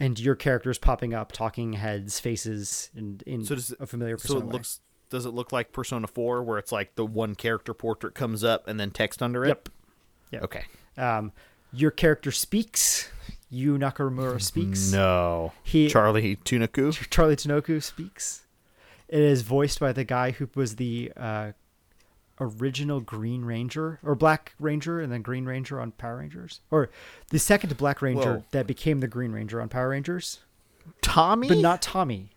and 0.01 0.19
your 0.19 0.35
characters 0.35 0.79
popping 0.79 1.15
up, 1.15 1.31
talking 1.31 1.75
heads, 1.75 2.19
faces, 2.19 2.91
and 2.97 3.23
in 3.23 3.45
So 3.45 3.55
does 3.55 3.71
it- 3.71 3.81
a 3.81 3.87
familiar 3.87 4.19
So 4.19 4.39
it 4.39 4.45
way. 4.45 4.53
looks. 4.53 4.81
Does 5.11 5.27
it 5.27 5.31
look 5.31 5.53
like 5.53 5.73
Persona 5.73 6.07
Four, 6.09 6.43
where 6.43 6.59
it's 6.59 6.73
like 6.73 6.95
the 6.97 7.07
one 7.07 7.35
character 7.37 7.73
portrait 7.75 8.15
comes 8.15 8.43
up 8.43 8.67
and 8.67 8.81
then 8.81 8.91
text 8.91 9.23
under 9.23 9.45
it? 9.45 9.49
Yep. 9.49 9.69
Yep. 10.33 10.43
Okay. 10.45 10.65
Um, 10.97 11.31
your 11.73 11.91
character 11.93 12.33
speaks. 12.33 13.11
Yu 13.51 13.79
Nakamura 13.79 14.41
speaks. 14.51 14.91
No. 14.91 15.53
He- 15.63 15.89
Charlie 15.89 16.37
Tunaku. 16.37 17.09
Charlie 17.11 17.37
Tunaku 17.37 17.81
speaks. 17.83 18.47
It 19.09 19.21
is 19.21 19.43
voiced 19.43 19.79
by 19.79 19.93
the 19.93 20.05
guy 20.05 20.31
who 20.33 20.49
was 20.55 20.77
the 20.77 21.13
uh, 21.17 21.53
original 22.41 23.01
Green 23.01 23.45
Ranger 23.45 23.99
or 24.03 24.15
Black 24.15 24.55
Ranger 24.59 25.01
and 25.01 25.13
then 25.13 25.23
Green 25.23 25.45
Ranger 25.45 25.81
on 25.81 25.93
Power 25.93 26.19
Rangers, 26.19 26.61
or 26.71 26.91
the 27.31 27.39
second 27.39 27.77
Black 27.77 28.03
Ranger 28.03 28.37
Whoa. 28.39 28.45
that 28.53 28.67
became 28.67 29.01
the 29.01 29.09
Green 29.09 29.33
Ranger 29.33 29.61
on 29.61 29.69
Power 29.69 29.91
Rangers, 29.91 30.41
Tommy. 31.01 31.49
but 31.49 31.59
not 31.59 31.83
Tommy. 31.83 32.31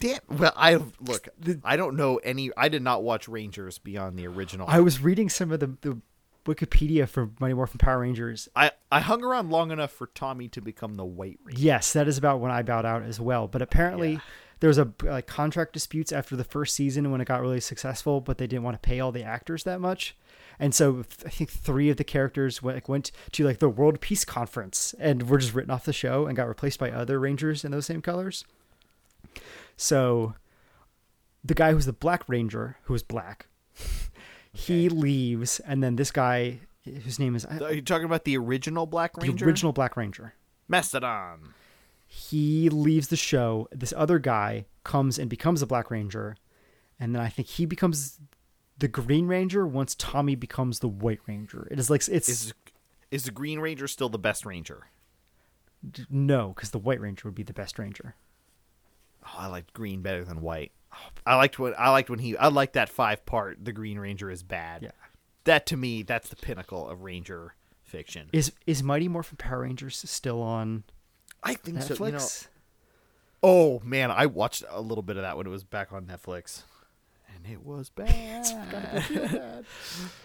Damn. 0.00 0.18
Well, 0.28 0.52
I 0.56 0.74
look. 1.00 1.28
I 1.62 1.76
don't 1.76 1.96
know 1.96 2.16
any. 2.18 2.50
I 2.56 2.68
did 2.68 2.82
not 2.82 3.02
watch 3.02 3.28
Rangers 3.28 3.78
beyond 3.78 4.18
the 4.18 4.26
original. 4.26 4.66
I 4.68 4.80
was 4.80 5.00
reading 5.00 5.28
some 5.28 5.50
of 5.52 5.60
the, 5.60 5.68
the 5.80 5.98
Wikipedia 6.46 7.08
for 7.08 7.30
Mighty 7.40 7.54
Morphin 7.54 7.78
Power 7.78 8.00
Rangers. 8.00 8.48
I, 8.54 8.72
I 8.92 9.00
hung 9.00 9.22
around 9.24 9.50
long 9.50 9.70
enough 9.70 9.92
for 9.92 10.08
Tommy 10.08 10.48
to 10.48 10.60
become 10.60 10.94
the 10.96 11.04
White 11.04 11.38
Ranger. 11.44 11.60
Yes, 11.62 11.92
that 11.94 12.06
is 12.08 12.18
about 12.18 12.40
when 12.40 12.50
I 12.50 12.62
bowed 12.62 12.84
out 12.84 13.02
as 13.02 13.18
well. 13.20 13.46
But 13.48 13.62
apparently, 13.62 14.14
Yeah. 14.14 14.18
There 14.64 14.68
was 14.68 14.78
a 14.78 14.90
like 15.02 15.26
contract 15.26 15.74
disputes 15.74 16.10
after 16.10 16.36
the 16.36 16.42
first 16.42 16.74
season 16.74 17.10
when 17.10 17.20
it 17.20 17.26
got 17.26 17.42
really 17.42 17.60
successful, 17.60 18.22
but 18.22 18.38
they 18.38 18.46
didn't 18.46 18.62
want 18.62 18.74
to 18.74 18.88
pay 18.88 18.98
all 18.98 19.12
the 19.12 19.22
actors 19.22 19.64
that 19.64 19.78
much, 19.78 20.16
and 20.58 20.74
so 20.74 21.04
I 21.26 21.28
think 21.28 21.50
three 21.50 21.90
of 21.90 21.98
the 21.98 22.02
characters 22.02 22.62
went 22.62 22.76
like, 22.76 22.88
went 22.88 23.10
to 23.32 23.44
like 23.44 23.58
the 23.58 23.68
World 23.68 24.00
Peace 24.00 24.24
Conference 24.24 24.94
and 24.98 25.28
were 25.28 25.36
just 25.36 25.52
written 25.52 25.70
off 25.70 25.84
the 25.84 25.92
show 25.92 26.24
and 26.24 26.34
got 26.34 26.48
replaced 26.48 26.78
by 26.78 26.90
other 26.90 27.20
Rangers 27.20 27.62
in 27.62 27.72
those 27.72 27.84
same 27.84 28.00
colors. 28.00 28.46
So, 29.76 30.34
the 31.44 31.52
guy 31.52 31.72
who's 31.72 31.84
the 31.84 31.92
Black 31.92 32.26
Ranger, 32.26 32.78
who 32.84 32.94
was 32.94 33.02
black, 33.02 33.48
he 34.54 34.88
leaves, 34.88 35.60
and 35.60 35.82
then 35.82 35.96
this 35.96 36.10
guy, 36.10 36.60
whose 36.86 37.18
name 37.18 37.36
is 37.36 37.44
Are 37.44 37.74
you 37.74 37.82
talking 37.82 38.06
about 38.06 38.24
the 38.24 38.38
original 38.38 38.86
Black 38.86 39.14
Ranger? 39.18 39.36
the 39.36 39.44
original 39.44 39.74
Black 39.74 39.94
Ranger. 39.94 40.32
Mastodon. 40.68 41.52
He 42.06 42.68
leaves 42.68 43.08
the 43.08 43.16
show. 43.16 43.68
This 43.72 43.92
other 43.96 44.18
guy 44.18 44.66
comes 44.84 45.18
and 45.18 45.28
becomes 45.30 45.62
a 45.62 45.66
Black 45.66 45.90
Ranger, 45.90 46.36
and 46.98 47.14
then 47.14 47.22
I 47.22 47.28
think 47.28 47.48
he 47.48 47.66
becomes 47.66 48.20
the 48.78 48.88
Green 48.88 49.26
Ranger 49.26 49.66
once 49.66 49.94
Tommy 49.94 50.34
becomes 50.34 50.80
the 50.80 50.88
White 50.88 51.20
Ranger. 51.26 51.68
It 51.70 51.78
is 51.78 51.90
like 51.90 52.06
it's 52.08 52.28
Is 52.28 52.54
is 53.10 53.24
the 53.24 53.30
Green 53.30 53.60
Ranger 53.60 53.86
still 53.88 54.08
the 54.08 54.18
best 54.18 54.44
Ranger? 54.44 54.88
no, 56.08 56.48
because 56.48 56.70
the 56.70 56.78
White 56.78 57.00
Ranger 57.00 57.28
would 57.28 57.34
be 57.34 57.42
the 57.42 57.52
best 57.52 57.78
Ranger. 57.78 58.14
Oh, 59.24 59.36
I 59.38 59.46
liked 59.46 59.72
Green 59.74 60.02
better 60.02 60.24
than 60.24 60.40
White. 60.40 60.72
I 61.26 61.36
liked 61.36 61.58
when 61.58 61.74
I 61.78 61.90
liked 61.90 62.10
when 62.10 62.18
he. 62.20 62.36
I 62.36 62.48
liked 62.48 62.74
that 62.74 62.88
five 62.88 63.26
part. 63.26 63.64
The 63.64 63.72
Green 63.72 63.98
Ranger 63.98 64.30
is 64.30 64.42
bad. 64.42 64.82
Yeah. 64.82 64.90
That 65.44 65.66
to 65.66 65.76
me, 65.76 66.02
that's 66.02 66.28
the 66.28 66.36
pinnacle 66.36 66.88
of 66.88 67.02
Ranger 67.02 67.54
fiction. 67.82 68.28
Is 68.32 68.52
is 68.66 68.82
Mighty 68.82 69.08
Morphin 69.08 69.36
Power 69.36 69.60
Rangers 69.60 70.02
still 70.08 70.40
on 70.40 70.84
I 71.44 71.54
think 71.54 71.78
Netflix? 71.78 71.96
so. 71.96 72.06
You 72.06 72.12
know, 72.12 72.26
oh 73.42 73.82
man, 73.84 74.10
I 74.10 74.26
watched 74.26 74.64
a 74.68 74.80
little 74.80 75.02
bit 75.02 75.16
of 75.16 75.22
that 75.22 75.36
when 75.36 75.46
it 75.46 75.50
was 75.50 75.64
back 75.64 75.92
on 75.92 76.06
Netflix, 76.06 76.62
and 77.34 77.46
it 77.52 77.64
was 77.64 77.88
bad. 77.94 78.46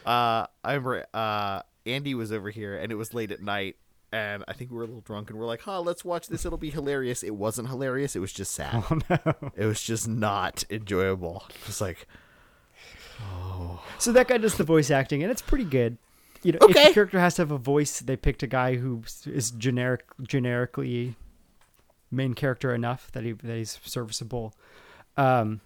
uh, 0.06 0.46
I 0.64 0.74
remember 0.74 1.06
uh, 1.14 1.62
Andy 1.86 2.16
was 2.16 2.32
over 2.32 2.50
here, 2.50 2.78
and 2.78 2.91
it 2.91 2.96
was 2.96 3.14
late 3.14 3.32
at 3.32 3.41
night, 3.41 3.76
and 4.12 4.44
I 4.48 4.54
think 4.54 4.72
we 4.72 4.78
were 4.78 4.84
a 4.84 4.88
little 4.88 5.02
drunk, 5.02 5.30
and 5.30 5.38
we're 5.38 5.46
like, 5.46 5.62
"Huh, 5.62 5.82
let's 5.82 6.06
watch 6.06 6.28
this. 6.28 6.46
It'll 6.46 6.58
be 6.58 6.70
hilarious." 6.72 7.22
It 7.24 7.36
wasn't 7.36 7.68
hilarious. 7.68 8.16
It 8.16 8.20
was 8.20 8.34
just 8.34 8.54
sad. 8.54 8.84
Oh 8.90 9.00
no! 9.10 9.52
It 9.56 9.66
was 9.66 9.82
just 9.82 10.08
not 10.08 10.64
enjoyable. 10.70 11.44
Just 11.66 11.82
like, 11.82 12.08
oh. 13.22 13.84
So 13.98 14.12
that 14.14 14.28
guy 14.28 14.38
does 14.38 14.56
the 14.56 14.64
voice 14.64 14.90
acting, 14.90 15.22
and 15.24 15.32
it's 15.32 15.41
pretty 15.41 15.66
good. 15.66 15.98
You 16.41 16.53
know, 16.53 16.60
if 16.61 16.88
the 16.88 16.94
character 16.94 17.20
has 17.20 17.36
to 17.36 17.41
have 17.41 17.52
a 17.52 17.57
voice, 17.57 17.99
they 17.99 18.16
picked 18.16 18.44
a 18.44 18.48
guy 18.48 18.76
who 18.76 19.03
is 19.26 19.52
generic, 19.52 20.06
generically 20.22 21.16
main 22.11 22.34
character 22.34 22.74
enough 22.74 23.11
that 23.11 23.24
he 23.24 23.34
that 23.34 23.56
he's 23.56 23.80
serviceable. 23.84 24.53
Um, 25.18 25.61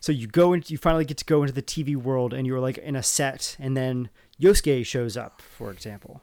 so 0.00 0.12
you 0.12 0.26
go 0.26 0.52
into, 0.52 0.72
you 0.72 0.78
finally 0.78 1.04
get 1.04 1.16
to 1.18 1.24
go 1.24 1.42
into 1.42 1.52
the 1.52 1.62
TV 1.62 1.96
world, 1.96 2.32
and 2.32 2.46
you're 2.46 2.60
like 2.60 2.78
in 2.78 2.94
a 2.94 3.02
set, 3.02 3.56
and 3.58 3.76
then 3.76 4.10
Yosuke 4.40 4.86
shows 4.86 5.16
up, 5.16 5.42
for 5.42 5.72
example, 5.72 6.22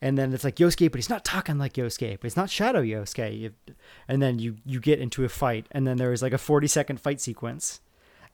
and 0.00 0.18
then 0.18 0.34
it's 0.34 0.44
like 0.44 0.56
Yosuke, 0.56 0.90
but 0.90 0.98
he's 0.98 1.08
not 1.08 1.24
talking 1.24 1.56
like 1.56 1.74
Yosuke, 1.74 2.20
but 2.20 2.26
it's 2.26 2.36
not 2.36 2.50
Shadow 2.50 2.82
Yosuke. 2.82 3.38
You, 3.38 3.52
and 4.06 4.20
then 4.20 4.38
you 4.38 4.56
you 4.66 4.78
get 4.80 5.00
into 5.00 5.24
a 5.24 5.28
fight, 5.28 5.66
and 5.70 5.86
then 5.86 5.96
there 5.96 6.12
is 6.12 6.22
like 6.22 6.34
a 6.34 6.38
40 6.38 6.66
second 6.66 7.00
fight 7.00 7.20
sequence, 7.20 7.80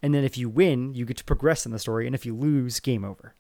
and 0.02 0.12
then 0.12 0.24
if 0.24 0.36
you 0.36 0.48
win, 0.48 0.94
you 0.94 1.04
get 1.04 1.18
to 1.18 1.24
progress 1.24 1.64
in 1.64 1.72
the 1.72 1.78
story, 1.78 2.06
and 2.06 2.14
if 2.14 2.26
you 2.26 2.34
lose, 2.34 2.80
game 2.80 3.04
over. 3.04 3.34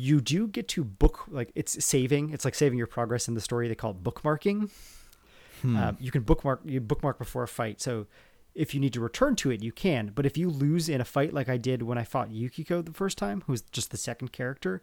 You 0.00 0.20
do 0.20 0.46
get 0.46 0.68
to 0.68 0.84
book 0.84 1.24
like 1.28 1.50
it's 1.56 1.84
saving. 1.84 2.30
It's 2.30 2.44
like 2.44 2.54
saving 2.54 2.78
your 2.78 2.86
progress 2.86 3.26
in 3.26 3.34
the 3.34 3.40
story. 3.40 3.66
They 3.66 3.74
call 3.74 3.90
it 3.90 4.04
bookmarking. 4.04 4.70
Uh, 5.76 5.92
you 5.98 6.12
can 6.12 6.22
bookmark 6.22 6.60
you 6.64 6.80
bookmark 6.80 7.18
before 7.18 7.42
a 7.42 7.48
fight. 7.48 7.80
So 7.80 8.06
if 8.54 8.74
you 8.74 8.80
need 8.80 8.92
to 8.92 9.00
return 9.00 9.34
to 9.36 9.50
it, 9.50 9.60
you 9.60 9.72
can. 9.72 10.12
But 10.14 10.24
if 10.24 10.38
you 10.38 10.50
lose 10.50 10.88
in 10.88 11.00
a 11.00 11.04
fight 11.04 11.34
like 11.34 11.48
I 11.48 11.56
did 11.56 11.82
when 11.82 11.98
I 11.98 12.04
fought 12.04 12.30
Yukiko 12.30 12.80
the 12.80 12.92
first 12.92 13.18
time, 13.18 13.42
who's 13.48 13.62
just 13.62 13.90
the 13.90 13.96
second 13.96 14.30
character, 14.30 14.82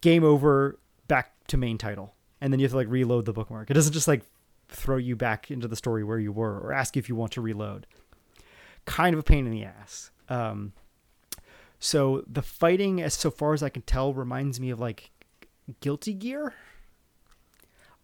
game 0.00 0.22
over, 0.22 0.78
back 1.08 1.32
to 1.48 1.56
main 1.56 1.76
title, 1.76 2.14
and 2.40 2.52
then 2.52 2.60
you 2.60 2.64
have 2.66 2.70
to 2.70 2.76
like 2.76 2.88
reload 2.88 3.24
the 3.24 3.32
bookmark. 3.32 3.68
It 3.68 3.74
doesn't 3.74 3.94
just 3.94 4.06
like 4.06 4.22
throw 4.68 4.96
you 4.96 5.16
back 5.16 5.50
into 5.50 5.66
the 5.66 5.76
story 5.76 6.04
where 6.04 6.20
you 6.20 6.30
were 6.30 6.58
or 6.60 6.72
ask 6.72 6.94
you 6.94 7.00
if 7.00 7.08
you 7.08 7.16
want 7.16 7.32
to 7.32 7.40
reload. 7.40 7.88
Kind 8.84 9.14
of 9.14 9.18
a 9.18 9.24
pain 9.24 9.44
in 9.44 9.50
the 9.50 9.64
ass. 9.64 10.12
Um, 10.28 10.72
so 11.84 12.24
the 12.26 12.40
fighting, 12.40 13.02
as 13.02 13.12
so 13.12 13.30
far 13.30 13.52
as 13.52 13.62
I 13.62 13.68
can 13.68 13.82
tell, 13.82 14.14
reminds 14.14 14.58
me 14.58 14.70
of 14.70 14.80
like 14.80 15.10
Guilty 15.80 16.14
Gear. 16.14 16.54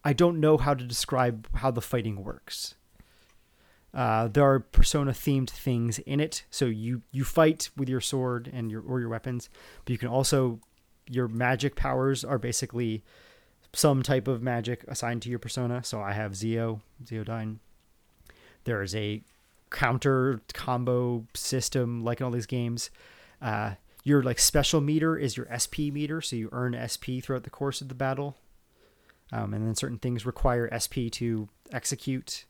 I 0.03 0.13
don't 0.13 0.39
know 0.39 0.57
how 0.57 0.75
to 0.75 0.83
describe 0.83 1.47
how 1.55 1.71
the 1.71 1.81
fighting 1.81 2.23
works. 2.23 2.75
Uh, 3.91 4.27
there 4.27 4.43
are 4.43 4.59
persona 4.59 5.13
themed 5.13 5.49
things 5.49 5.97
in 5.97 6.19
it, 6.19 6.43
so 6.51 6.65
you 6.65 7.01
you 7.11 7.23
fight 7.23 7.71
with 7.75 7.89
your 7.89 8.01
sword 8.01 8.51
and 8.53 8.69
your 8.69 8.83
or 8.83 8.99
your 8.99 9.09
weapons, 9.09 9.49
but 9.83 9.91
you 9.91 9.97
can 9.97 10.09
also 10.09 10.59
your 11.09 11.27
magic 11.27 11.75
powers 11.75 12.23
are 12.23 12.37
basically 12.37 13.03
some 13.73 14.03
type 14.03 14.27
of 14.27 14.43
magic 14.43 14.85
assigned 14.89 15.23
to 15.23 15.29
your 15.31 15.39
persona. 15.39 15.83
So 15.83 15.99
I 15.99 16.11
have 16.11 16.35
Zio, 16.35 16.81
Ziodyne. 17.03 17.57
There 18.63 18.83
is 18.83 18.93
a 18.93 19.23
counter 19.71 20.39
combo 20.53 21.25
system 21.33 22.03
like 22.03 22.19
in 22.19 22.25
all 22.25 22.31
these 22.31 22.45
games. 22.45 22.91
Uh, 23.41 23.71
your 24.03 24.23
like 24.23 24.39
special 24.39 24.81
meter 24.81 25.17
is 25.17 25.37
your 25.37 25.47
SP 25.53 25.91
meter, 25.91 26.21
so 26.21 26.35
you 26.35 26.49
earn 26.51 26.75
SP 26.77 27.21
throughout 27.21 27.43
the 27.43 27.49
course 27.49 27.81
of 27.81 27.87
the 27.89 27.95
battle. 27.95 28.37
Um, 29.31 29.53
and 29.53 29.65
then 29.65 29.75
certain 29.75 29.97
things 29.97 30.25
require 30.25 30.67
SP 30.75 31.07
to 31.11 31.47
execute. 31.71 32.45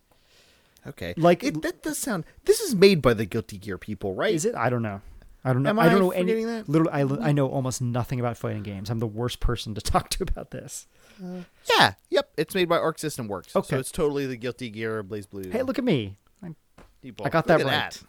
Okay. 0.88 1.14
Like- 1.18 1.44
it, 1.44 1.62
that 1.62 1.84
does 1.84 1.98
sound. 1.98 2.24
This 2.46 2.60
is 2.60 2.74
made 2.74 3.02
by 3.02 3.14
the 3.14 3.26
Guilty 3.26 3.58
Gear 3.58 3.78
people, 3.78 4.16
right? 4.16 4.34
Is 4.34 4.46
it? 4.46 4.56
I 4.56 4.70
don't 4.70 4.82
know. 4.82 5.02
I 5.44 5.54
don't 5.54 5.64
know. 5.64 5.70
Am 5.72 5.80
I 5.80 5.86
I 5.86 5.90
don't 5.90 6.00
know 6.00 6.12
any. 6.12 6.44
that? 6.46 6.70
Literally, 6.70 6.92
I, 6.94 7.30
I 7.30 7.32
know 7.32 7.48
almost 7.48 7.82
nothing 7.82 8.20
about 8.20 8.38
fighting 8.38 8.62
games. 8.62 8.90
I'm 8.92 9.00
the 9.00 9.08
worst 9.08 9.40
person 9.40 9.74
to 9.74 9.82
talk 9.82 10.10
to 10.10 10.24
about 10.24 10.52
this. 10.52 10.88
Yeah. 11.78 11.94
Yep. 12.10 12.32
It's 12.38 12.56
made 12.56 12.70
by 12.70 12.78
Arc 12.78 13.00
System 13.00 13.28
Works. 13.28 13.56
Okay. 13.56 13.68
So 13.68 13.80
it's 13.80 13.92
totally 13.92 14.28
the 14.28 14.38
Guilty 14.38 14.70
Gear 14.70 15.04
BlazBlue. 15.04 15.52
Hey, 15.52 15.64
look 15.64 15.78
at 15.80 15.84
me. 15.84 16.18
I, 17.24 17.30
got 17.30 17.48
that 17.48 17.62
at 17.62 17.66
right. 17.66 18.02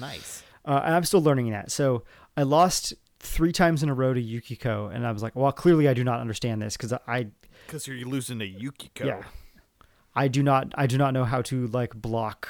Nice. 0.00 0.42
uh, 0.64 0.80
and 0.84 0.94
I'm 0.94 1.04
still 1.04 1.22
learning 1.22 1.50
that. 1.50 1.70
So 1.70 2.02
I 2.36 2.42
lost 2.44 2.94
three 3.20 3.52
times 3.52 3.82
in 3.82 3.88
a 3.88 3.94
row 3.94 4.12
to 4.14 4.20
Yukiko, 4.20 4.88
and 4.88 5.06
I 5.06 5.12
was 5.12 5.22
like, 5.22 5.36
well, 5.36 5.52
clearly 5.52 5.88
I 5.88 5.94
do 5.94 6.02
not 6.04 6.20
understand 6.20 6.60
this 6.62 6.76
because 6.76 6.92
I, 7.06 7.28
Because 7.66 7.86
you're 7.86 8.06
losing 8.08 8.38
to 8.40 8.46
Yukiko. 8.46 9.06
yeah, 9.06 9.22
I 10.14 10.28
do 10.28 10.42
not, 10.42 10.72
I 10.74 10.86
do 10.86 10.98
not 10.98 11.14
know 11.14 11.24
how 11.24 11.42
to 11.42 11.66
like 11.68 11.94
block 11.94 12.48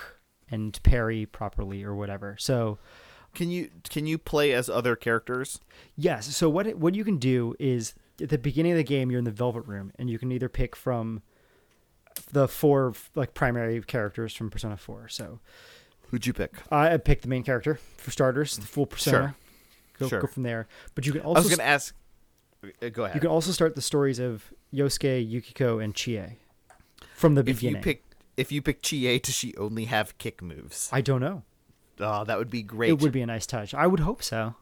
and 0.51 0.79
parry 0.83 1.27
properly 1.27 1.83
or 1.85 1.95
whatever. 1.95 2.37
So 2.39 2.79
Can 3.35 3.51
you 3.51 3.71
can 3.89 4.07
you 4.07 4.19
play 4.19 4.53
as 4.53 4.69
other 4.69 4.95
characters? 4.97 5.59
Yes. 5.97 6.37
So 6.37 6.49
what 6.51 6.67
it, 6.67 6.79
what 6.79 6.95
you 6.95 7.05
can 7.05 7.17
do 7.19 7.55
is 7.59 7.95
at 8.21 8.29
the 8.29 8.39
beginning 8.39 8.73
of 8.73 8.79
the 8.79 8.85
game, 8.85 9.11
you're 9.11 9.19
in 9.19 9.25
the 9.25 9.31
Velvet 9.31 9.63
Room, 9.67 9.91
and 9.99 10.11
you 10.11 10.19
can 10.19 10.31
either 10.33 10.49
pick 10.51 10.77
from 10.77 11.23
the 12.31 12.47
four 12.47 12.93
like 13.15 13.33
primary 13.35 13.81
characters 13.83 14.35
from 14.35 14.51
Persona 14.51 14.77
4. 14.77 15.09
So 15.09 15.41
Who'd 16.09 16.27
you 16.27 16.35
pick? 16.35 16.53
I 16.71 16.99
picked 16.99 17.23
the 17.23 17.29
main 17.29 17.43
character 17.43 17.79
for 17.97 18.11
starters, 18.11 18.57
the 18.57 18.67
full 18.67 18.85
Persona. 18.87 19.35
Go, 20.03 20.09
Sure. 20.09 20.21
go 20.21 20.27
from 20.27 20.43
there. 20.43 20.67
But 20.95 21.07
you 21.07 21.13
can 21.13 21.23
also 21.23 21.41
I 21.41 21.43
was 21.43 21.49
going 21.49 21.59
to 21.59 21.65
ask. 21.65 21.95
uh, 22.83 22.89
Go 22.91 23.05
ahead. 23.05 23.15
you 23.15 23.21
can 23.21 23.31
also 23.31 23.51
start 23.53 23.75
the 23.75 23.83
stories 23.83 24.19
of 24.19 24.53
Yosuke, 24.73 25.29
Yukiko, 25.29 25.79
and 25.79 25.95
Chie 25.95 26.39
from 27.15 27.35
the 27.35 27.41
if 27.41 27.47
beginning. 27.47 27.77
you 27.77 27.83
pick 27.83 28.05
if 28.37 28.51
you 28.53 28.63
pick 28.63 28.83
Chie, 28.83 29.19
does 29.19 29.35
she 29.35 29.55
only 29.57 29.85
have 29.87 30.17
kick 30.19 30.41
moves? 30.43 30.89
I 30.93 31.01
don't 31.01 31.21
know. 31.21 31.43
Oh, 32.01 32.25
that 32.25 32.39
would 32.39 32.51
be 32.51 32.63
great. 32.63 32.91
It 32.91 33.01
would 33.01 33.13
be 33.13 33.21
a 33.23 33.27
nice 33.27 33.47
touch. 33.47 33.75
I 33.75 33.87
would 33.87 34.01
hope 34.01 34.23
so. 34.23 34.55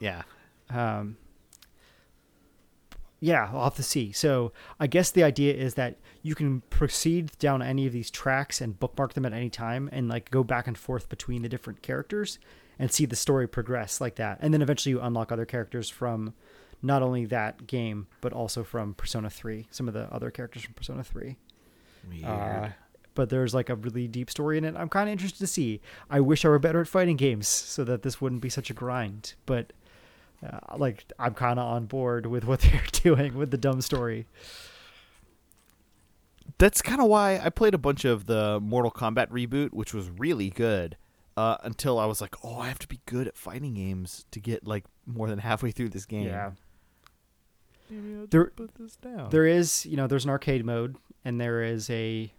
Yeah. 0.00 0.22
Um, 0.70 1.16
yeah, 3.20 3.50
have 3.50 3.74
to 3.74 3.82
see. 3.82 4.12
So 4.12 4.52
I 4.78 4.86
guess 4.86 5.10
the 5.10 5.24
idea 5.24 5.52
is 5.54 5.74
that 5.74 5.96
you 6.22 6.34
can 6.36 6.60
proceed 6.70 7.32
down 7.38 7.62
any 7.62 7.86
of 7.86 7.92
these 7.92 8.10
tracks 8.10 8.60
and 8.60 8.78
bookmark 8.78 9.14
them 9.14 9.26
at 9.26 9.32
any 9.32 9.50
time 9.50 9.88
and 9.92 10.08
like 10.08 10.30
go 10.30 10.44
back 10.44 10.68
and 10.68 10.78
forth 10.78 11.08
between 11.08 11.42
the 11.42 11.48
different 11.48 11.82
characters 11.82 12.38
and 12.78 12.92
see 12.92 13.06
the 13.06 13.16
story 13.16 13.48
progress 13.48 14.00
like 14.00 14.16
that. 14.16 14.38
And 14.40 14.54
then 14.54 14.62
eventually 14.62 14.92
you 14.92 15.00
unlock 15.00 15.32
other 15.32 15.44
characters 15.44 15.88
from 15.88 16.34
not 16.82 17.02
only 17.02 17.24
that 17.26 17.66
game, 17.66 18.06
but 18.20 18.32
also 18.32 18.62
from 18.62 18.94
Persona 18.94 19.30
3, 19.30 19.66
some 19.70 19.88
of 19.88 19.94
the 19.94 20.12
other 20.12 20.30
characters 20.30 20.62
from 20.62 20.74
Persona 20.74 21.02
3. 21.02 21.36
Weird. 22.08 22.24
Uh, 22.24 22.68
but 23.14 23.30
there's 23.30 23.52
like 23.52 23.68
a 23.68 23.74
really 23.74 24.06
deep 24.06 24.30
story 24.30 24.58
in 24.58 24.64
it. 24.64 24.76
I'm 24.76 24.88
kind 24.88 25.08
of 25.08 25.12
interested 25.12 25.40
to 25.40 25.46
see. 25.48 25.80
I 26.08 26.20
wish 26.20 26.44
I 26.44 26.48
were 26.48 26.60
better 26.60 26.80
at 26.82 26.88
fighting 26.88 27.16
games 27.16 27.48
so 27.48 27.82
that 27.84 28.02
this 28.02 28.20
wouldn't 28.20 28.42
be 28.42 28.48
such 28.48 28.70
a 28.70 28.74
grind. 28.74 29.34
But 29.44 29.72
uh, 30.46 30.76
like, 30.76 31.04
I'm 31.18 31.34
kind 31.34 31.58
of 31.58 31.66
on 31.66 31.86
board 31.86 32.26
with 32.26 32.44
what 32.44 32.60
they're 32.62 32.80
doing 32.92 33.34
with 33.34 33.50
the 33.50 33.58
dumb 33.58 33.80
story. 33.80 34.26
That's 36.58 36.80
kind 36.80 37.00
of 37.00 37.08
why 37.08 37.40
I 37.42 37.50
played 37.50 37.74
a 37.74 37.78
bunch 37.78 38.04
of 38.04 38.26
the 38.26 38.60
Mortal 38.60 38.92
Kombat 38.92 39.30
reboot, 39.30 39.72
which 39.72 39.92
was 39.92 40.08
really 40.10 40.50
good. 40.50 40.96
Uh, 41.38 41.56
until 41.62 42.00
I 42.00 42.06
was 42.06 42.20
like, 42.20 42.34
oh, 42.44 42.58
I 42.58 42.66
have 42.66 42.80
to 42.80 42.88
be 42.88 42.98
good 43.06 43.28
at 43.28 43.36
fighting 43.36 43.74
games 43.74 44.26
to 44.32 44.40
get 44.40 44.66
like 44.66 44.84
more 45.06 45.28
than 45.28 45.38
halfway 45.38 45.70
through 45.70 45.90
this 45.90 46.04
game. 46.04 46.26
Yeah. 46.26 46.50
There- 47.88 48.46
put 48.46 48.74
this 48.74 48.96
down. 48.96 49.30
There 49.30 49.46
is, 49.46 49.86
you 49.86 49.96
know, 49.96 50.08
there's 50.08 50.24
an 50.24 50.30
arcade 50.30 50.64
mode, 50.64 50.96
and 51.24 51.40
there 51.40 51.62
is 51.62 51.88
a 51.90 52.32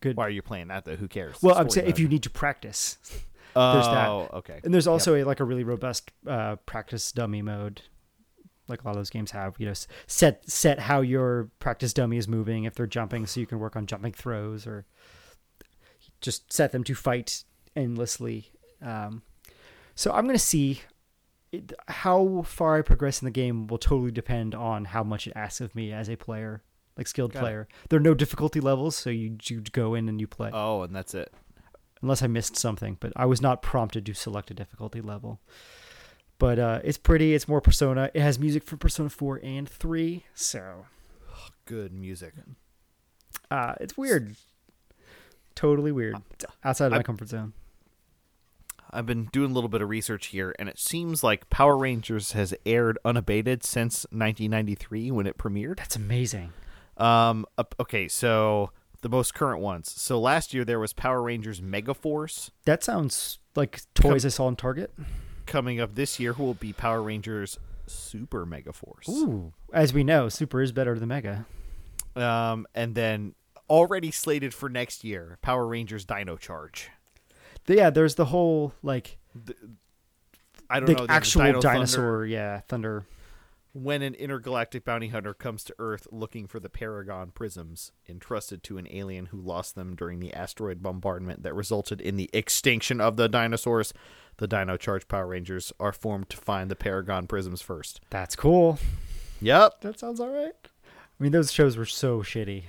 good. 0.00 0.16
Why 0.16 0.26
are 0.26 0.30
you 0.30 0.42
playing 0.42 0.66
that 0.68 0.84
though? 0.84 0.96
Who 0.96 1.06
cares? 1.06 1.40
Well, 1.40 1.54
I'm 1.54 1.70
Story 1.70 1.84
saying 1.84 1.90
if 1.92 2.00
you 2.00 2.08
need 2.08 2.24
to 2.24 2.30
practice, 2.30 2.98
oh, 3.54 3.74
there's 3.74 3.86
that. 3.86 4.08
okay. 4.38 4.60
and 4.64 4.74
there's 4.74 4.88
also 4.88 5.14
a 5.14 5.22
like 5.22 5.38
a 5.38 5.44
really 5.44 5.62
robust 5.62 6.10
uh, 6.26 6.56
practice 6.66 7.12
dummy 7.12 7.42
mode, 7.42 7.82
like 8.66 8.82
a 8.82 8.86
lot 8.86 8.90
of 8.90 8.96
those 8.96 9.10
games 9.10 9.30
have. 9.30 9.54
You 9.60 9.66
know, 9.66 9.74
set 10.08 10.50
set 10.50 10.80
how 10.80 11.00
your 11.00 11.48
practice 11.60 11.92
dummy 11.92 12.16
is 12.16 12.26
moving 12.26 12.64
if 12.64 12.74
they're 12.74 12.88
jumping, 12.88 13.24
so 13.24 13.38
you 13.38 13.46
can 13.46 13.60
work 13.60 13.76
on 13.76 13.86
jumping 13.86 14.14
throws, 14.14 14.66
or 14.66 14.84
just 16.20 16.52
set 16.52 16.72
them 16.72 16.82
to 16.82 16.94
fight 16.96 17.44
endlessly. 17.76 18.50
Um, 18.82 19.22
so 19.94 20.12
I'm 20.12 20.26
gonna 20.26 20.38
see 20.38 20.80
it, 21.52 21.72
how 21.88 22.42
far 22.46 22.76
I 22.78 22.82
progress 22.82 23.20
in 23.22 23.26
the 23.26 23.30
game 23.30 23.66
will 23.66 23.78
totally 23.78 24.10
depend 24.10 24.54
on 24.54 24.86
how 24.86 25.02
much 25.04 25.26
it 25.26 25.32
asks 25.36 25.60
of 25.60 25.74
me 25.74 25.92
as 25.92 26.08
a 26.10 26.16
player, 26.16 26.62
like 26.96 27.06
skilled 27.06 27.32
Got 27.32 27.38
it. 27.38 27.42
player. 27.42 27.68
There 27.88 27.98
are 27.98 28.02
no 28.02 28.14
difficulty 28.14 28.60
levels, 28.60 28.96
so 28.96 29.10
you, 29.10 29.36
you 29.44 29.60
go 29.72 29.94
in 29.94 30.08
and 30.08 30.20
you 30.20 30.26
play 30.26 30.50
Oh, 30.52 30.82
and 30.82 30.94
that's 30.94 31.14
it. 31.14 31.32
unless 32.02 32.22
I 32.22 32.26
missed 32.26 32.56
something, 32.56 32.96
but 33.00 33.12
I 33.16 33.26
was 33.26 33.40
not 33.40 33.62
prompted 33.62 34.04
to 34.06 34.14
select 34.14 34.50
a 34.50 34.54
difficulty 34.54 35.00
level. 35.00 35.40
But 36.38 36.58
uh, 36.58 36.80
it's 36.84 36.98
pretty. 36.98 37.34
It's 37.34 37.48
more 37.48 37.62
Persona. 37.62 38.10
It 38.12 38.20
has 38.20 38.38
music 38.38 38.64
for 38.64 38.76
Persona 38.76 39.08
4 39.08 39.40
and 39.42 39.66
3, 39.68 40.24
so 40.34 40.84
Good 41.64 41.92
music. 41.94 42.34
uh, 43.50 43.74
it's 43.80 43.96
weird. 43.96 44.36
Totally 45.54 45.92
weird. 45.92 46.16
It's 46.34 46.44
outside 46.62 46.86
of 46.86 46.92
my 46.92 47.02
comfort 47.02 47.28
zone. 47.28 47.54
I've 48.90 49.06
been 49.06 49.26
doing 49.26 49.50
a 49.50 49.54
little 49.54 49.68
bit 49.68 49.82
of 49.82 49.88
research 49.88 50.26
here, 50.28 50.54
and 50.58 50.68
it 50.68 50.78
seems 50.78 51.22
like 51.22 51.50
Power 51.50 51.76
Rangers 51.76 52.32
has 52.32 52.54
aired 52.64 52.98
unabated 53.04 53.64
since 53.64 54.04
1993 54.10 55.10
when 55.10 55.26
it 55.26 55.38
premiered. 55.38 55.76
That's 55.78 55.96
amazing. 55.96 56.52
Um, 56.96 57.46
okay, 57.78 58.08
so 58.08 58.70
the 59.02 59.08
most 59.08 59.34
current 59.34 59.60
ones. 59.60 59.92
So 59.96 60.18
last 60.18 60.54
year 60.54 60.64
there 60.64 60.80
was 60.80 60.92
Power 60.92 61.22
Rangers 61.22 61.60
Mega 61.60 61.94
Force. 61.94 62.50
That 62.64 62.82
sounds 62.82 63.38
like 63.54 63.80
toys 63.94 64.24
I 64.24 64.30
saw 64.30 64.46
on 64.46 64.56
Target. 64.56 64.92
Coming 65.46 65.80
up 65.80 65.94
this 65.94 66.18
year 66.18 66.32
will 66.32 66.54
be 66.54 66.72
Power 66.72 67.02
Rangers 67.02 67.58
Super 67.86 68.46
Mega 68.46 68.72
Force. 68.72 69.08
Ooh, 69.08 69.52
as 69.72 69.92
we 69.92 70.02
know, 70.02 70.28
Super 70.28 70.60
is 70.60 70.72
better 70.72 70.98
than 70.98 71.08
Mega. 71.08 71.46
Um, 72.14 72.66
and 72.74 72.94
then 72.94 73.34
already 73.68 74.10
slated 74.10 74.54
for 74.54 74.68
next 74.68 75.04
year, 75.04 75.38
Power 75.42 75.66
Rangers 75.66 76.04
Dino 76.04 76.36
Charge. 76.36 76.90
Yeah, 77.68 77.90
there's 77.90 78.14
the 78.14 78.26
whole 78.26 78.72
like 78.82 79.18
I 80.70 80.80
don't 80.80 80.86
the 80.86 80.94
know 80.94 81.06
the 81.06 81.12
actual 81.12 81.42
Dino 81.42 81.52
Thunder. 81.60 81.68
dinosaur. 81.74 82.26
Yeah, 82.26 82.60
thunder. 82.68 83.06
when 83.72 84.00
an 84.02 84.14
intergalactic 84.14 84.84
bounty 84.84 85.08
hunter 85.08 85.34
comes 85.34 85.62
to 85.64 85.74
Earth 85.78 86.06
looking 86.10 86.46
for 86.46 86.58
the 86.60 86.68
Paragon 86.70 87.30
prisms 87.30 87.92
entrusted 88.08 88.62
to 88.64 88.78
an 88.78 88.86
alien 88.90 89.26
who 89.26 89.40
lost 89.40 89.74
them 89.74 89.94
during 89.94 90.18
the 90.20 90.32
asteroid 90.32 90.82
bombardment 90.82 91.42
that 91.42 91.54
resulted 91.54 92.00
in 92.00 92.16
the 92.16 92.30
extinction 92.32 93.00
of 93.00 93.16
the 93.16 93.28
dinosaurs, 93.28 93.92
the 94.38 94.46
Dino 94.48 94.76
Charge 94.76 95.06
Power 95.08 95.26
Rangers 95.26 95.72
are 95.78 95.92
formed 95.92 96.28
to 96.30 96.36
find 96.36 96.70
the 96.70 96.76
Paragon 96.76 97.26
prisms 97.26 97.60
first. 97.62 98.00
That's 98.10 98.34
cool. 98.34 98.78
Yep. 99.42 99.82
That 99.82 99.98
sounds 99.98 100.20
all 100.20 100.30
right. 100.30 100.54
I 100.64 101.22
mean, 101.22 101.32
those 101.32 101.52
shows 101.52 101.76
were 101.76 101.84
so 101.86 102.20
shitty. 102.22 102.64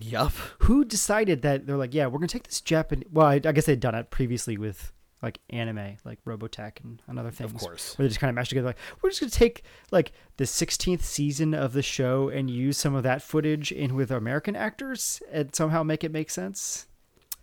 Yup. 0.00 0.32
Who 0.60 0.84
decided 0.84 1.42
that 1.42 1.66
they're 1.66 1.76
like, 1.76 1.94
yeah, 1.94 2.06
we're 2.06 2.18
gonna 2.18 2.28
take 2.28 2.44
this 2.44 2.60
Japanese? 2.60 3.08
Well, 3.12 3.26
I, 3.26 3.34
I 3.34 3.52
guess 3.52 3.66
they'd 3.66 3.80
done 3.80 3.94
it 3.94 4.10
previously 4.10 4.56
with 4.56 4.92
like 5.22 5.38
anime, 5.50 5.96
like 6.04 6.24
Robotech 6.24 6.78
and, 6.82 7.18
other 7.18 7.30
things. 7.30 7.52
Of 7.52 7.58
course. 7.58 7.98
where 7.98 8.04
they 8.04 8.08
just 8.08 8.20
kind 8.20 8.30
of 8.30 8.34
mashed 8.34 8.48
together. 8.48 8.68
Like, 8.68 8.78
we're 9.02 9.10
just 9.10 9.20
gonna 9.20 9.30
take 9.30 9.62
like 9.90 10.12
the 10.38 10.44
16th 10.44 11.02
season 11.02 11.52
of 11.52 11.74
the 11.74 11.82
show 11.82 12.28
and 12.30 12.50
use 12.50 12.78
some 12.78 12.94
of 12.94 13.02
that 13.02 13.22
footage 13.22 13.70
in 13.70 13.94
with 13.94 14.10
American 14.10 14.56
actors 14.56 15.22
and 15.30 15.54
somehow 15.54 15.82
make 15.82 16.02
it 16.02 16.12
make 16.12 16.30
sense. 16.30 16.86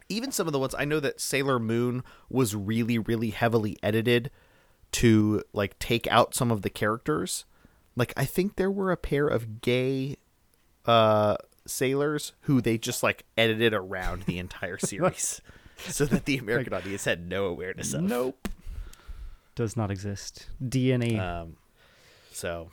Even 0.09 0.31
some 0.31 0.47
of 0.47 0.53
the 0.53 0.59
ones 0.59 0.73
I 0.77 0.85
know 0.85 0.99
that 0.99 1.21
Sailor 1.21 1.59
Moon 1.59 2.03
was 2.29 2.55
really, 2.55 2.97
really 2.97 3.29
heavily 3.29 3.77
edited 3.83 4.31
to 4.93 5.43
like 5.53 5.77
take 5.79 6.07
out 6.07 6.33
some 6.33 6.49
of 6.49 6.63
the 6.63 6.69
characters. 6.69 7.45
Like 7.95 8.13
I 8.17 8.25
think 8.25 8.55
there 8.55 8.71
were 8.71 8.91
a 8.91 8.97
pair 8.97 9.27
of 9.27 9.61
gay 9.61 10.15
uh 10.85 11.35
sailors 11.67 12.33
who 12.41 12.61
they 12.61 12.77
just 12.77 13.03
like 13.03 13.25
edited 13.37 13.73
around 13.73 14.23
the 14.23 14.39
entire 14.39 14.77
series 14.79 15.41
so 15.77 16.05
that 16.05 16.25
the 16.25 16.37
American 16.37 16.73
audience 16.73 17.05
had 17.05 17.27
no 17.27 17.45
awareness 17.45 17.93
of. 17.93 18.01
Nope. 18.03 18.47
Does 19.55 19.75
not 19.77 19.91
exist. 19.91 20.47
DNA. 20.63 21.19
Um 21.19 21.57
so 22.31 22.69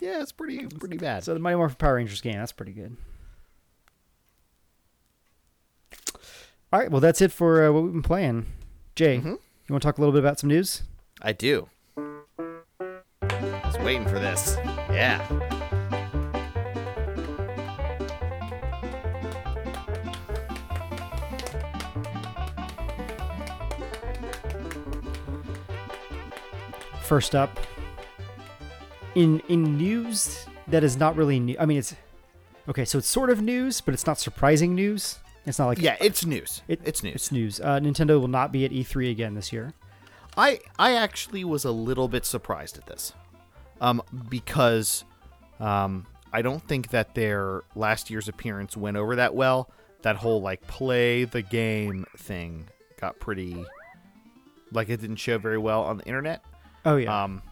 yeah, 0.00 0.20
it's 0.20 0.32
pretty 0.32 0.66
pretty 0.66 0.96
bad. 0.98 1.24
so 1.24 1.32
the 1.34 1.40
Mighty 1.40 1.56
Morphin 1.56 1.76
Power 1.76 1.94
Rangers 1.94 2.20
game, 2.20 2.34
that's 2.34 2.52
pretty 2.52 2.72
good. 2.72 2.96
All 6.72 6.80
right, 6.80 6.90
well 6.90 7.00
that's 7.00 7.20
it 7.20 7.32
for 7.32 7.64
uh, 7.66 7.72
what 7.72 7.84
we've 7.84 7.92
been 7.92 8.02
playing. 8.02 8.46
Jay, 8.94 9.18
Mm-hmm. 9.18 9.28
you 9.28 9.38
want 9.70 9.82
to 9.82 9.86
talk 9.86 9.98
a 9.98 10.00
little 10.00 10.12
bit 10.12 10.18
about 10.20 10.38
some 10.40 10.48
news? 10.48 10.82
I 11.22 11.32
do. 11.32 11.68
I 11.96 13.62
was 13.64 13.78
waiting 13.78 14.04
for 14.06 14.18
this. 14.18 14.56
Yeah. 14.90 15.24
First 27.06 27.34
up, 27.34 27.58
in 29.14 29.40
in 29.48 29.76
news 29.76 30.46
that 30.68 30.82
is 30.82 30.96
not 30.96 31.14
really 31.16 31.38
new. 31.38 31.56
I 31.58 31.64
mean, 31.66 31.78
it's 31.78 31.94
okay. 32.68 32.84
So 32.84 32.98
it's 32.98 33.06
sort 33.06 33.30
of 33.30 33.40
news, 33.40 33.80
but 33.80 33.94
it's 33.94 34.06
not 34.06 34.18
surprising 34.18 34.74
news. 34.74 35.18
It's 35.46 35.58
not 35.60 35.66
like 35.68 35.78
Yeah, 35.78 35.96
it's 36.00 36.26
news. 36.26 36.62
it- 36.66 36.80
it's 36.84 37.04
news. 37.04 37.14
It's 37.14 37.30
news. 37.32 37.60
Uh, 37.60 37.78
Nintendo 37.78 38.20
will 38.20 38.26
not 38.28 38.50
be 38.50 38.64
at 38.64 38.72
E3 38.72 39.10
again 39.10 39.34
this 39.34 39.52
year. 39.52 39.72
I 40.36 40.58
I 40.78 40.94
actually 40.96 41.44
was 41.44 41.64
a 41.64 41.70
little 41.70 42.08
bit 42.08 42.24
surprised 42.26 42.76
at 42.76 42.86
this, 42.86 43.12
um, 43.80 44.02
because 44.28 45.04
um, 45.60 46.06
I 46.32 46.42
don't 46.42 46.66
think 46.66 46.90
that 46.90 47.14
their 47.14 47.62
last 47.76 48.10
year's 48.10 48.26
appearance 48.28 48.76
went 48.76 48.96
over 48.96 49.14
that 49.16 49.34
well. 49.34 49.70
That 50.02 50.16
whole 50.16 50.40
like 50.42 50.66
play 50.66 51.24
the 51.24 51.40
game 51.42 52.04
thing 52.18 52.66
got 53.00 53.18
pretty, 53.20 53.64
like 54.72 54.88
it 54.90 55.00
didn't 55.00 55.16
show 55.16 55.38
very 55.38 55.56
well 55.58 55.82
on 55.84 55.98
the 55.98 56.04
internet. 56.04 56.44
Oh 56.86 56.96
yeah. 56.96 57.24
Um, 57.24 57.42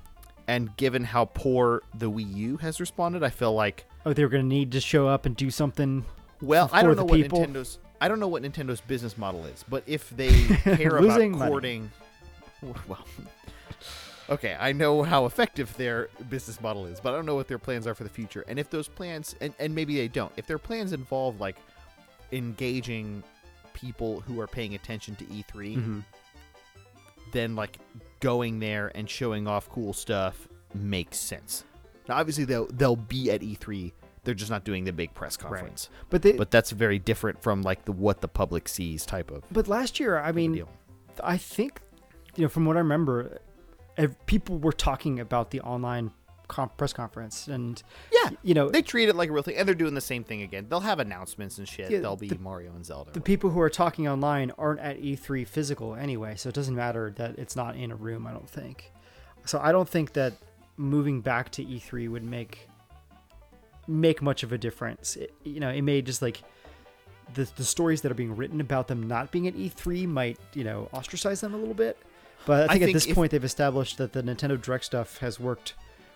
and 0.46 0.74
given 0.76 1.04
how 1.04 1.26
poor 1.26 1.82
the 1.94 2.10
Wii 2.10 2.34
U 2.36 2.56
has 2.58 2.80
responded, 2.80 3.22
I 3.22 3.28
feel 3.30 3.52
like 3.52 3.84
oh, 4.06 4.12
they 4.14 4.22
were 4.22 4.28
going 4.30 4.42
to 4.44 4.48
need 4.48 4.72
to 4.72 4.80
show 4.80 5.08
up 5.08 5.26
and 5.26 5.34
do 5.36 5.50
something. 5.50 6.04
well, 6.40 6.70
I 6.72 6.82
don't 6.82 6.92
the 6.96 7.02
know 7.02 7.04
what 7.04 7.16
people. 7.20 7.40
Nintendo's 7.40 7.78
I 8.00 8.08
don't 8.08 8.20
know 8.20 8.28
what 8.28 8.42
Nintendo's 8.42 8.80
business 8.80 9.16
model 9.18 9.44
is, 9.46 9.64
but 9.68 9.82
if 9.86 10.08
they 10.10 10.30
care 10.62 10.96
about 10.96 11.18
money. 11.20 11.30
courting, 11.48 11.90
well, 12.86 13.06
okay, 14.30 14.56
I 14.60 14.72
know 14.72 15.02
how 15.02 15.24
effective 15.26 15.74
their 15.76 16.08
business 16.28 16.60
model 16.60 16.86
is, 16.86 17.00
but 17.00 17.12
I 17.12 17.16
don't 17.16 17.24
know 17.26 17.34
what 17.36 17.48
their 17.48 17.58
plans 17.58 17.86
are 17.86 17.94
for 17.94 18.04
the 18.04 18.10
future. 18.10 18.44
And 18.46 18.58
if 18.58 18.68
those 18.70 18.88
plans, 18.88 19.34
and, 19.40 19.54
and 19.58 19.74
maybe 19.74 19.96
they 19.96 20.08
don't, 20.08 20.32
if 20.36 20.46
their 20.46 20.58
plans 20.58 20.92
involve 20.92 21.40
like 21.40 21.56
engaging 22.32 23.22
people 23.72 24.20
who 24.20 24.38
are 24.40 24.46
paying 24.46 24.74
attention 24.74 25.16
to 25.16 25.24
E3, 25.24 25.76
Mm-hmm. 25.76 26.00
then 27.32 27.56
like 27.56 27.78
going 28.24 28.58
there 28.58 28.90
and 28.94 29.08
showing 29.08 29.46
off 29.46 29.68
cool 29.68 29.92
stuff 29.92 30.48
makes 30.72 31.18
sense. 31.18 31.64
Now, 32.08 32.16
obviously, 32.16 32.46
they'll 32.46 32.66
they'll 32.68 32.96
be 32.96 33.30
at 33.30 33.42
E3. 33.42 33.92
They're 34.24 34.32
just 34.32 34.50
not 34.50 34.64
doing 34.64 34.84
the 34.84 34.92
big 34.94 35.12
press 35.12 35.36
conference. 35.36 35.90
But 36.08 36.22
they. 36.22 36.32
But 36.32 36.50
that's 36.50 36.70
very 36.70 36.98
different 36.98 37.42
from 37.42 37.60
like 37.60 37.84
the 37.84 37.92
what 37.92 38.22
the 38.22 38.28
public 38.28 38.66
sees 38.66 39.04
type 39.04 39.30
of 39.30 39.42
but 39.52 39.68
last 39.68 40.00
year, 40.00 40.18
I 40.18 40.32
mean, 40.32 40.52
deal. 40.52 40.70
I 41.22 41.36
think, 41.36 41.82
you 42.34 42.44
know, 42.44 42.48
from 42.48 42.64
what 42.64 42.76
I 42.76 42.80
remember, 42.80 43.40
people 44.24 44.58
were 44.58 44.72
talking 44.72 45.20
about 45.20 45.50
the 45.50 45.60
online 45.60 46.10
com- 46.48 46.70
press 46.76 46.92
conference, 46.92 47.48
and 47.48 47.82
Yeah, 48.12 48.30
you 48.42 48.54
know, 48.54 48.68
they 48.68 48.82
treat 48.82 49.08
it 49.08 49.16
like 49.16 49.28
a 49.28 49.32
real 49.32 49.42
thing, 49.42 49.56
and 49.56 49.66
they're 49.66 49.74
doing 49.74 49.94
the 49.94 50.00
same 50.00 50.24
thing 50.24 50.42
again. 50.42 50.66
They'll 50.68 50.80
have 50.80 50.98
announcements 50.98 51.58
and 51.58 51.68
shit. 51.68 51.90
Yeah, 51.90 52.00
They'll 52.00 52.16
be 52.16 52.28
the- 52.28 52.38
Mario 52.38 52.72
and 52.74 52.84
Zelda. 52.84 53.12
the 53.12 53.20
people 53.20 53.50
who 53.50 53.60
are 53.60 53.70
talking 53.70 54.06
online 54.08 54.50
aren't 54.58 54.80
at 54.80 54.98
E3 55.00 55.44
physical 55.46 55.94
anyway, 55.94 56.34
so 56.36 56.48
it 56.48 56.54
doesn't 56.54 56.74
matter 56.76 57.12
that 57.16 57.38
it's 57.38 57.56
not 57.56 57.76
in 57.76 57.90
a 57.90 57.96
room. 57.96 58.26
I 58.26 58.32
don't 58.32 58.48
think. 58.48 58.92
So 59.46 59.58
I 59.62 59.72
don't 59.72 59.88
think 59.88 60.12
that 60.14 60.34
moving 60.76 61.20
back 61.20 61.50
to 61.52 61.64
E3 61.64 62.08
would 62.08 62.24
make 62.24 62.68
make 63.86 64.22
much 64.22 64.42
of 64.42 64.52
a 64.52 64.58
difference. 64.58 65.16
It, 65.16 65.34
you 65.44 65.60
know, 65.60 65.68
it 65.70 65.82
may 65.82 66.02
just 66.02 66.22
like 66.22 66.42
the 67.34 67.48
the 67.56 67.64
stories 67.64 68.02
that 68.02 68.10
are 68.12 68.14
being 68.16 68.36
written 68.36 68.60
about 68.60 68.88
them 68.88 69.06
not 69.06 69.30
being 69.30 69.46
at 69.46 69.54
E3 69.54 70.06
might 70.06 70.38
you 70.54 70.64
know 70.64 70.88
ostracize 70.92 71.40
them 71.40 71.54
a 71.54 71.56
little 71.56 71.74
bit. 71.74 71.98
But 72.46 72.70
I 72.70 72.74
I 72.74 72.78
think, 72.78 72.90
at 72.90 72.92
this 72.94 73.06
if- 73.06 73.14
point 73.14 73.30
they've 73.30 73.44
established 73.44 73.98
that 73.98 74.12
the 74.12 74.22
Nintendo 74.22 74.60
Direct 74.60 74.84
stuff 74.84 75.18
has 75.18 75.38
worked 75.40 75.74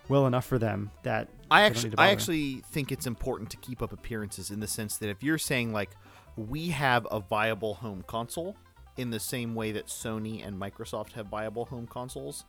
well 0.09 0.27
enough 0.27 0.45
for 0.45 0.59
them 0.59 0.91
that 1.03 1.29
I 1.51 1.63
actually, 1.63 1.95
I 1.99 2.11
actually 2.11 2.63
think 2.71 2.93
it's 2.93 3.07
important 3.07 3.51
to 3.51 3.57
keep 3.59 3.83
up 3.83 3.93
appearances 3.93 4.51
in 4.51 4.61
the 4.61 4.67
sense 4.67 4.97
that 4.99 5.09
if 5.09 5.23
you're 5.23 5.39
saying 5.39 5.73
like 5.73 5.91
we 6.37 6.69
have 6.69 7.07
a 7.11 7.21
viable 7.21 7.75
home 7.75 8.05
console 8.07 8.57
in 8.97 9.11
the 9.11 9.21
same 9.21 9.55
way 9.55 9.73
that 9.73 9.87
Sony 9.87 10.47
and 10.47 10.61
Microsoft 10.61 11.13
have 11.13 11.27
viable 11.27 11.65
home 11.65 11.87
consoles, 11.87 12.45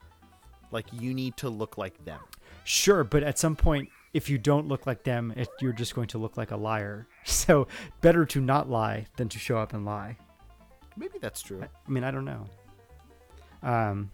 like 0.72 0.86
you 0.92 1.14
need 1.14 1.38
to 1.38 1.50
look 1.50 1.78
like 1.78 2.04
them. 2.06 2.20
Sure, 2.64 3.04
but 3.04 3.24
at 3.24 3.40
some 3.40 3.56
point, 3.56 3.90
if 4.14 4.30
you 4.30 4.38
don't 4.38 4.68
look 4.68 4.86
like 4.86 5.04
them, 5.04 5.34
it, 5.36 5.48
you're 5.62 5.74
just 5.74 5.96
going 5.96 6.08
to 6.08 6.18
look 6.18 6.38
like 6.38 6.52
a 6.52 6.58
liar. 6.58 7.08
So 7.26 7.68
better 8.02 8.26
to 8.26 8.42
not 8.42 8.70
lie 8.70 9.06
than 9.18 9.30
to 9.30 9.38
show 9.38 9.58
up 9.58 9.74
and 9.74 9.86
lie. 9.86 10.18
Maybe 10.98 11.20
that's 11.20 11.42
true. 11.42 11.64
I 11.64 11.90
mean, 11.90 12.04
I 12.04 12.10
don't 12.10 12.26
know. 12.26 12.48
Um, 13.62 14.10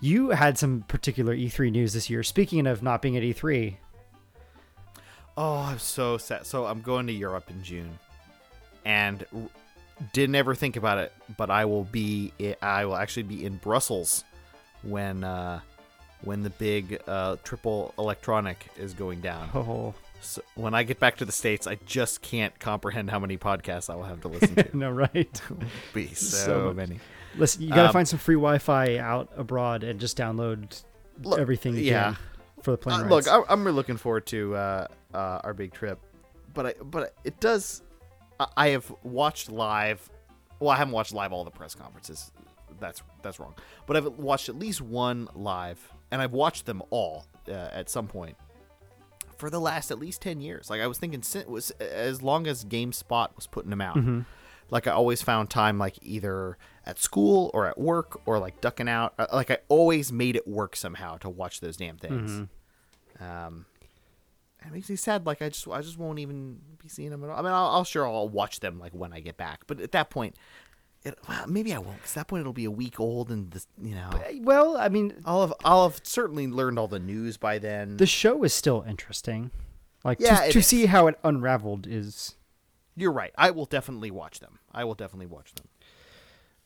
you 0.00 0.30
had 0.30 0.58
some 0.58 0.82
particular 0.88 1.34
E3 1.34 1.70
news 1.70 1.92
this 1.92 2.08
year. 2.10 2.22
Speaking 2.22 2.66
of 2.66 2.82
not 2.82 3.02
being 3.02 3.16
at 3.16 3.22
E 3.22 3.34
E3, 3.34 3.76
Oh, 5.36 5.56
I'm 5.58 5.78
so 5.78 6.18
sad. 6.18 6.44
So 6.44 6.66
I'm 6.66 6.82
going 6.82 7.06
to 7.06 7.12
Europe 7.12 7.50
in 7.50 7.62
June, 7.62 7.98
and 8.84 9.24
r- 9.34 9.48
didn't 10.12 10.34
ever 10.34 10.54
think 10.54 10.76
about 10.76 10.98
it, 10.98 11.12
but 11.38 11.50
I 11.50 11.64
will 11.64 11.84
be. 11.84 12.32
I 12.60 12.84
will 12.84 12.96
actually 12.96 13.22
be 13.22 13.44
in 13.44 13.56
Brussels 13.56 14.24
when 14.82 15.24
uh, 15.24 15.60
when 16.22 16.42
the 16.42 16.50
big 16.50 17.00
uh, 17.06 17.36
triple 17.42 17.94
electronic 17.98 18.66
is 18.76 18.92
going 18.92 19.20
down. 19.20 19.48
oh 19.54 19.94
So 20.20 20.42
when 20.56 20.74
I 20.74 20.82
get 20.82 21.00
back 21.00 21.16
to 21.18 21.24
the 21.24 21.32
states, 21.32 21.66
I 21.66 21.76
just 21.86 22.20
can't 22.20 22.58
comprehend 22.58 23.10
how 23.10 23.18
many 23.18 23.38
podcasts 23.38 23.88
I 23.88 23.94
will 23.94 24.04
have 24.04 24.20
to 24.22 24.28
listen 24.28 24.56
to. 24.56 24.68
no, 24.76 24.90
right? 24.90 25.40
be 25.94 26.08
so, 26.14 26.36
So 26.36 26.74
many. 26.74 26.98
Listen, 27.36 27.62
you 27.62 27.68
gotta 27.70 27.88
Um, 27.88 27.92
find 27.92 28.08
some 28.08 28.18
free 28.18 28.34
Wi-Fi 28.34 28.98
out 28.98 29.30
abroad 29.36 29.84
and 29.84 30.00
just 30.00 30.16
download 30.18 30.82
Look, 31.22 31.38
everything. 31.38 31.76
Yeah. 31.76 32.16
for 32.62 32.72
the 32.72 32.76
plane 32.78 33.00
Uh, 33.00 33.04
look, 33.04 33.28
I, 33.28 33.42
I'm 33.48 33.64
really 33.64 33.76
looking 33.76 33.96
forward 33.96 34.26
to 34.26 34.54
uh, 34.54 34.86
uh, 35.14 35.40
our 35.44 35.54
big 35.54 35.72
trip, 35.72 35.98
but 36.54 36.66
I, 36.66 36.74
but 36.82 37.14
it 37.24 37.38
does. 37.40 37.82
I, 38.38 38.46
I 38.56 38.68
have 38.68 38.92
watched 39.02 39.50
live. 39.50 40.08
Well, 40.58 40.70
I 40.70 40.76
haven't 40.76 40.92
watched 40.92 41.14
live 41.14 41.32
all 41.32 41.44
the 41.44 41.50
press 41.50 41.74
conferences. 41.74 42.32
That's 42.80 43.02
that's 43.22 43.38
wrong. 43.38 43.54
But 43.86 43.96
I've 43.96 44.06
watched 44.18 44.48
at 44.48 44.58
least 44.58 44.80
one 44.80 45.28
live, 45.34 45.78
and 46.10 46.20
I've 46.20 46.32
watched 46.32 46.66
them 46.66 46.82
all 46.90 47.26
uh, 47.48 47.52
at 47.52 47.88
some 47.90 48.06
point 48.08 48.36
for 49.38 49.48
the 49.50 49.60
last 49.60 49.90
at 49.90 49.98
least 49.98 50.20
ten 50.20 50.40
years. 50.40 50.68
Like 50.68 50.80
I 50.80 50.86
was 50.86 50.98
thinking, 50.98 51.22
sin- 51.22 51.48
was 51.48 51.70
as 51.72 52.22
long 52.22 52.46
as 52.46 52.64
GameSpot 52.64 53.34
was 53.36 53.46
putting 53.46 53.70
them 53.70 53.80
out. 53.80 53.96
Mm-hmm. 53.96 54.20
Like 54.70 54.86
I 54.86 54.92
always 54.92 55.22
found 55.22 55.48
time, 55.50 55.78
like 55.78 55.96
either 56.02 56.56
at 56.86 56.98
school 56.98 57.50
or 57.54 57.66
at 57.66 57.78
work 57.78 58.20
or 58.26 58.38
like 58.38 58.60
ducking 58.60 58.88
out. 58.88 59.14
Uh, 59.18 59.26
Like 59.32 59.50
I 59.50 59.58
always 59.68 60.10
made 60.12 60.36
it 60.36 60.46
work 60.48 60.76
somehow 60.76 61.16
to 61.18 61.28
watch 61.28 61.60
those 61.60 61.76
damn 61.76 61.96
things. 61.98 62.30
Mm-hmm. 62.30 63.24
Um, 63.24 63.66
it 64.66 64.72
makes 64.72 64.90
me 64.90 64.96
sad. 64.96 65.26
Like 65.26 65.42
I 65.42 65.48
just, 65.48 65.66
I 65.68 65.80
just 65.80 65.98
won't 65.98 66.18
even 66.18 66.58
be 66.82 66.88
seeing 66.88 67.10
them 67.10 67.24
at 67.24 67.30
all. 67.30 67.38
I 67.38 67.42
mean, 67.42 67.52
I'll, 67.52 67.68
I'll 67.68 67.84
sure 67.84 68.06
I'll 68.06 68.28
watch 68.28 68.60
them 68.60 68.78
like 68.78 68.92
when 68.92 69.12
I 69.12 69.20
get 69.20 69.36
back. 69.36 69.60
But 69.66 69.80
at 69.80 69.92
that 69.92 70.10
point, 70.10 70.36
it, 71.02 71.18
well, 71.28 71.46
maybe 71.46 71.72
I 71.72 71.78
won't. 71.78 71.96
Because 71.96 72.14
that 72.14 72.28
point 72.28 72.42
it'll 72.42 72.52
be 72.52 72.66
a 72.66 72.70
week 72.70 73.00
old, 73.00 73.30
and 73.30 73.50
this, 73.50 73.66
you 73.80 73.94
know, 73.94 74.10
Well, 74.40 74.76
I 74.76 74.88
mean, 74.90 75.14
I'll 75.24 75.40
have 75.40 75.54
I'll 75.64 75.88
have 75.88 76.00
certainly 76.02 76.46
learned 76.46 76.78
all 76.78 76.88
the 76.88 76.98
news 76.98 77.36
by 77.38 77.58
then. 77.58 77.96
the 77.96 78.06
show 78.06 78.42
is 78.44 78.52
still 78.52 78.84
interesting. 78.86 79.50
Like 80.04 80.18
Yeah, 80.20 80.46
to, 80.46 80.52
to 80.52 80.62
see 80.62 80.86
how 80.86 81.06
it 81.06 81.18
unraveled 81.24 81.86
is 81.86 82.36
You're 82.96 83.12
right. 83.12 83.32
I 83.36 83.50
will 83.50 83.66
definitely 83.66 84.10
watch 84.10 84.40
them. 84.40 84.58
I 84.72 84.84
will 84.84 84.94
definitely 84.94 85.26
watch 85.26 85.54
them. 85.54 85.66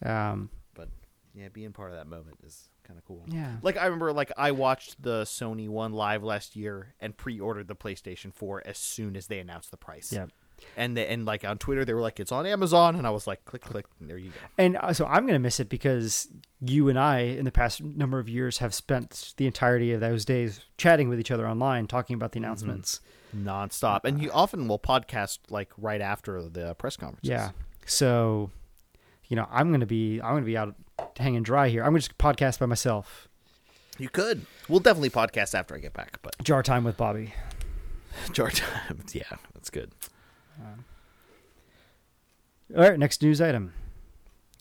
Um 0.03 0.51
But 0.75 0.89
yeah, 1.35 1.49
being 1.49 1.73
part 1.73 1.91
of 1.91 1.97
that 1.97 2.07
moment 2.07 2.39
is 2.45 2.69
kind 2.85 2.99
of 2.99 3.05
cool. 3.07 3.25
Yeah. 3.29 3.57
Like 3.63 3.77
I 3.77 3.85
remember, 3.85 4.13
like 4.13 4.31
I 4.37 4.51
watched 4.53 5.03
the 5.03 5.23
Sony 5.23 5.69
one 5.69 5.93
live 5.93 6.23
last 6.23 6.55
year 6.57 6.95
and 7.01 7.17
pre-ordered 7.17 7.67
the 7.69 7.75
PlayStation 7.77 8.33
4 8.33 8.63
as 8.67 8.77
soon 8.79 9.17
as 9.17 9.27
they 9.29 9.39
announced 9.39 9.71
the 9.71 9.77
price. 9.79 10.13
yeah. 10.13 10.27
And 10.77 10.97
they, 10.97 11.07
and 11.09 11.27
like 11.27 11.45
on 11.45 11.59
Twitter, 11.59 11.85
they 11.85 11.93
were 11.93 12.01
like, 12.01 12.21
"It's 12.21 12.31
on 12.31 12.47
Amazon," 12.47 12.95
and 12.95 13.07
I 13.07 13.11
was 13.11 13.27
like, 13.27 13.45
"Click, 13.45 13.61
click." 13.63 13.87
And 14.01 14.09
there 14.09 14.17
you 14.17 14.31
go. 14.31 14.37
And 14.57 14.77
uh, 14.77 14.93
so 14.93 15.05
I'm 15.05 15.25
going 15.25 15.35
to 15.35 15.39
miss 15.41 15.59
it 15.61 15.69
because 15.69 16.29
you 16.61 16.89
and 16.89 16.99
I, 16.99 17.19
in 17.21 17.45
the 17.45 17.51
past 17.51 17.83
number 17.83 18.19
of 18.21 18.29
years, 18.29 18.59
have 18.59 18.73
spent 18.73 19.35
the 19.37 19.47
entirety 19.47 19.93
of 19.93 20.01
those 20.01 20.25
days 20.25 20.61
chatting 20.79 21.09
with 21.09 21.19
each 21.19 21.33
other 21.33 21.47
online, 21.47 21.87
talking 21.89 22.15
about 22.15 22.33
the 22.33 22.39
Mm-hmm. 22.39 22.45
announcements. 22.45 23.01
nonstop. 23.37 24.03
And 24.05 24.23
you 24.23 24.31
often 24.31 24.69
will 24.69 24.79
podcast 24.79 25.41
like 25.51 25.71
right 25.77 26.01
after 26.01 26.41
the 26.49 26.75
press 26.77 26.97
conferences. 26.97 27.29
Yeah. 27.31 27.51
So, 27.85 28.51
you 29.29 29.37
know, 29.37 29.47
I'm 29.51 29.69
going 29.69 29.81
to 29.81 29.87
be 29.87 30.21
I'm 30.21 30.37
to 30.37 30.43
be 30.43 30.57
out 30.57 30.75
hanging 31.17 31.43
dry 31.43 31.69
here. 31.69 31.83
I'm 31.83 31.91
going 31.91 32.01
to 32.01 32.09
just 32.09 32.19
podcast 32.19 32.59
by 32.59 32.67
myself. 32.67 33.29
you 33.99 34.09
could. 34.09 34.47
We'll 34.69 34.81
definitely 34.81 35.11
podcast 35.11 35.55
after 35.55 35.75
I 35.75 35.79
get 35.79 35.93
back. 35.93 36.19
But 36.23 36.37
Jar 36.43 36.63
time 36.63 36.85
with 36.85 36.97
Bobby. 36.97 37.35
Jar 38.33 38.51
time. 38.51 39.01
yeah, 39.13 39.23
that's 39.55 39.71
good. 39.71 39.93
All 42.75 42.83
right, 42.83 42.99
next 42.99 43.23
news 43.23 43.41
item. 43.41 43.73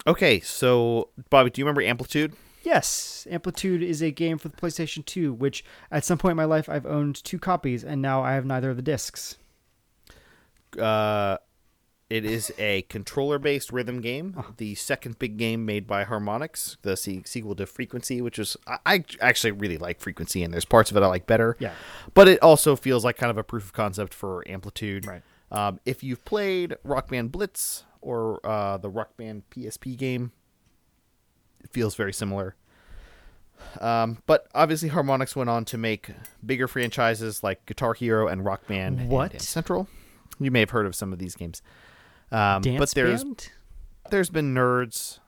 Okay, 0.06 0.40
so 0.41 1.10
Bobby, 1.30 1.49
do 1.49 1.61
you 1.61 1.65
remember 1.65 1.81
Amplitude? 1.81 2.34
Yes, 2.64 3.26
Amplitude 3.30 3.81
is 3.81 4.02
a 4.02 4.11
game 4.11 4.38
for 4.38 4.49
the 4.49 4.56
PlayStation 4.57 5.06
2, 5.06 5.34
which 5.34 5.64
at 5.90 6.03
some 6.03 6.18
point 6.18 6.31
in 6.31 6.38
my 6.38 6.45
life 6.45 6.69
I've 6.69 6.85
owned 6.85 7.23
two 7.23 7.40
copies, 7.40 7.84
and 7.84 8.02
now 8.02 8.22
I 8.22 8.34
have 8.34 8.45
neither 8.45 8.69
of 8.69 8.76
the 8.76 8.81
discs. 8.81 9.38
Uh, 10.77 11.38
it 12.09 12.25
is 12.25 12.53
a 12.59 12.84
controller-based 12.84 13.71
rhythm 13.71 13.99
game, 14.01 14.43
the 14.57 14.75
second 14.75 15.17
big 15.19 15.38
game 15.38 15.65
made 15.65 15.88
by 15.88 16.03
Harmonix, 16.03 16.77
the 16.84 16.95
se- 16.95 17.23
sequel 17.25 17.55
to 17.55 17.65
Frequency, 17.65 18.21
which 18.21 18.38
is 18.38 18.55
I, 18.85 19.03
actually 19.19 19.51
really 19.51 19.77
like 19.77 19.99
Frequency, 19.99 20.43
and 20.43 20.53
there's 20.53 20.65
parts 20.65 20.91
of 20.91 20.97
it 20.97 21.01
I 21.03 21.07
like 21.07 21.25
better. 21.25 21.55
Yeah. 21.59 21.73
but 22.13 22.27
it 22.27 22.41
also 22.43 22.75
feels 22.75 23.03
like 23.03 23.17
kind 23.17 23.31
of 23.31 23.38
a 23.38 23.43
proof 23.43 23.63
of 23.65 23.73
concept 23.73 24.13
for 24.13 24.43
Amplitude. 24.47 25.07
Right. 25.07 25.21
Um, 25.51 25.80
if 25.85 26.03
you've 26.03 26.23
played 26.25 26.75
Rock 26.84 27.09
Band 27.09 27.31
Blitz 27.31 27.84
or 28.01 28.39
uh, 28.45 28.77
the 28.77 28.89
Rock 28.89 29.15
Band 29.17 29.43
PSP 29.49 29.97
game, 29.97 30.31
it 31.63 31.71
feels 31.71 31.95
very 31.95 32.13
similar. 32.13 32.55
Um, 33.80 34.17
but 34.25 34.47
obviously, 34.53 34.89
Harmonix 34.89 35.35
went 35.35 35.49
on 35.49 35.63
to 35.65 35.77
make 35.77 36.09
bigger 36.45 36.67
franchises 36.67 37.43
like 37.43 37.65
Guitar 37.65 37.93
Hero 37.93 38.27
and 38.27 38.43
Rock 38.43 38.67
Band 38.67 38.99
and 38.99 39.09
What? 39.09 39.31
Dance 39.31 39.47
Central. 39.47 39.88
You 40.39 40.51
may 40.51 40.61
have 40.61 40.71
heard 40.71 40.85
of 40.85 40.95
some 40.95 41.13
of 41.13 41.19
these 41.19 41.35
games. 41.35 41.61
Um, 42.31 42.61
but 42.77 42.91
there's 42.91 43.23
Band? 43.23 43.49
there's 44.09 44.29
been 44.29 44.53
nerds 44.53 45.19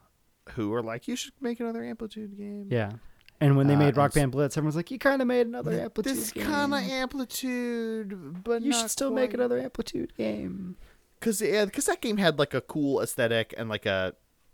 who 0.51 0.73
are 0.73 0.81
like, 0.81 1.07
you 1.07 1.15
should 1.15 1.33
make 1.41 1.59
another 1.59 1.83
Amplitude 1.83 2.37
game. 2.37 2.67
Yeah. 2.69 2.93
And 3.41 3.57
when 3.57 3.67
they 3.67 3.75
Uh, 3.75 3.79
made 3.79 3.97
Rock 3.97 4.13
Band 4.13 4.31
Blitz, 4.31 4.55
everyone's 4.57 4.77
like, 4.77 4.89
"You 4.91 4.97
kind 4.97 5.21
of 5.21 5.27
made 5.27 5.45
another 5.45 5.73
Amplitude 5.73 6.15
game. 6.15 6.23
This 6.23 6.31
kind 6.47 6.73
of 6.73 6.79
Amplitude, 6.79 8.43
but 8.43 8.61
you 8.61 8.71
should 8.71 8.89
still 8.89 9.11
make 9.11 9.33
another 9.33 9.59
Amplitude 9.59 10.15
game." 10.15 10.77
because 11.19 11.41
yeah, 11.41 11.65
because 11.65 11.85
that 11.85 12.01
game 12.01 12.17
had 12.17 12.39
like 12.39 12.53
a 12.53 12.61
cool 12.61 13.01
aesthetic 13.01 13.53
and 13.57 13.67
like 13.67 13.85
a 13.85 14.13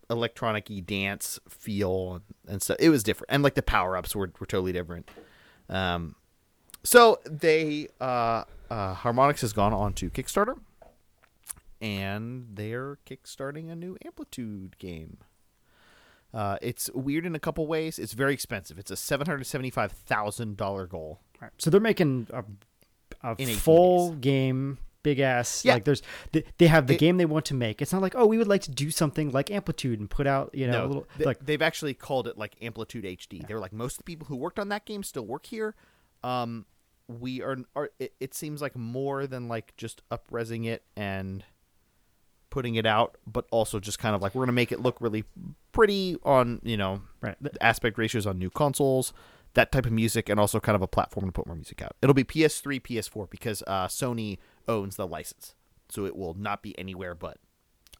electronic 0.10 0.70
dance 0.86 1.40
feel 1.48 2.22
and, 2.48 2.62
stuff. 2.62 2.78
It 2.80 2.90
was 2.90 3.04
different, 3.04 3.32
and 3.32 3.44
like 3.44 3.56
the 3.56 3.62
power 3.62 3.96
ups 3.98 4.16
were, 4.16 4.32
were 4.40 4.46
totally 4.46 4.72
different. 4.72 5.10
Um, 5.70 6.16
so 6.84 7.20
they 7.30 7.88
uh, 8.00 8.46
uh, 8.70 8.96
Harmonix 8.96 9.42
has 9.42 9.54
gone 9.54 9.74
on 9.74 9.94
to 9.94 10.10
Kickstarter, 10.10 10.58
and 11.82 12.48
they're 12.54 12.98
kickstarting 13.06 13.72
a 13.72 13.76
new 13.76 13.98
Amplitude 14.06 14.78
game. 14.78 15.18
Uh, 16.34 16.58
it's 16.62 16.90
weird 16.94 17.26
in 17.26 17.36
a 17.36 17.40
couple 17.40 17.68
ways. 17.68 18.00
It's 18.00 18.14
very 18.14 18.34
expensive. 18.34 18.80
It's 18.80 18.92
a 18.92 18.96
seven 18.96 19.28
hundred 19.28 19.44
seventy-five 19.46 19.92
thousand 19.92 20.56
dollar 20.58 20.88
goal. 20.88 21.20
Right. 21.42 21.52
So 21.58 21.70
they're 21.70 21.82
making 21.82 22.28
a, 22.32 22.44
a 23.28 23.32
In 23.32 23.50
18 23.50 23.56
full 23.58 24.12
game, 24.14 24.78
big 25.04 25.20
ass. 25.20 25.66
Yeah. 25.66 25.74
Like 25.74 25.84
there's, 25.86 26.02
they, 26.32 26.44
they 26.58 26.68
have 26.68 26.88
the 26.88 26.94
It- 26.94 27.00
game 27.00 27.18
they 27.18 27.26
want 27.26 27.46
to 27.46 27.54
make. 27.54 27.82
It's 27.82 27.92
not 27.92 28.02
like, 28.02 28.14
oh, 28.16 28.28
we 28.28 28.38
would 28.38 28.48
like 28.48 28.62
to 28.64 28.72
do 28.72 28.92
something 28.92 29.32
like 29.32 29.52
Amplitude 29.52 30.00
and 30.00 30.10
put 30.10 30.26
out, 30.28 30.52
you 30.54 30.68
know, 30.68 30.74
no, 30.74 30.86
a 30.86 30.88
little 30.88 31.08
th- 31.18 31.26
like 31.26 31.46
they've 31.46 31.62
actually 31.62 31.96
called 31.96 32.28
it 32.28 32.38
like 32.38 32.56
Amplitude 32.62 33.04
HD. 33.04 33.46
They're 33.46 33.60
like 33.60 33.74
most 33.74 33.96
of 33.96 33.98
the 33.98 34.04
people 34.06 34.28
who 34.28 34.38
worked 34.38 34.60
on 34.60 34.70
that 34.70 34.86
game 34.86 35.04
still 35.04 35.26
work 35.26 35.48
here. 35.48 35.76
Um, 36.24 36.66
we 37.10 37.42
are, 37.42 37.58
are 37.76 37.90
it, 38.00 38.14
it 38.22 38.34
seems 38.34 38.62
like 38.62 38.76
more 38.78 39.28
than 39.28 39.50
like 39.50 39.76
just 39.76 40.02
upresing 40.10 40.66
it 40.66 40.84
and 40.96 41.44
putting 42.52 42.76
it 42.76 42.86
out, 42.86 43.18
but 43.26 43.46
also 43.50 43.80
just 43.80 43.98
kind 43.98 44.16
of 44.16 44.22
like 44.22 44.36
we're 44.36 44.44
gonna 44.44 44.52
make 44.52 44.72
it 44.72 44.80
look 44.80 44.98
really 45.02 45.24
pretty 45.72 46.18
on 46.24 46.60
you 46.64 46.78
know 46.78 47.02
right. 47.22 47.36
aspect 47.60 47.98
ratios 47.98 48.28
on 48.28 48.38
new 48.38 48.52
consoles, 48.52 49.12
that 49.56 49.72
type 49.72 49.88
of 49.88 49.92
music, 49.92 50.30
and 50.30 50.40
also 50.40 50.60
kind 50.60 50.76
of 50.76 50.84
a 50.84 50.88
platform 50.88 51.26
to 51.26 51.32
put 51.32 51.48
more 51.48 51.56
music 51.56 51.82
out. 51.82 51.96
It'll 52.04 52.14
be 52.14 52.24
PS3, 52.24 52.80
PS4 52.80 53.30
because 53.30 53.64
uh, 53.66 53.88
Sony 53.88 54.38
owns 54.68 54.98
the 54.98 55.08
license, 55.08 55.56
so 55.90 56.06
it 56.06 56.16
will 56.16 56.36
not 56.36 56.62
be 56.62 56.78
anywhere 56.78 57.16
but 57.16 57.38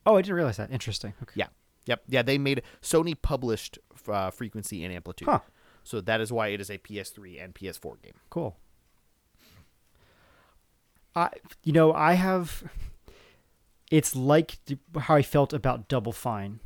Oh, 0.06 0.16
I 0.16 0.22
didn't 0.22 0.36
realize 0.36 0.58
that. 0.58 0.72
Interesting. 0.72 1.14
Okay. 1.22 1.34
yeah. 1.36 1.48
Yep. 1.86 2.04
Yeah, 2.08 2.22
they 2.22 2.38
made 2.38 2.62
Sony 2.82 3.20
published 3.20 3.80
uh, 4.08 4.32
frequency 4.32 4.84
and 4.84 4.94
amplitude. 4.94 5.28
Huh. 5.28 5.40
So 5.84 6.02
that 6.02 6.22
is 6.22 6.32
why 6.32 6.50
it 6.50 6.62
is 6.62 6.70
a 6.70 6.78
PS3 6.78 7.44
and 7.44 7.56
PS4 7.56 8.02
game. 8.02 8.14
Cool. 8.30 8.58
I, 11.16 11.30
you 11.64 11.74
know, 11.74 11.94
I 11.94 12.14
have. 12.14 12.64
It's 13.92 14.16
like 14.16 14.58
how 15.00 15.16
I 15.16 15.22
felt 15.22 15.54
about 15.54 15.88
Double 15.88 16.12
Fine. 16.12 16.60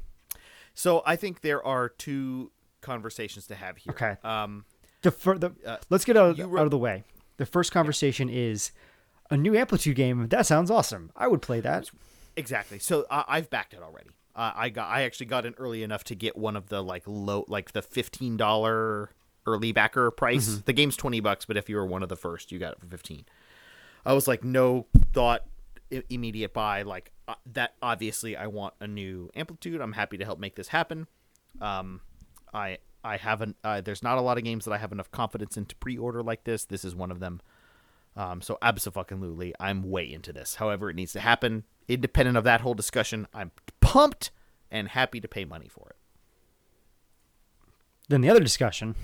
So 0.73 1.02
I 1.06 1.15
think 1.18 1.41
there 1.41 1.61
are 1.65 1.89
two 1.89 2.52
conversations 2.81 3.47
to 3.47 3.56
have 3.56 3.77
here. 3.77 3.91
Okay. 3.91 4.15
Um, 4.23 4.64
The, 5.02 5.11
fir- 5.11 5.38
the 5.38 5.52
Uh, 5.65 5.77
let's 5.89 6.06
get 6.06 6.15
out, 6.15 6.39
out 6.39 6.57
of 6.60 6.72
the 6.72 6.77
way. 6.77 7.03
The 7.38 7.45
first 7.45 7.72
conversation 7.72 8.30
is 8.30 8.72
a 9.30 9.35
new 9.38 9.56
Amplitude 9.57 9.95
game. 9.95 10.27
That 10.30 10.45
sounds 10.45 10.69
awesome. 10.72 11.11
I 11.15 11.27
would 11.27 11.41
play 11.41 11.60
that. 11.61 11.89
exactly. 12.38 12.80
So 12.80 13.06
I 13.10 13.23
I've 13.27 13.49
backed 13.49 13.73
it 13.73 13.81
already. 13.81 14.11
Uh, 14.35 14.52
I 14.56 14.69
got. 14.69 14.89
I 14.89 15.03
actually 15.03 15.27
got 15.27 15.45
in 15.45 15.53
early 15.57 15.81
enough 15.81 16.03
to 16.06 16.15
get 16.15 16.38
one 16.38 16.56
of 16.57 16.68
the 16.69 16.84
like 16.84 17.03
low, 17.07 17.45
like 17.47 17.72
the 17.72 17.81
fifteen 17.81 18.35
dollar 18.38 19.10
early 19.47 19.72
backer 19.72 20.11
price. 20.11 20.57
The 20.65 20.73
game's 20.73 20.97
twenty 20.97 21.22
bucks, 21.22 21.45
but 21.45 21.56
if 21.57 21.69
you 21.69 21.77
were 21.77 21.85
one 21.85 22.03
of 22.03 22.10
the 22.10 22.18
first, 22.18 22.52
you 22.52 22.60
got 22.60 22.73
it 22.73 22.80
for 22.81 22.85
fifteen. 22.88 23.26
I 24.06 24.11
was 24.14 24.27
like, 24.27 24.43
no 24.43 24.85
thought, 25.14 25.43
immediate 26.10 26.53
buy. 26.53 26.84
Like 26.84 27.12
uh, 27.28 27.36
that. 27.53 27.76
Obviously, 27.82 28.36
I 28.36 28.48
want 28.48 28.74
a 28.80 28.88
new 28.88 29.30
amplitude. 29.36 29.82
I'm 29.82 29.94
happy 29.94 30.18
to 30.18 30.26
help 30.26 30.40
make 30.40 30.56
this 30.56 30.70
happen. 30.70 31.07
Um, 31.62 32.02
I 32.53 32.78
I 33.03 33.18
haven't. 33.18 33.56
Uh, 33.64 33.82
there's 33.82 34.03
not 34.03 34.18
a 34.18 34.22
lot 34.22 34.38
of 34.38 34.44
games 34.44 34.66
that 34.66 34.72
I 34.72 34.78
have 34.78 34.91
enough 34.91 35.12
confidence 35.12 35.57
in 35.57 35.66
to 35.66 35.76
pre-order 35.76 36.24
like 36.24 36.44
this. 36.44 36.66
This 36.66 36.84
is 36.84 36.95
one 36.95 37.12
of 37.12 37.20
them. 37.20 37.41
Um, 38.18 38.41
so 38.41 38.57
absolutely, 38.62 39.53
I'm 39.60 39.84
way 39.90 40.12
into 40.12 40.32
this. 40.32 40.56
However, 40.56 40.90
it 40.90 40.95
needs 40.95 41.12
to 41.14 41.20
happen. 41.20 41.66
Independent 41.88 42.38
of 42.38 42.45
that 42.45 42.62
whole 42.62 42.74
discussion, 42.74 43.28
I'm 43.34 43.52
pumped 43.82 44.32
and 44.72 44.88
happy 44.88 45.20
to 45.20 45.28
pay 45.28 45.45
money 45.45 45.68
for 45.68 45.90
it. 45.90 45.95
Then 48.07 48.22
the 48.22 48.30
other 48.30 48.40
discussion. 48.40 48.95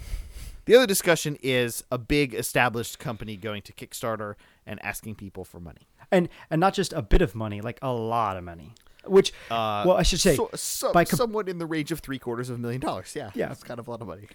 The 0.65 0.75
other 0.75 0.87
discussion 0.87 1.37
is 1.41 1.83
a 1.91 1.97
big 1.97 2.33
established 2.33 2.99
company 2.99 3.35
going 3.35 3.63
to 3.63 3.73
Kickstarter 3.73 4.35
and 4.65 4.83
asking 4.85 5.15
people 5.15 5.43
for 5.43 5.59
money. 5.59 5.87
And 6.11 6.29
and 6.49 6.59
not 6.59 6.73
just 6.73 6.93
a 6.93 7.01
bit 7.01 7.21
of 7.21 7.35
money, 7.35 7.61
like 7.61 7.79
a 7.81 7.91
lot 7.91 8.37
of 8.37 8.43
money. 8.43 8.73
Which, 9.05 9.31
Uh, 9.49 9.83
well, 9.87 9.97
I 9.97 10.03
should 10.03 10.19
say, 10.21 10.35
so, 10.35 10.49
so- 10.53 10.93
by 10.93 11.05
com- 11.05 11.17
somewhat 11.17 11.49
in 11.49 11.57
the 11.57 11.65
range 11.65 11.91
of 11.91 12.01
three 12.01 12.19
quarters 12.19 12.49
of 12.49 12.57
a 12.57 12.59
million 12.59 12.81
dollars. 12.81 13.15
Yeah, 13.15 13.31
Yeah. 13.33 13.51
it's 13.51 13.63
kind 13.63 13.79
of 13.79 13.87
a 13.87 13.91
lot 13.91 14.01
of 14.01 14.07
money. 14.07 14.27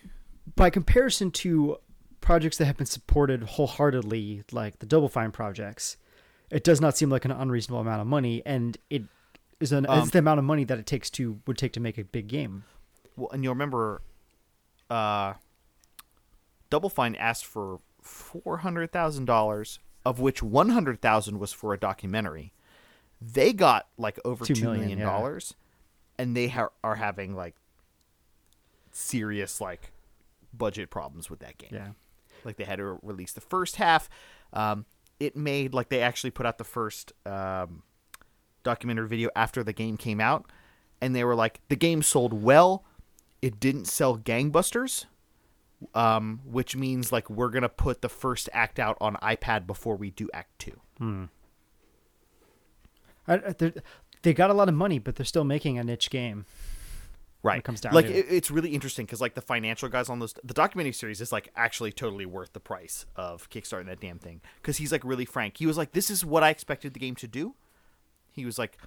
by 0.56 0.70
comparison 0.70 1.30
to 1.32 1.76
projects 2.20 2.56
that 2.58 2.64
have 2.66 2.76
been 2.76 2.86
supported 2.86 3.42
wholeheartedly, 3.44 4.42
like 4.52 4.78
the 4.80 4.86
Double 4.86 5.08
Fine 5.08 5.30
projects, 5.32 5.96
it 6.50 6.64
does 6.64 6.80
not 6.80 6.96
seem 6.96 7.10
like 7.10 7.24
an 7.24 7.30
unreasonable 7.30 7.80
amount 7.80 8.00
of 8.00 8.06
money, 8.06 8.42
and 8.46 8.76
it 8.90 9.04
is 9.60 9.70
an 9.72 9.86
Um, 9.88 10.00
it's 10.00 10.10
the 10.10 10.18
amount 10.18 10.38
of 10.38 10.44
money 10.44 10.64
that 10.64 10.78
it 10.78 10.86
takes 10.86 11.10
to 11.10 11.40
would 11.46 11.58
take 11.58 11.72
to 11.74 11.80
make 11.80 11.96
a 11.98 12.04
big 12.04 12.26
game. 12.26 12.64
Well, 13.16 13.28
and 13.32 13.42
you'll 13.44 13.54
remember, 13.54 14.02
uh, 14.90 15.34
Double 16.70 16.88
Fine 16.88 17.14
asked 17.16 17.44
for 17.46 17.80
four 18.02 18.58
hundred 18.58 18.92
thousand 18.92 19.24
dollars, 19.26 19.78
of 20.06 20.20
which 20.20 20.40
one 20.40 20.68
hundred 20.68 21.02
thousand 21.02 21.40
was 21.40 21.52
for 21.52 21.74
a 21.74 21.78
documentary. 21.78 22.52
They 23.20 23.52
got 23.52 23.88
like 23.98 24.20
over 24.24 24.44
Two 24.44 24.54
two 24.54 24.62
million, 24.62 24.80
million 24.82 24.98
yeah. 25.00 25.04
dollars, 25.06 25.54
and 26.16 26.36
they 26.36 26.46
ha- 26.46 26.68
are 26.84 26.94
having 26.94 27.34
like 27.34 27.56
serious 28.92 29.60
like 29.60 29.90
budget 30.54 30.90
problems 30.90 31.28
with 31.28 31.40
that 31.40 31.58
game. 31.58 31.70
Yeah, 31.72 31.88
Like 32.44 32.56
they 32.56 32.64
had 32.64 32.76
to 32.76 32.98
release 33.02 33.32
the 33.32 33.40
first 33.40 33.76
half. 33.76 34.08
Um, 34.52 34.86
it 35.18 35.36
made 35.36 35.74
like 35.74 35.88
they 35.88 36.00
actually 36.00 36.30
put 36.30 36.46
out 36.46 36.58
the 36.58 36.64
first 36.64 37.12
um, 37.26 37.82
documentary 38.62 39.08
video 39.08 39.28
after 39.34 39.64
the 39.64 39.72
game 39.72 39.96
came 39.96 40.20
out, 40.20 40.50
and 41.00 41.16
they 41.16 41.24
were 41.24 41.34
like, 41.34 41.60
the 41.68 41.76
game 41.76 42.00
sold 42.00 42.32
well, 42.32 42.84
it 43.42 43.58
didn't 43.58 43.86
sell 43.86 44.16
gangbusters, 44.16 45.06
um, 45.94 46.40
which 46.44 46.74
means 46.76 47.12
like 47.12 47.28
we're 47.30 47.50
gonna 47.50 47.68
put 47.68 48.00
the 48.02 48.08
first 48.08 48.48
act 48.52 48.78
out 48.78 48.96
on 49.00 49.16
iPad 49.16 49.66
before 49.66 49.96
we 49.96 50.10
do 50.10 50.28
Act 50.32 50.58
Two. 50.58 50.80
I, 53.28 53.34
I- 53.34 53.72
they 54.22 54.34
got 54.34 54.50
a 54.50 54.54
lot 54.54 54.68
of 54.68 54.74
money, 54.74 54.98
but 54.98 55.14
they're 55.16 55.26
still 55.26 55.44
making 55.44 55.78
a 55.78 55.84
niche 55.84 56.10
game. 56.10 56.46
Right. 57.42 57.58
it 57.58 57.64
comes 57.64 57.80
down 57.80 57.94
like 57.94 58.06
it, 58.06 58.26
it's 58.28 58.50
really 58.50 58.70
interesting 58.70 59.06
because 59.06 59.20
like 59.20 59.34
the 59.34 59.40
financial 59.40 59.88
guys 59.88 60.08
on 60.08 60.18
those 60.18 60.34
the 60.42 60.52
documentary 60.54 60.92
series 60.92 61.20
is 61.20 61.30
like 61.30 61.48
actually 61.54 61.92
totally 61.92 62.26
worth 62.26 62.52
the 62.54 62.58
price 62.58 63.06
of 63.14 63.48
kickstarting 63.50 63.86
that 63.86 64.00
damn 64.00 64.18
thing 64.18 64.40
because 64.56 64.78
he's 64.78 64.90
like 64.90 65.04
really 65.04 65.24
frank. 65.26 65.58
He 65.58 65.66
was 65.66 65.76
like, 65.76 65.92
"This 65.92 66.10
is 66.10 66.24
what 66.24 66.42
I 66.42 66.50
expected 66.50 66.92
the 66.92 66.98
game 66.98 67.14
to 67.16 67.28
do." 67.28 67.54
He 68.32 68.44
was 68.44 68.58
like, 68.58 68.78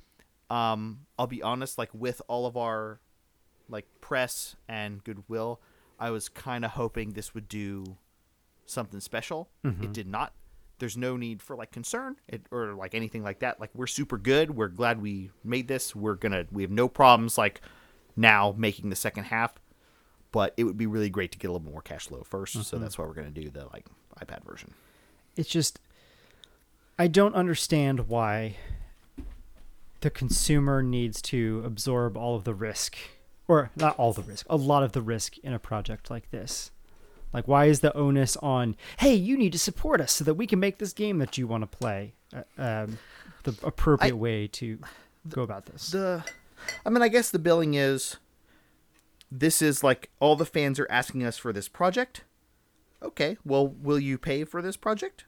um, 0.49 1.05
"I'll 1.17 1.27
be 1.27 1.41
honest, 1.41 1.77
like 1.77 1.91
with 1.93 2.21
all 2.27 2.45
of 2.45 2.57
our 2.57 2.99
like 3.69 3.85
press 4.01 4.57
and 4.67 5.01
goodwill, 5.05 5.61
I 5.99 6.11
was 6.11 6.29
kind 6.29 6.63
of 6.63 6.71
hoping 6.71 7.11
this 7.11 7.33
would 7.33 7.47
do 7.47 7.97
something 8.65 8.99
special. 8.99 9.49
It 9.63 9.67
mm-hmm. 9.67 9.91
did 9.91 10.07
not. 10.07 10.33
There's 10.79 10.95
no 10.95 11.17
need 11.17 11.41
for 11.41 11.55
like 11.55 11.71
concern 11.71 12.15
it, 12.27 12.43
or 12.51 12.73
like 12.73 12.95
anything 12.95 13.23
like 13.23 13.39
that. 13.39 13.59
Like 13.59 13.71
we're 13.73 13.87
super 13.87 14.17
good. 14.17 14.55
We're 14.55 14.69
glad 14.69 15.01
we 15.01 15.31
made 15.43 15.67
this. 15.67 15.95
We're 15.95 16.15
gonna. 16.15 16.45
We 16.51 16.63
have 16.63 16.71
no 16.71 16.87
problems 16.87 17.37
like 17.37 17.61
now 18.15 18.55
making 18.57 18.89
the 18.89 18.95
second 18.95 19.25
half. 19.25 19.53
But 20.31 20.53
it 20.57 20.63
would 20.63 20.77
be 20.77 20.85
really 20.85 21.09
great 21.09 21.31
to 21.31 21.39
get 21.39 21.49
a 21.49 21.51
little 21.51 21.71
more 21.71 21.81
cash 21.81 22.07
flow 22.07 22.19
1st 22.19 22.49
so 22.49 22.59
mm-hmm. 22.59 22.83
that's 22.83 22.97
why 22.97 23.05
we're 23.05 23.15
gonna 23.15 23.31
do 23.31 23.49
the 23.49 23.65
like 23.73 23.87
iPad 24.21 24.43
version. 24.43 24.73
it's 25.35 25.49
just 25.49 25.79
I 26.99 27.07
don't 27.07 27.33
understand 27.33 28.09
why 28.09 28.57
the 30.01 30.09
consumer 30.09 30.83
needs 30.83 31.21
to 31.23 31.63
absorb 31.65 32.15
all 32.15 32.35
of 32.35 32.43
the 32.43 32.53
risk 32.53 32.97
or 33.49 33.71
not 33.75 33.97
all 33.97 34.13
the 34.13 34.21
risk, 34.21 34.45
a 34.49 34.55
lot 34.55 34.83
of 34.83 34.93
the 34.93 35.01
risk 35.01 35.37
in 35.39 35.53
a 35.53 35.59
project 35.59 36.09
like 36.09 36.29
this. 36.29 36.71
Like 37.33 37.47
why 37.47 37.65
is 37.65 37.81
the 37.81 37.95
onus 37.97 38.37
on, 38.37 38.75
"Hey, 38.99 39.15
you 39.15 39.35
need 39.37 39.51
to 39.51 39.59
support 39.59 39.99
us 39.99 40.13
so 40.13 40.23
that 40.23 40.35
we 40.35 40.47
can 40.47 40.59
make 40.59 40.77
this 40.77 40.93
game 40.93 41.17
that 41.17 41.37
you 41.37 41.47
want 41.47 41.63
to 41.63 41.77
play?" 41.77 42.13
Uh, 42.33 42.43
um, 42.57 42.99
the 43.43 43.55
appropriate 43.63 44.13
I- 44.13 44.15
way 44.15 44.47
to 44.47 44.79
go 45.27 45.41
about 45.41 45.65
this. 45.65 45.89
the 45.91 46.23
I 46.85 46.89
mean, 46.89 47.01
I 47.01 47.07
guess 47.07 47.31
the 47.31 47.39
billing 47.39 47.73
is 47.73 48.17
this 49.31 49.61
is 49.61 49.83
like 49.83 50.09
all 50.19 50.35
the 50.35 50.45
fans 50.45 50.79
are 50.79 50.87
asking 50.89 51.23
us 51.23 51.37
for 51.37 51.51
this 51.51 51.67
project. 51.67 52.23
Okay, 53.01 53.37
well, 53.43 53.67
will 53.67 53.99
you 53.99 54.17
pay 54.17 54.43
for 54.43 54.61
this 54.61 54.77
project? 54.77 55.25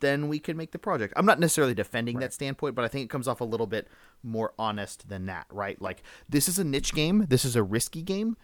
Then 0.00 0.28
we 0.28 0.38
can 0.38 0.56
make 0.56 0.70
the 0.70 0.78
project. 0.78 1.12
I'm 1.16 1.26
not 1.26 1.38
necessarily 1.38 1.74
defending 1.74 2.18
that 2.20 2.32
standpoint, 2.32 2.74
but 2.74 2.84
I 2.84 2.88
think 2.88 3.04
it 3.04 3.10
comes 3.10 3.28
off 3.28 3.40
a 3.40 3.44
little 3.44 3.66
bit 3.66 3.86
more 4.22 4.52
honest 4.58 5.08
than 5.08 5.26
that, 5.26 5.46
right? 5.50 5.80
Like 5.80 6.02
this 6.28 6.48
is 6.48 6.58
a 6.58 6.64
niche 6.64 6.94
game, 6.94 7.26
this 7.28 7.44
is 7.44 7.56
a 7.56 7.62
risky 7.62 8.02
game. 8.02 8.36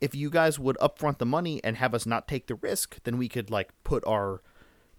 If 0.00 0.14
you 0.14 0.28
guys 0.30 0.58
would 0.58 0.76
upfront 0.78 1.18
the 1.18 1.26
money 1.26 1.62
and 1.64 1.76
have 1.76 1.94
us 1.94 2.04
not 2.04 2.28
take 2.28 2.46
the 2.46 2.56
risk, 2.56 3.02
then 3.04 3.16
we 3.16 3.28
could 3.28 3.50
like 3.50 3.70
put 3.84 4.04
our 4.06 4.42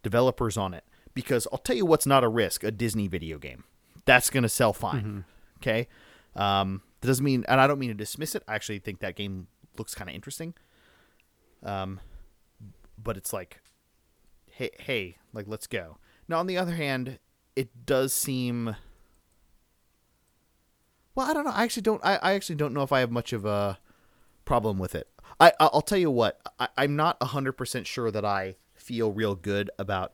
developers 0.04 0.58
on 0.58 0.74
it. 0.74 0.84
Because 1.14 1.48
I'll 1.52 1.60
tell 1.60 1.76
you 1.76 1.86
what's 1.86 2.06
not 2.06 2.24
a 2.24 2.28
risk, 2.28 2.64
a 2.64 2.72
Disney 2.72 3.08
video 3.08 3.38
game. 3.38 3.64
That's 4.06 4.30
gonna 4.30 4.50
sell 4.50 4.74
fine. 4.74 5.26
Okay. 5.58 5.88
Um, 6.36 6.82
that 7.02 7.08
doesn't 7.08 7.24
mean, 7.24 7.46
and 7.48 7.62
I 7.62 7.68
don't 7.68 7.80
mean 7.80 7.90
to 7.90 7.96
dismiss 7.96 8.36
it. 8.36 8.44
I 8.48 8.56
actually 8.56 8.80
think 8.80 9.00
that 9.00 9.16
game 9.16 9.48
looks 9.78 9.96
kind 9.96 10.10
of 10.10 10.16
interesting. 10.16 10.54
Um, 11.64 12.00
but 13.02 13.18
it's 13.18 13.32
like, 13.34 13.62
hey, 14.48 14.72
hey, 14.80 15.18
like 15.34 15.46
let's 15.48 15.68
go. 15.68 15.98
Now, 16.28 16.40
on 16.40 16.48
the 16.48 16.58
other 16.58 16.74
hand, 16.74 17.20
it 17.56 17.86
does 17.86 18.14
seem. 18.14 18.76
Well, 21.16 21.30
I 21.30 21.34
don't 21.34 21.46
know. 21.46 21.52
I 21.52 21.64
actually 21.64 21.84
don't. 21.84 22.02
I, 22.04 22.18
I 22.18 22.34
actually 22.34 22.56
don't 22.58 22.74
know 22.74 22.84
if 22.84 22.92
I 22.92 23.00
have 23.00 23.12
much 23.12 23.34
of 23.34 23.46
a 23.46 23.80
problem 24.44 24.78
with 24.78 24.94
it. 24.96 25.08
I 25.40 25.54
I'll 25.60 25.82
tell 25.82 25.98
you 25.98 26.12
what. 26.12 26.40
I, 26.60 26.68
I'm 26.78 26.96
not 26.96 27.22
hundred 27.24 27.54
percent 27.54 27.88
sure 27.88 28.12
that 28.12 28.26
I 28.26 28.56
feel 28.76 29.12
real 29.12 29.36
good 29.36 29.70
about 29.80 30.14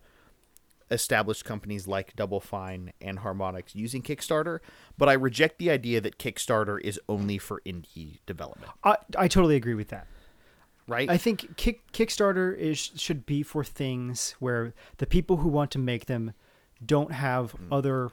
established 0.90 1.46
companies 1.46 1.88
like 1.88 2.16
Double 2.16 2.40
Fine 2.40 2.92
and 3.02 3.20
Harmonix 3.20 3.74
using 3.74 4.02
Kickstarter, 4.02 4.60
but 4.98 5.08
I 5.10 5.14
reject 5.14 5.58
the 5.58 5.70
idea 5.70 6.02
that 6.02 6.18
Kickstarter 6.18 6.80
is 6.82 7.00
only 7.08 7.38
for 7.38 7.62
indie 7.66 8.20
development. 8.26 8.72
I 8.84 8.98
I 9.18 9.28
totally 9.28 9.56
agree 9.56 9.74
with 9.76 9.88
that. 9.90 10.08
Right? 10.88 11.10
I 11.10 11.18
think 11.18 11.56
Kick, 11.58 11.92
Kickstarter 11.94 12.58
is 12.58 12.78
should 12.78 13.26
be 13.26 13.44
for 13.44 13.64
things 13.64 14.36
where 14.40 14.74
the 14.98 15.06
people 15.06 15.38
who 15.38 15.48
want 15.48 15.72
to 15.72 15.80
make 15.80 16.06
them 16.08 16.34
don't 16.86 17.12
have 17.14 17.54
Mm. 17.54 17.68
other 17.72 18.12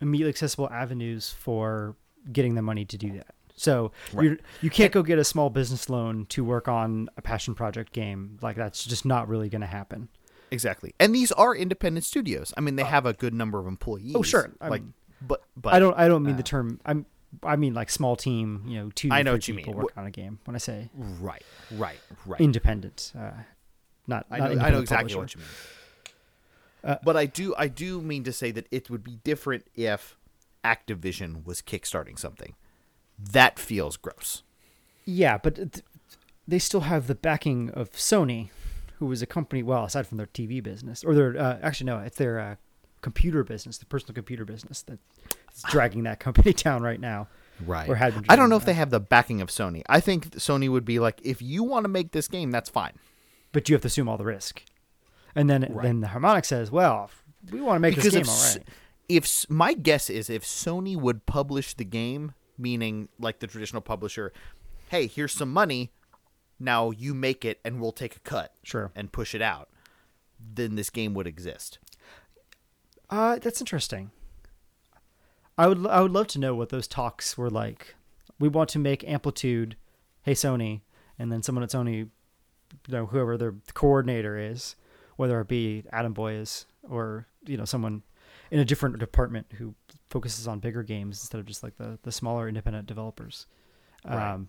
immediately 0.00 0.30
accessible 0.30 0.68
avenues 0.70 1.30
for 1.30 1.94
getting 2.32 2.54
the 2.54 2.62
money 2.62 2.84
to 2.84 2.96
do 2.98 3.12
that. 3.12 3.34
So 3.56 3.92
you 4.18 4.38
you 4.62 4.70
can't 4.70 4.92
go 4.92 5.02
get 5.02 5.18
a 5.18 5.24
small 5.24 5.50
business 5.50 5.90
loan 5.90 6.24
to 6.30 6.42
work 6.44 6.66
on 6.68 7.08
a 7.16 7.22
passion 7.22 7.54
project 7.54 7.92
game. 7.92 8.38
Like 8.40 8.56
that's 8.56 8.84
just 8.84 9.04
not 9.04 9.28
really 9.28 9.48
going 9.50 9.60
to 9.60 9.66
happen. 9.66 10.08
exactly. 10.50 10.94
And 10.98 11.14
these 11.14 11.30
are 11.32 11.54
independent 11.54 12.04
studios. 12.04 12.54
I 12.56 12.60
mean, 12.62 12.76
they 12.76 12.82
uh, 12.82 12.86
have 12.86 13.04
a 13.06 13.12
good 13.12 13.34
number 13.34 13.58
of 13.58 13.66
employees. 13.66 14.14
Oh, 14.16 14.22
sure. 14.22 14.50
Like, 14.60 14.80
I'm- 14.80 14.94
but 15.22 15.42
but 15.56 15.74
I 15.74 15.78
don't 15.78 15.94
I 15.98 16.08
don't 16.08 16.22
mean 16.22 16.36
the 16.36 16.42
uh, 16.42 16.46
term. 16.46 16.80
I'm 16.86 17.04
I 17.42 17.56
mean 17.56 17.74
like 17.74 17.90
small 17.90 18.16
team. 18.16 18.64
You 18.66 18.78
know, 18.84 18.90
two. 18.94 19.10
I 19.12 19.22
know 19.22 19.32
what 19.32 19.46
you 19.46 19.54
people 19.54 19.74
mean. 19.74 19.82
Work 19.82 19.92
on 19.98 20.06
a 20.06 20.10
game. 20.10 20.38
When 20.46 20.54
I 20.54 20.58
say 20.58 20.88
Right, 21.20 21.42
right, 21.72 21.98
right. 22.24 22.40
independent, 22.40 23.12
uh, 23.18 23.32
not 24.06 24.24
I 24.30 24.38
not 24.38 24.52
know, 24.54 24.62
I 24.62 24.70
know 24.70 24.78
exactly 24.80 25.12
publisher. 25.12 25.18
what 25.18 25.34
you 25.34 25.40
mean. 25.40 25.48
Uh, 26.82 26.96
but 27.04 27.14
I 27.16 27.26
do, 27.26 27.54
I 27.58 27.68
do 27.68 28.00
mean 28.00 28.24
to 28.24 28.32
say 28.32 28.50
that 28.52 28.66
it 28.70 28.88
would 28.88 29.04
be 29.04 29.16
different 29.22 29.66
if 29.74 30.16
Activision 30.64 31.44
was 31.44 31.62
kickstarting 31.62 32.18
something. 32.18 32.54
That 33.18 33.58
feels 33.58 33.96
gross. 33.96 34.42
Yeah, 35.04 35.38
but 35.38 35.56
th- 35.56 35.84
they 36.46 36.58
still 36.58 36.82
have 36.82 37.06
the 37.06 37.14
backing 37.14 37.70
of 37.70 37.90
Sony, 37.92 38.48
who 38.98 39.10
is 39.12 39.22
a 39.22 39.26
company. 39.26 39.62
Well, 39.62 39.84
aside 39.84 40.06
from 40.06 40.18
their 40.18 40.26
TV 40.26 40.62
business, 40.62 41.04
or 41.04 41.14
their 41.14 41.36
uh, 41.36 41.58
actually 41.62 41.86
no, 41.86 41.98
it's 41.98 42.16
their 42.16 42.38
uh, 42.38 42.54
computer 43.00 43.44
business, 43.44 43.78
the 43.78 43.86
personal 43.86 44.14
computer 44.14 44.44
business 44.44 44.82
that's 44.82 45.62
dragging 45.70 46.04
that 46.04 46.20
company 46.20 46.52
down 46.54 46.82
right 46.82 47.00
now. 47.00 47.28
Right. 47.66 47.88
Or 47.88 47.94
had 47.94 48.14
been 48.14 48.24
I 48.28 48.36
don't 48.36 48.48
know 48.48 48.56
dragging 48.56 48.62
if 48.62 48.66
they 48.66 48.74
have 48.74 48.90
the 48.90 49.00
backing 49.00 49.40
of 49.40 49.48
Sony. 49.48 49.82
I 49.88 50.00
think 50.00 50.30
Sony 50.30 50.70
would 50.70 50.84
be 50.84 50.98
like, 50.98 51.20
if 51.22 51.42
you 51.42 51.62
want 51.62 51.84
to 51.84 51.88
make 51.88 52.12
this 52.12 52.28
game, 52.28 52.50
that's 52.50 52.70
fine. 52.70 52.94
But 53.52 53.68
you 53.68 53.74
have 53.74 53.82
to 53.82 53.86
assume 53.86 54.08
all 54.08 54.16
the 54.16 54.24
risk, 54.24 54.62
and 55.34 55.50
then 55.50 55.76
then 55.82 56.00
the 56.00 56.06
Harmonix 56.08 56.46
says, 56.46 56.70
"Well, 56.70 57.10
we 57.50 57.60
want 57.60 57.76
to 57.76 57.80
make 57.80 57.96
because 57.96 58.12
this 58.12 58.14
game 58.14 58.28
all 58.28 58.40
right. 58.42 58.56
Right." 58.56 58.68
If 59.16 59.48
my 59.50 59.74
guess 59.74 60.08
is 60.08 60.30
if 60.30 60.44
Sony 60.44 60.96
would 60.96 61.26
publish 61.26 61.74
the 61.74 61.84
game, 61.84 62.32
meaning 62.56 63.08
like 63.18 63.40
the 63.40 63.46
traditional 63.46 63.82
publisher, 63.82 64.32
hey, 64.88 65.06
here's 65.06 65.32
some 65.32 65.52
money, 65.52 65.90
now 66.58 66.90
you 66.90 67.14
make 67.14 67.44
it 67.44 67.58
and 67.64 67.80
we'll 67.80 67.92
take 67.92 68.16
a 68.16 68.20
cut, 68.20 68.54
Sure. 68.62 68.92
and 68.94 69.10
push 69.12 69.34
it 69.34 69.42
out, 69.42 69.68
then 70.38 70.74
this 70.76 70.90
game 70.90 71.14
would 71.14 71.26
exist. 71.26 71.78
Uh, 73.08 73.38
that's 73.40 73.60
interesting. 73.60 74.10
I 75.58 75.66
would 75.66 75.86
I 75.86 76.00
would 76.00 76.12
love 76.12 76.28
to 76.28 76.38
know 76.38 76.54
what 76.54 76.68
those 76.70 76.86
talks 76.86 77.36
were 77.36 77.50
like. 77.50 77.94
We 78.38 78.48
want 78.48 78.70
to 78.70 78.78
make 78.78 79.04
Amplitude, 79.04 79.76
hey 80.22 80.32
Sony, 80.32 80.82
and 81.18 81.30
then 81.30 81.42
someone 81.42 81.62
at 81.64 81.70
Sony, 81.70 81.96
you 81.96 82.08
know, 82.88 83.06
whoever 83.06 83.36
their 83.36 83.54
coordinator 83.74 84.38
is, 84.38 84.76
whether 85.16 85.40
it 85.40 85.48
be 85.48 85.84
Adam 85.92 86.12
Boyes 86.12 86.66
or 86.88 87.26
you 87.46 87.56
know 87.56 87.64
someone 87.64 88.02
in 88.50 88.58
a 88.58 88.64
different 88.64 88.98
department 88.98 89.46
who 89.58 89.74
focuses 90.08 90.48
on 90.48 90.58
bigger 90.58 90.82
games 90.82 91.20
instead 91.20 91.38
of 91.40 91.46
just 91.46 91.62
like 91.62 91.76
the 91.76 91.98
the 92.02 92.12
smaller 92.12 92.48
independent 92.48 92.86
developers, 92.86 93.46
Right. 94.04 94.32
um, 94.32 94.48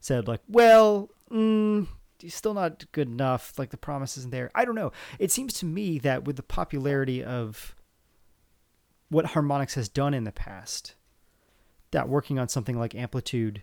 said 0.00 0.28
like, 0.28 0.40
well, 0.48 1.10
mm, 1.30 1.86
he's 2.18 2.34
still 2.34 2.54
not 2.54 2.90
good 2.92 3.08
enough. 3.08 3.58
Like 3.58 3.70
the 3.70 3.76
promise 3.76 4.16
isn't 4.18 4.30
there. 4.30 4.50
I 4.54 4.64
don't 4.64 4.74
know. 4.74 4.92
It 5.18 5.30
seems 5.30 5.52
to 5.54 5.66
me 5.66 5.98
that 6.00 6.24
with 6.24 6.36
the 6.36 6.42
popularity 6.42 7.22
of 7.24 7.74
what 9.08 9.26
Harmonix 9.26 9.74
has 9.74 9.88
done 9.88 10.14
in 10.14 10.24
the 10.24 10.32
past, 10.32 10.94
that 11.90 12.08
working 12.08 12.38
on 12.38 12.48
something 12.48 12.78
like 12.78 12.94
Amplitude 12.94 13.62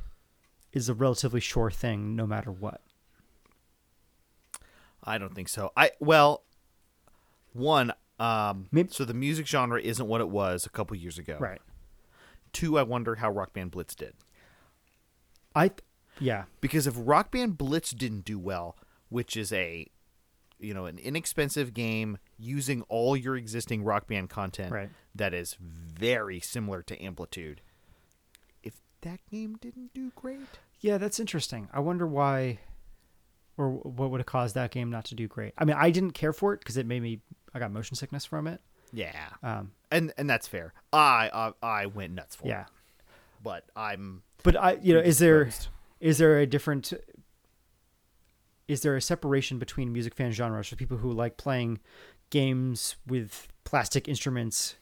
is 0.73 0.89
a 0.89 0.93
relatively 0.93 1.39
sure 1.39 1.71
thing, 1.71 2.15
no 2.15 2.27
matter 2.27 2.51
what. 2.51 2.81
I 5.03 5.17
don't 5.17 5.33
think 5.33 5.47
so. 5.49 5.71
I 5.77 5.91
well, 5.99 6.43
one, 7.53 7.93
um, 8.19 8.67
Maybe- 8.71 8.89
so 8.91 9.05
the 9.05 9.13
music 9.13 9.45
genre 9.47 9.79
isn't 9.81 10.07
what 10.07 10.21
it 10.21 10.29
was 10.29 10.65
a 10.65 10.69
couple 10.69 10.95
years 10.97 11.17
ago. 11.17 11.37
Right. 11.39 11.61
Two, 12.53 12.77
I 12.79 12.83
wonder 12.83 13.15
how 13.15 13.29
Rock 13.31 13.53
Band 13.53 13.71
Blitz 13.71 13.93
did. 13.95 14.13
I, 15.55 15.67
th- 15.69 15.81
yeah, 16.19 16.45
because 16.61 16.87
if 16.87 16.95
Rock 16.97 17.31
Band 17.31 17.57
Blitz 17.57 17.91
didn't 17.91 18.25
do 18.25 18.39
well, 18.39 18.75
which 19.09 19.35
is 19.37 19.51
a 19.53 19.87
you 20.59 20.73
know 20.73 20.85
an 20.85 20.97
inexpensive 20.97 21.73
game 21.73 22.17
using 22.37 22.81
all 22.89 23.15
your 23.15 23.35
existing 23.35 23.83
Rock 23.83 24.07
Band 24.07 24.29
content 24.29 24.71
Right. 24.71 24.89
that 25.13 25.33
is 25.33 25.55
very 25.59 26.39
similar 26.39 26.81
to 26.83 26.99
Amplitude, 27.03 27.61
if 28.63 28.75
that 29.01 29.19
game 29.29 29.57
didn't 29.61 29.93
do 29.93 30.11
great, 30.15 30.39
yeah, 30.79 30.97
that's 30.97 31.19
interesting. 31.19 31.69
I 31.73 31.79
wonder 31.79 32.07
why, 32.07 32.59
or 33.57 33.69
what 33.71 34.09
would 34.11 34.19
have 34.19 34.25
caused 34.27 34.55
that 34.55 34.71
game 34.71 34.89
not 34.89 35.05
to 35.05 35.15
do 35.15 35.27
great. 35.27 35.53
I 35.57 35.65
mean, 35.65 35.75
I 35.79 35.91
didn't 35.91 36.11
care 36.11 36.33
for 36.33 36.53
it 36.53 36.59
because 36.59 36.77
it 36.77 36.85
made 36.87 37.01
me. 37.03 37.19
I 37.57 37.59
got 37.59 37.71
motion 37.71 37.95
sickness 37.95 38.23
from 38.25 38.47
it. 38.47 38.61
yeah, 38.93 39.29
Um, 39.43 39.71
and 39.91 40.13
and 40.17 40.29
that's 40.29 40.47
fair. 40.47 40.73
I 40.93 41.29
uh, 41.33 41.51
I 41.61 41.87
went 41.87 42.13
nuts 42.13 42.35
for 42.35 42.47
yeah, 42.47 42.61
it. 42.61 42.67
but 43.43 43.65
I'm 43.75 44.23
But 44.43 44.55
I, 44.55 44.77
you 44.81 44.93
know, 44.93 44.99
is 44.99 45.17
there 45.19 45.41
is 45.47 45.67
Predisposed. 45.99 46.19
there 46.19 46.39
a 46.39 46.45
different 46.45 46.93
is 48.67 48.81
there 48.81 48.95
a 48.95 49.01
separation 49.01 49.59
between 49.59 49.91
music 49.93 50.13
fan 50.15 50.31
genres 50.31 50.67
for 50.67 50.75
people 50.75 50.97
who 50.97 51.11
like 51.11 51.37
playing 51.37 51.79
games 52.29 52.95
with 53.05 53.47
plastic 53.63 54.07
instruments 54.07 54.75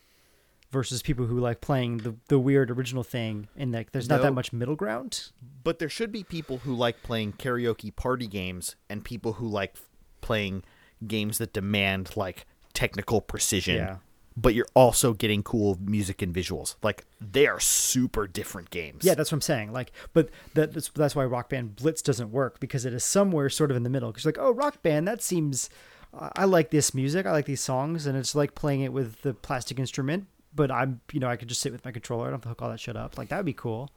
versus 0.71 1.01
people 1.01 1.25
who 1.27 1.39
like 1.39 1.61
playing 1.61 1.97
the 1.99 2.15
the 2.27 2.39
weird 2.39 2.69
original 2.71 3.03
thing 3.03 3.47
and 3.55 3.71
like 3.71 3.91
there's 3.91 4.09
not 4.09 4.21
that 4.21 4.33
much 4.33 4.51
middle 4.51 4.75
ground? 4.75 5.31
but 5.63 5.79
there 5.79 5.89
should 5.89 6.11
be 6.11 6.23
people 6.23 6.57
who 6.59 6.73
like 6.73 7.01
playing 7.03 7.33
karaoke 7.33 7.95
party 7.95 8.27
games 8.27 8.75
and 8.89 9.03
people 9.03 9.33
who 9.33 9.47
like 9.47 9.75
playing 10.21 10.63
games 11.07 11.37
that 11.37 11.53
demand 11.53 12.15
like 12.17 12.45
technical 12.75 13.21
precision. 13.21 13.77
Yeah. 13.77 13.97
But 14.37 14.53
you're 14.53 14.67
also 14.73 15.13
getting 15.13 15.43
cool 15.43 15.77
music 15.81 16.21
and 16.21 16.35
visuals. 16.35 16.75
Like 16.83 17.05
they 17.21 17.47
are 17.47 17.59
super 17.59 18.27
different 18.27 18.69
games. 18.69 19.05
Yeah, 19.05 19.15
that's 19.15 19.31
what 19.31 19.37
I'm 19.37 19.41
saying. 19.41 19.71
Like, 19.71 19.93
but 20.13 20.29
that, 20.55 20.73
that's 20.73 20.89
that's 20.89 21.15
why 21.15 21.23
Rock 21.23 21.49
Band 21.49 21.77
Blitz 21.77 22.01
doesn't 22.01 22.31
work 22.31 22.59
because 22.59 22.85
it 22.85 22.93
is 22.93 23.03
somewhere 23.05 23.49
sort 23.49 23.71
of 23.71 23.77
in 23.77 23.83
the 23.83 23.89
middle. 23.89 24.11
Because 24.11 24.25
like, 24.25 24.37
oh, 24.37 24.51
Rock 24.51 24.83
Band, 24.83 25.07
that 25.07 25.23
seems. 25.23 25.69
I 26.17 26.45
like 26.45 26.69
this 26.69 26.93
music. 26.93 27.25
I 27.25 27.31
like 27.31 27.45
these 27.45 27.59
songs, 27.61 28.05
and 28.05 28.17
it's 28.17 28.35
like 28.35 28.55
playing 28.55 28.81
it 28.81 28.93
with 28.93 29.21
the 29.21 29.33
plastic 29.33 29.79
instrument. 29.79 30.27
But 30.53 30.71
I'm, 30.71 31.01
you 31.11 31.19
know, 31.19 31.27
I 31.27 31.35
could 31.35 31.49
just 31.49 31.59
sit 31.59 31.73
with 31.73 31.83
my 31.83 31.91
controller. 31.91 32.23
I 32.23 32.29
don't 32.29 32.33
have 32.35 32.41
to 32.43 32.49
hook 32.49 32.61
all 32.61 32.69
that 32.69 32.79
shit 32.79 32.95
up. 32.95 33.17
Like 33.17 33.27
that 33.29 33.37
would 33.37 33.45
be 33.45 33.53
cool. 33.53 33.89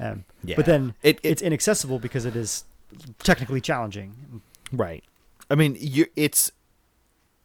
Um, 0.00 0.24
Yeah. 0.42 0.56
But 0.56 0.66
then 0.66 0.94
It- 1.02 1.20
it- 1.22 1.28
it's 1.30 1.42
inaccessible 1.42 1.98
because 2.00 2.24
it 2.24 2.34
is 2.34 2.64
technically 3.22 3.60
challenging. 3.60 4.42
Right. 4.72 5.04
I 5.48 5.54
mean, 5.56 5.76
you 5.78 6.06
it's 6.16 6.50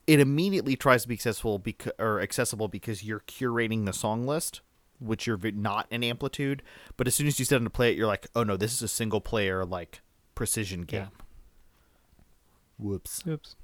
it 0.07 0.19
immediately 0.19 0.75
tries 0.75 1.03
to 1.03 1.07
be 1.07 1.15
accessible 1.15 1.59
because 1.59 1.93
or 1.99 2.21
accessible 2.21 2.67
because 2.67 3.03
you're 3.03 3.21
curating 3.21 3.85
the 3.85 3.93
song 3.93 4.25
list, 4.27 4.61
which 4.99 5.25
you're 5.25 5.39
not 5.53 5.87
in 5.89 6.03
amplitude. 6.03 6.61
But 6.97 7.07
as 7.07 7.15
soon 7.15 7.27
as 7.27 7.39
you 7.39 7.45
sit 7.45 7.55
down 7.55 7.63
to 7.63 7.69
play 7.69 7.91
it, 7.91 7.97
you're 7.97 8.07
like, 8.07 8.27
oh 8.35 8.43
no, 8.43 8.57
this 8.57 8.73
is 8.73 8.81
a 8.81 8.87
single 8.87 9.21
player 9.21 9.65
like 9.65 10.01
precision 10.35 10.81
game. 10.81 11.09
Whoops. 12.77 13.23
Oops. 13.27 13.55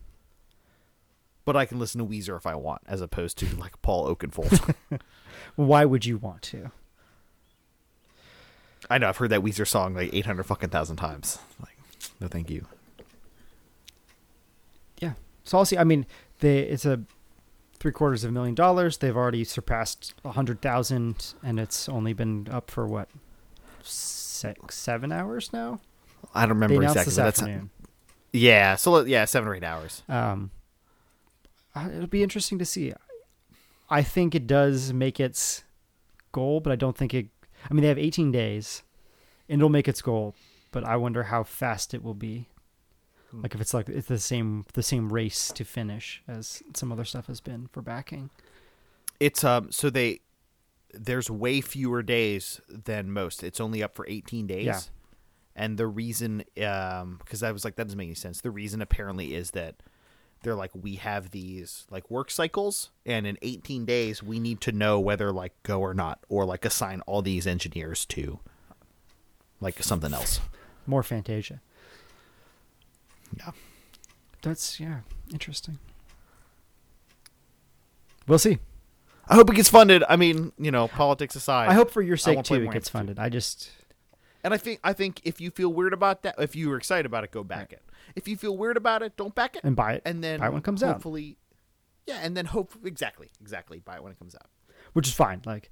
But 1.43 1.55
I 1.55 1.65
can 1.65 1.79
listen 1.79 1.99
to 1.99 2.05
Weezer 2.05 2.37
if 2.37 2.45
I 2.45 2.55
want, 2.55 2.81
as 2.87 3.01
opposed 3.01 3.37
to 3.39 3.55
like 3.57 3.81
Paul 3.81 4.13
Oakenfold. 4.13 4.75
Why 5.55 5.85
would 5.85 6.05
you 6.05 6.17
want 6.17 6.41
to? 6.43 6.71
I 8.89 8.97
know 8.97 9.09
I've 9.09 9.17
heard 9.17 9.29
that 9.31 9.41
Weezer 9.41 9.67
song 9.67 9.93
like 9.95 10.13
eight 10.13 10.25
hundred 10.25 10.43
fucking 10.43 10.69
thousand 10.69 10.97
times. 10.97 11.39
Like, 11.59 11.77
no, 12.19 12.27
thank 12.27 12.49
you. 12.49 12.65
Yeah. 14.99 15.13
So 15.43 15.57
I'll 15.57 15.65
see. 15.65 15.77
I 15.77 15.83
mean, 15.83 16.05
they 16.41 16.59
it's 16.59 16.85
a 16.85 17.01
three 17.79 17.91
quarters 17.91 18.23
of 18.23 18.29
a 18.29 18.33
million 18.33 18.53
dollars. 18.53 18.97
They've 18.97 19.15
already 19.15 19.43
surpassed 19.43 20.13
a 20.25 20.31
hundred 20.31 20.61
thousand, 20.61 21.33
and 21.41 21.59
it's 21.59 21.87
only 21.89 22.13
been 22.13 22.47
up 22.51 22.69
for 22.69 22.85
what 22.85 23.09
six, 23.81 24.75
seven 24.75 25.11
hours 25.11 25.51
now. 25.53 25.79
I 26.35 26.41
don't 26.41 26.59
remember 26.59 26.83
exactly. 26.83 27.05
this 27.05 27.15
that's 27.15 27.41
afternoon. 27.41 27.69
yeah. 28.31 28.75
So 28.75 29.05
yeah, 29.05 29.25
seven 29.25 29.49
or 29.49 29.55
eight 29.55 29.63
hours. 29.63 30.03
Um, 30.09 30.51
it'll 31.75 32.07
be 32.07 32.23
interesting 32.23 32.59
to 32.59 32.65
see. 32.65 32.93
I 33.89 34.03
think 34.03 34.35
it 34.35 34.47
does 34.47 34.93
make 34.93 35.19
its 35.19 35.63
goal, 36.31 36.59
but 36.59 36.71
I 36.71 36.75
don't 36.75 36.97
think 36.97 37.13
it. 37.13 37.27
I 37.69 37.73
mean, 37.73 37.81
they 37.81 37.89
have 37.89 37.99
18 37.99 38.31
days, 38.31 38.83
and 39.49 39.59
it'll 39.59 39.69
make 39.69 39.87
its 39.87 40.01
goal, 40.01 40.33
but 40.71 40.83
I 40.83 40.95
wonder 40.95 41.23
how 41.23 41.43
fast 41.43 41.93
it 41.93 42.03
will 42.03 42.13
be. 42.13 42.47
Hmm. 43.31 43.41
Like 43.41 43.55
if 43.55 43.61
it's 43.61 43.73
like 43.73 43.89
it's 43.89 44.07
the 44.07 44.19
same 44.19 44.65
the 44.73 44.83
same 44.83 45.11
race 45.11 45.51
to 45.53 45.63
finish 45.63 46.21
as 46.27 46.61
some 46.75 46.91
other 46.91 47.05
stuff 47.05 47.27
has 47.27 47.41
been 47.41 47.67
for 47.71 47.81
backing. 47.81 48.29
It's 49.19 49.43
um 49.43 49.71
so 49.71 49.89
they 49.89 50.19
there's 50.93 51.29
way 51.29 51.61
fewer 51.61 52.03
days 52.03 52.59
than 52.69 53.11
most. 53.11 53.43
It's 53.43 53.61
only 53.61 53.81
up 53.81 53.95
for 53.95 54.05
18 54.07 54.47
days. 54.47 54.65
Yeah. 54.65 54.79
And 55.55 55.77
the 55.77 55.87
reason 55.87 56.43
um 56.63 57.19
because 57.23 57.43
I 57.43 57.51
was 57.51 57.63
like 57.65 57.75
that 57.77 57.85
doesn't 57.85 57.97
make 57.97 58.07
any 58.07 58.15
sense. 58.15 58.41
The 58.41 58.51
reason 58.51 58.81
apparently 58.81 59.33
is 59.33 59.51
that 59.51 59.75
they're 60.43 60.55
like 60.55 60.71
we 60.73 60.95
have 60.95 61.31
these 61.31 61.85
like 61.89 62.09
work 62.09 62.31
cycles 62.31 62.89
and 63.05 63.27
in 63.27 63.37
18 63.41 63.85
days 63.85 64.23
we 64.23 64.39
need 64.39 64.59
to 64.61 64.71
know 64.71 64.99
whether 64.99 65.31
like 65.31 65.53
go 65.63 65.79
or 65.79 65.93
not 65.93 66.19
or 66.29 66.45
like 66.45 66.65
assign 66.65 67.01
all 67.01 67.21
these 67.21 67.45
engineers 67.45 68.05
to 68.07 68.39
like 69.61 69.81
something 69.83 70.13
else. 70.13 70.39
More 70.87 71.03
Fantasia. 71.03 71.61
Yeah. 73.37 73.51
That's 74.41 74.79
yeah, 74.79 74.99
interesting. 75.31 75.79
We'll 78.27 78.39
see. 78.39 78.59
I 79.27 79.35
hope 79.35 79.49
it 79.49 79.55
gets 79.55 79.69
funded. 79.69 80.03
I 80.09 80.15
mean, 80.15 80.51
you 80.57 80.71
know, 80.71 80.87
politics 80.87 81.35
aside. 81.35 81.69
I 81.69 81.73
hope 81.73 81.91
for 81.91 82.01
your 82.01 82.17
sake 82.17 82.43
too 82.43 82.55
it 82.55 82.71
gets 82.71 82.89
funded. 82.89 83.19
I 83.19 83.29
just 83.29 83.71
And 84.43 84.53
I 84.53 84.57
think 84.57 84.79
I 84.83 84.93
think 84.93 85.21
if 85.23 85.39
you 85.39 85.51
feel 85.51 85.71
weird 85.71 85.93
about 85.93 86.23
that, 86.23 86.35
if 86.39 86.55
you 86.55 86.69
were 86.69 86.77
excited 86.77 87.05
about 87.05 87.23
it, 87.23 87.31
go 87.31 87.43
back 87.43 87.71
it. 87.71 87.81
If 88.15 88.27
you 88.27 88.35
feel 88.35 88.57
weird 88.57 88.77
about 88.77 89.03
it, 89.03 89.15
don't 89.15 89.33
back 89.33 89.55
it 89.55 89.63
and 89.63 89.75
buy 89.75 89.93
it 89.93 90.01
and 90.05 90.23
then 90.23 90.39
buy 90.39 90.47
it 90.47 90.49
when 90.49 90.59
it 90.59 90.63
comes 90.63 90.83
out. 90.83 90.93
hopefully, 90.93 91.37
yeah, 92.07 92.19
and 92.21 92.35
then 92.35 92.45
hope 92.45 92.73
exactly, 92.83 93.29
exactly 93.39 93.79
buy 93.79 93.95
it 93.95 94.03
when 94.03 94.11
it 94.11 94.19
comes 94.19 94.35
out. 94.35 94.49
which 94.93 95.07
is 95.07 95.13
fine. 95.13 95.41
Like, 95.45 95.69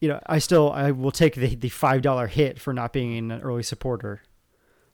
you 0.00 0.08
know, 0.08 0.20
I 0.26 0.38
still 0.38 0.70
I 0.70 0.90
will 0.92 1.10
take 1.10 1.34
the 1.34 1.54
the 1.54 1.68
five 1.68 2.02
dollar 2.02 2.28
hit 2.28 2.60
for 2.60 2.72
not 2.72 2.92
being 2.92 3.18
an 3.18 3.40
early 3.42 3.62
supporter, 3.62 4.22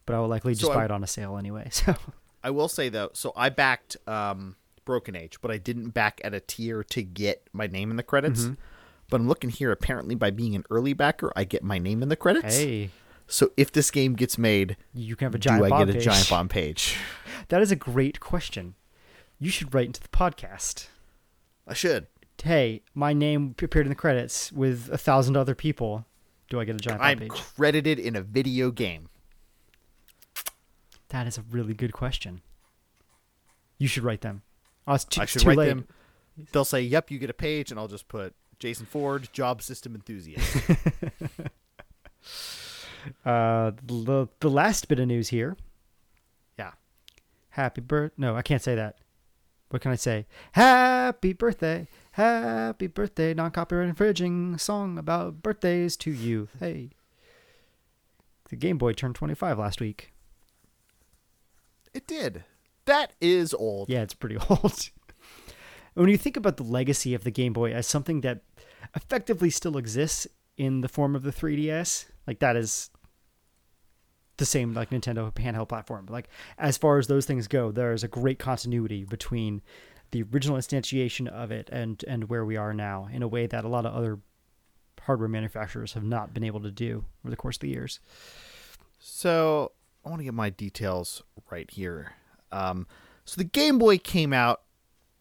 but 0.09 0.17
I 0.17 0.21
will 0.21 0.29
likely 0.29 0.55
just 0.55 0.67
So 0.67 0.75
buy 0.75 0.83
I- 0.83 0.85
it 0.87 0.91
on 0.91 1.05
a 1.05 1.07
sale 1.07 1.37
anyway. 1.39 1.69
So 1.73 1.95
I 2.43 2.51
will 2.51 2.69
say 2.69 2.89
though, 2.89 3.11
so 3.15 3.33
I 3.37 3.49
backed 3.49 3.97
um, 4.07 4.57
Broken 4.85 5.15
Age, 5.17 5.41
but 5.41 5.51
I 5.51 5.59
didn't 5.59 5.91
back 5.91 6.21
at 6.25 6.35
a 6.35 6.41
tier 6.41 6.83
to 6.85 7.03
get 7.03 7.47
my 7.53 7.67
name 7.67 7.91
in 7.91 7.97
the 7.97 8.03
credits. 8.03 8.43
Mm-hmm. 8.45 8.55
But 9.11 9.21
I'm 9.21 9.29
looking 9.29 9.51
here. 9.51 9.73
Apparently, 9.73 10.15
by 10.15 10.31
being 10.31 10.55
an 10.55 10.65
early 10.71 10.93
backer, 10.93 11.33
I 11.35 11.45
get 11.45 11.63
my 11.65 11.79
name 11.79 12.03
in 12.03 12.09
the 12.11 12.17
credits. 12.17 12.57
hey, 12.59 12.91
So 13.27 13.51
if 13.57 13.73
this 13.73 13.91
game 13.91 14.15
gets 14.15 14.37
made, 14.39 14.77
you 14.95 15.17
can 15.17 15.27
have 15.27 15.35
a 15.35 15.39
giant 15.39 15.67
do 15.67 15.73
I 15.75 15.79
get 15.85 15.89
a 15.91 15.93
page. 15.95 16.05
giant 16.05 16.29
bomb 16.31 16.49
page? 16.61 16.97
That 17.49 17.61
is 17.63 17.73
a 17.73 17.77
great 17.77 18.21
question. 18.21 18.75
You 19.41 19.51
should 19.51 19.73
write 19.75 19.87
into 19.87 20.01
the 20.01 20.09
podcast. 20.09 20.89
I 21.67 21.75
should. 21.75 22.07
Hey, 22.43 22.83
my 22.95 23.13
name 23.13 23.55
appeared 23.61 23.87
in 23.87 23.91
the 23.91 23.95
credits 23.97 24.53
with 24.53 24.89
a 24.93 24.99
thousand 24.99 25.37
other 25.37 25.55
people. 25.55 26.05
Do 26.51 26.61
I 26.61 26.65
get 26.65 26.77
a 26.77 26.79
giant 26.79 27.01
bomb 27.01 27.09
I'm 27.09 27.19
page? 27.19 27.31
credited 27.57 27.99
in 27.99 28.15
a 28.15 28.23
video 28.23 28.71
game. 28.71 29.09
That 31.11 31.27
is 31.27 31.39
a 31.39 31.43
really 31.51 31.75
good 31.75 31.93
question. 31.93 32.43
You 33.79 33.89
should 33.89 34.03
write 34.05 34.21
them. 34.21 34.43
Oh, 34.87 34.95
it's 34.95 35.05
too, 35.05 35.21
I 35.21 35.25
should 35.25 35.43
too 35.43 35.49
write 35.49 35.59
late. 35.59 35.69
them. 35.69 35.87
They'll 36.53 36.65
say, 36.65 36.81
"Yep, 36.83 37.11
you 37.11 37.19
get 37.19 37.31
a 37.31 37.35
page," 37.35 37.71
and 37.71 37.79
I'll 37.81 37.89
just 37.89 38.09
put 38.09 38.35
Jason 38.59 38.87
Ford, 38.87 39.29
job 39.33 39.63
system 39.63 39.95
enthusiast. 39.95 40.57
Uh, 43.25 43.71
the 43.87 44.29
the 44.41 44.51
last 44.51 44.89
bit 44.89 44.99
of 44.99 45.07
news 45.07 45.29
here. 45.29 45.57
yeah. 46.59 46.73
Happy 47.51 47.81
birth. 47.81 48.13
No, 48.19 48.35
I 48.37 48.43
can't 48.43 48.61
say 48.61 48.75
that. 48.75 48.99
What 49.71 49.81
can 49.83 49.93
I 49.93 49.95
say? 49.95 50.27
Happy 50.53 51.33
birthday. 51.33 51.89
Happy 52.13 52.87
birthday. 52.89 53.33
Non 53.35 53.51
copyright 53.51 53.89
infringing 53.89 54.59
song 54.59 54.99
about 54.99 55.43
birthdays 55.43 55.97
to 55.99 56.11
you. 56.11 56.49
Hey. 56.59 56.91
The 58.51 58.57
Game 58.57 58.79
Boy 58.79 58.93
turned 58.95 59.15
25 59.15 59.59
last 59.59 59.81
week. 59.81 60.13
It 61.99 62.07
did. 62.07 62.45
That 62.85 63.13
is 63.21 63.53
old. 63.53 63.89
Yeah, 63.89 64.03
it's 64.03 64.15
pretty 64.15 64.37
old. 64.49 64.91
when 65.95 66.09
you 66.09 66.17
think 66.17 66.37
about 66.37 66.57
the 66.57 66.63
legacy 66.63 67.13
of 67.13 67.25
the 67.25 67.33
Game 67.33 67.53
Boy 67.53 67.73
as 67.73 67.89
something 67.89 68.21
that 68.21 68.43
effectively 68.95 69.51
still 69.51 69.77
exists 69.77 70.29
in 70.57 70.81
the 70.81 70.89
form 70.89 71.17
of 71.17 71.25
the 71.25 71.33
3DS, 71.33 72.07
like 72.25 72.39
that 72.39 72.55
is 72.55 72.91
the 74.37 74.47
same 74.47 74.75
like 74.75 74.91
Nintendo 74.91 75.33
handheld 75.35 75.69
platform. 75.69 76.07
Like 76.09 76.29
as 76.57 76.79
far 76.79 76.99
as 76.99 77.09
those 77.09 77.27
things 77.27 77.49
go, 77.49 77.73
there 77.73 77.93
is 77.93 78.05
a 78.05 78.09
great 78.09 78.39
continuity 78.39 79.03
between 79.03 79.61
the 80.13 80.23
original 80.23 80.57
instantiation 80.57 81.27
of 81.27 81.51
it 81.51 81.69
and 81.73 82.05
and 82.07 82.29
where 82.29 82.45
we 82.45 82.57
are 82.57 82.73
now 82.73 83.09
in 83.13 83.25
a 83.25 83.29
way 83.29 83.49
that 83.49 83.65
a 83.65 83.69
lot 83.69 83.87
of 83.87 83.93
other 83.93 84.21
hardware 85.03 85.29
manufacturers 85.29 85.95
have 85.95 86.05
not 86.05 86.33
been 86.33 86.45
able 86.45 86.61
to 86.61 86.71
do 86.71 87.07
over 87.25 87.31
the 87.31 87.37
course 87.37 87.57
of 87.57 87.63
the 87.63 87.71
years. 87.71 87.99
So 89.01 89.73
I 90.09 90.11
want 90.11 90.21
to 90.21 90.25
get 90.25 90.33
my 90.33 90.49
details 90.49 91.23
right 91.51 91.71
here. 91.71 92.15
Um, 92.51 92.87
so 93.27 93.37
the 93.37 93.45
Game 93.45 93.77
Boy 93.77 93.99
came 93.99 94.33
out 94.33 94.63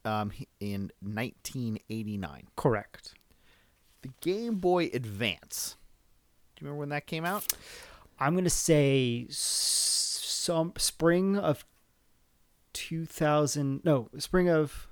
um, 0.05 0.31
in 0.61 0.91
1989. 1.01 2.47
Correct. 2.55 3.13
The 4.01 4.11
Game 4.21 4.55
Boy 4.55 4.89
Advance. 4.93 5.75
Do 6.55 6.63
you 6.63 6.67
remember 6.67 6.79
when 6.79 6.89
that 6.89 7.05
came 7.05 7.25
out? 7.25 7.45
I'm 8.17 8.33
gonna 8.33 8.49
say 8.49 9.25
s- 9.29 10.21
some 10.23 10.71
spring 10.77 11.35
of 11.35 11.65
2000. 12.71 13.81
No, 13.83 14.07
spring 14.19 14.47
of 14.49 14.87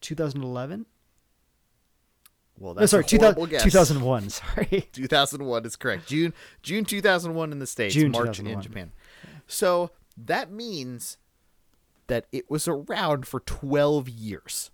2011. 0.00 0.86
Well, 2.58 2.74
No, 2.74 2.80
that's 2.80 2.90
sorry, 2.90 3.04
a 3.04 3.06
2000, 3.06 3.34
horrible 3.34 3.46
guess. 3.46 3.62
2001. 3.62 4.30
Sorry. 4.30 4.88
2001 4.92 5.64
is 5.66 5.76
correct. 5.76 6.06
June 6.06 6.34
June 6.62 6.84
2001 6.84 7.52
in 7.52 7.58
the 7.58 7.66
states, 7.66 7.94
June 7.94 8.12
March 8.12 8.40
in 8.40 8.60
Japan. 8.60 8.92
So 9.46 9.90
that 10.16 10.50
means 10.50 11.18
that 12.08 12.26
it 12.32 12.50
was 12.50 12.66
around 12.66 13.26
for 13.26 13.40
12 13.40 14.08
years 14.08 14.70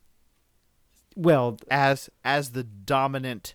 Well, 1.17 1.59
as 1.71 2.09
as 2.25 2.51
the 2.53 2.65
dominant 2.65 3.55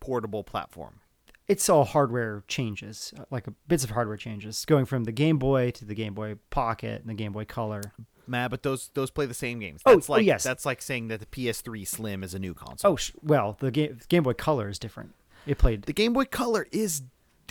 portable 0.00 0.44
platform. 0.44 1.00
It's 1.48 1.68
all 1.68 1.84
hardware 1.84 2.44
changes, 2.46 3.12
like 3.30 3.46
bits 3.66 3.82
of 3.82 3.90
hardware 3.90 4.16
changes, 4.16 4.64
going 4.64 4.84
from 4.84 5.02
the 5.02 5.10
Game 5.12 5.36
Boy 5.38 5.72
to 5.72 5.84
the 5.84 5.94
Game 5.96 6.14
Boy 6.14 6.36
Pocket 6.50 7.00
and 7.00 7.10
the 7.10 7.14
Game 7.14 7.32
Boy 7.32 7.44
Color. 7.44 7.82
Man, 8.30 8.48
but 8.50 8.62
those 8.62 8.90
those 8.94 9.10
play 9.10 9.26
the 9.26 9.34
same 9.34 9.58
games. 9.58 9.82
Oh, 9.84 9.94
That's 9.96 10.08
oh, 10.08 10.12
like 10.14 10.24
yes. 10.24 10.42
that's 10.44 10.64
like 10.64 10.80
saying 10.80 11.08
that 11.08 11.20
the 11.20 11.26
PS3 11.26 11.86
Slim 11.86 12.22
is 12.22 12.32
a 12.34 12.38
new 12.38 12.54
console. 12.54 12.92
Oh, 12.92 12.96
sh- 12.96 13.12
well, 13.22 13.56
the 13.60 13.70
Game 13.70 13.98
Game 14.08 14.22
Boy 14.22 14.32
Color 14.34 14.68
is 14.68 14.78
different. 14.78 15.14
It 15.46 15.58
played 15.58 15.82
the 15.82 15.92
Game 15.92 16.12
Boy 16.12 16.24
Color 16.24 16.66
is 16.72 17.02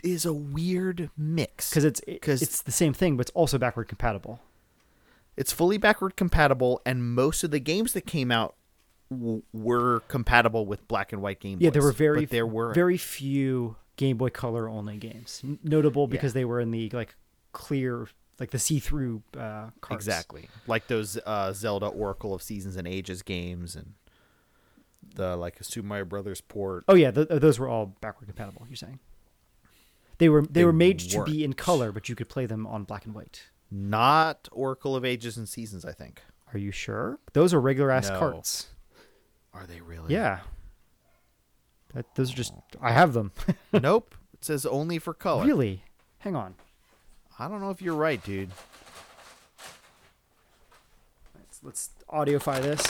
is 0.04 0.26
a 0.26 0.34
weird 0.34 1.10
mix 1.18 1.70
because 1.70 1.84
it's 1.84 2.00
it, 2.08 2.22
'Cause- 2.22 2.42
it's 2.42 2.62
the 2.62 2.72
same 2.72 2.94
thing, 2.94 3.18
but 3.18 3.22
it's 3.28 3.32
also 3.32 3.58
backward 3.58 3.88
compatible. 3.90 4.40
It's 5.36 5.52
fully 5.54 5.78
backward 5.78 6.16
compatible, 6.16 6.82
and 6.86 7.14
most 7.16 7.44
of 7.44 7.52
the 7.52 7.60
games 7.60 7.94
that 7.94 8.06
came 8.06 8.32
out 8.32 8.56
w- 9.10 9.42
were 9.54 10.02
compatible 10.08 10.66
with 10.66 10.86
black 10.88 11.12
and 11.14 11.22
white 11.22 11.40
Game 11.40 11.58
Boys. 11.60 11.64
Yeah, 11.66 11.70
there 11.72 11.82
were 11.82 11.92
very 11.92 12.22
but 12.22 12.30
there 12.30 12.48
were 12.48 12.74
very 12.74 12.98
few 12.98 13.76
Game 13.98 14.18
Boy 14.18 14.30
Color 14.30 14.70
only 14.70 14.98
games, 14.98 15.42
notable 15.64 16.08
because 16.08 16.32
Yeah. 16.32 16.42
they 16.42 16.46
were 16.46 16.60
in 16.62 16.72
the 16.72 16.90
like 16.92 17.16
clear, 17.52 18.08
like 18.40 18.52
the 18.52 18.60
see-through 18.60 19.22
uh, 19.38 19.70
cards. 19.82 20.06
exactly 20.08 20.50
like 20.68 20.88
those 20.88 21.18
uh, 21.26 21.52
Zelda 21.54 21.88
Oracle 21.88 22.34
of 22.34 22.42
Seasons 22.42 22.76
and 22.76 22.88
Ages 22.88 23.22
games, 23.22 23.76
and 23.76 23.94
the 25.16 25.36
like 25.36 25.58
Super 25.62 25.88
Mario 25.88 26.06
Brothers 26.06 26.42
port. 26.42 26.84
Oh 26.88 26.96
yeah, 26.96 27.12
th- 27.12 27.28
those 27.30 27.60
were 27.60 27.68
all 27.68 27.96
backward 28.02 28.28
compatible. 28.28 28.66
You're 28.70 28.76
saying 28.76 29.00
they 30.18 30.30
were 30.30 30.42
they, 30.42 30.48
They 30.62 30.66
were 30.66 30.74
made 30.74 31.00
to 31.00 31.24
be 31.24 31.44
in 31.44 31.54
color, 31.54 31.92
but 31.92 32.10
you 32.10 32.16
could 32.16 32.30
play 32.30 32.46
them 32.46 32.66
on 32.68 32.84
black 32.84 33.06
and 33.06 33.14
white. 33.16 33.44
Not 33.72 34.50
Oracle 34.52 34.96
of 34.96 35.06
Ages 35.06 35.38
and 35.38 35.48
Seasons, 35.48 35.86
I 35.86 35.92
think. 35.92 36.22
Are 36.54 36.58
you 36.58 36.72
sure? 36.72 37.20
Those 37.34 37.54
are 37.54 37.62
regular 37.62 37.92
ass 37.92 38.10
No. 38.10 38.18
cards. 38.18 38.68
Are 39.54 39.66
they 39.68 39.82
really? 39.82 40.14
Yeah. 40.14 40.40
That, 41.94 42.06
those 42.16 42.32
are 42.34 42.36
just 42.36 42.54
I 42.82 42.92
have 42.92 43.14
them. 43.14 43.32
nope. 43.74 44.16
It 44.34 44.46
says 44.46 44.66
only 44.66 45.00
for 45.00 45.14
color. 45.14 45.46
really? 45.46 45.84
Hang 46.20 46.36
on. 46.36 46.56
I 47.40 47.48
don't 47.48 47.62
know 47.62 47.70
if 47.70 47.82
you're 47.82 47.96
right, 47.96 48.22
dude. 48.24 48.50
Let's, 51.36 51.64
let's 51.64 51.90
audioify 52.10 52.62
this. 52.62 52.84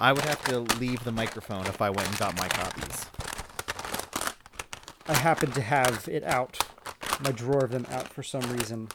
I 0.00 0.12
would 0.12 0.24
have 0.24 0.42
to 0.46 0.60
leave 0.78 1.04
the 1.04 1.12
microphone 1.12 1.66
if 1.66 1.80
I 1.80 1.88
went 1.90 2.08
and 2.08 2.18
got 2.18 2.36
my 2.36 2.48
copies. 2.48 3.06
I 5.06 5.14
happen 5.14 5.52
to 5.52 5.60
have 5.60 6.08
it 6.08 6.24
out, 6.24 6.58
my 7.22 7.30
drawer 7.30 7.64
of 7.64 7.70
them 7.70 7.86
out 7.90 8.08
for 8.08 8.22
some 8.22 8.42
reason. 8.52 8.88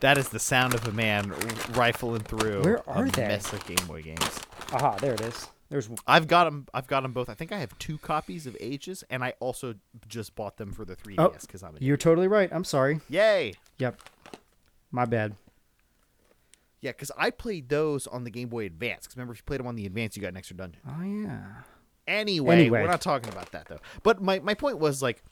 That 0.00 0.18
is 0.18 0.30
the 0.30 0.40
sound 0.40 0.74
of 0.74 0.86
a 0.88 0.92
man 0.92 1.32
rifling 1.74 2.22
through 2.22 2.62
Where 2.62 2.76
a 2.76 2.90
are 2.90 3.08
they? 3.08 3.28
mess 3.28 3.52
of 3.52 3.64
Game 3.66 3.86
Boy 3.86 4.02
games. 4.02 4.40
Aha, 4.72 4.96
there 4.96 5.14
it 5.14 5.20
is. 5.20 5.46
There's 5.68 5.88
I've 6.06 6.28
got 6.28 6.44
them. 6.44 6.66
I've 6.72 6.86
got 6.86 7.02
them 7.02 7.12
both. 7.12 7.28
I 7.28 7.34
think 7.34 7.50
I 7.52 7.58
have 7.58 7.76
two 7.78 7.98
copies 7.98 8.46
of 8.46 8.56
Ages, 8.60 9.02
and 9.10 9.24
I 9.24 9.34
also 9.40 9.74
just 10.06 10.34
bought 10.36 10.56
them 10.58 10.72
for 10.72 10.84
the 10.84 10.94
3DS 10.94 11.14
Oh, 11.18 11.34
because 11.40 11.62
I'm 11.62 11.74
a 11.76 11.78
You're 11.80 11.96
totally 11.96 12.28
right. 12.28 12.48
I'm 12.52 12.64
sorry. 12.64 13.00
yay. 13.08 13.54
Yep. 13.78 14.00
My 14.92 15.04
bad. 15.04 15.34
Yeah, 16.80 16.92
because 16.92 17.10
I 17.18 17.30
played 17.30 17.68
those 17.68 18.06
on 18.06 18.22
the 18.24 18.30
Game 18.30 18.48
Boy 18.48 18.66
Advance. 18.66 19.06
Because 19.06 19.16
remember, 19.16 19.32
if 19.32 19.38
you 19.40 19.44
played 19.44 19.58
them 19.60 19.66
on 19.66 19.74
the 19.74 19.86
Advance, 19.86 20.14
you 20.16 20.22
got 20.22 20.28
an 20.28 20.36
extra 20.36 20.56
dungeon. 20.56 20.80
Oh 20.86 21.02
yeah. 21.02 21.62
Anyway, 22.06 22.54
Anyway. 22.54 22.82
we're 22.82 22.86
not 22.90 23.00
talking 23.00 23.28
about 23.32 23.50
that 23.50 23.66
though. 23.66 23.80
But 24.04 24.22
my 24.22 24.38
my 24.38 24.54
point 24.54 24.78
was 24.78 25.02
like, 25.02 25.22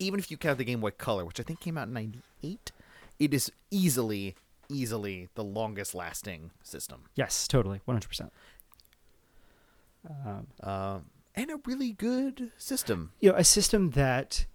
even 0.00 0.18
if 0.18 0.30
you 0.30 0.36
count 0.36 0.58
the 0.58 0.64
Game 0.64 0.80
Boy 0.80 0.90
Color, 0.90 1.24
which 1.24 1.38
I 1.38 1.44
think 1.44 1.60
came 1.60 1.78
out 1.78 1.86
in 1.86 1.94
'98, 1.94 2.72
it 3.20 3.32
is 3.32 3.52
easily 3.70 4.34
easily 4.70 5.28
the 5.34 5.44
longest 5.44 5.94
lasting 5.94 6.50
system. 6.62 7.04
Yes, 7.14 7.46
totally. 7.46 7.82
100%. 7.86 8.30
Um, 10.62 11.04
and 11.34 11.50
a 11.50 11.56
really 11.66 11.92
good 11.92 12.50
system. 12.56 13.12
You 13.20 13.30
know, 13.30 13.36
a 13.36 13.44
system 13.44 13.90
that 13.90 14.46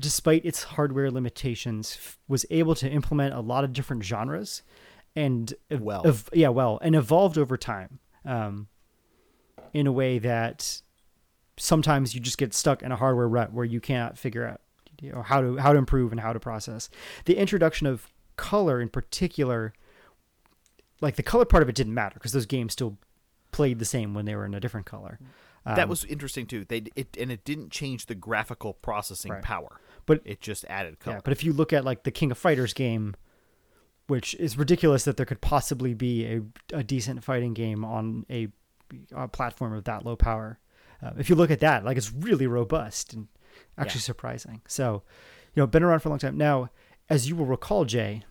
despite 0.00 0.44
its 0.44 0.62
hardware 0.62 1.10
limitations 1.10 1.96
f- 1.98 2.18
was 2.28 2.46
able 2.50 2.74
to 2.76 2.88
implement 2.88 3.34
a 3.34 3.40
lot 3.40 3.64
of 3.64 3.72
different 3.72 4.04
genres 4.04 4.62
and 5.16 5.52
ev- 5.70 5.80
Well. 5.80 6.06
ev- 6.06 6.28
yeah, 6.32 6.48
well, 6.48 6.78
and 6.82 6.94
evolved 6.94 7.36
over 7.38 7.56
time. 7.56 7.98
Um, 8.24 8.68
in 9.74 9.86
a 9.86 9.92
way 9.92 10.18
that 10.18 10.80
sometimes 11.58 12.14
you 12.14 12.20
just 12.20 12.38
get 12.38 12.54
stuck 12.54 12.82
in 12.82 12.90
a 12.92 12.96
hardware 12.96 13.28
rut 13.28 13.52
where 13.52 13.64
you 13.64 13.80
can't 13.80 14.16
figure 14.16 14.46
out 14.46 14.60
you 15.00 15.12
know 15.12 15.22
how 15.22 15.40
to 15.40 15.56
how 15.56 15.72
to 15.72 15.78
improve 15.78 16.10
and 16.12 16.20
how 16.20 16.32
to 16.32 16.40
process. 16.40 16.88
The 17.26 17.36
introduction 17.36 17.86
of 17.86 18.08
color 18.36 18.80
in 18.80 18.88
particular 18.88 19.72
like 21.00 21.16
the 21.16 21.22
color 21.22 21.44
part 21.44 21.62
of 21.62 21.68
it 21.68 21.74
didn't 21.74 21.94
matter 21.94 22.14
because 22.14 22.32
those 22.32 22.46
games 22.46 22.72
still 22.72 22.96
played 23.58 23.78
the 23.78 23.84
same 23.96 24.14
when 24.14 24.24
they 24.24 24.34
were 24.36 24.46
in 24.46 24.54
a 24.54 24.60
different 24.60 24.86
color. 24.86 25.18
that 25.66 25.80
Um, 25.84 25.88
was 25.90 26.04
interesting 26.04 26.46
too. 26.46 26.64
They 26.64 26.84
it 26.96 27.16
and 27.22 27.30
it 27.30 27.44
didn't 27.44 27.70
change 27.70 28.06
the 28.06 28.14
graphical 28.14 28.72
processing 28.72 29.32
Right. 29.32 29.42
power, 29.42 29.80
but 30.06 30.22
it 30.24 30.40
just 30.40 30.64
added 30.68 30.98
color. 31.00 31.16
Yeah, 31.16 31.20
but 31.24 31.32
if 31.32 31.42
you 31.44 31.52
look 31.52 31.72
at 31.72 31.84
like 31.84 32.04
the 32.04 32.10
King 32.10 32.30
of 32.30 32.38
Fighters 32.38 32.72
game, 32.72 33.14
which 34.06 34.34
is 34.36 34.56
ridiculous 34.56 35.04
that 35.04 35.16
there 35.18 35.26
could 35.26 35.40
possibly 35.42 35.92
be 35.94 36.24
a, 36.24 36.40
a 36.80 36.82
decent 36.82 37.22
fighting 37.24 37.52
game 37.54 37.84
on 37.84 38.24
a, 38.30 38.48
a 39.14 39.28
platform 39.28 39.72
of 39.74 39.84
that 39.84 40.04
low 40.06 40.16
power. 40.16 40.58
Uh, 41.02 41.12
if 41.18 41.28
you 41.28 41.36
look 41.36 41.50
at 41.50 41.60
that, 41.60 41.84
like 41.84 41.96
it's 41.98 42.12
really 42.12 42.46
robust 42.46 43.12
and 43.12 43.28
actually 43.76 43.98
Yeah. 43.98 44.12
surprising. 44.12 44.60
So, 44.66 45.02
you 45.54 45.60
know, 45.60 45.66
been 45.66 45.82
around 45.82 46.00
for 46.00 46.08
a 46.08 46.12
long 46.12 46.18
time. 46.20 46.38
Now, 46.38 46.70
as 47.10 47.28
you 47.28 47.36
will 47.36 47.44
recall, 47.56 47.84
Jay, 47.84 48.22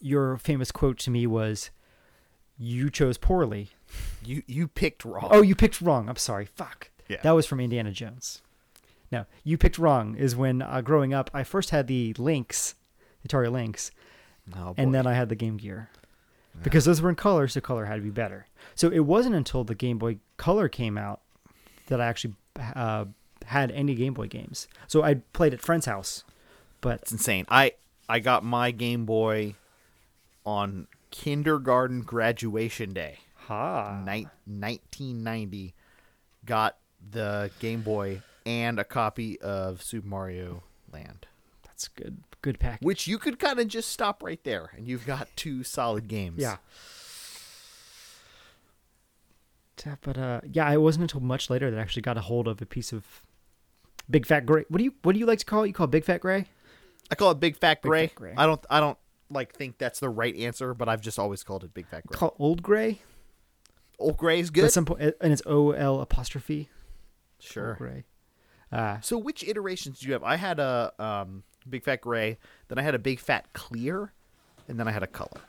your 0.00 0.36
famous 0.36 0.70
quote 0.70 0.98
to 0.98 1.10
me 1.10 1.26
was, 1.26 1.70
"You 2.60 2.90
chose 2.90 3.16
poorly." 3.18 3.70
you 4.24 4.42
you 4.46 4.68
picked 4.68 5.04
wrong. 5.04 5.28
Oh, 5.32 5.42
you 5.42 5.54
picked 5.56 5.80
wrong. 5.80 6.08
I'm 6.08 6.16
sorry. 6.16 6.44
Fuck. 6.46 6.90
Yeah. 7.08 7.16
That 7.22 7.32
was 7.32 7.44
from 7.46 7.58
Indiana 7.58 7.90
Jones. 7.90 8.40
No, 9.10 9.26
you 9.42 9.58
picked 9.58 9.78
wrong. 9.78 10.14
Is 10.14 10.36
when 10.36 10.62
uh, 10.62 10.80
growing 10.82 11.12
up, 11.12 11.30
I 11.34 11.42
first 11.42 11.70
had 11.70 11.88
the 11.88 12.14
Lynx, 12.18 12.76
Atari 13.26 13.50
Lynx, 13.50 13.90
Oh, 14.56 14.74
and 14.76 14.94
then 14.94 15.06
I 15.06 15.14
had 15.14 15.28
the 15.28 15.34
Game 15.34 15.56
Gear. 15.56 15.88
Because 16.62 16.84
those 16.84 17.00
were 17.00 17.08
in 17.08 17.14
color, 17.14 17.46
so 17.48 17.60
color 17.60 17.86
had 17.86 17.94
to 17.96 18.02
be 18.02 18.10
better. 18.10 18.46
So 18.74 18.88
it 18.90 19.00
wasn't 19.00 19.34
until 19.36 19.64
the 19.64 19.74
Game 19.74 19.98
Boy 19.98 20.18
Color 20.36 20.68
came 20.68 20.98
out 20.98 21.20
that 21.86 22.00
I 22.00 22.06
actually 22.06 22.34
uh, 22.76 23.06
had 23.46 23.70
any 23.70 23.94
Game 23.94 24.14
Boy 24.14 24.26
games. 24.26 24.68
So 24.86 25.02
I 25.02 25.14
played 25.32 25.54
at 25.54 25.60
friend's 25.62 25.86
house, 25.86 26.24
but 26.80 27.00
It's 27.02 27.12
insane. 27.12 27.46
I 27.48 27.72
I 28.08 28.18
got 28.18 28.44
my 28.44 28.72
Game 28.72 29.06
Boy 29.06 29.54
on 30.44 30.86
kindergarten 31.10 32.02
graduation 32.02 32.92
day, 32.92 33.18
ha, 33.46 34.02
ni- 34.04 34.26
1990. 34.46 35.74
Got 36.44 36.76
the 37.10 37.50
Game 37.60 37.82
Boy 37.82 38.22
and 38.46 38.78
a 38.78 38.84
copy 38.84 39.38
of 39.40 39.82
Super 39.82 40.06
Mario 40.08 40.62
Land, 40.92 41.26
that's 41.64 41.88
good. 41.88 42.22
Good 42.42 42.58
package. 42.58 42.86
which 42.86 43.06
you 43.06 43.18
could 43.18 43.38
kind 43.38 43.60
of 43.60 43.68
just 43.68 43.90
stop 43.90 44.22
right 44.22 44.42
there, 44.44 44.70
and 44.74 44.88
you've 44.88 45.04
got 45.04 45.28
two 45.36 45.62
solid 45.62 46.08
games. 46.08 46.38
Yeah. 46.38 46.56
But 50.02 50.18
uh, 50.18 50.40
yeah, 50.50 50.70
it 50.70 50.78
wasn't 50.80 51.02
until 51.04 51.20
much 51.20 51.48
later 51.48 51.70
that 51.70 51.78
I 51.78 51.80
actually 51.82 52.02
got 52.02 52.16
a 52.18 52.20
hold 52.22 52.48
of 52.48 52.60
a 52.60 52.66
piece 52.66 52.92
of 52.92 53.22
big 54.08 54.26
fat 54.26 54.44
gray. 54.44 54.64
What 54.68 54.78
do 54.78 54.84
you 54.84 54.94
what 55.02 55.12
do 55.12 55.18
you 55.18 55.26
like 55.26 55.38
to 55.40 55.44
call 55.44 55.62
it? 55.64 55.68
You 55.68 55.72
call 55.72 55.84
it 55.84 55.90
big 55.90 56.04
fat 56.04 56.20
gray? 56.20 56.46
I 57.10 57.14
call 57.16 57.32
it 57.32 57.40
Big 57.40 57.56
Fat 57.56 57.82
Big 57.82 57.90
Fat 58.10 58.14
Gray. 58.14 58.34
I 58.36 58.46
don't 58.46 58.64
I 58.70 58.78
don't 58.78 58.96
like 59.30 59.54
think 59.54 59.78
that's 59.78 60.00
the 60.00 60.08
right 60.08 60.34
answer, 60.36 60.74
but 60.74 60.88
I've 60.88 61.00
just 61.00 61.18
always 61.18 61.42
called 61.42 61.64
it 61.64 61.72
Big 61.72 61.86
Fat 61.88 62.06
Gray. 62.06 62.16
Call 62.18 62.34
old 62.38 62.62
gray. 62.62 63.00
Old 63.98 64.16
Gray's 64.16 64.48
At 64.48 64.54
good. 64.54 64.64
At 64.64 64.72
some 64.72 64.84
point, 64.86 65.14
and 65.20 65.32
it's 65.32 65.42
O 65.46 65.72
L 65.72 66.00
apostrophe. 66.00 66.68
Sure. 67.38 67.70
Old 67.70 67.78
gray. 67.78 68.04
Uh, 68.72 69.00
So 69.00 69.18
which 69.18 69.42
iterations 69.44 70.00
do 70.00 70.06
you 70.06 70.12
have? 70.14 70.22
I 70.22 70.36
had 70.36 70.58
a 70.58 70.92
um, 70.98 71.42
big 71.68 71.84
fat 71.84 72.00
gray, 72.00 72.38
then 72.68 72.78
I 72.78 72.82
had 72.82 72.94
a 72.94 72.98
big 72.98 73.20
fat 73.20 73.52
clear, 73.52 74.12
and 74.68 74.78
then 74.80 74.88
I 74.88 74.92
had 74.92 75.02
a 75.02 75.06
color. 75.06 75.40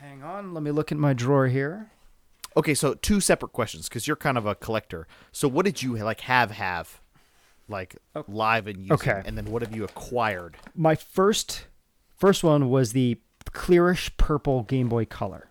hang 0.00 0.22
on, 0.22 0.52
let 0.54 0.62
me 0.62 0.70
look 0.70 0.92
in 0.92 0.98
my 1.00 1.12
drawer 1.12 1.46
here. 1.48 1.90
Okay, 2.56 2.74
so 2.74 2.94
two 2.94 3.20
separate 3.20 3.52
questions 3.52 3.88
because 3.88 4.06
you're 4.06 4.16
kind 4.16 4.36
of 4.36 4.46
a 4.46 4.54
collector. 4.54 5.06
So 5.32 5.48
what 5.48 5.64
did 5.64 5.82
you 5.82 5.96
like 5.96 6.20
have 6.22 6.50
have, 6.50 7.00
like 7.68 7.96
live 8.28 8.66
and 8.66 8.78
using, 8.78 8.92
Okay. 8.92 9.22
and 9.24 9.36
then 9.38 9.46
what 9.46 9.62
have 9.62 9.74
you 9.74 9.84
acquired? 9.84 10.56
My 10.74 10.94
first 10.94 11.66
first 12.22 12.44
one 12.44 12.70
was 12.70 12.92
the 12.92 13.18
clearish 13.46 14.16
purple 14.16 14.62
Game 14.62 14.88
Boy 14.88 15.04
Color. 15.04 15.48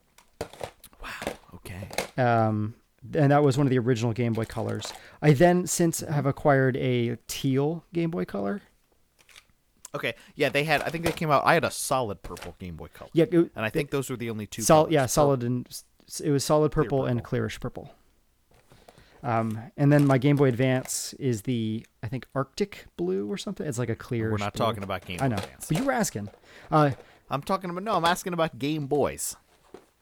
Wow. 1.03 1.33
Okay. 1.55 1.89
um, 2.17 2.75
and 3.13 3.29
that 3.33 3.43
was 3.43 3.57
one 3.57 3.67
of 3.67 3.71
the 3.71 3.77
original 3.79 4.13
Game 4.13 4.31
Boy 4.31 4.45
Colors. 4.45 4.93
I 5.21 5.33
then 5.33 5.67
since 5.67 5.99
have 5.99 6.25
acquired 6.25 6.77
a 6.77 7.17
teal 7.27 7.83
Game 7.93 8.09
Boy 8.09 8.23
Color. 8.23 8.61
Okay. 9.93 10.13
Yeah, 10.35 10.47
they 10.47 10.63
had. 10.63 10.81
I 10.83 10.89
think 10.89 11.03
they 11.03 11.11
came 11.11 11.29
out. 11.29 11.43
I 11.45 11.55
had 11.55 11.65
a 11.65 11.71
solid 11.71 12.23
purple 12.23 12.55
Game 12.57 12.77
Boy 12.77 12.87
Color. 12.93 13.09
Yeah, 13.11 13.25
it, 13.29 13.51
And 13.53 13.65
I 13.65 13.69
think 13.69 13.89
those 13.89 14.09
were 14.09 14.15
the 14.15 14.29
only 14.29 14.47
two. 14.47 14.61
sol- 14.61 14.89
yeah, 14.89 15.07
solid 15.07 15.43
and 15.43 15.67
it 16.23 16.31
was 16.31 16.45
solid 16.45 16.71
purple, 16.71 17.05
and 17.05 17.21
clearish 17.21 17.59
purple. 17.59 17.93
Um, 19.23 19.59
and 19.77 19.91
then 19.91 20.05
my 20.07 20.17
Game 20.17 20.35
Boy 20.35 20.47
Advance 20.49 21.13
is 21.19 21.43
the 21.43 21.85
I 22.01 22.07
think 22.07 22.25
Arctic 22.33 22.85
blue 22.97 23.31
or 23.31 23.37
something. 23.37 23.65
It's 23.67 23.77
like 23.77 23.89
a 23.89 23.95
clear. 23.95 24.31
We're 24.31 24.37
not 24.37 24.55
talking 24.55 24.83
about 24.83 25.05
Game 25.05 25.17
Boy 25.17 25.25
I 25.25 25.27
know, 25.27 25.35
Advance. 25.35 25.67
but 25.67 25.77
you 25.77 25.83
were 25.83 25.91
asking. 25.91 26.29
Uh, 26.71 26.91
I'm 27.29 27.41
talking 27.43 27.69
about 27.69 27.83
no. 27.83 27.93
I'm 27.93 28.05
asking 28.05 28.33
about 28.33 28.57
Game 28.57 28.87
Boys. 28.87 29.35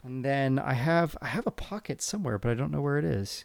and 0.03 0.23
then 0.23 0.57
I 0.57 0.73
have 0.73 1.17
I 1.21 1.27
have 1.27 1.45
a 1.47 1.51
pocket 1.51 2.01
somewhere, 2.01 2.37
but 2.39 2.49
I 2.49 2.53
don't 2.53 2.71
know 2.71 2.81
where 2.81 2.97
it 2.97 3.05
is. 3.05 3.43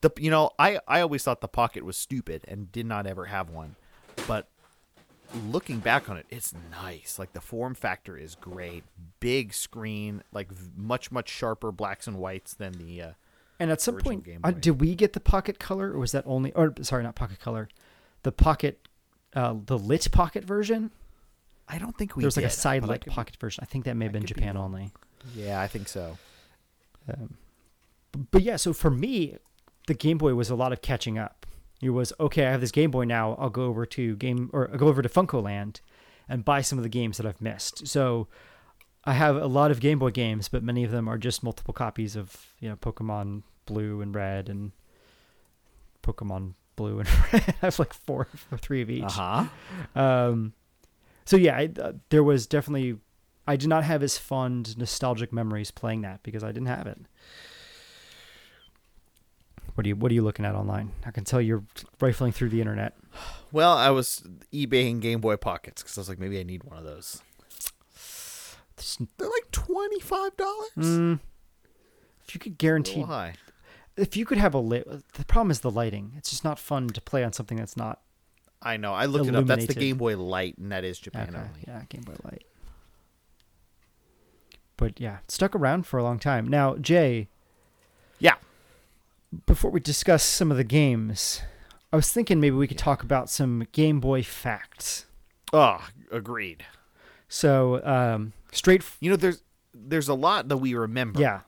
the 0.00 0.10
you 0.18 0.30
know 0.30 0.50
I 0.58 0.80
I 0.88 1.00
always 1.02 1.22
thought 1.22 1.40
the 1.42 1.48
Pocket 1.48 1.84
was 1.84 1.96
stupid 1.98 2.44
and 2.48 2.72
did 2.72 2.86
not 2.86 3.06
ever 3.06 3.26
have 3.26 3.50
one, 3.50 3.76
but 4.26 4.48
looking 5.48 5.78
back 5.78 6.08
on 6.08 6.16
it, 6.16 6.26
it's 6.30 6.52
nice. 6.70 7.18
Like 7.18 7.34
the 7.34 7.40
form 7.40 7.74
factor 7.74 8.16
is 8.16 8.34
great. 8.34 8.84
Big 9.20 9.52
screen, 9.52 10.22
like 10.32 10.50
v- 10.50 10.70
much 10.76 11.12
much 11.12 11.28
sharper 11.28 11.70
blacks 11.70 12.06
and 12.06 12.16
whites 12.16 12.54
than 12.54 12.72
the. 12.72 13.02
Uh, 13.02 13.10
And 13.60 13.70
at 13.70 13.80
some 13.80 13.98
point, 13.98 14.26
uh, 14.42 14.50
did 14.52 14.80
we 14.80 14.94
get 14.94 15.12
the 15.12 15.20
Pocket 15.20 15.58
Color, 15.58 15.92
or 15.92 15.98
was 15.98 16.12
that 16.12 16.24
only? 16.26 16.50
Or 16.54 16.74
sorry, 16.80 17.02
not 17.02 17.14
Pocket 17.14 17.38
Color, 17.38 17.68
the 18.22 18.32
Pocket, 18.32 18.88
uh, 19.34 19.54
the 19.66 19.78
lit 19.78 20.10
Pocket 20.10 20.44
version. 20.44 20.90
I 21.68 21.78
don't 21.78 21.96
think 21.96 22.16
we. 22.16 22.22
There 22.22 22.26
was 22.26 22.38
like 22.38 22.46
a 22.46 22.50
side 22.50 22.84
lit 22.84 23.02
could 23.02 23.10
be- 23.10 23.14
Pocket 23.14 23.36
version. 23.36 23.62
I 23.62 23.66
think 23.66 23.84
that 23.84 23.96
may 23.96 24.06
have 24.06 24.12
been 24.12 24.22
could 24.22 24.34
be 24.34 24.40
Japan 24.40 24.56
only. 24.56 24.90
Yeah, 25.36 25.60
I 25.60 25.66
think 25.66 25.88
so. 25.88 26.16
Um, 27.06 27.36
but 28.30 28.42
yeah, 28.42 28.56
so 28.56 28.72
for 28.72 28.90
me, 28.90 29.36
the 29.86 29.94
Game 29.94 30.18
Boy 30.18 30.34
was 30.34 30.48
a 30.48 30.56
lot 30.56 30.72
of 30.72 30.80
catching 30.80 31.18
up. 31.18 31.46
It 31.82 31.90
was 31.90 32.12
okay. 32.18 32.46
I 32.46 32.50
have 32.50 32.60
this 32.62 32.72
Game 32.72 32.90
Boy 32.90 33.04
now. 33.04 33.34
I'll 33.38 33.50
go 33.50 33.64
over 33.64 33.84
to 33.86 34.16
game 34.16 34.50
or 34.52 34.70
I'll 34.70 34.78
go 34.78 34.88
over 34.88 35.02
to 35.02 35.08
FuncoLand 35.08 35.80
and 36.28 36.44
buy 36.44 36.62
some 36.62 36.78
of 36.78 36.82
the 36.82 36.88
games 36.88 37.18
that 37.18 37.26
I've 37.26 37.40
missed. 37.40 37.86
So 37.86 38.26
I 39.04 39.14
have 39.14 39.36
a 39.36 39.46
lot 39.46 39.70
of 39.70 39.80
Game 39.80 39.98
Boy 39.98 40.10
games, 40.10 40.48
but 40.48 40.62
many 40.62 40.84
of 40.84 40.90
them 40.90 41.08
are 41.08 41.18
just 41.18 41.42
multiple 41.42 41.72
copies 41.72 42.16
of 42.16 42.46
you 42.58 42.68
know 42.68 42.76
Pokemon 42.76 43.42
Blue 43.66 44.00
and 44.00 44.14
Red 44.14 44.48
and 44.48 44.72
Pokemon 46.02 46.54
Blue 46.76 46.98
and 47.00 47.08
Red. 47.32 47.54
I 47.62 47.66
have 47.66 47.78
like 47.78 47.94
four 47.94 48.28
or 48.50 48.58
three 48.58 48.82
of 48.82 48.90
each. 48.90 49.04
Uh 49.04 49.46
huh. 49.94 50.00
Um, 50.00 50.52
so 51.24 51.36
yeah, 51.36 51.56
I, 51.56 51.70
uh, 51.80 51.92
there 52.10 52.24
was 52.24 52.46
definitely. 52.46 52.98
I 53.46 53.56
did 53.56 53.68
not 53.68 53.84
have 53.84 54.02
as 54.02 54.16
fond 54.16 54.78
nostalgic 54.78 55.32
memories 55.32 55.70
playing 55.70 56.02
that 56.02 56.22
because 56.22 56.44
I 56.44 56.48
didn't 56.48 56.68
have 56.68 56.86
it. 56.86 56.98
What 59.74 59.86
are 59.86 59.88
you 59.88 59.96
What 59.96 60.12
are 60.12 60.14
you 60.14 60.22
looking 60.22 60.44
at 60.44 60.54
online? 60.54 60.92
I 61.06 61.10
can 61.10 61.24
tell 61.24 61.40
you're 61.40 61.64
rifling 62.00 62.32
through 62.32 62.50
the 62.50 62.60
internet. 62.60 62.96
Well, 63.50 63.72
I 63.72 63.90
was 63.90 64.22
eBaying 64.52 65.00
Game 65.00 65.20
Boy 65.20 65.36
Pockets 65.36 65.82
because 65.82 65.96
I 65.96 66.02
was 66.02 66.08
like, 66.08 66.18
maybe 66.18 66.38
I 66.38 66.42
need 66.42 66.64
one 66.64 66.76
of 66.76 66.84
those. 66.84 67.22
There's- 68.80 68.98
They're 69.18 69.28
like 69.28 69.50
twenty 69.52 70.00
five 70.00 70.36
dollars. 70.36 70.70
Mm, 70.76 71.20
if 72.26 72.34
you 72.34 72.40
could 72.40 72.56
guarantee, 72.58 73.02
high. 73.02 73.34
if 73.96 74.16
you 74.16 74.24
could 74.24 74.38
have 74.38 74.54
a 74.54 74.58
lit, 74.58 74.88
the 75.14 75.24
problem 75.26 75.50
is 75.50 75.60
the 75.60 75.70
lighting. 75.70 76.14
It's 76.16 76.30
just 76.30 76.44
not 76.44 76.58
fun 76.58 76.88
to 76.88 77.00
play 77.00 77.22
on 77.22 77.32
something 77.32 77.58
that's 77.58 77.76
not. 77.76 78.00
I 78.62 78.76
know. 78.76 78.92
I 78.92 79.06
looked 79.06 79.26
it 79.28 79.34
up. 79.36 79.46
That's 79.46 79.66
the 79.66 79.74
Game 79.74 79.96
Boy 79.98 80.16
Light, 80.18 80.56
and 80.58 80.70
that 80.72 80.84
is 80.84 80.98
Japan 80.98 81.28
Okay, 81.30 81.38
only. 81.38 81.64
yeah, 81.66 81.82
Game 81.88 82.02
Boy 82.02 82.16
Light. 82.24 82.44
But 84.76 84.98
yeah, 85.00 85.18
stuck 85.28 85.54
around 85.54 85.86
for 85.86 85.98
a 85.98 86.02
long 86.02 86.18
time. 86.18 86.46
Now, 86.48 86.76
Jay, 86.76 87.28
Yeah. 88.18 88.36
before 89.46 89.70
we 89.70 89.80
discuss 89.80 90.22
some 90.22 90.50
of 90.50 90.56
the 90.56 90.64
games, 90.64 91.42
I 91.92 91.96
was 91.96 92.10
thinking 92.12 92.40
maybe 92.40 92.56
we 92.56 92.66
could 92.66 92.78
talk 92.78 93.02
about 93.02 93.28
some 93.28 93.66
Game 93.72 94.00
Boy 94.00 94.22
facts. 94.22 95.06
Oh, 95.52 95.86
agreed. 96.10 96.64
So, 97.28 97.84
um, 97.84 98.32
straight, 98.52 98.80
f- 98.82 98.96
You 99.00 99.10
know, 99.10 99.16
there's 99.16 99.42
there's 99.74 100.08
a 100.08 100.14
lot 100.14 100.48
that 100.48 100.56
we 100.58 100.74
remember 100.74 101.20
yeah, 101.20 101.40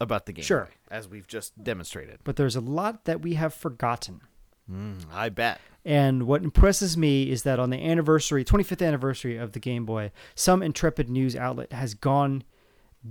about 0.00 0.26
the 0.26 0.32
game. 0.32 0.44
Sure. 0.44 0.68
As 0.90 1.08
we've 1.08 1.26
just 1.26 1.62
demonstrated. 1.62 2.18
but 2.24 2.36
there's 2.36 2.56
a 2.56 2.60
lot 2.60 3.04
that 3.04 3.20
we 3.22 3.34
have 3.34 3.54
forgotten. 3.54 4.20
Mm, 4.70 5.04
I 5.12 5.28
bet. 5.30 5.60
And 5.84 6.24
what 6.24 6.42
impresses 6.42 6.96
me 6.96 7.30
is 7.30 7.42
that 7.44 7.58
on 7.58 7.70
the 7.70 7.78
anniversary, 7.82 8.44
25th 8.44 8.86
anniversary 8.86 9.36
of 9.36 9.52
the 9.52 9.58
Game 9.60 9.86
Boy, 9.86 10.12
some 10.34 10.62
intrepid 10.62 11.08
news 11.08 11.34
outlet 11.34 11.72
has 11.72 11.94
gone 11.94 12.44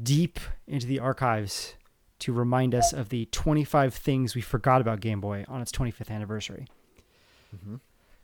deep 0.03 0.39
into 0.67 0.85
the 0.85 0.99
archives 0.99 1.73
to 2.19 2.31
remind 2.31 2.75
us 2.75 2.93
of 2.93 3.09
the 3.09 3.25
25 3.31 3.93
things 3.93 4.35
we 4.35 4.41
forgot 4.41 4.81
about 4.81 4.99
Game 4.99 5.19
Boy 5.19 5.45
on 5.47 5.61
its 5.61 5.71
25th 5.71 6.11
anniversary. 6.11 6.67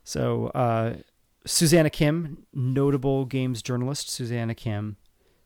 So, 0.03 0.47
uh, 0.47 0.97
Susanna 1.45 1.89
Kim, 1.89 2.45
notable 2.53 3.25
games 3.25 3.61
journalist 3.61 4.09
Susanna 4.09 4.53
Kim, 4.55 4.97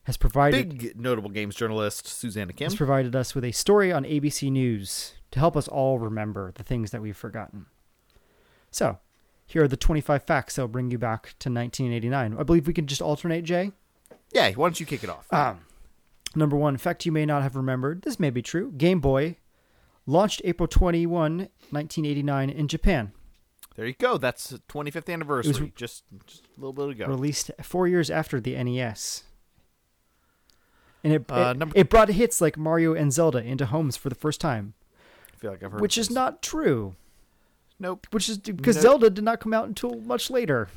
has 0.04 0.16
provided 0.16 0.78
Big 0.78 0.98
notable 1.00 1.30
games 1.30 1.54
journalist 1.54 2.06
Susanna 2.06 2.52
Kim. 2.52 2.66
has 2.66 2.74
provided 2.74 3.14
us 3.14 3.34
with 3.34 3.44
a 3.44 3.52
story 3.52 3.92
on 3.92 4.04
ABC 4.04 4.50
News 4.50 5.14
to 5.30 5.38
help 5.38 5.56
us 5.56 5.68
all 5.68 5.98
remember 5.98 6.52
the 6.54 6.62
things 6.62 6.90
that 6.90 7.02
we've 7.02 7.16
forgotten. 7.16 7.66
So, 8.70 8.98
here 9.46 9.64
are 9.64 9.68
the 9.68 9.76
25 9.76 10.22
facts 10.24 10.56
that 10.56 10.62
will 10.62 10.68
bring 10.68 10.90
you 10.90 10.98
back 10.98 11.34
to 11.40 11.50
1989. 11.50 12.36
I 12.38 12.42
believe 12.42 12.66
we 12.66 12.72
can 12.72 12.86
just 12.86 13.02
alternate, 13.02 13.44
Jay. 13.44 13.72
yeah, 14.32 14.50
why 14.52 14.66
don't 14.66 14.80
you 14.80 14.86
kick 14.86 15.02
it 15.04 15.10
off? 15.10 15.30
Um, 15.32 15.60
number 16.34 16.56
one, 16.56 16.76
fact 16.76 17.04
you 17.04 17.12
may 17.12 17.26
not 17.26 17.42
have 17.42 17.56
remembered. 17.56 18.02
This 18.02 18.18
may 18.20 18.30
be 18.30 18.42
true. 18.42 18.72
Game 18.76 19.00
Boy 19.00 19.36
launched 20.06 20.40
April 20.44 20.66
21, 20.66 21.38
1989 21.70 22.50
in 22.50 22.68
Japan. 22.68 23.12
there 23.76 23.86
you 23.86 23.94
go. 23.98 24.18
That's 24.18 24.48
the 24.50 24.58
25th 24.68 25.12
anniversary. 25.12 25.72
just, 25.76 26.04
just 26.26 26.44
a 26.56 26.60
little 26.60 26.72
bit 26.72 26.88
ago. 26.90 27.06
Released 27.06 27.50
four 27.62 27.86
years 27.88 28.08
after 28.10 28.40
the 28.40 28.54
NES. 28.62 29.24
And 31.02 31.12
it, 31.14 31.24
Uh, 31.30 31.52
it, 31.54 31.58
number- 31.58 31.72
it 31.78 31.88
brought 31.88 32.08
hits 32.10 32.40
like 32.40 32.56
Mario 32.58 32.94
and 32.94 33.12
Zelda 33.12 33.38
into 33.38 33.66
homes 33.66 33.96
for 33.96 34.08
the 34.08 34.14
first 34.14 34.40
time, 34.40 34.74
I 35.32 35.36
feel 35.38 35.50
like 35.50 35.62
I've 35.62 35.72
heard. 35.72 35.80
which 35.80 35.96
is 35.98 36.10
not 36.10 36.42
true. 36.42 36.94
Nope. 37.78 38.06
Which 38.10 38.28
is 38.28 38.38
because 38.38 38.76
No. 38.76 38.82
Zelda 38.82 39.08
did 39.10 39.24
not 39.24 39.40
come 39.40 39.54
out 39.54 39.66
until 39.66 39.94
much 40.00 40.28
later. 40.30 40.68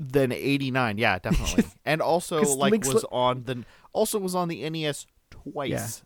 Then 0.00 0.30
89. 0.32 0.96
Yeah, 0.98 1.18
definitely. 1.18 1.64
and 1.84 2.00
also 2.00 2.40
like 2.42 2.70
Link's 2.72 2.92
was 2.92 3.02
li- 3.02 3.08
on 3.10 3.44
the 3.44 3.64
also 3.92 4.18
was 4.18 4.34
on 4.34 4.48
the 4.48 4.68
NES 4.70 5.06
twice 5.30 6.02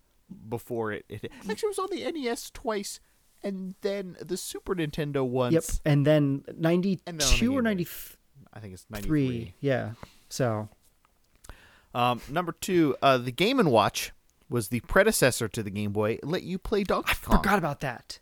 before 0.48 0.92
it, 0.92 1.04
it 1.10 1.30
actually 1.48 1.66
it 1.68 1.76
was 1.76 1.78
on 1.78 1.88
the 1.90 2.10
NES 2.10 2.50
twice 2.50 3.00
and 3.44 3.74
then 3.82 4.16
the 4.20 4.36
Super 4.38 4.74
Nintendo 4.74 5.26
once. 5.26 5.52
Yep. 5.52 5.64
And 5.84 6.06
then 6.06 6.44
And 6.48 6.56
then 6.58 6.62
92 6.62 7.52
or 7.52 7.60
Boy. 7.60 7.64
93. 7.64 8.16
I 8.54 8.60
think 8.60 8.74
it's 8.74 8.86
93. 8.90 9.54
Yeah. 9.60 9.92
So, 10.28 10.68
Um, 11.94 12.20
number 12.30 12.52
two, 12.52 12.96
uh, 13.02 13.18
the 13.18 13.32
Game 13.32 13.58
and 13.60 13.70
Watch 13.70 14.12
was 14.48 14.68
the 14.68 14.80
predecessor 14.80 15.48
to 15.48 15.62
the 15.62 15.70
Game 15.70 15.92
Boy. 15.92 16.12
It 16.12 16.24
let 16.24 16.42
you 16.42 16.58
play 16.58 16.84
Donkey 16.84 17.14
Kong. 17.22 17.36
I 17.36 17.38
forgot 17.38 17.58
about 17.58 17.80
that. 17.80 18.18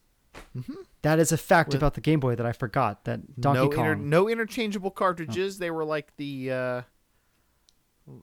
That 1.03 1.19
is 1.19 1.33
a 1.33 1.37
fact 1.39 1.69
With- 1.69 1.77
about 1.77 1.95
the 1.95 2.01
Game 2.01 2.21
Boy 2.21 2.35
that 2.37 2.47
I 2.47 2.53
forgot 2.53 3.05
that 3.05 3.41
Donkey 3.41 3.61
no 3.61 3.69
Kong. 3.69 3.85
inter- 3.87 3.95
no 3.97 4.29
interchangeable 4.29 4.91
cartridges. 4.91 5.59
They 5.59 5.71
were 5.71 5.85
like 5.85 6.17
the 6.17 6.51
uh, 6.51 6.83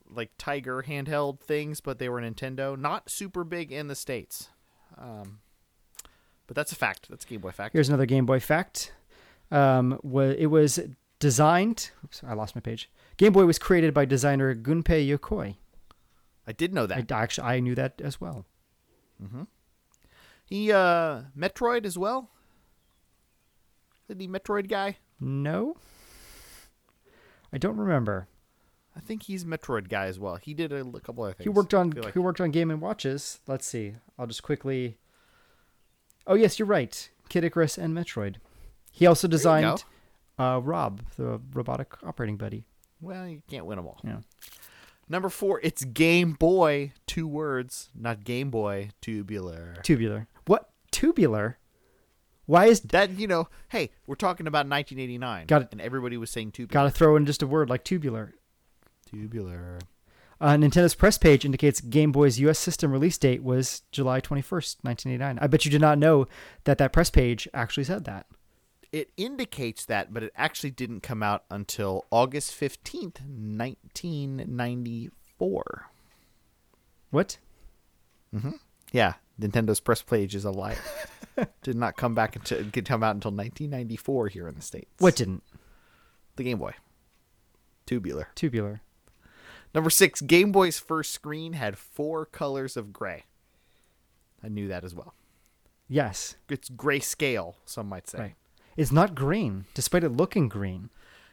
like 0.10 0.32
Tiger 0.38 0.84
handheld 0.88 1.40
things, 1.42 1.82
but 1.82 2.00
they 2.00 2.10
were 2.10 2.22
Nintendo. 2.22 2.78
Not 2.78 3.10
super 3.10 3.44
big 3.44 3.72
in 3.72 3.88
the 3.88 3.96
states. 3.96 4.50
Um, 4.98 5.40
but 6.48 6.56
that's 6.56 6.72
a 6.72 6.76
fact. 6.76 7.08
That's 7.10 7.26
a 7.26 7.28
Game 7.28 7.42
Boy 7.42 7.52
fact. 7.52 7.74
Here's 7.74 7.90
another 7.90 8.06
Game 8.06 8.26
Boy 8.26 8.40
fact. 8.40 8.94
Um, 9.52 10.00
it 10.38 10.48
was 10.48 10.80
designed. 11.20 11.92
Oops, 12.04 12.22
I 12.26 12.34
lost 12.34 12.56
my 12.56 12.62
page. 12.62 12.90
Game 13.18 13.34
Boy 13.34 13.46
was 13.46 13.58
created 13.60 13.94
by 13.94 14.06
designer 14.06 14.54
Gunpei 14.56 15.08
Yokoi. 15.08 15.56
I 16.46 16.52
did 16.52 16.74
know 16.74 16.84
I, 16.84 17.02
that. 17.02 17.12
actually 17.12 17.48
I 17.48 17.60
knew 17.60 17.76
that 17.76 18.00
as 18.04 18.22
well. 18.22 18.46
He 20.46 20.72
uh, 20.72 21.24
Metroid 21.38 21.86
as 21.86 21.98
well. 21.98 22.30
Isn't 24.08 24.22
he 24.22 24.28
Metroid 24.28 24.70
guy? 24.70 24.98
No, 25.20 25.76
I 27.52 27.58
don't 27.58 27.76
remember. 27.78 28.28
I 28.96 29.00
think 29.00 29.24
he's 29.24 29.44
Metroid 29.46 29.90
guy 29.90 30.06
as 30.06 30.18
well. 30.20 30.38
He 30.38 30.54
did 30.54 30.72
a 30.72 30.84
couple 31.02 31.24
other 31.24 31.34
things. 31.34 31.44
He 31.44 31.50
worked 31.50 31.74
on 31.74 31.90
like- 31.92 32.14
he 32.14 32.20
worked 32.20 32.40
on 32.40 32.52
Game 32.52 32.72
and 32.72 32.80
Watches. 32.82 33.40
Let's 33.48 33.68
see. 33.68 33.96
I'll 34.18 34.28
just 34.28 34.44
quickly. 34.44 34.98
Oh 36.26 36.36
yes, 36.36 36.60
you're 36.60 36.68
right. 36.68 37.10
Kid 37.30 37.44
Icarus 37.44 37.78
and 37.78 37.94
Metroid. 37.94 38.36
He 38.92 39.06
also 39.06 39.28
designed 39.28 39.84
uh, 40.40 40.62
Rob, 40.64 41.02
the 41.18 41.42
robotic 41.54 41.94
operating 42.04 42.38
buddy. 42.38 42.66
Well, 43.02 43.28
you 43.28 43.42
can't 43.48 43.66
win 43.66 43.78
them 43.78 43.88
all. 43.88 44.00
Yeah. 44.04 44.20
Number 45.10 45.30
four, 45.30 45.60
it's 45.64 45.84
Game 45.84 46.34
Boy. 46.34 46.94
Two 47.06 47.28
words, 47.28 47.90
not 47.96 48.24
Game 48.24 48.50
Boy. 48.50 48.90
Tubular. 49.02 49.76
Tubular. 49.84 50.28
What 50.46 50.70
tubular? 50.92 51.58
Why 52.46 52.66
is 52.66 52.82
That 52.82 53.20
you 53.20 53.28
know, 53.28 53.50
hey, 53.70 53.92
we're 54.06 54.16
talking 54.16 54.48
about 54.48 54.68
1989. 54.68 55.48
Got 55.48 55.62
it. 55.64 55.68
And 55.72 55.82
everybody 55.82 56.18
was 56.18 56.30
saying 56.30 56.52
tubular. 56.52 56.74
got 56.74 56.84
to 56.84 56.98
throw 56.98 57.16
in 57.16 57.26
just 57.26 57.42
a 57.42 57.48
word 57.48 57.70
like 57.70 57.84
tubular? 57.84 58.34
Tubular. 59.10 59.80
Uh, 60.40 60.52
Nintendo's 60.52 60.96
press 60.96 61.18
page 61.18 61.46
indicates 61.46 61.82
Game 61.82 62.12
Boy's 62.12 62.40
U.S. 62.40 62.60
system 62.60 62.92
release 62.92 63.18
date 63.18 63.44
was 63.44 63.82
July 63.92 64.22
21st, 64.22 64.78
1989. 64.84 65.40
I 65.42 65.48
bet 65.48 65.66
you 65.66 65.72
did 65.72 65.82
not 65.82 65.98
know 65.98 66.28
that 66.66 66.78
that 66.78 66.94
press 66.94 67.10
page 67.10 67.48
actually 67.54 67.86
said 67.86 68.06
that. 68.06 68.28
It 68.92 69.12
indicates 69.18 69.86
that, 69.86 70.14
but 70.14 70.24
it 70.24 70.32
actually 70.36 70.72
didn't 70.72 71.02
come 71.02 71.22
out 71.22 71.44
until 71.50 72.06
August 72.10 72.60
15th, 72.60 73.22
1994. 73.22 75.90
What? 77.12 77.38
Mm-hmm. 78.34 78.52
Yeah, 78.92 79.14
Nintendo's 79.40 79.80
press 79.80 80.02
page 80.02 80.36
is 80.36 80.46
a 80.46 80.52
lie. 80.52 80.78
Did 81.62 81.76
not 81.76 81.98
come 81.98 82.16
back 82.16 82.36
until 82.36 82.60
it 82.60 82.74
could 82.74 82.86
come 82.86 83.04
out 83.04 83.16
until 83.16 83.32
1994 83.32 84.28
here 84.30 84.48
in 84.48 84.56
the 84.56 84.62
states. 84.62 84.90
What 85.00 85.16
didn't? 85.16 85.44
The 86.36 86.44
Game 86.44 86.58
Boy. 86.58 86.74
Tubular. 87.86 88.30
Tubular. 88.36 88.82
Number 89.76 89.90
six, 89.90 90.22
Game 90.22 90.52
Boy's 90.52 90.80
first 90.80 91.12
screen 91.12 91.54
had 91.54 91.78
four 91.78 92.26
colors 92.26 92.76
of 92.76 92.92
gray. 92.92 93.26
I 94.44 94.48
knew 94.48 94.68
that 94.68 94.84
as 94.84 94.96
well. 94.96 95.14
Yes. 95.88 96.36
It's 96.50 96.70
grayscale, 96.70 97.56
some 97.66 97.88
might 97.88 98.08
say. 98.08 98.20
Right. 98.20 98.36
It's 98.78 98.92
not 98.92 99.16
green, 99.16 99.66
despite 99.74 100.04
it 100.04 100.10
looking 100.10 100.48
green. 100.48 100.90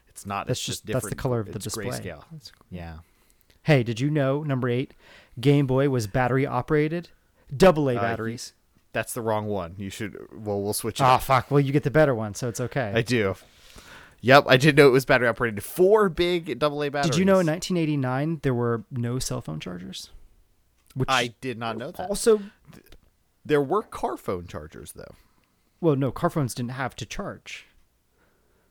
It's 0.09 0.25
not. 0.27 0.47
That's 0.47 0.59
it's 0.61 0.67
just- 0.67 0.87
just 0.87 0.93
that's 0.93 1.09
the 1.09 1.15
color 1.15 1.41
of 1.41 1.47
the 1.47 1.53
it's 1.57 1.65
display. 1.65 1.87
Grayscale. 1.87 2.25
Yeah. 2.71 2.99
Hey, 3.63 3.83
did 3.83 4.01
you 4.01 4.11
know 4.11 4.43
number 4.43 4.69
eight, 4.69 4.95
Game 5.41 5.67
Boy 5.67 5.89
was 5.89 6.07
battery 6.07 6.47
operated, 6.47 7.11
double 7.55 7.89
A 7.91 7.97
Uh, 7.97 8.01
batteries. 8.01 8.53
That's 8.93 9.13
the 9.13 9.21
wrong 9.23 9.47
one. 9.47 9.75
You 9.77 9.91
should. 9.91 10.17
Well, 10.33 10.61
we'll 10.63 10.73
switch 10.73 11.01
it. 11.01 11.05
Ah, 11.05 11.17
up. 11.17 11.23
fuck. 11.23 11.51
Well, 11.51 11.61
you 11.61 11.73
get 11.73 11.83
the 11.83 11.91
better 11.91 12.15
one, 12.15 12.35
so 12.35 12.49
it's 12.49 12.61
okay. 12.61 12.93
I 12.95 13.03
do. 13.03 13.35
Yep, 14.21 14.45
I 14.47 14.57
did 14.57 14.77
know 14.77 14.87
it 14.87 14.93
was 14.93 15.05
battery 15.05 15.29
operated. 15.29 15.63
Four 15.65 16.09
big 16.09 16.49
AA 16.63 16.89
batteries. 16.91 17.11
did 17.11 17.19
you 17.19 17.25
know 17.25 17.41
in 17.41 17.47
1989 17.47 18.39
there 18.43 18.55
were 18.55 18.85
no 18.91 19.19
cell 19.19 19.41
phone 19.41 19.61
chargers? 19.61 20.11
Which 20.95 21.09
I 21.11 21.35
did 21.41 21.59
not 21.59 21.77
know 21.77 21.91
that. 21.91 22.09
also, 22.09 22.41
There 23.45 23.61
were 23.61 23.83
car 23.83 24.17
phone 24.17 24.47
chargers 24.47 24.93
though. 24.93 25.15
Well, 25.85 25.97
no, 25.97 26.11
car 26.11 26.31
phones 26.31 26.55
didn't 26.55 26.73
have 26.73 26.97
to 26.97 27.07
charge. 27.07 27.67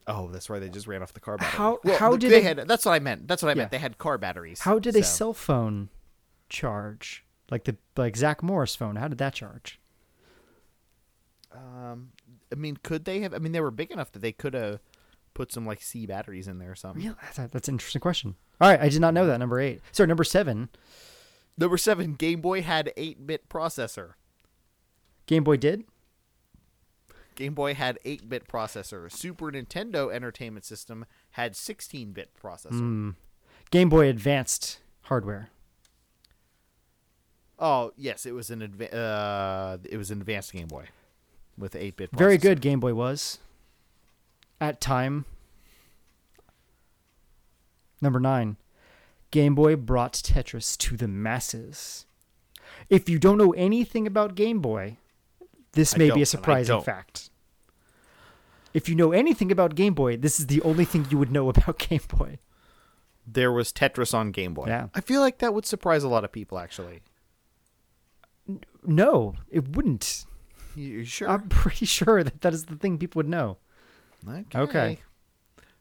Oh, 0.08 0.28
that's 0.30 0.50
right. 0.50 0.60
They 0.60 0.68
just 0.70 0.88
ran 0.88 1.02
off 1.02 1.14
the 1.14 1.20
car 1.22 1.38
battery. 1.38 1.58
How- 1.58 1.80
Well, 1.84 1.98
how 1.98 2.18
did 2.18 2.32
they 2.32 2.40
a- 2.42 2.44
had? 2.44 2.58
That's 2.68 2.86
what 2.86 2.92
I 2.94 3.00
meant. 3.00 3.28
That's 3.28 3.42
what 3.42 3.50
I 3.50 3.54
meant. 3.54 3.72
They 3.72 3.78
had 3.78 3.98
car 3.98 4.18
batteries. 4.18 4.60
How 4.62 4.80
did 4.80 4.96
a 4.96 5.04
cell 5.04 5.34
phone 5.34 5.90
charge? 6.50 7.24
Like 7.50 7.64
the 7.66 7.78
like 7.96 8.18
Zach 8.18 8.42
Morris 8.44 8.76
phone, 8.76 8.96
how 8.98 9.08
did 9.08 9.18
that 9.20 9.34
charge? 9.34 9.80
Um, 11.56 12.12
I 12.52 12.56
mean, 12.56 12.78
could 12.84 13.06
they 13.06 13.20
have? 13.22 13.34
I 13.34 13.38
mean, 13.38 13.52
they 13.52 13.62
were 13.62 13.72
big 13.72 13.92
enough 13.92 14.12
that 14.14 14.20
they 14.20 14.32
could 14.32 14.54
have 14.54 14.80
put 15.34 15.52
some 15.52 15.66
like 15.66 15.82
C 15.82 16.06
batteries 16.06 16.48
in 16.48 16.58
there 16.60 16.72
or 16.72 16.76
something. 16.76 17.04
Yeah, 17.04 17.14
That's, 17.36 17.52
that's 17.52 17.68
an 17.68 17.76
interesting 17.76 18.02
question. 18.02 18.36
All 18.60 18.70
right, 18.70 18.80
I 18.82 18.90
did 18.90 19.02
not 19.02 19.14
know 19.14 19.28
that. 19.28 19.38
Number 19.40 19.60
eight. 19.60 19.82
Sorry, 19.92 20.08
number 20.08 20.24
seven. 20.24 20.70
Number 21.58 21.78
seven, 21.78 22.16
Game 22.16 22.42
Boy 22.42 22.62
had 22.62 22.92
eight 22.98 23.26
bit 23.28 23.48
processor. 23.50 24.14
Game 25.28 25.44
Boy 25.44 25.58
did. 25.58 25.84
Game 27.36 27.54
Boy 27.54 27.74
had 27.74 28.00
8 28.06 28.30
bit 28.30 28.48
processor. 28.48 29.12
Super 29.12 29.52
Nintendo 29.52 30.14
Entertainment 30.14 30.66
System 30.66 31.06
had 31.32 31.56
16 31.56 32.12
bit 32.12 32.30
processor. 32.42 32.80
Hmm. 32.80 33.10
Game 33.72 33.90
Boy 33.90 34.08
Advanced 34.08 34.80
hardware. 35.04 35.50
Oh, 37.60 37.94
yes, 37.96 38.26
it 38.26 38.34
was 38.34 38.50
an 38.50 38.62
adva- 38.62 38.94
uh, 38.94 39.78
it 39.90 39.98
was 39.98 40.12
an 40.12 40.20
advanced 40.20 40.52
Game 40.54 40.68
Boy 40.68 40.86
with 41.58 41.76
8 41.76 41.96
bit 41.96 42.10
Very 42.12 42.38
good 42.38 42.62
Game 42.62 42.80
Boy 42.80 42.94
was. 42.94 43.40
At 44.60 44.82
time. 44.82 45.26
Number 48.02 48.20
nine. 48.20 48.58
Game 49.32 49.56
Boy 49.56 49.76
brought 49.76 50.14
Tetris 50.14 50.78
to 50.78 50.98
the 50.98 51.08
masses. 51.08 52.06
If 52.90 53.10
you 53.10 53.18
don't 53.18 53.38
know 53.38 53.52
anything 53.54 54.06
about 54.06 54.36
Game 54.36 54.60
Boy, 54.60 54.98
this 55.74 55.96
I 55.96 55.98
may 55.98 56.12
be 56.12 56.22
a 56.22 56.26
surprising 56.26 56.82
fact. 56.82 57.30
If 58.74 58.90
you 58.90 58.96
know 58.96 59.12
anything 59.12 59.52
about 59.52 59.76
Game 59.76 59.94
Boy, 59.94 60.18
this 60.18 60.40
is 60.40 60.48
the 60.48 60.62
only 60.62 60.86
thing 60.86 61.06
you 61.10 61.18
would 61.18 61.32
know 61.32 61.50
about 61.56 61.78
Game 61.78 62.02
Boy. 62.08 62.40
There 63.26 63.52
was 63.52 63.72
Tetris 63.72 64.14
on 64.14 64.32
Game 64.32 64.54
Boy. 64.54 64.66
Yeah. 64.68 64.88
I 64.94 65.02
feel 65.02 65.22
like 65.22 65.40
that 65.40 65.54
would 65.54 65.66
surprise 65.66 66.04
a 66.04 66.10
lot 66.10 66.24
of 66.24 66.32
people 66.32 66.58
actually. 66.60 67.02
No, 68.86 69.36
it 69.50 69.76
wouldn't. 69.76 70.26
You 70.76 70.84
you 70.84 71.06
sure? 71.06 71.30
I'm 71.30 71.48
pretty 71.50 71.86
sure 71.86 72.24
that 72.24 72.42
that 72.42 72.54
is 72.54 72.66
the 72.66 72.76
thing 72.76 72.98
people 72.98 73.20
would 73.20 73.30
know. 73.30 73.58
okay. 74.28 74.60
okay. 74.60 75.00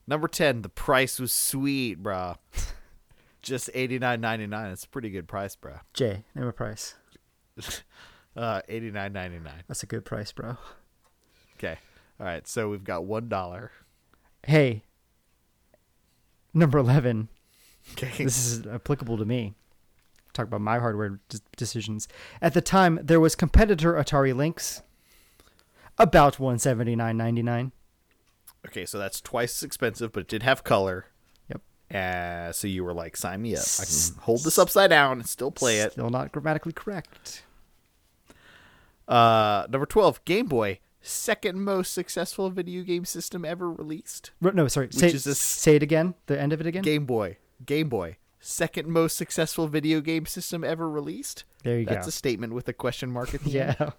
Number 0.06 0.28
10, 0.28 0.62
the 0.62 0.69
price 0.69 1.20
was 1.20 1.32
sweet, 1.32 2.02
bruh. 2.02 2.36
Just 3.43 3.70
eighty 3.74 3.98
nine 3.98 4.20
ninety 4.20 4.47
nine. 4.47 4.70
It's 4.70 4.85
a 4.85 4.89
pretty 4.89 5.10
good 5.10 5.27
price, 5.27 5.56
bruh. 5.56 5.81
Jay, 5.94 6.23
name 6.36 6.47
a 6.47 6.52
price. 6.52 6.94
Uh, 8.37 8.63
eighty 8.69 8.91
nine 8.91 9.13
ninety 9.13 9.39
nine. 9.39 9.63
That's 9.69 9.83
a 9.83 9.87
good 9.87 10.05
price, 10.05 10.33
bro. 10.33 10.57
Okay. 11.59 11.77
All 12.19 12.27
right. 12.27 12.47
So 12.49 12.69
we've 12.71 12.85
got 12.85 13.05
one 13.05 13.29
dollar. 13.29 13.71
Hey, 14.45 14.83
number 16.53 16.79
11. 16.79 17.29
Okay. 17.93 18.25
this 18.25 18.37
is 18.47 18.67
applicable 18.67 19.17
to 19.19 19.25
me. 19.25 19.55
Talk 20.33 20.47
about 20.47 20.61
my 20.61 20.79
hardware 20.79 21.21
d- 21.29 21.39
decisions. 21.57 22.09
At 22.41 22.55
the 22.55 22.61
time, 22.61 22.99
there 23.03 23.21
was 23.21 23.35
competitor 23.35 23.93
Atari 23.95 24.35
Lynx, 24.35 24.83
about 25.99 26.39
one 26.41 26.59
seventy 26.59 26.97
nine 26.97 27.17
ninety 27.17 27.43
nine. 27.43 27.73
Okay, 28.67 28.87
so 28.87 28.99
that's 28.99 29.21
twice 29.21 29.59
as 29.59 29.63
expensive, 29.65 30.13
but 30.13 30.21
it 30.21 30.29
did 30.29 30.43
have 30.43 30.65
color. 30.65 31.07
Yep. 31.51 31.61
Uh, 31.95 32.53
so 32.53 32.67
you 32.67 32.83
were 32.85 32.95
like, 32.95 33.17
sign 33.17 33.43
me 33.43 33.57
up. 33.57 33.65
I 33.81 33.85
can 33.85 34.23
hold 34.23 34.45
this 34.45 34.59
upside 34.59 34.91
down 34.91 35.19
and 35.19 35.29
still 35.29 35.51
play 35.51 35.81
it. 35.81 35.93
Still 35.93 36.11
not 36.11 36.33
grammatically 36.33 36.73
correct. 36.73 37.43
Uh, 39.09 39.66
number 39.70 39.87
12, 39.87 40.24
Game 40.24 40.47
Boy. 40.47 40.79
Second 41.01 41.61
most 41.65 41.93
successful 41.93 42.49
video 42.51 42.83
game 42.85 43.05
system 43.05 43.45
ever 43.45 43.70
released. 43.70 44.31
No, 44.41 44.69
sorry. 44.69 44.89
Say, 44.93 45.09
is 45.09 45.24
this- 45.24 45.41
say 45.41 45.74
it 45.77 45.83
again. 45.83 46.15
The 46.27 46.41
end 46.41 46.53
of 46.53 46.61
it 46.61 46.66
again. 46.66 46.83
Game 46.83 47.07
Boy. 47.07 47.39
Game 47.66 47.89
Boy. 47.89 48.19
Second 48.39 48.89
most 48.89 49.16
successful 49.16 49.66
video 49.69 50.01
game 50.01 50.27
system 50.27 50.62
ever 50.65 50.89
released. 50.89 51.45
There 51.65 51.79
you 51.79 51.85
That's 51.87 51.91
go. 51.91 51.95
That's 51.97 52.07
a 52.09 52.12
statement 52.12 52.53
with 52.55 52.69
a 52.69 52.73
question 52.73 53.11
mark 53.11 53.35
at 53.35 53.43
the 53.45 53.61
end. 53.61 53.77
yeah. 53.81 53.91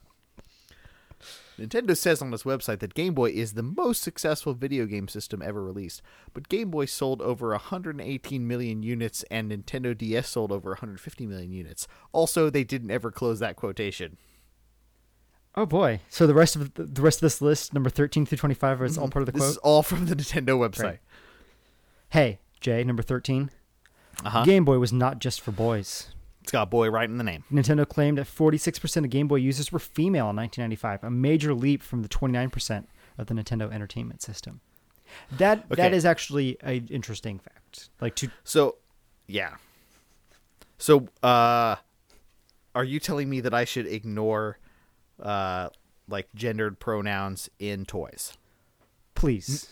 Nintendo 1.59 1.95
says 1.95 2.19
on 2.21 2.33
its 2.33 2.43
website 2.43 2.79
that 2.79 2.95
Game 2.95 3.13
Boy 3.13 3.29
is 3.29 3.53
the 3.53 3.61
most 3.63 4.01
successful 4.01 4.53
video 4.55 4.85
game 4.87 5.07
system 5.07 5.41
ever 5.41 5.63
released, 5.63 6.01
but 6.33 6.49
Game 6.49 6.71
Boy 6.71 6.85
sold 6.85 7.21
over 7.21 7.49
118 7.49 8.47
million 8.47 8.81
units 8.81 9.23
and 9.29 9.51
Nintendo 9.51 9.95
DS 9.95 10.29
sold 10.29 10.51
over 10.51 10.71
150 10.71 11.27
million 11.27 11.51
units. 11.51 11.87
Also, 12.11 12.49
they 12.49 12.63
didn't 12.63 12.89
ever 12.91 13.11
close 13.11 13.37
that 13.39 13.55
quotation. 13.55 14.17
Oh 15.55 15.65
boy. 15.65 15.99
So 16.09 16.25
the 16.25 16.33
rest 16.33 16.55
of 16.55 16.73
the, 16.73 16.83
the 16.83 17.01
rest 17.01 17.17
of 17.17 17.21
this 17.21 17.41
list, 17.41 17.73
number 17.73 17.89
thirteen 17.89 18.25
through 18.25 18.37
twenty 18.39 18.55
five, 18.55 18.81
is 18.81 18.97
all 18.97 19.07
part 19.09 19.21
of 19.21 19.25
the 19.27 19.31
This 19.33 19.39
quote. 19.39 19.47
This 19.49 19.55
is 19.55 19.57
all 19.57 19.83
from 19.83 20.05
the 20.07 20.15
Nintendo 20.15 20.57
website. 20.57 20.83
Right. 20.83 20.99
Hey, 22.09 22.39
Jay, 22.59 22.83
number 22.83 23.03
thirteen. 23.03 23.51
Uh-huh. 24.23 24.43
Game 24.45 24.63
Boy 24.65 24.77
was 24.79 24.93
not 24.93 25.19
just 25.19 25.41
for 25.41 25.51
boys. 25.51 26.09
It's 26.41 26.51
got 26.51 26.69
boy 26.69 26.89
right 26.89 27.09
in 27.09 27.17
the 27.17 27.23
name. 27.23 27.43
Nintendo 27.51 27.87
claimed 27.87 28.17
that 28.17 28.27
46% 28.27 28.97
of 29.05 29.09
Game 29.09 29.27
Boy 29.29 29.37
users 29.37 29.71
were 29.71 29.79
female 29.79 30.29
in 30.29 30.35
1995, 30.35 31.03
a 31.05 31.09
major 31.09 31.53
leap 31.53 31.81
from 31.81 32.01
the 32.01 32.09
29% 32.09 32.85
of 33.17 33.27
the 33.27 33.33
Nintendo 33.33 33.71
Entertainment 33.71 34.21
System. 34.21 34.59
That 35.31 35.69
that 35.69 35.79
Okay. 35.79 35.95
is 35.95 36.03
actually 36.05 36.57
an 36.61 36.87
interesting 36.91 37.39
fact. 37.39 37.89
Like 38.01 38.15
to 38.17 38.29
So, 38.43 38.75
yeah. 39.25 39.55
So, 40.77 41.07
uh, 41.23 41.77
are 42.75 42.83
you 42.83 42.99
telling 42.99 43.29
me 43.29 43.39
that 43.39 43.53
I 43.53 43.63
should 43.63 43.87
ignore, 43.87 44.57
uh, 45.21 45.69
like 46.07 46.27
gendered 46.35 46.79
pronouns 46.79 47.49
in 47.59 47.85
toys? 47.85 48.37
please. 49.23 49.69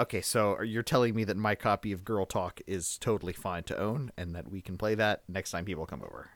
Okay, 0.00 0.20
so 0.20 0.60
you're 0.62 0.82
telling 0.82 1.14
me 1.14 1.22
that 1.24 1.36
my 1.36 1.54
copy 1.54 1.92
of 1.92 2.04
Girl 2.04 2.26
Talk 2.26 2.60
is 2.66 2.98
totally 2.98 3.32
fine 3.32 3.62
to 3.64 3.78
own, 3.78 4.10
and 4.16 4.34
that 4.34 4.50
we 4.50 4.60
can 4.60 4.76
play 4.76 4.96
that 4.96 5.22
next 5.28 5.52
time 5.52 5.64
people 5.64 5.86
come 5.86 6.02
over. 6.02 6.30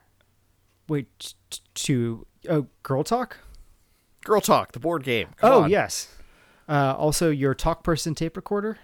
Wait 0.87 1.33
t- 1.49 1.59
to 1.73 2.25
oh, 2.49 2.67
girl 2.83 3.03
talk? 3.03 3.39
Girl 4.23 4.39
Talk, 4.39 4.71
the 4.71 4.79
board 4.79 5.03
game. 5.03 5.29
Come 5.37 5.51
oh, 5.51 5.63
on. 5.63 5.69
yes. 5.69 6.07
Uh, 6.69 6.95
also 6.97 7.29
your 7.29 7.53
talk 7.53 7.83
person 7.83 8.15
tape 8.15 8.37
recorder? 8.37 8.79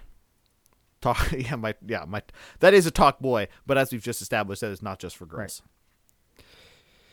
talk. 0.99 1.31
Yeah, 1.37 1.55
my 1.55 1.75
yeah 1.85 2.03
my 2.05 2.21
that 2.59 2.73
is 2.73 2.85
a 2.85 2.91
talk 2.91 3.19
boy, 3.19 3.47
but 3.65 3.77
as 3.77 3.93
we've 3.93 4.03
just 4.03 4.21
established, 4.21 4.59
that 4.61 4.71
is 4.71 4.81
not 4.81 4.99
just 4.99 5.15
for 5.15 5.25
girls. 5.25 5.61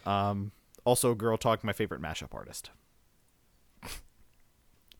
Um, 0.04 0.50
also, 0.86 1.14
Girl 1.14 1.36
Talk, 1.36 1.64
my 1.64 1.72
favorite 1.72 2.00
mashup 2.00 2.32
artist. 2.32 2.70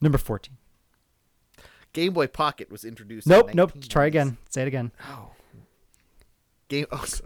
Number 0.00 0.18
14. 0.18 0.56
Game 1.92 2.12
Boy 2.12 2.26
Pocket 2.26 2.70
was 2.70 2.84
introduced. 2.84 3.26
in 3.26 3.30
Nope, 3.30 3.54
nope. 3.54 3.72
Try 3.88 4.06
again. 4.06 4.36
Say 4.50 4.62
it 4.62 4.68
again. 4.68 4.90
Oh. 5.08 5.30
Game 6.68 6.86
oh, 6.90 7.04
so- 7.04 7.24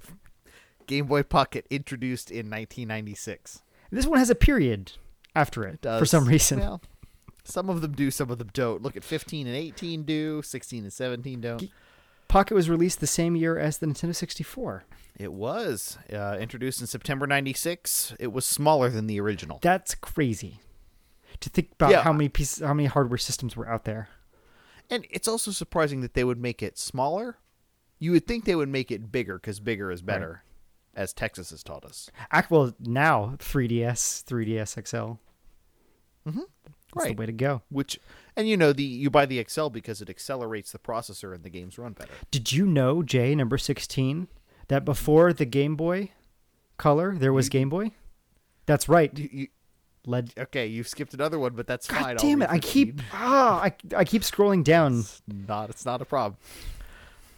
Game 0.87 1.07
Boy 1.07 1.23
Pocket 1.23 1.67
introduced 1.71 2.31
in 2.31 2.51
1996. 2.51 3.63
This 3.91 4.07
one 4.07 4.19
has 4.19 4.31
a 4.31 4.35
period 4.35 4.93
after 5.35 5.65
it 5.65 5.81
for 5.83 6.05
some 6.05 6.27
reason. 6.27 6.61
Well, 6.61 6.83
some 7.45 7.71
of 7.71 7.81
them 7.81 7.93
do, 7.93 8.11
some 8.11 8.31
of 8.31 8.39
them 8.39 8.51
don't. 8.53 8.83
Look 8.83 8.97
at 8.97 9.05
15 9.05 9.47
and 9.47 9.57
18 9.57 10.03
do, 10.03 10.43
16 10.43 10.85
and 10.85 10.93
17 10.93 11.41
don't. 11.41 11.71
Pocket 12.31 12.55
was 12.55 12.71
released 12.71 13.01
the 13.01 13.07
same 13.09 13.35
year 13.35 13.59
as 13.59 13.79
the 13.79 13.87
Nintendo 13.87 14.15
64. 14.15 14.85
It 15.19 15.33
was 15.33 15.99
uh, 16.13 16.37
introduced 16.39 16.81
in 16.81 16.87
September 16.87 17.27
96. 17.27 18.15
It 18.21 18.33
was 18.33 18.47
smaller 18.47 18.89
than 18.89 19.07
the 19.09 19.21
original. 19.21 19.59
That's 19.61 19.95
crazy. 19.97 20.61
To 21.41 21.51
think 21.51 21.73
about 21.73 21.91
Yeah. 21.91 22.03
how 22.03 22.13
many 22.13 22.29
pieces, 22.29 22.65
how 22.65 22.73
many 22.73 22.87
hardware 22.87 23.19
systems 23.19 23.57
were 23.57 23.69
out 23.69 23.85
there. 23.85 24.09
And 24.89 25.07
it's 25.11 25.27
also 25.29 25.51
surprising 25.51 26.01
that 26.03 26.15
they 26.15 26.23
would 26.25 26.39
make 26.39 26.63
it 26.63 26.79
smaller. 26.79 27.37
You 27.99 28.13
would 28.13 28.27
think 28.27 28.45
they 28.45 28.55
would 28.57 28.69
make 28.69 28.91
it 28.91 29.11
bigger 29.13 29.35
because 29.39 29.59
bigger 29.61 29.91
is 29.91 30.01
better, 30.01 30.43
as 30.95 31.13
Texas 31.13 31.51
has 31.51 31.63
taught 31.63 31.85
us. 31.85 32.11
Well 32.49 32.75
now. 32.79 33.35
3DS, 33.39 34.25
3DS 34.25 34.87
XL. 34.89 34.97
Mm-hmm. 36.29 36.39
That's 36.39 36.47
Right. 36.95 37.09
the 37.17 37.21
way 37.21 37.27
to 37.27 37.33
go. 37.33 37.63
Which, 37.71 37.99
and 38.41 38.49
you 38.49 38.57
know, 38.57 38.73
the 38.73 38.83
you 38.83 39.09
buy 39.11 39.27
the 39.27 39.45
XL 39.49 39.69
because 39.69 40.03
it 40.03 40.11
accelerates 40.11 40.73
the 40.73 40.79
processor 40.79 41.35
and 41.35 41.45
the 41.45 41.51
games 41.51 41.79
run 41.79 41.93
better. 41.93 42.13
Did 42.31 42.53
you 42.53 42.67
know, 42.67 43.03
Jay, 43.03 43.35
number 43.35 43.57
16, 43.59 44.29
that 44.69 44.85
before 44.85 45.33
the 45.33 45.45
Game 45.45 45.77
Boy 45.77 46.11
Color, 46.77 47.17
there 47.17 47.33
was 47.33 47.49
Game 47.49 47.69
Boy? 47.69 47.93
That's 48.67 48.89
right. 48.89 49.17
You, 49.17 49.29
you, 49.33 49.47
Led. 50.07 50.33
Okay, 50.39 50.67
you've 50.67 50.89
skipped 50.89 51.13
another 51.15 51.39
one, 51.39 51.53
but 51.55 51.67
that's 51.67 51.87
fine. 51.87 52.01
God 52.01 52.11
I'll 52.11 52.17
damn 52.17 52.43
it! 52.43 52.49
I 52.51 52.59
keep 52.59 53.01
ah, 53.13 53.61
I 53.63 53.75
I 53.95 54.05
keep 54.05 54.23
scrolling 54.23 54.65
down. 54.65 55.05
not. 55.27 55.69
It's 55.71 55.85
not 55.85 56.01
a 56.01 56.07
problem. 56.07 56.39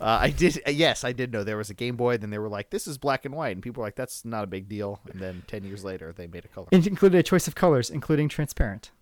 Uh, 0.00 0.18
I 0.22 0.30
did. 0.30 0.60
uh, 0.66 0.70
Yes, 0.70 1.04
I 1.04 1.12
did 1.12 1.32
know 1.32 1.42
there 1.44 1.56
was 1.56 1.70
a 1.70 1.74
Game 1.74 1.96
Boy. 1.96 2.18
Then 2.18 2.30
they 2.30 2.38
were 2.38 2.48
like, 2.48 2.70
"This 2.70 2.86
is 2.86 2.98
black 2.98 3.24
and 3.24 3.34
white," 3.34 3.50
and 3.56 3.62
people 3.62 3.80
were 3.80 3.86
like, 3.86 3.96
"That's 3.96 4.24
not 4.24 4.44
a 4.44 4.46
big 4.46 4.68
deal." 4.68 5.00
And 5.10 5.20
then 5.20 5.42
ten 5.48 5.64
years 5.64 5.82
later, 5.84 6.12
they 6.12 6.26
made 6.28 6.44
a 6.44 6.48
color. 6.48 6.68
It 6.70 6.86
included 6.86 7.18
a 7.18 7.22
choice 7.24 7.48
of 7.48 7.54
colors, 7.56 7.90
including 7.90 8.28
transparent. 8.28 8.92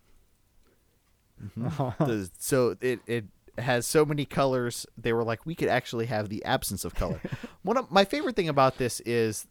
Mm-hmm. 1.43 2.05
The- 2.05 2.31
so 2.39 2.77
it 2.81 3.01
it 3.07 3.25
has 3.59 3.87
so 3.87 4.05
many 4.05 4.25
colors. 4.25 4.87
They 4.97 5.13
were 5.13 5.25
like, 5.25 5.45
we 5.45 5.55
could 5.55 5.69
actually 5.69 6.07
have 6.07 6.29
the 6.29 6.45
absence 6.45 6.85
of 6.85 6.95
color. 6.95 7.21
One 7.63 7.77
of 7.77 7.91
my 7.91 8.05
favorite 8.05 8.37
thing 8.37 8.49
about 8.49 8.79
this 8.79 9.01
is 9.01 9.47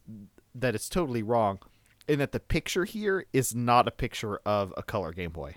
that 0.54 0.74
it's 0.74 0.88
totally 0.88 1.22
wrong, 1.22 1.60
in 2.08 2.18
that 2.18 2.32
the 2.32 2.40
picture 2.40 2.84
here 2.84 3.26
is 3.32 3.54
not 3.54 3.86
a 3.86 3.92
picture 3.92 4.40
of 4.44 4.72
a 4.76 4.82
color 4.82 5.12
Game 5.12 5.30
Boy. 5.30 5.56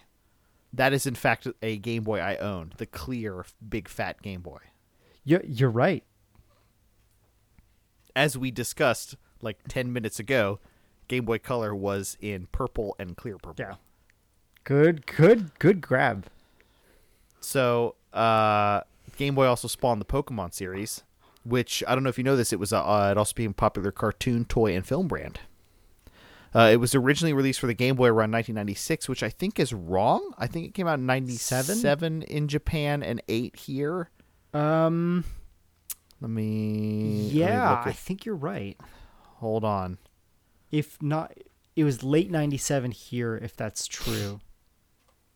That 0.72 0.94
is 0.94 1.06
in 1.08 1.16
fact 1.16 1.48
a 1.62 1.78
Game 1.78 2.04
Boy 2.04 2.20
I 2.20 2.36
owned, 2.38 2.76
the 2.78 2.86
clear 2.86 3.46
big 3.68 3.88
fat 3.88 4.22
Game 4.22 4.42
Boy. 4.42 4.60
You, 5.24 5.40
you're 5.48 5.70
right. 5.70 6.04
As 8.16 8.38
we 8.38 8.52
discussed 8.52 9.16
like 9.42 9.58
ten 9.68 9.92
minutes 9.92 10.20
ago, 10.20 10.60
Game 11.08 11.26
Boy 11.26 11.40
Color 11.40 11.74
was 11.74 12.18
in 12.22 12.48
purple 12.52 12.96
and 13.00 13.18
clear 13.18 13.38
purple. 13.38 13.66
Yeah. 13.66 13.76
Good, 14.64 15.06
good, 15.06 15.58
good 15.60 15.82
grab. 15.82 16.28
So, 17.42 17.96
uh, 18.14 18.82
Game 19.18 19.36
Boy 19.36 19.46
also 19.46 19.68
spawned 19.68 20.00
the 20.00 20.06
Pokemon 20.06 20.54
series, 20.54 21.04
which 21.44 21.84
I 21.88 21.94
don't 21.96 22.04
know 22.04 22.10
if 22.10 22.18
you 22.18 22.24
know 22.24 22.36
this. 22.38 22.54
It 22.54 22.60
was 22.60 22.72
uh, 22.72 22.84
uh, 22.84 23.10
it 23.12 23.18
also 23.18 23.34
became 23.36 23.52
a 23.52 23.56
popular 23.56 23.92
cartoon, 23.92 24.46
toy, 24.46 24.76
and 24.76 24.86
film 24.86 25.08
brand. 25.08 25.40
Uh, 26.56 26.70
it 26.72 26.78
was 26.78 26.94
originally 26.94 27.34
released 27.34 27.60
for 27.60 27.68
the 27.68 27.74
Game 27.74 27.96
Boy 27.96 28.08
around 28.08 28.32
1996, 28.32 29.10
which 29.10 29.24
I 29.24 29.30
think 29.30 29.60
is 29.60 29.74
wrong. 29.74 30.34
I 30.38 30.46
think 30.48 30.68
it 30.68 30.74
came 30.74 30.88
out 30.88 31.00
in 31.00 31.06
97 31.08 32.22
in 32.24 32.48
Japan 32.48 33.02
and 33.04 33.22
8 33.28 33.56
here. 33.56 34.10
Um. 34.54 35.26
Let 36.22 36.30
me. 36.30 37.24
let 37.32 37.32
me 37.34 37.40
Yeah, 37.40 37.82
I 37.84 37.92
think 37.92 38.24
you're 38.24 38.36
right. 38.36 38.80
hold 39.40 39.66
on. 39.66 39.98
If 40.72 41.02
not, 41.02 41.34
it 41.76 41.84
was 41.84 42.02
late 42.02 42.32
'97 42.32 42.92
here, 42.92 43.36
if 43.36 43.56
that's 43.58 43.86
true, 43.88 44.40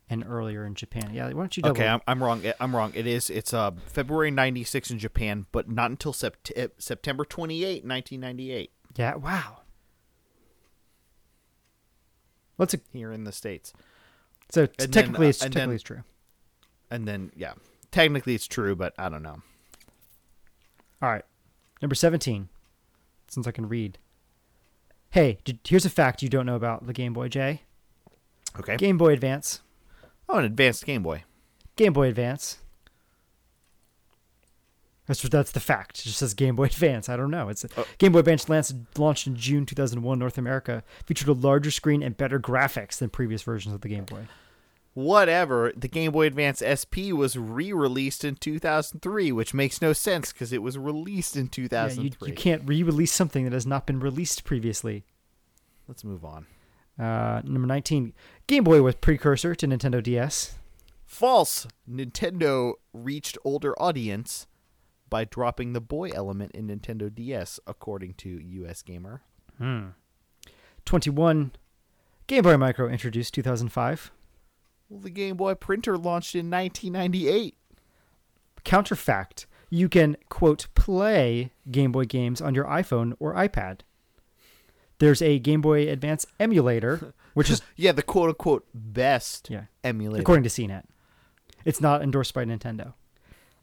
and 0.09 0.23
earlier 0.27 0.65
in 0.65 0.73
Japan. 0.75 1.11
Yeah, 1.13 1.25
why 1.27 1.31
don't 1.33 1.57
you 1.57 1.63
double? 1.63 1.75
Okay, 1.77 1.87
I'm, 1.87 2.01
I'm 2.07 2.23
wrong. 2.23 2.43
I'm 2.59 2.75
wrong. 2.75 2.91
It 2.95 3.07
is. 3.07 3.29
It's 3.29 3.53
uh 3.53 3.71
February 3.87 4.31
96 4.31 4.91
in 4.91 4.99
Japan, 4.99 5.45
but 5.51 5.69
not 5.69 5.89
until 5.91 6.13
sept- 6.13 6.51
eh, 6.55 6.67
September 6.77 7.25
28, 7.25 7.85
1998 7.85 8.71
yeah. 8.97 9.15
Wow. 9.15 9.59
Let's 12.57 12.75
here 12.91 13.11
in 13.11 13.23
the 13.23 13.31
states. 13.31 13.71
so 14.49 14.61
And 14.61 14.71
then, 14.79 14.91
technically 14.91 15.27
uh, 15.27 15.29
it's 15.29 15.39
technically 15.39 15.61
then- 15.61 15.75
it's 15.75 15.83
true. 15.83 16.03
And 16.89 17.07
then 17.07 17.31
yeah, 17.35 17.53
technically 17.91 18.33
it's 18.33 18.47
true, 18.47 18.75
but 18.75 18.93
I 18.97 19.09
don't 19.09 19.21
know. 19.21 19.41
All 21.01 21.09
right, 21.09 21.25
number 21.81 21.95
seventeen. 21.95 22.49
Since 23.27 23.45
I 23.45 23.51
can 23.51 23.67
read. 23.67 23.97
Hey, 25.09 25.39
did, 25.43 25.59
here's 25.67 25.85
a 25.85 25.89
fact 25.89 26.21
you 26.23 26.29
don't 26.29 26.45
know 26.45 26.55
about 26.55 26.87
the 26.87 26.93
Game 26.93 27.11
Boy 27.11 27.27
Jay. 27.27 27.63
Okay. 28.57 28.77
Game 28.77 28.97
Boy 28.97 29.11
Advance. 29.11 29.59
Oh, 30.29 30.37
an 30.37 30.45
advanced 30.45 30.85
Game 30.85 31.03
Boy. 31.03 31.23
Game 31.75 31.93
Boy 31.93 32.07
Advance. 32.09 32.57
That's 35.07 35.21
that's 35.21 35.51
the 35.51 35.61
fact. 35.61 35.99
It 35.99 36.03
just 36.03 36.17
says 36.17 36.33
Game 36.33 36.55
Boy 36.57 36.63
Advance. 36.65 37.07
I 37.07 37.15
don't 37.15 37.31
know. 37.31 37.47
It's 37.49 37.65
Oh. 37.77 37.87
Game 37.97 38.11
Boy 38.11 38.19
Advance 38.19 38.49
launched, 38.49 38.73
launched 38.97 39.27
in 39.27 39.35
June 39.35 39.65
2001 39.65 40.19
North 40.19 40.37
America. 40.37 40.83
Featured 41.05 41.29
a 41.29 41.33
larger 41.33 41.71
screen 41.71 42.03
and 42.03 42.17
better 42.17 42.39
graphics 42.39 42.97
than 42.97 43.09
previous 43.09 43.41
versions 43.41 43.73
of 43.73 43.81
the 43.81 43.87
Game 43.89 44.03
Boy. 44.03 44.27
Whatever. 44.95 45.71
The 45.77 45.87
Game 45.87 46.11
Boy 46.11 46.25
Advance 46.25 46.61
SP 46.65 47.13
was 47.13 47.37
re-released 47.37 48.25
in 48.25 48.35
2003, 48.35 49.31
which 49.31 49.53
makes 49.53 49.81
no 49.81 49.93
sense 49.93 50.33
because 50.33 50.51
it 50.51 50.61
was 50.63 50.77
released 50.77 51.35
in 51.37 51.43
Yeah, 51.55 51.61
you, 51.61 51.69
2003. 51.69 52.29
you 52.29 52.35
can't 52.35 52.63
re-release 52.65 53.13
something 53.13 53.43
that 53.45 53.53
has 53.53 53.67
not 53.67 53.85
been 53.85 53.99
released 53.99 54.43
previously. 54.43 55.05
Let's 55.87 56.03
move 56.03 56.25
on. 56.25 56.47
Uh, 56.99 57.41
number 57.43 57.67
19. 57.67 58.13
Game 58.47 58.63
Boy 58.63 58.81
was 58.81 58.95
precursor 58.95 59.53
to 59.55 59.67
Nintendo 59.67 60.01
DS. 60.01 60.55
False. 61.05 61.67
Nintendo 61.89 62.73
reached 62.93 63.37
older 63.43 63.79
audience 63.81 64.47
by 65.09 65.23
dropping 65.23 65.73
the 65.73 65.81
boy 65.81 66.09
element 66.09 66.51
in 66.53 66.67
Nintendo 66.67 67.13
DS, 67.13 67.59
according 67.65 68.13
to 68.15 68.29
US 68.29 68.81
Gamer. 68.81 69.21
Hmm. 69.57 69.87
21. 70.85 71.51
Game 72.27 72.43
Boy 72.43 72.57
Micro 72.57 72.89
introduced 72.89 73.33
2005. 73.33 74.11
Well, 74.89 74.99
the 74.99 75.09
Game 75.09 75.37
Boy 75.37 75.53
printer 75.53 75.97
launched 75.97 76.35
in 76.35 76.49
1998. 76.49 77.55
Counterfact. 78.65 79.45
You 79.69 79.89
can, 79.89 80.15
quote, 80.29 80.67
play 80.75 81.51
Game 81.69 81.91
Boy 81.91 82.05
games 82.05 82.41
on 82.41 82.55
your 82.55 82.65
iPhone 82.65 83.13
or 83.19 83.33
iPad. 83.33 83.81
There's 84.99 85.21
a 85.21 85.39
Game 85.39 85.61
Boy 85.61 85.89
Advance 85.89 86.25
emulator, 86.39 87.13
which 87.33 87.49
is, 87.49 87.61
Yeah, 87.75 87.91
the 87.91 88.01
quote 88.03 88.29
unquote 88.29 88.65
best 88.73 89.49
yeah, 89.49 89.65
emulator. 89.83 90.21
according 90.21 90.43
to 90.43 90.49
CNET. 90.49 90.83
It's 91.65 91.81
not 91.81 92.01
endorsed 92.01 92.33
by 92.33 92.45
Nintendo. 92.45 92.93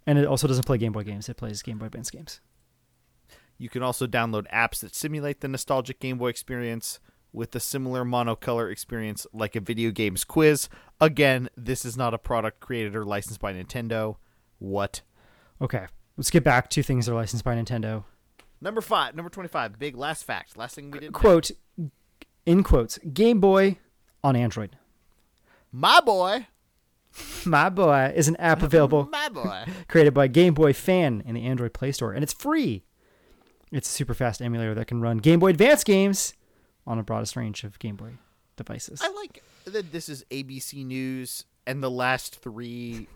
And 0.06 0.18
it 0.18 0.26
also 0.26 0.46
doesn't 0.46 0.66
play 0.66 0.78
Game 0.78 0.92
Boy 0.92 1.02
games, 1.02 1.28
it 1.28 1.36
plays 1.36 1.62
Game 1.62 1.78
Boy 1.78 1.86
Advance 1.86 2.10
games. 2.10 2.40
You 3.56 3.68
can 3.68 3.82
also 3.82 4.06
download 4.06 4.46
apps 4.52 4.80
that 4.80 4.94
simulate 4.94 5.40
the 5.40 5.48
nostalgic 5.48 6.00
Game 6.00 6.18
Boy 6.18 6.28
experience 6.28 6.98
with 7.32 7.54
a 7.56 7.60
similar 7.60 8.04
monocolor 8.04 8.70
experience 8.70 9.26
like 9.32 9.56
a 9.56 9.60
video 9.60 9.90
games 9.90 10.22
quiz. 10.24 10.68
Again, 11.00 11.48
this 11.56 11.84
is 11.84 11.96
not 11.96 12.14
a 12.14 12.18
product 12.18 12.60
created 12.60 12.94
or 12.94 13.04
licensed 13.04 13.40
by 13.40 13.52
Nintendo. 13.52 14.16
What? 14.58 15.02
Okay, 15.60 15.86
let's 16.16 16.30
get 16.30 16.44
back 16.44 16.68
to 16.70 16.82
things 16.82 17.06
that 17.06 17.12
are 17.12 17.16
licensed 17.16 17.44
by 17.44 17.56
Nintendo. 17.56 18.04
Number 18.64 18.80
five, 18.80 19.14
number 19.14 19.28
twenty-five. 19.28 19.78
Big 19.78 19.94
last 19.94 20.24
fact. 20.24 20.56
Last 20.56 20.74
thing 20.74 20.90
we 20.90 20.98
did. 20.98 21.12
Quote, 21.12 21.50
in 22.46 22.62
quotes, 22.62 22.96
Game 23.12 23.38
Boy 23.38 23.78
on 24.24 24.34
Android. 24.34 24.76
My 25.70 26.00
boy. 26.00 26.46
My 27.44 27.68
Boy 27.68 28.12
is 28.16 28.26
an 28.26 28.34
app 28.36 28.62
available 28.62 29.04
My 29.12 29.28
boy. 29.28 29.66
created 29.86 30.14
by 30.14 30.26
Game 30.26 30.52
Boy 30.54 30.72
Fan 30.72 31.22
in 31.26 31.34
the 31.34 31.44
Android 31.44 31.72
Play 31.72 31.92
Store, 31.92 32.12
and 32.12 32.24
it's 32.24 32.32
free. 32.32 32.82
It's 33.70 33.88
a 33.88 33.92
super 33.92 34.14
fast 34.14 34.42
emulator 34.42 34.74
that 34.74 34.86
can 34.86 35.00
run 35.00 35.18
Game 35.18 35.38
Boy 35.38 35.50
Advance 35.50 35.84
games 35.84 36.34
on 36.86 36.98
a 36.98 37.02
broadest 37.04 37.36
range 37.36 37.62
of 37.64 37.78
Game 37.78 37.96
Boy 37.96 38.14
devices. 38.56 39.00
I 39.02 39.12
like 39.12 39.42
that 39.66 39.92
this 39.92 40.08
is 40.08 40.24
ABC 40.30 40.84
News 40.84 41.44
and 41.66 41.82
the 41.82 41.90
last 41.90 42.36
three 42.40 43.08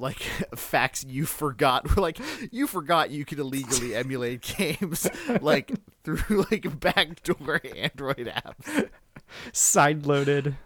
like 0.00 0.18
facts 0.56 1.04
you 1.08 1.26
forgot 1.26 1.96
like 1.98 2.18
you 2.50 2.66
forgot 2.66 3.10
you 3.10 3.24
could 3.24 3.38
illegally 3.38 3.94
emulate 3.94 4.40
games 4.40 5.08
like 5.40 5.72
through 6.02 6.44
like 6.50 6.80
backdoor 6.80 7.60
Android 7.76 8.32
apps. 8.34 8.88
Side 9.52 10.06
loaded. 10.06 10.56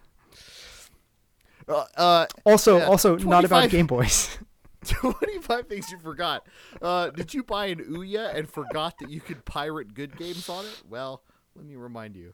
Uh, 1.67 1.85
uh 1.97 2.25
Also, 2.45 2.77
Yeah, 2.77 2.85
also 2.85 3.17
not 3.17 3.45
about 3.45 3.69
Game 3.69 3.87
Boys. 3.87 4.37
25 4.85 5.67
things 5.67 5.91
you 5.91 5.99
forgot. 5.99 6.47
Uh, 6.79 7.09
did 7.09 7.33
you 7.33 7.43
buy 7.43 7.67
an 7.67 7.79
Ouya 7.79 8.35
and 8.35 8.47
forgot 8.47 8.99
that 8.99 9.09
you 9.09 9.19
could 9.19 9.43
pirate 9.43 9.95
good 9.95 10.15
games 10.15 10.47
on 10.47 10.65
it? 10.65 10.83
Well, 10.87 11.23
let 11.55 11.65
me 11.65 11.75
remind 11.75 12.15
you. 12.15 12.33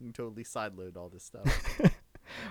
You 0.00 0.06
can 0.06 0.12
totally 0.12 0.42
sideload 0.42 0.96
all 0.96 1.08
this 1.08 1.22
stuff. 1.24 1.80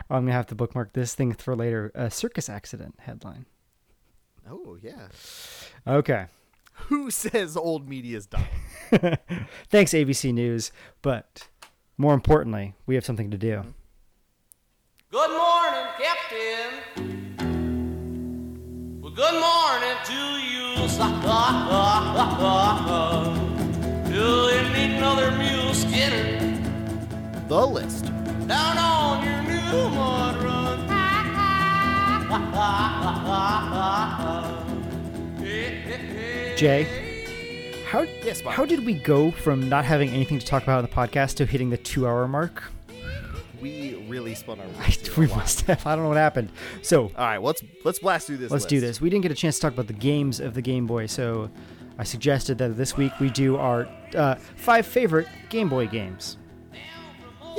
I'm 0.09 0.23
gonna 0.25 0.31
have 0.33 0.47
to 0.47 0.55
bookmark 0.55 0.93
this 0.93 1.13
thing 1.15 1.33
for 1.33 1.55
later. 1.55 1.91
A 1.95 2.09
circus 2.11 2.49
accident 2.49 2.95
headline. 2.99 3.45
oh, 4.49 4.77
yeah. 4.81 5.07
Okay. 5.87 6.25
Who 6.87 7.11
says 7.11 7.55
old 7.55 7.87
media 7.87 8.17
is 8.17 8.25
dying? 8.27 8.47
Thanks, 9.69 9.91
ABC 9.93 10.33
News. 10.33 10.71
But 11.01 11.47
more 11.97 12.13
importantly, 12.13 12.73
we 12.85 12.95
have 12.95 13.05
something 13.05 13.29
to 13.31 13.37
do. 13.37 13.57
Mm-hmm. 13.57 13.69
Good 15.11 15.29
morning, 15.29 15.85
Captain. 15.99 16.71
Well, 19.01 19.11
good 19.11 19.39
morning 19.39 19.97
to 20.05 20.13
you. 20.13 20.63
Do 24.05 24.19
you 24.19 24.63
need 24.73 24.97
another 24.97 25.31
mule 25.31 25.73
skinner 25.73 26.39
The 27.47 27.65
list. 27.67 28.05
down 28.47 28.77
on 28.77 29.23
your 29.25 29.42
new 29.73 29.89
mud 29.89 30.43
run? 30.43 30.63
Jay, 36.55 36.87
how 37.85 38.03
Yes, 38.23 38.41
Bob. 38.41 38.53
how 38.53 38.65
did 38.65 38.85
we 38.85 38.93
go 38.93 39.31
from 39.31 39.67
not 39.67 39.83
having 39.85 40.09
anything 40.09 40.39
to 40.39 40.45
talk 40.45 40.63
about 40.63 40.79
in 40.79 40.85
the 40.85 40.91
podcast 40.91 41.35
to 41.35 41.45
hitting 41.45 41.69
the 41.69 41.77
two-hour 41.77 42.27
mark? 42.27 42.63
We 43.61 43.95
really 44.07 44.35
spun 44.35 44.59
our 44.59 44.65
I, 44.65 44.69
wheels 44.87 45.17
we 45.17 45.27
must 45.27 45.61
have. 45.61 45.85
I 45.85 45.95
don't 45.95 46.03
know 46.03 46.09
what 46.09 46.17
happened. 46.17 46.49
So 46.81 47.03
All 47.03 47.25
right, 47.25 47.41
let's 47.41 47.63
let's 47.83 47.99
blast 47.99 48.27
through 48.27 48.37
this. 48.37 48.51
let's 48.51 48.65
do 48.65 48.79
this. 48.79 49.01
We 49.01 49.09
didn't 49.09 49.23
get 49.23 49.31
a 49.31 49.35
chance 49.35 49.55
to 49.55 49.61
talk 49.63 49.73
about 49.73 49.87
the 49.87 49.93
games 49.93 50.39
of 50.39 50.53
the 50.53 50.61
Game 50.61 50.85
Boy, 50.87 51.07
so 51.07 51.49
I 51.97 52.03
suggested 52.03 52.57
that 52.59 52.77
this 52.77 52.95
week 52.97 53.11
we 53.19 53.29
do 53.29 53.57
our 53.57 53.87
uh, 54.15 54.35
five 54.55 54.85
favorite 54.85 55.27
Game 55.49 55.69
Boy 55.69 55.87
games. 55.87 56.37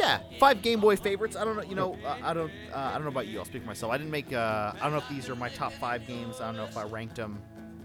Yeah, 0.04 0.20
five 0.38 0.62
Game 0.62 0.80
Boy 0.80 0.96
favorites. 0.96 1.36
I 1.36 1.44
don't 1.44 1.56
know. 1.56 1.62
You 1.62 1.74
know, 1.74 1.96
uh, 2.04 2.18
I 2.22 2.34
don't. 2.34 2.50
Uh, 2.72 2.76
I 2.76 2.92
don't 2.94 3.02
know 3.04 3.08
about 3.08 3.26
you. 3.26 3.38
I'll 3.38 3.44
speak 3.44 3.62
for 3.62 3.68
myself. 3.68 3.92
I 3.92 3.96
didn't 3.98 4.10
make. 4.10 4.32
Uh, 4.32 4.72
I 4.74 4.78
don't 4.80 4.92
know 4.92 4.98
if 4.98 5.08
these 5.08 5.28
are 5.28 5.36
my 5.36 5.48
top 5.48 5.72
five 5.72 6.06
games. 6.06 6.40
I 6.40 6.46
don't 6.46 6.56
know 6.56 6.64
if 6.64 6.76
I 6.76 6.84
ranked 6.84 7.16
them. 7.16 7.40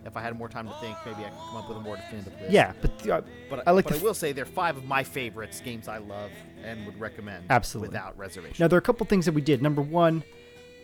If 0.06 0.16
I 0.16 0.22
had 0.22 0.38
more 0.38 0.48
time 0.48 0.68
to 0.68 0.74
think, 0.76 0.96
maybe 1.06 1.26
I 1.26 1.30
could 1.30 1.38
come 1.50 1.58
up 1.58 1.68
with 1.68 1.78
a 1.78 1.82
more 1.82 1.96
definitive 1.98 2.34
list. 2.40 2.52
Yeah, 2.52 2.74
but 2.82 3.08
uh, 3.10 3.22
but 3.50 3.68
I 3.68 3.72
like 3.72 3.86
But 3.86 3.96
the 3.96 4.00
I 4.00 4.04
will 4.04 4.14
say 4.14 4.32
they're 4.32 4.46
five 4.46 4.78
of 4.78 4.86
my 4.86 5.04
favorites. 5.04 5.60
Games 5.62 5.88
I 5.88 5.98
love 5.98 6.32
and 6.64 6.86
would 6.86 7.00
recommend. 7.00 7.46
Absolutely. 7.50 7.90
without 7.90 8.18
reservation. 8.18 8.56
Now 8.64 8.68
there 8.68 8.78
are 8.78 8.80
a 8.80 8.84
couple 8.84 9.06
things 9.06 9.26
that 9.26 9.34
we 9.34 9.42
did. 9.42 9.62
Number 9.62 9.82
one, 9.82 10.24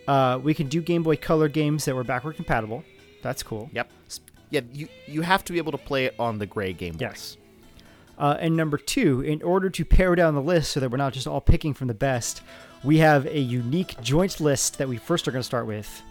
uh, 0.07 0.39
we 0.43 0.53
can 0.53 0.67
do 0.67 0.81
Game 0.81 1.01
Boy 1.03 1.15
Color 1.15 1.47
games 1.47 1.85
that 1.85 1.95
were 1.95 2.03
backward 2.03 2.35
compatible. 2.35 2.83
That's 3.21 3.41
cool. 3.41 3.69
Yep. 3.73 3.89
Yeah, 4.51 4.61
you 4.73 4.87
you 5.07 5.21
have 5.21 5.43
to 5.45 5.53
be 5.53 5.57
able 5.59 5.71
to 5.71 5.77
play 5.77 6.05
it 6.05 6.15
on 6.19 6.37
the 6.37 6.45
gray 6.45 6.73
Game 6.73 6.93
Boy. 6.93 7.05
Yes. 7.05 7.37
Uh, 8.17 8.37
and 8.39 8.55
number 8.55 8.77
two, 8.77 9.21
in 9.21 9.41
order 9.41 9.69
to 9.69 9.83
pare 9.85 10.15
down 10.15 10.35
the 10.35 10.41
list 10.41 10.71
so 10.71 10.79
that 10.79 10.89
we're 10.89 10.97
not 10.97 11.13
just 11.13 11.27
all 11.27 11.41
picking 11.41 11.73
from 11.73 11.87
the 11.87 11.93
best, 11.93 12.41
we 12.83 12.97
have 12.99 13.25
a 13.25 13.39
unique 13.39 13.99
joint 14.01 14.39
list 14.39 14.77
that 14.77 14.87
we 14.87 14.97
first 14.97 15.27
are 15.27 15.31
going 15.31 15.41
to 15.41 15.45
start 15.45 15.65
with, 15.67 16.01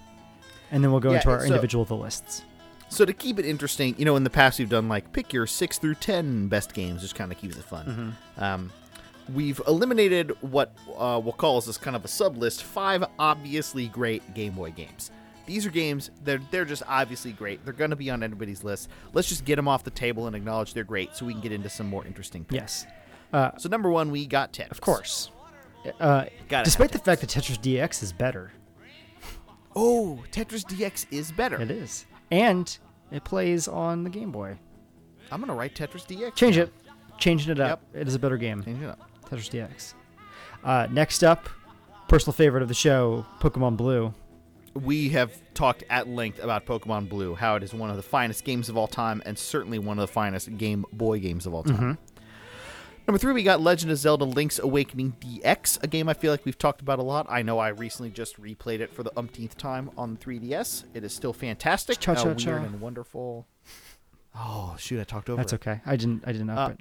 and 0.70 0.82
then 0.84 0.90
we'll 0.90 1.00
go 1.00 1.10
Yeah, 1.12 1.16
into 1.16 1.30
our 1.30 1.40
so- 1.40 1.46
individual 1.46 1.84
the 1.84 1.96
lists. 1.96 2.42
So 2.90 3.04
to 3.04 3.12
keep 3.12 3.38
it 3.40 3.46
interesting, 3.46 3.94
you 3.98 4.04
know, 4.04 4.14
in 4.14 4.22
the 4.22 4.30
past 4.30 4.58
we've 4.58 4.68
done 4.68 4.88
like 4.88 5.12
pick 5.12 5.32
your 5.32 5.46
six 5.48 5.78
through 5.78 5.96
ten 5.96 6.46
best 6.48 6.74
games, 6.74 7.00
just 7.00 7.14
kind 7.16 7.32
of 7.32 7.38
keeps 7.38 7.56
it 7.56 7.64
fun. 7.64 8.16
Um, 8.36 8.70
we've 9.32 9.60
eliminated 9.66 10.30
what 10.42 10.72
uh, 10.96 11.20
we'll 11.24 11.32
call 11.32 11.56
as 11.56 11.66
this 11.66 11.76
kind 11.78 11.96
of 11.96 12.04
a 12.04 12.08
sub 12.08 12.36
list: 12.36 12.62
five 12.62 13.02
obviously 13.18 13.88
great 13.88 14.34
Game 14.34 14.52
Boy 14.52 14.70
games. 14.70 15.10
These 15.46 15.66
are 15.66 15.70
games 15.70 16.10
they're 16.22 16.40
they're 16.50 16.64
just 16.64 16.82
obviously 16.88 17.32
great. 17.32 17.64
They're 17.64 17.74
going 17.74 17.90
to 17.90 17.96
be 17.96 18.10
on 18.10 18.22
everybody's 18.22 18.64
list. 18.64 18.88
Let's 19.12 19.28
just 19.28 19.44
get 19.44 19.56
them 19.56 19.68
off 19.68 19.84
the 19.84 19.90
table 19.90 20.26
and 20.26 20.34
acknowledge 20.34 20.72
they're 20.74 20.84
great, 20.84 21.14
so 21.16 21.26
we 21.26 21.32
can 21.32 21.42
get 21.42 21.52
into 21.52 21.68
some 21.68 21.86
more 21.88 22.04
interesting. 22.06 22.44
Picks. 22.44 22.86
Yes, 23.32 23.52
So 23.62 23.68
number 23.68 23.90
one, 23.90 24.10
we 24.10 24.26
got 24.26 24.52
Tetris. 24.52 24.70
of 24.70 24.80
course. 24.80 25.30
Uh, 26.00 26.24
despite 26.48 26.92
the 26.92 26.98
fact 26.98 27.20
that 27.20 27.28
Tetris 27.28 27.58
DX 27.60 28.02
is 28.02 28.12
better, 28.12 28.52
Oh, 29.76 30.22
Tetris 30.30 30.64
DX 30.64 31.06
is 31.10 31.32
better. 31.32 31.60
it 31.60 31.70
is, 31.70 32.06
and 32.30 32.78
it 33.10 33.24
plays 33.24 33.66
on 33.68 34.04
the 34.04 34.10
Game 34.10 34.30
Boy. 34.30 34.56
I'm 35.32 35.40
gonna 35.40 35.54
write 35.54 35.74
Tetris 35.74 36.06
DX. 36.06 36.34
Change 36.36 36.56
down. 36.56 36.64
it, 36.66 36.72
changing 37.18 37.50
it 37.52 37.60
up. 37.60 37.82
It 37.92 38.06
is 38.06 38.14
a 38.14 38.18
better 38.18 38.36
game. 38.36 38.62
Change 38.62 38.82
it 38.82 38.88
up. 38.88 39.00
Tetris 39.28 39.50
DX. 39.50 39.94
Uh, 40.62 40.86
next 40.90 41.24
up, 41.24 41.48
personal 42.08 42.32
favorite 42.32 42.62
of 42.62 42.68
the 42.68 42.74
show, 42.74 43.26
Pokemon 43.40 43.76
Blue. 43.76 44.14
We 44.74 45.10
have 45.10 45.32
talked 45.54 45.84
at 45.88 46.08
length 46.08 46.42
about 46.42 46.66
Pokemon 46.66 47.08
Blue, 47.08 47.34
how 47.34 47.54
it 47.56 47.62
is 47.62 47.72
one 47.72 47.90
of 47.90 47.96
the 47.96 48.02
finest 48.02 48.44
games 48.44 48.68
of 48.68 48.76
all 48.76 48.86
time, 48.88 49.22
and 49.24 49.38
certainly 49.38 49.78
one 49.78 49.98
of 49.98 50.02
the 50.06 50.12
finest 50.12 50.56
Game 50.58 50.84
Boy 50.92 51.20
games 51.20 51.46
of 51.46 51.54
all 51.54 51.62
time. 51.62 51.98
Number 53.06 53.18
three, 53.18 53.34
we 53.34 53.42
got 53.42 53.60
Legend 53.60 53.92
of 53.92 53.98
Zelda: 53.98 54.24
Link's 54.24 54.58
Awakening 54.58 55.16
DX, 55.20 55.82
a 55.82 55.86
game 55.86 56.08
I 56.08 56.14
feel 56.14 56.32
like 56.32 56.44
we've 56.46 56.56
talked 56.58 56.80
about 56.80 56.98
a 56.98 57.02
lot. 57.02 57.26
I 57.28 57.42
know 57.42 57.58
I 57.58 57.68
recently 57.68 58.10
just 58.10 58.40
replayed 58.40 58.80
it 58.80 58.90
for 58.92 59.02
the 59.02 59.12
umpteenth 59.16 59.56
time 59.58 59.90
on 59.98 60.16
3DS. 60.16 60.84
It 60.94 61.04
is 61.04 61.12
still 61.12 61.34
fantastic, 61.34 61.98
Cha, 62.00 62.12
uh, 62.12 62.34
cha, 62.34 62.50
weird 62.50 62.62
and 62.64 62.80
wonderful. 62.80 63.46
Oh 64.34 64.74
shoot, 64.78 65.00
I 65.00 65.04
talked 65.04 65.28
over. 65.28 65.36
That's 65.36 65.52
it. 65.52 65.56
okay. 65.56 65.80
I 65.84 65.96
didn't. 65.96 66.24
I 66.26 66.32
didn't 66.32 66.50
up 66.50 66.70
Uh, 66.70 66.72
it. 66.72 66.80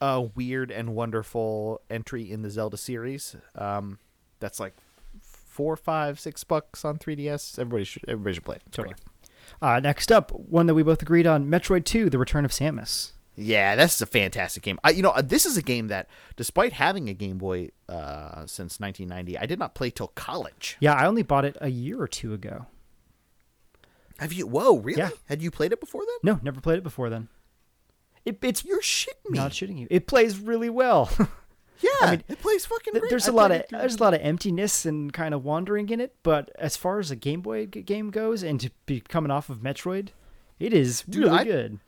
a 0.00 0.20
weird 0.22 0.70
and 0.70 0.94
wonderful 0.94 1.82
entry 1.90 2.30
in 2.30 2.40
the 2.42 2.50
Zelda 2.50 2.76
series. 2.78 3.36
Um, 3.54 3.98
that's 4.40 4.58
like 4.58 4.74
four, 5.58 5.74
five, 5.74 6.20
six 6.20 6.44
bucks 6.44 6.84
on 6.84 6.98
3DS. 6.98 7.58
Everybody 7.58 7.82
should 7.82 8.04
everybody 8.06 8.34
should 8.34 8.44
play 8.44 8.56
it. 8.56 8.62
It's 8.68 8.76
Totally. 8.76 8.94
Uh, 9.60 9.80
next 9.80 10.12
up, 10.12 10.30
one 10.30 10.66
that 10.66 10.74
we 10.74 10.84
both 10.84 11.02
agreed 11.02 11.26
on: 11.26 11.46
Metroid 11.46 11.84
Two: 11.84 12.08
The 12.08 12.16
Return 12.16 12.44
of 12.44 12.52
Samus. 12.52 13.10
Yeah, 13.34 13.74
this 13.74 13.96
is 13.96 14.02
a 14.02 14.06
fantastic 14.06 14.62
game. 14.62 14.78
I, 14.84 14.90
you 14.90 15.02
know, 15.02 15.10
uh, 15.10 15.22
this 15.22 15.46
is 15.46 15.56
a 15.56 15.62
game 15.62 15.88
that, 15.88 16.08
despite 16.36 16.72
having 16.72 17.08
a 17.08 17.14
Game 17.14 17.38
Boy 17.38 17.70
uh, 17.88 18.46
since 18.46 18.78
1990, 18.80 19.36
I 19.38 19.46
did 19.46 19.58
not 19.58 19.74
play 19.74 19.90
till 19.90 20.08
college. 20.08 20.76
Yeah, 20.80 20.94
I 20.94 21.06
only 21.06 21.22
bought 21.22 21.44
it 21.44 21.56
a 21.60 21.68
year 21.68 22.00
or 22.00 22.08
two 22.08 22.32
ago. 22.32 22.66
Have 24.20 24.32
you? 24.32 24.46
Whoa, 24.46 24.78
really? 24.78 24.98
Yeah. 24.98 25.10
Had 25.26 25.42
you 25.42 25.50
played 25.50 25.72
it 25.72 25.80
before 25.80 26.02
then? 26.06 26.34
No, 26.34 26.40
never 26.40 26.60
played 26.60 26.78
it 26.78 26.84
before 26.84 27.10
then. 27.10 27.28
It, 28.24 28.38
it's 28.42 28.64
You're 28.64 28.80
shitting 28.80 29.30
me. 29.30 29.38
not 29.38 29.52
shitting 29.52 29.78
you. 29.78 29.88
It 29.90 30.06
plays 30.06 30.38
really 30.38 30.70
well. 30.70 31.10
yeah, 31.80 31.90
I 32.02 32.10
mean, 32.12 32.24
it 32.28 32.40
plays 32.40 32.66
fucking 32.66 32.92
Th- 32.92 33.00
great. 33.00 33.10
there's 33.10 33.28
I 33.28 33.32
a 33.32 33.34
lot 33.34 33.50
of 33.52 33.62
there's 33.70 33.96
a 33.96 34.02
lot 34.02 34.14
of 34.14 34.20
emptiness 34.22 34.84
and 34.86 35.12
kind 35.12 35.34
of 35.34 35.44
wandering 35.44 35.88
in 35.90 36.00
it, 36.00 36.14
but 36.22 36.50
as 36.58 36.76
far 36.76 36.98
as 36.98 37.10
a 37.10 37.16
Game 37.16 37.40
Boy 37.40 37.66
g- 37.66 37.82
game 37.82 38.10
goes, 38.10 38.42
and 38.42 38.60
to 38.60 38.70
be 38.86 39.00
coming 39.00 39.30
off 39.30 39.48
of 39.50 39.58
Metroid, 39.58 40.08
it 40.58 40.72
is 40.72 41.02
Dude, 41.08 41.24
really 41.24 41.38
I- 41.38 41.44
good. 41.44 41.78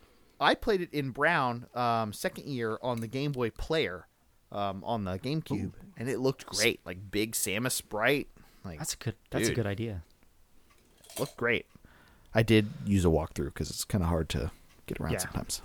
I 0.42 0.54
played 0.54 0.80
it 0.80 0.88
in 0.94 1.10
Brown 1.10 1.66
um, 1.74 2.12
second 2.14 2.46
year 2.46 2.78
on 2.82 3.00
the 3.00 3.06
Game 3.06 3.32
Boy 3.32 3.50
Player 3.50 4.06
um, 4.50 4.82
on 4.84 5.04
the 5.04 5.18
GameCube, 5.18 5.72
and 5.98 6.08
it 6.08 6.18
looked 6.18 6.46
great. 6.46 6.80
Like 6.86 7.10
big 7.10 7.32
Samus 7.32 7.72
sprite, 7.72 8.28
like 8.64 8.78
That's 8.78 8.94
a 8.94 8.96
good. 8.96 9.14
That's 9.30 9.48
a 9.48 9.54
good 9.54 9.66
idea. 9.66 10.02
looked 11.18 11.36
great. 11.36 11.66
I 12.34 12.42
did 12.42 12.68
use 12.86 13.04
a 13.04 13.08
walkthrough 13.08 13.46
because 13.46 13.68
it's 13.70 13.84
kind 13.84 14.02
of 14.04 14.08
hard 14.08 14.28
to 14.30 14.50
get 14.86 15.00
around 15.00 15.12
Yeah. 15.12 15.18
sometimes. 15.18 15.62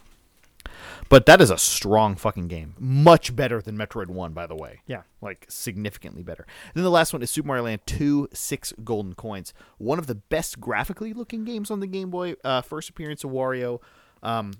But 1.09 1.25
that 1.27 1.41
is 1.41 1.49
a 1.51 1.57
strong 1.57 2.15
fucking 2.15 2.47
game. 2.47 2.75
Much 2.79 3.35
better 3.35 3.61
than 3.61 3.77
Metroid 3.77 4.07
1, 4.07 4.33
by 4.33 4.47
the 4.47 4.55
way. 4.55 4.81
Yeah. 4.87 5.03
Like, 5.21 5.45
significantly 5.49 6.23
better. 6.23 6.45
then 6.73 6.83
the 6.83 6.89
last 6.91 7.13
one 7.13 7.21
is 7.21 7.29
Super 7.31 7.47
Mario 7.47 7.63
Land 7.63 7.81
2 7.85 8.29
Six 8.33 8.73
Golden 8.83 9.13
Coins. 9.13 9.53
One 9.77 9.99
of 9.99 10.07
the 10.07 10.15
best 10.15 10.59
graphically 10.59 11.13
looking 11.13 11.43
games 11.45 11.69
on 11.69 11.79
the 11.79 11.87
Game 11.87 12.09
Boy. 12.09 12.35
Uh, 12.43 12.61
first 12.61 12.89
appearance 12.89 13.23
of 13.23 13.31
Wario. 13.31 13.81
Um, 14.23 14.53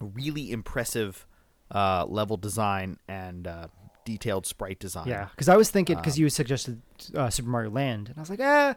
really 0.00 0.50
impressive 0.52 1.26
uh, 1.70 2.04
level 2.06 2.36
design 2.36 2.98
and 3.08 3.46
uh, 3.46 3.68
detailed 4.04 4.46
sprite 4.46 4.78
design. 4.78 5.06
Yeah, 5.08 5.28
because 5.30 5.48
I 5.48 5.56
was 5.56 5.70
thinking 5.70 5.96
Um, 5.96 6.02
because 6.02 6.18
you 6.18 6.28
suggested 6.28 6.82
uh, 7.14 7.30
Super 7.30 7.48
Mario 7.48 7.70
Land, 7.70 8.08
and 8.08 8.18
I 8.18 8.20
was 8.20 8.30
like, 8.30 8.40
ah, 8.42 8.74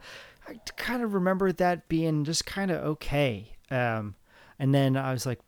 I 0.47 0.59
kind 0.77 1.03
of 1.03 1.13
remember 1.13 1.51
that 1.51 1.89
being 1.89 2.23
just 2.23 2.45
kind 2.45 2.71
of 2.71 2.83
okay. 2.85 3.53
Um, 3.69 4.15
and 4.59 4.73
then 4.73 4.97
I 4.97 5.11
was 5.11 5.25
like, 5.25 5.39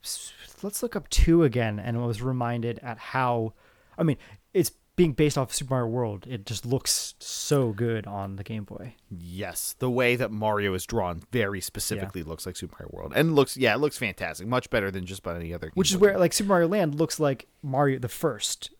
let's 0.62 0.82
look 0.82 0.96
up 0.96 1.08
two 1.08 1.44
again, 1.44 1.78
and 1.78 1.96
I 1.96 2.06
was 2.06 2.22
reminded 2.22 2.78
at 2.80 2.98
how, 2.98 3.54
I 3.98 4.02
mean, 4.02 4.16
it's 4.54 4.72
being 4.96 5.12
based 5.12 5.38
off 5.38 5.48
of 5.48 5.54
Super 5.54 5.74
Mario 5.74 5.88
World. 5.88 6.26
It 6.28 6.44
just 6.44 6.66
looks 6.66 7.14
so 7.20 7.72
good 7.72 8.06
on 8.06 8.36
the 8.36 8.44
Game 8.44 8.64
Boy. 8.64 8.96
Yes, 9.08 9.74
the 9.78 9.90
way 9.90 10.14
that 10.16 10.30
Mario 10.30 10.74
is 10.74 10.84
drawn 10.84 11.22
very 11.32 11.60
specifically 11.60 12.22
looks 12.22 12.44
like 12.44 12.56
Super 12.56 12.76
Mario 12.78 12.90
World, 12.92 13.12
and 13.16 13.34
looks 13.34 13.56
yeah, 13.56 13.74
it 13.74 13.78
looks 13.78 13.96
fantastic, 13.96 14.46
much 14.46 14.68
better 14.68 14.90
than 14.90 15.06
just 15.06 15.20
about 15.20 15.36
any 15.36 15.54
other. 15.54 15.70
Which 15.74 15.90
is 15.90 15.96
Boy 15.96 16.08
where 16.08 16.18
like 16.18 16.32
Super 16.32 16.48
Mario 16.48 16.68
Land 16.68 16.96
looks 16.96 17.18
like 17.18 17.48
Mario 17.62 17.98
the 17.98 18.08
first, 18.08 18.70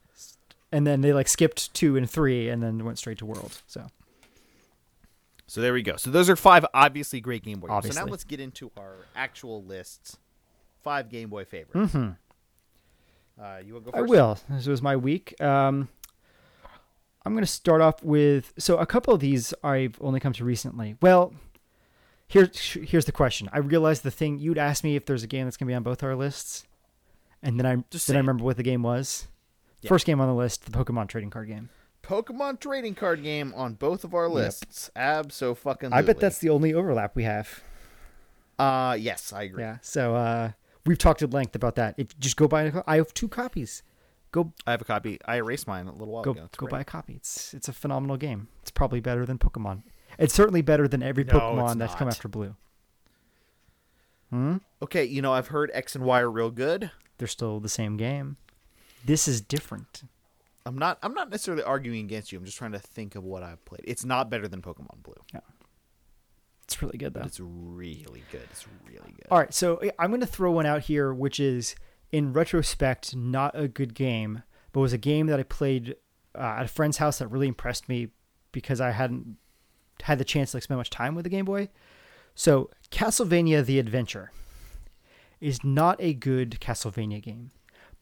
and 0.71 0.87
then 0.87 1.01
they 1.01 1.13
like 1.13 1.29
skipped 1.29 1.73
two 1.73 1.97
and 1.97 2.11
three, 2.11 2.49
and 2.51 2.63
then 2.63 2.85
went 2.85 2.99
straight 2.99 3.19
to 3.19 3.27
World. 3.27 3.63
So 3.67 3.87
So 5.51 5.61
there 5.61 5.73
we 5.73 5.83
go. 5.83 5.97
So 5.97 6.13
those 6.13 6.31
are 6.31 6.37
five 6.37 6.65
obviously 6.73 7.21
great 7.21 7.43
Game 7.43 7.59
Boy 7.59 7.67
games. 7.67 7.93
So 7.93 8.05
now 8.05 8.09
let's 8.09 8.23
get 8.23 8.39
into 8.39 8.71
our 8.77 8.95
actual 9.17 9.65
lists. 9.65 10.17
Five 10.85 11.09
Game 11.09 11.29
Boy 11.29 11.45
favorites. 11.45 11.93
Mhm. 11.93 12.17
Uh, 13.37 13.59
you 13.67 13.75
will 13.75 13.81
go 13.81 13.91
first. 13.91 13.99
I 13.99 14.03
will. 14.03 14.39
This 14.49 14.69
was 14.69 14.81
my 14.81 14.95
week. 14.95 15.35
Um, 15.41 15.89
I'm 17.27 17.33
going 17.33 17.43
to 17.43 17.51
start 17.51 17.81
off 17.81 18.01
with 18.01 18.53
so 18.59 18.77
a 18.77 18.87
couple 18.87 19.13
of 19.13 19.19
these 19.19 19.53
I've 19.65 19.99
only 20.01 20.21
come 20.21 20.33
to 20.35 20.45
recently. 20.45 20.95
Well, 21.03 21.35
here's 22.29 22.75
here's 22.75 23.07
the 23.07 23.13
question. 23.13 23.49
I 23.53 23.59
realized 23.59 24.05
the 24.05 24.13
thing 24.13 24.39
you'd 24.39 24.57
asked 24.57 24.85
me 24.85 24.95
if 24.95 25.05
there's 25.05 25.25
a 25.25 25.27
game 25.27 25.47
that's 25.47 25.57
going 25.57 25.67
to 25.67 25.73
be 25.73 25.75
on 25.75 25.83
both 25.83 26.05
our 26.05 26.15
lists, 26.15 26.63
and 27.43 27.59
then 27.59 27.67
I 27.67 27.83
Just 27.91 28.07
then 28.07 28.15
I 28.15 28.21
remember 28.21 28.45
what 28.45 28.57
the 28.57 28.63
game 28.63 28.85
was. 28.85 29.27
Yeah. 29.81 29.89
First 29.89 30.07
game 30.07 30.21
on 30.21 30.29
the 30.29 30.35
list, 30.35 30.71
the 30.71 30.71
Pokemon 30.71 31.09
trading 31.09 31.31
card 31.31 31.49
game. 31.49 31.71
Pokemon 32.03 32.61
trading 32.61 32.95
card 32.95 33.23
game 33.23 33.53
on 33.57 33.75
both 33.75 34.05
of 34.05 34.15
our 34.15 34.29
lists. 34.29 34.91
Abso 34.97 35.57
fucking. 35.57 35.93
I 35.93 36.03
bet 36.03 36.19
that's 36.19 36.39
the 36.39 36.49
only 36.49 36.75
overlap 36.75 37.15
we 37.15 37.25
have. 37.25 37.63
Uh 38.59 38.97
yes, 38.99 39.33
I 39.33 39.45
agree. 39.45 39.63
Yeah. 39.63 39.79
So 39.81 40.15
uh, 40.15 40.51
we've 40.85 40.99
talked 40.99 41.23
at 41.23 41.31
length 41.31 41.55
about 41.55 41.77
that. 41.77 41.95
If 41.97 42.19
just 42.19 42.37
go 42.37 42.47
buy, 42.47 42.65
a, 42.65 42.83
I 42.87 42.97
have 42.97 43.15
two 43.15 43.29
copies. 43.29 43.83
Go 44.33 44.53
I 44.67 44.73
have 44.73 44.83
a 44.83 44.85
copy. 44.85 45.19
I 45.25 45.37
erased 45.37 45.67
mine 45.67 45.87
a 45.87 45.93
little 45.93 46.13
while 46.13 46.23
go 46.23 46.33
ago. 46.33 46.43
It's 46.45 46.57
go 46.57 46.67
great. 46.67 46.71
buy 46.71 46.81
a 46.81 46.85
copy. 46.85 47.15
It's 47.15 47.55
it's 47.55 47.69
a 47.69 47.73
phenomenal 47.73 48.17
game. 48.17 48.49
It's 48.63 48.71
probably 48.71 49.01
better 49.01 49.25
than 49.25 49.39
Pokemon. 49.39 49.83
It's 50.19 50.35
certainly 50.35 50.63
better 50.63 50.87
than 50.87 51.03
every 51.03 51.25
No, 51.25 51.33
Pokemon 51.33 51.71
it's 51.71 51.79
that's 51.79 51.95
come 51.95 52.09
after 52.09 52.29
Blue. 52.29 52.55
Hmm? 54.31 54.59
Okay, 54.83 55.05
you 55.05 55.23
know 55.23 55.33
I've 55.33 55.49
heard 55.49 55.71
X 55.75 55.95
and 55.95 56.05
Y 56.05 56.21
are 56.21 56.31
real 56.31 56.51
good. 56.51 56.91
They're 57.19 57.29
still 57.29 57.61
the 57.61 57.69
same 57.69 57.97
game. 57.97 58.37
This 59.05 59.27
is 59.27 59.41
different. 59.41 60.05
I'm 60.67 60.77
not. 60.77 60.99
I'm 61.03 61.15
not 61.15 61.31
necessarily 61.31 61.63
arguing 61.63 62.05
against 62.05 62.33
you. 62.33 62.39
I'm 62.39 62.45
just 62.45 62.59
trying 62.59 62.73
to 62.73 62.79
think 62.79 63.15
of 63.15 63.25
what 63.25 63.43
I've 63.43 63.65
played. 63.65 63.81
It's 63.85 64.05
not 64.05 64.31
better 64.31 64.47
than 64.47 64.61
Pokemon 64.63 65.03
Blue. 65.03 65.15
Yeah. 65.33 65.41
It's 66.65 66.81
really 66.83 66.99
good 66.99 67.15
though. 67.15 67.23
It's 67.23 67.41
really 67.41 68.23
good. 68.31 68.47
It's 68.53 68.67
really 68.87 69.13
good. 69.13 69.27
All 69.31 69.39
right, 69.39 69.53
so 69.53 69.81
I- 69.83 69.91
I'm 69.99 70.11
going 70.11 70.21
to 70.21 70.27
throw 70.27 70.53
one 70.53 70.67
out 70.67 70.83
here, 70.83 71.13
which 71.13 71.41
is 71.41 71.75
in 72.13 72.33
retrospect 72.33 73.17
not 73.17 73.59
a 73.59 73.67
good 73.67 73.95
game, 73.95 74.43
but 74.73 74.81
was 74.81 74.93
a 74.93 74.99
game 74.99 75.27
that 75.27 75.41
I 75.41 75.43
played 75.43 75.97
uh, 76.35 76.57
at 76.59 76.65
a 76.67 76.69
friend's 76.69 76.99
house 76.99 77.19
that 77.19 77.27
really 77.29 77.49
impressed 77.49 77.89
me 77.89 78.09
because 78.53 78.81
I 78.81 78.91
hadn't 78.93 79.37
had 80.03 80.19
the 80.19 80.25
chance 80.25 80.53
to 80.53 80.59
like, 80.59 80.63
spend 80.65 80.79
much 80.79 80.91
time 80.91 81.15
with 81.17 81.25
the 81.25 81.29
Game 81.31 81.45
Boy. 81.45 81.71
So 82.37 82.71
Castlevania: 82.93 83.65
The 83.65 83.79
Adventure 83.81 84.31
is 85.41 85.65
not 85.65 85.97
a 86.01 86.15
good 86.15 86.59
Castlevania 86.61 87.21
game, 87.21 87.51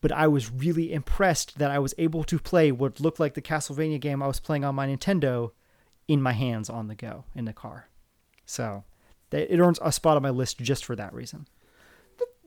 but 0.00 0.12
I 0.12 0.28
was 0.28 0.50
really 0.50 0.92
impressed 0.92 1.58
that 1.58 1.70
I 1.70 1.78
was 1.78 1.94
able 1.98 2.24
to 2.24 2.38
play 2.38 2.70
what 2.70 3.00
looked 3.00 3.20
like 3.20 3.34
the 3.34 3.42
Castlevania 3.42 4.00
game 4.00 4.22
I 4.22 4.26
was 4.26 4.40
playing 4.40 4.64
on 4.64 4.74
my 4.74 4.86
Nintendo 4.86 5.50
in 6.06 6.22
my 6.22 6.32
hands 6.32 6.70
on 6.70 6.88
the 6.88 6.94
go 6.94 7.24
in 7.34 7.44
the 7.44 7.52
car. 7.52 7.88
So 8.46 8.84
it 9.30 9.58
earns 9.58 9.78
a 9.82 9.92
spot 9.92 10.16
on 10.16 10.22
my 10.22 10.30
list 10.30 10.58
just 10.58 10.84
for 10.84 10.96
that 10.96 11.12
reason. 11.12 11.46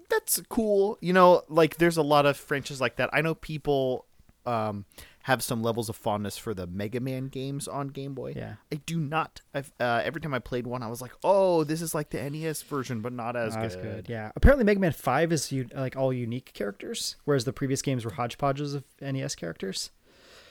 that's 0.10 0.42
cool. 0.50 0.98
You 1.02 1.14
know, 1.14 1.44
like 1.48 1.78
there's 1.78 1.98
a 1.98 2.02
lot 2.02 2.26
of 2.26 2.38
franchises 2.38 2.82
like 2.82 2.98
that. 2.98 3.10
I 3.14 3.22
know 3.22 3.36
people 3.36 4.06
um, 4.46 4.86
have 5.24 5.44
some 5.44 5.62
levels 5.62 5.88
of 5.90 5.96
fondness 5.96 6.38
for 6.38 6.54
the 6.54 6.66
Mega 6.68 7.00
Man 7.00 7.28
games 7.28 7.68
on 7.68 7.90
Game 7.90 8.14
Boy. 8.14 8.34
Yeah. 8.36 8.56
I 8.72 8.76
do 8.86 9.00
not. 9.00 9.42
I've, 9.54 9.72
uh, 9.80 10.02
every 10.04 10.22
time 10.22 10.34
I 10.34 10.40
played 10.40 10.66
one, 10.68 10.82
I 10.84 10.88
was 10.88 11.02
like, 11.02 11.12
"Oh, 11.24 11.64
this 11.64 11.82
is 11.82 11.94
like 11.94 12.10
the 12.10 12.22
NES 12.30 12.62
version, 12.64 13.02
but 13.02 13.14
not 13.14 13.36
as 13.36 13.54
Not 13.56 13.62
good." 13.62 13.66
as 13.72 13.76
good. 13.76 14.06
Yeah. 14.10 14.32
Apparently, 14.36 14.64
Mega 14.66 14.80
Man 14.80 14.92
Five 14.94 15.32
is 15.32 15.52
u- 15.52 15.70
like 15.74 15.96
all 15.96 16.12
unique 16.12 16.52
characters, 16.54 17.16
whereas 17.26 17.46
the 17.46 17.54
previous 17.54 17.82
games 17.82 18.04
were 18.06 18.12
hodgepodges 18.12 18.74
of 18.74 18.84
NES 19.00 19.36
characters. 19.36 19.92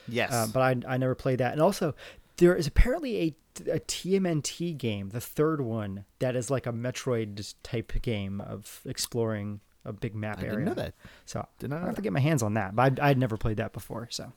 Yes, 0.09 0.32
Uh, 0.32 0.47
but 0.52 0.60
I 0.60 0.94
I 0.94 0.97
never 0.97 1.14
played 1.14 1.38
that. 1.40 1.52
And 1.52 1.60
also, 1.60 1.94
there 2.36 2.55
is 2.55 2.66
apparently 2.66 3.20
a 3.20 3.36
a 3.72 3.80
TMNT 3.80 4.78
game, 4.78 5.09
the 5.10 5.20
third 5.20 5.60
one, 5.60 6.05
that 6.20 6.36
is 6.36 6.51
like 6.51 6.66
a 6.66 6.72
Metroid 6.72 7.55
type 7.64 7.92
game 8.01 8.40
of 8.40 8.80
exploring 8.86 9.60
a 9.84 9.92
big 9.92 10.14
map 10.14 10.38
I 10.38 10.42
area. 10.42 10.51
didn't 10.52 10.64
know 10.66 10.74
that. 10.74 10.94
So 11.26 11.47
Did 11.59 11.70
not 11.70 11.82
I 11.82 11.86
have 11.86 11.97
to 11.97 12.02
get 12.02 12.12
my 12.12 12.20
hands 12.20 12.42
on 12.42 12.55
that, 12.55 12.76
but 12.76 12.82
I'd, 12.82 13.01
I'd 13.01 13.18
never 13.18 13.36
played 13.36 13.56
that 13.56 13.72
before. 13.72 14.06
So 14.10 14.32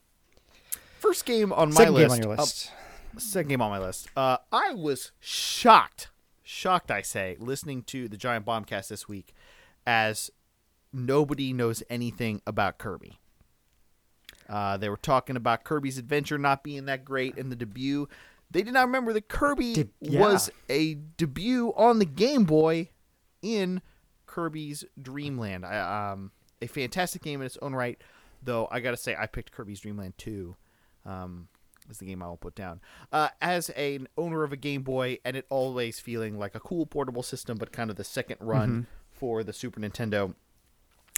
First 1.04 1.26
game 1.26 1.52
on 1.52 1.70
my 1.74 1.76
second 1.76 1.94
list. 1.96 2.08
game 2.08 2.12
on 2.12 2.24
your 2.24 2.32
uh, 2.32 2.42
list. 2.42 2.72
second 3.18 3.50
game 3.50 3.62
on 3.62 3.70
my 3.70 3.80
list. 3.80 4.08
Uh, 4.16 4.38
I 4.54 4.74
was 4.74 5.12
shocked, 5.20 6.08
shocked, 6.44 6.90
I 6.90 7.02
say, 7.02 7.36
listening 7.40 7.84
to 7.88 8.08
the 8.08 8.16
Giant 8.16 8.46
Bombcast 8.46 8.88
this 8.88 9.06
week, 9.06 9.34
as 9.86 10.32
nobody 10.94 11.52
knows 11.52 11.84
anything 11.90 12.42
about 12.48 12.78
Kirby. 12.78 13.20
Uh, 14.48 14.78
they 14.78 14.88
were 14.88 14.96
talking 14.96 15.36
about 15.36 15.66
Kirby's 15.66 15.98
Adventure 15.98 16.38
not 16.38 16.64
being 16.64 16.86
that 16.86 17.04
great 17.04 17.38
in 17.38 17.50
the 17.50 17.58
debut. 17.58 18.08
They 18.50 18.62
did 18.62 18.74
not 18.74 18.86
remember 18.86 19.12
that 19.12 19.28
Kirby 19.28 19.74
Did- 19.74 19.90
yeah. 20.00 20.22
was 20.22 20.50
a 20.70 20.94
debut 20.94 21.74
on 21.76 22.00
the 22.00 22.06
Game 22.06 22.46
Boy 22.46 22.92
in 23.42 23.82
Kirby's 24.26 24.86
Dream 25.02 25.38
Land. 25.38 25.66
Um, 25.66 26.32
a 26.62 26.68
fantastic 26.68 27.24
game 27.24 27.42
in 27.42 27.46
its 27.46 27.58
own 27.62 27.74
right, 27.74 28.00
though 28.42 28.70
I 28.72 28.80
gotta 28.80 28.96
say 28.96 29.18
I 29.20 29.26
picked 29.26 29.52
Kirby's 29.52 29.82
Dream 29.82 29.98
Land 29.98 30.14
2. 30.18 30.56
Um, 31.06 31.48
is 31.90 31.98
the 31.98 32.06
game 32.06 32.24
I 32.24 32.28
will 32.28 32.38
put 32.38 32.56
down. 32.56 32.80
Uh, 33.12 33.30
as 33.42 33.70
an 33.72 34.08
owner 34.18 34.44
of 34.44 34.54
a 34.54 34.58
Game 34.58 34.84
Boy, 34.84 35.20
and 35.26 35.36
it 35.36 35.46
always 35.50 36.00
feeling 36.00 36.38
like 36.38 36.56
a 36.56 36.60
cool 36.60 36.86
portable 36.86 37.24
system, 37.24 37.58
but 37.58 37.72
kind 37.74 37.90
of 37.90 37.98
the 37.98 38.04
second 38.04 38.38
run 38.40 38.88
for 39.12 39.44
the 39.44 39.54
Super 39.54 39.80
Nintendo 39.80 40.34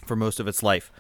for 0.06 0.16
most 0.16 0.40
of 0.40 0.48
its 0.48 0.64
life. 0.64 0.92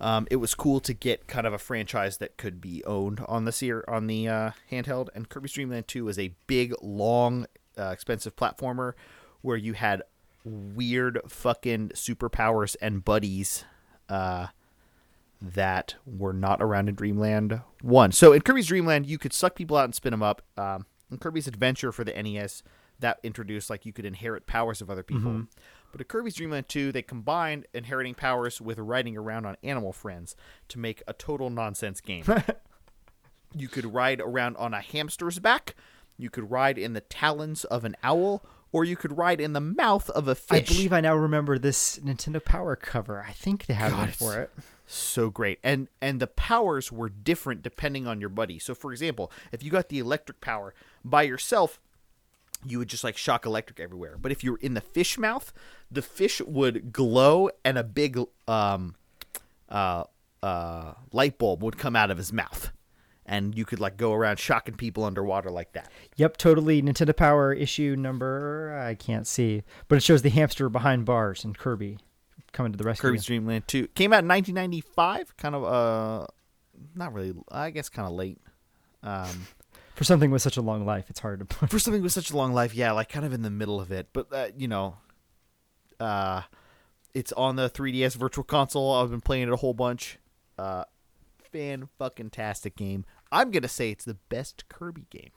Um, 0.00 0.28
it 0.30 0.36
was 0.36 0.54
cool 0.54 0.78
to 0.80 0.94
get 0.94 1.26
kind 1.26 1.46
of 1.46 1.52
a 1.52 1.58
franchise 1.58 2.18
that 2.18 2.36
could 2.36 2.60
be 2.60 2.84
owned 2.84 3.20
on 3.26 3.44
the 3.44 3.52
seer 3.52 3.84
on 3.88 4.06
the 4.06 4.28
uh, 4.28 4.50
handheld. 4.70 5.08
And 5.14 5.28
Kirby's 5.28 5.52
Dream 5.52 5.70
Land 5.70 5.88
2 5.88 6.04
was 6.04 6.18
a 6.18 6.34
big, 6.46 6.72
long, 6.80 7.46
uh, 7.76 7.90
expensive 7.90 8.36
platformer 8.36 8.92
where 9.40 9.56
you 9.56 9.72
had 9.72 10.02
weird 10.44 11.20
fucking 11.26 11.90
superpowers 11.90 12.76
and 12.80 13.04
buddies 13.04 13.64
uh, 14.08 14.48
that 15.40 15.94
were 16.04 16.32
not 16.32 16.60
around 16.60 16.88
in 16.88 16.94
Dream 16.94 17.18
Land 17.18 17.60
1. 17.82 18.12
So 18.12 18.32
in 18.32 18.42
Kirby's 18.42 18.66
Dream 18.66 18.86
Land, 18.86 19.06
you 19.06 19.18
could 19.18 19.32
suck 19.32 19.54
people 19.54 19.76
out 19.76 19.84
and 19.84 19.94
spin 19.94 20.10
them 20.10 20.22
up. 20.22 20.42
Um, 20.56 20.86
in 21.10 21.18
Kirby's 21.18 21.46
Adventure 21.46 21.92
for 21.92 22.04
the 22.04 22.12
NES, 22.12 22.62
that 23.00 23.18
introduced 23.22 23.70
like 23.70 23.86
you 23.86 23.92
could 23.92 24.04
inherit 24.04 24.46
powers 24.46 24.80
of 24.80 24.90
other 24.90 25.02
people. 25.02 25.46
But 25.92 26.00
at 26.00 26.08
Kirby's 26.08 26.34
Dream 26.34 26.50
Land 26.50 26.68
2, 26.68 26.92
they 26.92 27.02
combined 27.02 27.66
inheriting 27.72 28.14
powers 28.14 28.60
with 28.60 28.78
riding 28.78 29.16
around 29.16 29.46
on 29.46 29.56
animal 29.62 29.92
friends 29.92 30.36
to 30.68 30.78
make 30.78 31.02
a 31.06 31.12
total 31.12 31.48
nonsense 31.48 32.00
game. 32.00 32.24
you 33.54 33.68
could 33.68 33.94
ride 33.94 34.20
around 34.20 34.56
on 34.56 34.74
a 34.74 34.80
hamster's 34.80 35.38
back, 35.38 35.74
you 36.18 36.28
could 36.28 36.50
ride 36.50 36.76
in 36.76 36.92
the 36.92 37.00
talons 37.00 37.64
of 37.64 37.84
an 37.84 37.96
owl, 38.02 38.44
or 38.72 38.84
you 38.84 38.96
could 38.96 39.16
ride 39.16 39.40
in 39.40 39.54
the 39.54 39.60
mouth 39.60 40.10
of 40.10 40.28
a 40.28 40.32
I 40.32 40.34
fish. 40.34 40.70
I 40.70 40.72
believe 40.74 40.92
I 40.92 41.00
now 41.00 41.14
remember 41.14 41.58
this 41.58 41.98
Nintendo 42.00 42.44
Power 42.44 42.76
cover. 42.76 43.24
I 43.26 43.32
think 43.32 43.66
they 43.66 43.74
had 43.74 43.92
God, 43.92 43.98
one 43.98 44.08
for 44.10 44.38
it. 44.40 44.50
So 44.88 45.30
great. 45.30 45.58
And 45.62 45.88
and 46.00 46.20
the 46.20 46.26
powers 46.26 46.90
were 46.90 47.08
different 47.08 47.62
depending 47.62 48.06
on 48.06 48.20
your 48.20 48.30
buddy. 48.30 48.58
So 48.58 48.74
for 48.74 48.90
example 48.92 49.30
if 49.52 49.62
you 49.62 49.70
got 49.70 49.88
the 49.88 49.98
electric 49.98 50.40
power 50.40 50.74
by 51.04 51.22
yourself 51.22 51.78
you 52.66 52.78
would 52.78 52.88
just 52.88 53.04
like 53.04 53.16
shock 53.16 53.46
electric 53.46 53.78
everywhere. 53.78 54.16
But 54.18 54.32
if 54.32 54.42
you 54.42 54.52
were 54.52 54.58
in 54.58 54.74
the 54.74 54.80
fish 54.80 55.18
mouth 55.18 55.52
the 55.90 56.02
fish 56.02 56.40
would 56.40 56.92
glow 56.92 57.50
and 57.64 57.78
a 57.78 57.84
big 57.84 58.18
um 58.46 58.96
uh 59.68 60.04
uh 60.42 60.94
light 61.12 61.38
bulb 61.38 61.62
would 61.62 61.78
come 61.78 61.94
out 61.94 62.10
of 62.10 62.18
his 62.18 62.32
mouth. 62.32 62.72
And 63.26 63.54
you 63.54 63.66
could 63.66 63.78
like 63.78 63.98
go 63.98 64.14
around 64.14 64.38
shocking 64.38 64.74
people 64.74 65.04
underwater 65.04 65.50
like 65.50 65.72
that. 65.72 65.92
Yep, 66.16 66.38
totally. 66.38 66.80
Nintendo 66.80 67.14
Power 67.14 67.52
issue 67.52 67.94
number 67.94 68.82
I 68.82 68.94
can't 68.94 69.26
see, 69.26 69.64
but 69.86 69.96
it 69.96 70.02
shows 70.02 70.22
the 70.22 70.30
hamster 70.30 70.70
behind 70.70 71.04
bars 71.04 71.44
and 71.44 71.56
Kirby 71.56 71.98
coming 72.52 72.72
to 72.72 72.78
the 72.78 72.84
rescue. 72.84 73.08
kirby's 73.08 73.24
dream 73.24 73.46
land 73.46 73.66
2 73.68 73.88
came 73.88 74.12
out 74.12 74.24
in 74.24 74.28
1995 74.28 75.36
kind 75.36 75.54
of 75.54 75.64
uh 75.64 76.26
not 76.94 77.12
really 77.12 77.34
i 77.50 77.70
guess 77.70 77.88
kind 77.88 78.06
of 78.06 78.14
late 78.14 78.38
um 79.02 79.46
For 79.94 80.04
something 80.04 80.30
with 80.30 80.42
such 80.42 80.56
a 80.56 80.62
long 80.62 80.86
life, 80.86 81.10
it's 81.10 81.18
hard 81.18 81.40
to 81.40 81.44
put. 81.44 81.70
for 81.70 81.80
something 81.80 82.04
with 82.04 82.12
such 82.12 82.30
a 82.30 82.36
long 82.36 82.52
life, 82.52 82.72
yeah, 82.72 82.92
like 82.92 83.08
kind 83.08 83.26
of 83.26 83.32
in 83.32 83.42
the 83.42 83.50
middle 83.50 83.80
of 83.80 83.90
it. 83.90 84.06
But 84.12 84.32
uh, 84.32 84.46
you 84.56 84.68
know, 84.68 84.94
uh, 85.98 86.42
it's 87.14 87.32
on 87.32 87.56
the 87.56 87.68
3DS 87.68 88.14
Virtual 88.14 88.44
Console. 88.44 88.92
I've 88.94 89.10
been 89.10 89.20
playing 89.20 89.48
it 89.48 89.52
a 89.52 89.56
whole 89.56 89.74
bunch. 89.74 90.20
Uh, 90.56 90.84
fan 91.50 91.88
fucking 91.98 92.30
tastic 92.30 92.76
game. 92.76 93.04
I'm 93.32 93.50
gonna 93.50 93.66
say 93.66 93.90
it's 93.90 94.04
the 94.04 94.14
best 94.28 94.68
Kirby 94.68 95.06
game. 95.10 95.32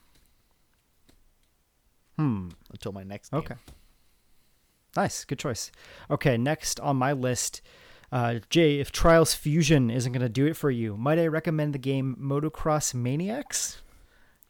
Hmm. 2.17 2.49
Until 2.69 2.91
my 2.91 3.01
next 3.01 3.29
game. 3.31 3.39
Okay. 3.39 3.55
Nice, 4.95 5.23
good 5.23 5.39
choice. 5.39 5.71
Okay, 6.09 6.37
next 6.37 6.79
on 6.79 6.97
my 6.97 7.13
list, 7.13 7.61
uh, 8.11 8.39
Jay. 8.49 8.79
If 8.79 8.91
Trials 8.91 9.33
Fusion 9.33 9.89
isn't 9.89 10.11
going 10.11 10.21
to 10.21 10.29
do 10.29 10.45
it 10.45 10.55
for 10.57 10.69
you, 10.69 10.97
might 10.97 11.19
I 11.19 11.27
recommend 11.27 11.73
the 11.73 11.79
game 11.79 12.17
Motocross 12.19 12.93
Maniacs? 12.93 13.81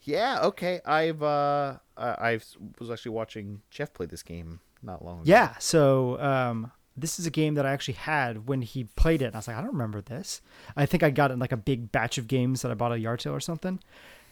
Yeah. 0.02 0.40
Okay. 0.42 0.82
I've 0.86 1.22
uh, 1.22 1.78
I 1.96 2.34
I 2.34 2.40
was 2.80 2.90
actually 2.90 3.12
watching 3.12 3.62
Jeff 3.70 3.94
play 3.94 4.08
this 4.08 4.24
game 4.24 4.60
not 4.82 5.06
long 5.06 5.22
ago. 5.22 5.24
Yeah. 5.26 5.54
So 5.60 6.20
um, 6.20 6.72
this 6.98 7.20
is 7.20 7.26
a 7.26 7.32
game 7.32 7.54
that 7.56 7.66
I 7.66 7.72
actually 7.72 7.96
had 7.96 8.48
when 8.48 8.62
he 8.62 8.86
played 8.86 9.22
it. 9.22 9.26
And 9.26 9.36
I 9.36 9.38
was 9.38 9.48
like, 9.48 9.58
I 9.58 9.62
don't 9.62 9.74
remember 9.74 10.02
this. 10.02 10.42
I 10.76 10.86
think 10.86 11.04
I 11.04 11.12
got 11.12 11.32
it 11.32 11.36
in 11.36 11.40
like 11.40 11.52
a 11.52 11.58
big 11.58 11.92
batch 11.92 12.18
of 12.18 12.28
games 12.28 12.64
that 12.64 12.72
I 12.72 12.74
bought 12.74 12.92
at 12.92 12.98
a 12.98 13.02
yard 13.02 13.22
sale 13.22 13.34
or 13.34 13.40
something. 13.40 13.80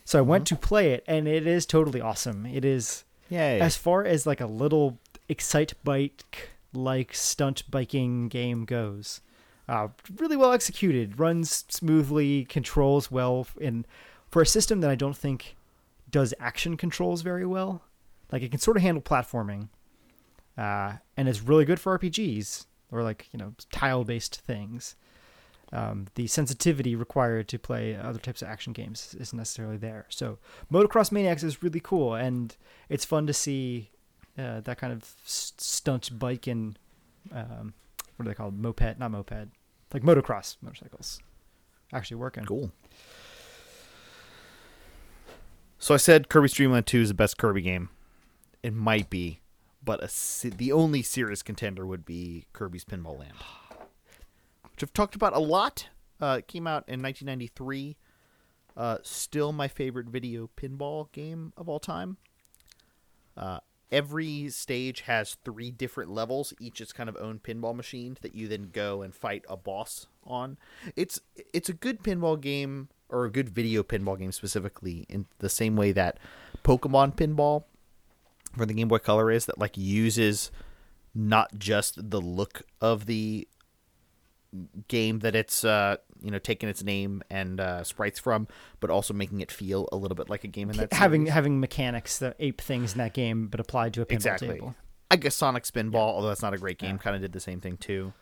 So 0.06 0.18
I 0.18 0.24
went 0.24 0.48
to 0.48 0.56
play 0.56 0.94
it, 0.94 1.04
and 1.06 1.28
it 1.28 1.46
is 1.46 1.68
totally 1.68 2.02
awesome. 2.02 2.48
It 2.48 2.66
is 2.66 3.04
Yay. 3.30 3.60
as 3.60 3.78
far 3.78 4.04
as 4.04 4.26
like 4.26 4.42
a 4.42 4.48
little 4.48 4.98
excite 5.30 5.74
bike 5.84 6.50
like 6.74 7.14
stunt 7.14 7.64
biking 7.70 8.28
game 8.28 8.66
goes. 8.66 9.22
Uh, 9.68 9.90
really 10.18 10.36
well 10.36 10.52
executed, 10.52 11.20
runs 11.20 11.66
smoothly, 11.70 12.46
controls 12.46 13.12
well, 13.12 13.46
and 13.62 13.86
for 14.30 14.42
a 14.42 14.46
system 14.46 14.82
that 14.82 14.90
I 14.90 14.96
don't 14.96 15.16
think 15.16 15.56
does 16.10 16.34
action 16.40 16.76
controls 16.76 17.22
very 17.22 17.46
well, 17.46 17.84
like 18.32 18.42
it 18.42 18.50
can 18.50 18.60
sort 18.60 18.78
of 18.78 18.84
handle 18.84 19.02
platforming, 19.04 19.70
uh, 20.58 20.94
and 21.16 21.30
it's 21.30 21.42
really 21.42 21.66
good 21.66 21.80
for 21.80 21.98
RPGs 21.98 22.66
or 22.92 23.04
like 23.04 23.28
you 23.32 23.38
know 23.38 23.54
tile 23.72 24.04
based 24.04 24.42
things. 24.42 24.96
Um, 25.72 26.08
the 26.16 26.26
sensitivity 26.26 26.96
required 26.96 27.48
to 27.50 27.60
play 27.60 27.96
other 27.96 28.18
types 28.18 28.42
of 28.42 28.48
action 28.48 28.74
games 28.74 29.16
isn't 29.20 29.38
necessarily 29.38 29.78
there. 29.78 30.08
So 30.10 30.40
Motocross 30.72 31.12
Maniacs 31.12 31.44
is 31.44 31.62
really 31.62 31.80
cool, 31.80 32.16
and 32.16 32.56
it's 32.90 33.06
fun 33.06 33.28
to 33.28 33.34
see 33.34 33.92
uh, 34.40 34.62
that 34.62 34.78
kind 34.78 34.94
of 34.94 35.04
stunt 35.26 36.18
bike 36.18 36.48
and 36.48 36.80
um, 37.34 37.74
what 38.16 38.26
are 38.26 38.30
they 38.30 38.36
called? 38.36 38.58
Moped, 38.58 38.98
not 38.98 39.12
moped, 39.12 39.50
like 39.94 40.04
motocross 40.04 40.58
motorcycles 40.62 41.22
actually 41.94 42.18
working. 42.18 42.46
Cool. 42.46 42.72
So 45.78 45.94
I 45.94 45.98
said 45.98 46.30
Kirby 46.30 46.50
Dream 46.50 46.72
Land 46.72 46.88
2 46.88 47.02
is 47.02 47.08
the 47.10 47.14
best 47.14 47.38
Kirby 47.38 47.62
game. 47.62 47.90
It 48.62 48.74
might 48.74 49.10
be, 49.10 49.40
but 49.84 50.04
a, 50.04 50.50
the 50.50 50.72
only 50.72 51.02
serious 51.02 51.42
contender 51.42 51.86
would 51.86 52.06
be 52.06 52.46
Kirby's 52.52 52.84
Pinball 52.84 53.18
Land, 53.18 53.34
which 54.74 54.84
I've 54.84 54.94
talked 54.94 55.16
about 55.16 55.34
a 55.34 55.40
lot. 55.40 55.88
Uh, 56.22 56.38
it 56.40 56.48
came 56.48 56.68
out 56.68 56.84
in 56.90 57.02
1993. 57.02 57.96
Uh, 58.76 58.98
still 59.04 59.54
my 59.54 59.68
favorite 59.70 60.08
video 60.08 60.50
pinball 60.58 61.12
game 61.14 61.54
of 61.56 61.70
all 61.70 61.80
time. 61.80 62.18
Uh, 63.38 63.60
every 63.92 64.50
stage 64.50 65.02
has 65.02 65.38
three 65.44 65.72
different 65.72 66.12
levels, 66.12 66.54
each 66.60 66.82
its 66.82 66.94
kind 66.94 67.10
of 67.10 67.18
own 67.18 67.40
pinball 67.40 67.76
machine 67.76 68.18
that 68.22 68.36
you 68.36 68.48
then 68.48 68.70
go 68.72 69.02
and 69.02 69.14
fight 69.14 69.44
a 69.50 69.58
boss 69.58 70.08
on. 70.24 70.58
It's 70.96 71.20
it's 71.54 71.70
a 71.70 71.74
good 71.74 72.04
pinball 72.04 72.40
game 72.40 72.90
or 73.10 73.26
a 73.26 73.32
good 73.32 73.50
video 73.50 73.84
pinball 73.84 74.18
game 74.18 74.32
specifically 74.32 75.06
in 75.10 75.26
the 75.40 75.50
same 75.50 75.76
way 75.76 75.92
that 75.92 76.20
Pokemon 76.64 77.16
Pinball 77.16 77.64
for 78.56 78.66
the 78.66 78.74
Game 78.74 78.88
Boy 78.88 79.00
Color 79.00 79.32
is 79.32 79.46
that 79.46 79.58
like 79.58 79.78
uses 79.78 80.52
not 81.16 81.58
just 81.58 82.10
the 82.12 82.22
look 82.22 82.62
of 82.80 83.08
the 83.08 83.48
game 84.88 85.20
that 85.20 85.36
it's 85.36 85.64
uh, 85.64 85.98
you 86.22 86.32
know 86.32 86.40
taking 86.40 86.70
its 86.70 86.84
name 86.84 87.22
and 87.30 87.60
uh, 87.60 87.84
sprites 87.84 88.20
from, 88.20 88.48
but 88.80 88.90
also 88.90 89.14
making 89.14 89.42
it 89.42 89.52
feel 89.52 89.88
a 89.92 89.96
little 89.96 90.16
bit 90.16 90.30
like 90.30 90.44
a 90.44 90.48
game 90.48 90.70
in 90.70 90.78
that 90.78 90.94
having 90.94 91.22
series. 91.22 91.34
having 91.34 91.60
mechanics 91.60 92.20
that 92.20 92.36
ape 92.40 92.62
things 92.62 92.94
in 92.94 92.98
that 92.98 93.14
game, 93.14 93.48
but 93.48 93.60
applied 93.60 93.94
to 93.94 94.02
a 94.02 94.06
pinball 94.06 94.14
exactly. 94.14 94.50
table. 94.50 94.76
I 95.12 95.16
guess 95.16 95.36
Sonic 95.36 95.64
Spinball, 95.64 95.96
although 95.96 96.28
that's 96.28 96.42
not 96.42 96.54
a 96.54 96.58
great 96.58 96.78
game, 96.78 97.00
kind 97.00 97.16
of 97.16 97.22
did 97.22 97.32
the 97.32 97.40
same 97.40 97.60
thing 97.60 97.78
too. 97.78 98.14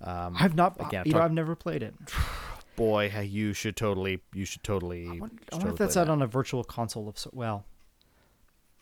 Um, 0.00 0.36
I've 0.38 0.54
not, 0.54 0.76
Again, 0.78 1.04
you 1.06 1.12
know, 1.12 1.20
I've 1.20 1.32
never 1.32 1.56
played 1.56 1.82
it. 1.82 1.94
boy, 2.76 3.10
you 3.26 3.52
should 3.52 3.76
totally, 3.76 4.20
you 4.34 4.44
should 4.44 4.62
totally. 4.62 5.06
I 5.06 5.08
wonder, 5.08 5.22
I 5.22 5.26
wonder 5.26 5.44
totally 5.50 5.70
if 5.72 5.78
that's 5.78 5.96
out 5.96 6.06
that. 6.06 6.12
on 6.12 6.22
a 6.22 6.26
virtual 6.26 6.62
console. 6.62 7.08
Of 7.08 7.18
so, 7.18 7.30
well, 7.32 7.64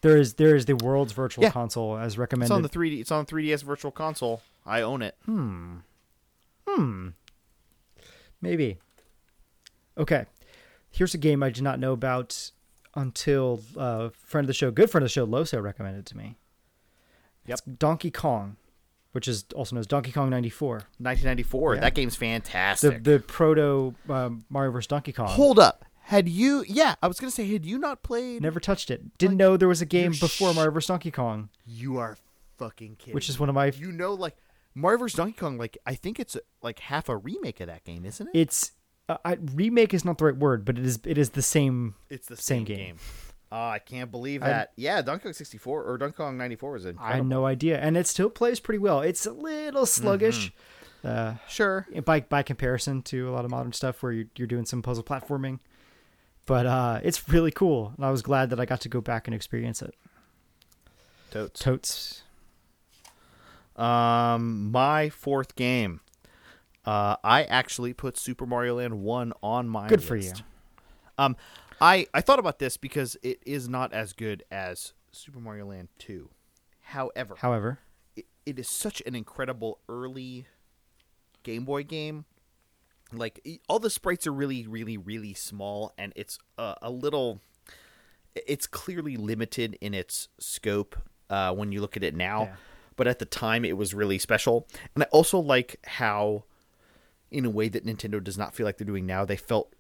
there 0.02 0.18
is 0.18 0.34
there 0.34 0.54
is 0.54 0.66
the 0.66 0.74
world's 0.74 1.12
virtual 1.12 1.44
Yeah. 1.44 1.50
console 1.50 1.96
as 1.96 2.18
recommended. 2.18 2.52
It's 2.52 2.56
on 2.56 2.62
the 2.62 2.68
3D. 2.68 3.00
It's 3.00 3.10
on 3.10 3.24
3DS 3.24 3.62
Virtual 3.62 3.90
Console. 3.90 4.42
I 4.66 4.82
own 4.82 5.00
it. 5.02 5.16
Maybe. 8.40 8.78
Okay. 9.98 10.26
Here's 10.90 11.14
a 11.14 11.18
game 11.18 11.42
I 11.42 11.50
did 11.50 11.62
not 11.64 11.78
know 11.80 11.92
about 11.92 12.50
until 12.94 13.60
uh, 13.76 14.10
friend 14.12 14.44
of 14.44 14.48
the 14.48 14.52
show, 14.54 14.70
good 14.70 14.90
friend 14.90 15.02
of 15.02 15.06
the 15.06 15.12
show, 15.12 15.26
Loso 15.26 15.60
recommended 15.62 16.00
it 16.00 16.06
to 16.06 16.16
me. 16.16 16.36
Yep. 17.46 17.58
It's 17.58 17.62
Donkey 17.78 18.10
Kong, 18.10 18.56
which 19.12 19.26
is 19.28 19.44
also 19.54 19.74
known 19.76 19.80
as 19.80 19.86
Donkey 19.86 20.12
Kong 20.12 20.30
94. 20.30 20.74
1994. 20.98 21.74
Yeah. 21.74 21.80
That 21.80 21.94
game's 21.94 22.16
fantastic. 22.16 23.02
the 23.04 23.18
proto 23.20 23.94
um, 24.08 24.44
Mario 24.48 24.70
vs. 24.72 24.86
Donkey 24.86 25.12
Kong. 25.12 25.28
Hold 25.28 25.58
up. 25.58 25.84
Had 26.08 26.28
you? 26.28 26.64
Yeah, 26.68 26.94
I 27.02 27.08
was 27.08 27.18
gonna 27.18 27.30
say, 27.30 27.50
had 27.50 27.64
you 27.64 27.78
not 27.78 28.02
played? 28.02 28.42
Never 28.42 28.60
touched 28.60 28.90
it. 28.90 29.16
Didn't 29.16 29.38
know 29.38 29.56
there 29.56 29.68
was 29.68 29.80
a 29.80 29.86
game 29.86 30.10
before 30.12 30.52
sh- 30.52 30.54
Mario 30.54 30.70
vs. 30.70 30.86
Donkey 30.88 31.10
Kong, 31.10 31.48
You 31.66 31.96
are 31.96 32.18
fucking 32.58 32.96
kidding. 32.96 33.14
which 33.14 33.30
is 33.30 33.40
one 33.40 33.48
of 33.48 33.54
my. 33.54 33.66
you 33.68 33.90
know, 33.90 34.12
like 34.12 34.36
Mario 34.74 34.98
vs. 34.98 35.16
Donkey 35.16 35.36
Kong. 35.38 35.58
Like 35.58 35.78
I 35.86 35.94
think 35.94 36.18
it's 36.20 36.36
like 36.62 36.78
half 36.80 37.08
a 37.08 37.16
remake 37.16 37.60
of 37.60 37.66
that 37.68 37.84
game, 37.84 38.04
isn't 38.04 38.28
it? 38.28 38.38
It's 38.38 38.72
uh, 39.08 39.18
I, 39.24 39.34
remake 39.54 39.92
is 39.94 40.04
not 40.04 40.18
the 40.18 40.24
right 40.26 40.36
word, 40.36 40.64
but 40.64 40.78
it 40.78 40.84
is 40.86 40.98
it 41.04 41.18
is 41.18 41.30
the 41.30 41.42
same. 41.42 41.94
It's 42.10 42.26
the 42.26 42.36
same 42.36 42.58
same, 42.58 42.64
game. 42.64 42.78
game. 42.86 42.96
Oh, 43.52 43.68
I 43.68 43.78
can't 43.78 44.10
believe 44.10 44.42
I- 44.42 44.48
that. 44.48 44.72
yeah, 44.76 45.00
Donkey 45.02 45.24
Kong 45.24 45.32
64 45.32 45.84
or 45.84 45.98
Donkey 45.98 46.16
Kong 46.16 46.36
94 46.36 46.72
was 46.72 46.86
I 46.86 47.16
had 47.16 47.26
no 47.26 47.46
idea, 47.46 47.78
and 47.78 47.96
it 47.96 48.06
still 48.08 48.28
plays 48.30 48.58
pretty 48.58 48.78
well. 48.80 49.00
It's 49.00 49.26
a 49.26 49.32
little 49.32 49.86
sluggish. 49.86 50.52
Uh, 51.04 51.34
Sure. 51.48 51.86
by 52.06 52.20
by 52.20 52.42
comparison 52.42 53.02
to 53.02 53.28
a 53.28 53.32
lot 53.32 53.44
of 53.44 53.50
modern 53.50 53.72
stuff 53.74 54.02
where 54.02 54.10
you're, 54.10 54.24
you're 54.36 54.46
doing 54.48 54.64
some 54.64 54.80
puzzle 54.80 55.04
platforming 55.04 55.58
but 56.46 56.64
uh 56.64 56.98
it's 57.02 57.28
really 57.28 57.50
cool 57.50 57.92
and 57.96 58.06
i 58.06 58.10
was 58.10 58.22
glad 58.22 58.48
that 58.48 58.58
i 58.58 58.64
got 58.64 58.80
to 58.80 58.88
go 58.88 59.02
back 59.02 59.28
and 59.28 59.34
experience 59.34 59.82
it 59.82 59.94
Totes. 61.30 61.60
totes 61.60 62.22
Um, 63.76 64.70
my 64.70 65.08
fourth 65.08 65.54
game. 65.56 66.00
Uh, 66.84 67.16
I 67.24 67.44
actually 67.44 67.92
put 67.94 68.16
Super 68.18 68.46
Mario 68.46 68.76
Land 68.76 69.00
one 69.00 69.32
on 69.42 69.68
my. 69.68 69.88
Good 69.88 70.02
for 70.02 70.16
you. 70.16 70.32
Um, 71.16 71.36
I 71.80 72.06
I 72.12 72.20
thought 72.20 72.38
about 72.38 72.58
this 72.58 72.76
because 72.76 73.16
it 73.22 73.42
is 73.46 73.68
not 73.68 73.92
as 73.92 74.12
good 74.12 74.44
as 74.50 74.92
Super 75.12 75.40
Mario 75.40 75.66
Land 75.66 75.88
two. 75.98 76.30
However, 76.82 77.36
however 77.38 77.78
it, 78.16 78.26
it 78.44 78.58
is 78.58 78.68
such 78.68 79.02
an 79.06 79.14
incredible 79.14 79.80
early 79.88 80.46
Game 81.42 81.64
Boy 81.64 81.84
game. 81.84 82.26
Like 83.12 83.46
all 83.68 83.78
the 83.78 83.90
sprites 83.90 84.26
are 84.26 84.32
really, 84.32 84.66
really, 84.66 84.96
really 84.98 85.34
small, 85.34 85.92
and 85.96 86.12
it's 86.16 86.38
uh, 86.58 86.74
a 86.82 86.90
little. 86.90 87.40
It's 88.34 88.66
clearly 88.66 89.16
limited 89.16 89.78
in 89.80 89.94
its 89.94 90.28
scope 90.40 90.96
uh, 91.30 91.54
when 91.54 91.70
you 91.70 91.80
look 91.80 91.96
at 91.96 92.02
it 92.02 92.14
now, 92.16 92.42
Yeah. 92.42 92.54
But 92.96 93.06
at 93.06 93.18
the 93.18 93.24
time 93.24 93.64
it 93.64 93.76
was 93.76 93.94
really 93.94 94.18
special. 94.18 94.66
And 94.94 95.04
I 95.04 95.06
also 95.10 95.38
like 95.38 95.80
how, 95.84 96.44
in 97.30 97.44
a 97.44 97.50
way 97.50 97.68
that 97.68 97.84
Nintendo 97.86 98.22
does 98.22 98.38
not 98.38 98.54
feel 98.54 98.64
like 98.66 98.78
they're 98.78 98.86
doing 98.86 99.06
now, 99.06 99.24
they 99.24 99.36
felt 99.36 99.74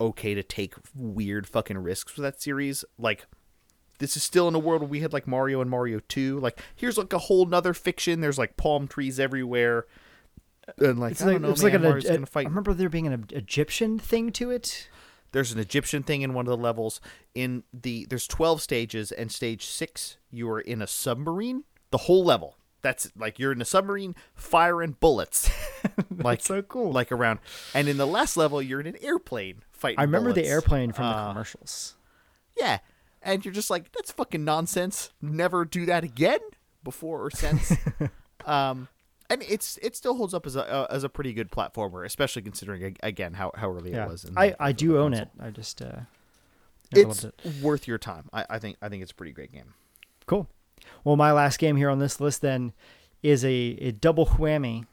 okay 0.00 0.34
to 0.34 0.42
take 0.42 0.74
weird 0.94 1.46
fucking 1.46 1.78
risks 1.78 2.16
with 2.16 2.24
that 2.24 2.40
series. 2.42 2.84
Like 2.98 3.26
this 3.98 4.16
is 4.16 4.22
still 4.24 4.48
in 4.48 4.54
a 4.54 4.58
world 4.58 4.82
where 4.82 4.90
we 4.90 5.00
had 5.00 5.12
like 5.12 5.26
Mario 5.26 5.60
and 5.60 5.70
Mario 5.70 6.00
2. 6.08 6.40
Like 6.40 6.60
here's 6.74 6.98
like 6.98 7.12
a 7.12 7.18
whole 7.18 7.46
nother 7.46 7.74
fiction. 7.74 8.20
There's 8.20 8.38
like 8.38 8.56
palm 8.56 8.88
trees 8.88 9.20
everywhere. 9.20 9.86
And 10.78 10.98
like 10.98 11.12
it's 11.12 11.22
I 11.22 11.26
like 11.26 11.34
don't 11.34 11.42
know, 11.42 11.50
it's 11.50 11.62
man, 11.62 11.72
like 11.72 11.74
an 11.74 11.82
Mario's 11.82 12.08
a, 12.08 12.14
gonna 12.14 12.26
fight. 12.26 12.46
i 12.46 12.48
remember 12.48 12.72
there 12.72 12.88
being 12.88 13.06
an 13.06 13.26
egyptian 13.32 13.98
thing 13.98 14.32
to 14.32 14.50
it 14.50 14.88
There's 15.32 15.52
an 15.52 15.58
Egyptian 15.58 16.02
thing 16.02 16.22
in 16.22 16.32
one 16.32 16.46
of 16.46 16.50
the 16.50 16.56
levels. 16.56 17.00
In 17.34 17.64
the 17.72 18.06
there's 18.08 18.26
12 18.26 18.62
stages 18.62 19.12
and 19.12 19.30
stage 19.32 19.66
6 19.66 20.16
you 20.30 20.48
are 20.48 20.60
in 20.60 20.80
a 20.80 20.86
submarine. 20.86 21.64
The 21.94 21.98
whole 22.06 22.24
level. 22.24 22.56
That's 22.82 23.10
like 23.16 23.38
you're 23.38 23.52
in 23.52 23.62
a 23.62 23.64
submarine 23.64 24.14
firing 24.34 24.96
bullets. 24.98 25.48
like 26.10 26.40
so 26.42 26.60
cool. 26.60 26.90
Like 26.92 27.12
around. 27.12 27.38
And 27.72 27.88
in 27.88 27.96
the 27.98 28.06
last 28.06 28.36
level 28.36 28.60
you're 28.60 28.80
in 28.80 28.86
an 28.86 28.96
airplane 29.00 29.62
fighting 29.70 30.00
i 30.00 30.02
remember 30.02 30.32
the 30.32 30.44
airplane 30.46 30.90
from 30.92 31.04
the 31.04 31.16
Uh, 31.16 31.28
commercials 31.28 31.94
Yeah. 32.58 32.78
And 33.22 33.44
you're 33.44 33.54
just 33.54 33.70
like, 33.70 33.92
that's 33.92 34.10
fucking 34.12 34.44
nonsense. 34.44 35.12
Never 35.22 35.64
do 35.64 35.86
that 35.86 36.02
again 36.04 36.40
before 36.82 37.24
or 37.24 37.30
since. 37.30 37.72
um, 38.44 38.88
and 39.30 39.42
it's 39.48 39.78
it 39.80 39.96
still 39.96 40.16
holds 40.16 40.34
up 40.34 40.44
as 40.46 40.54
a 40.56 40.64
uh, 40.70 40.86
as 40.90 41.04
a 41.04 41.08
pretty 41.08 41.32
good 41.32 41.50
platformer, 41.50 42.04
especially 42.04 42.42
considering 42.42 42.96
again 43.02 43.32
how, 43.34 43.50
how 43.54 43.70
early 43.70 43.92
yeah 43.92 44.04
it 44.04 44.10
was. 44.10 44.26
I 44.36 44.50
the- 44.50 44.62
i 44.62 44.72
do 44.72 44.98
own 44.98 45.12
console. 45.12 45.30
it 45.40 45.46
i 45.46 45.50
just 45.50 45.80
uh 45.80 46.00
It's 46.92 47.24
it. 47.24 47.40
worth 47.62 47.88
your 47.88 47.96
time. 47.98 48.28
I, 48.32 48.44
I 48.50 48.58
think 48.58 48.76
I 48.82 48.90
think 48.90 49.02
it's 49.02 49.12
a 49.12 49.14
pretty 49.14 49.32
great 49.32 49.52
game. 49.52 49.72
cool 50.26 50.48
well 51.04 51.16
my 51.16 51.30
last 51.32 51.58
game 51.58 51.76
here 51.76 51.90
on 51.90 51.98
this 51.98 52.20
list 52.20 52.40
then 52.42 52.72
is 53.22 53.44
a, 53.44 53.48
a 53.80 53.92
double 53.92 54.26
whammy 54.26 54.86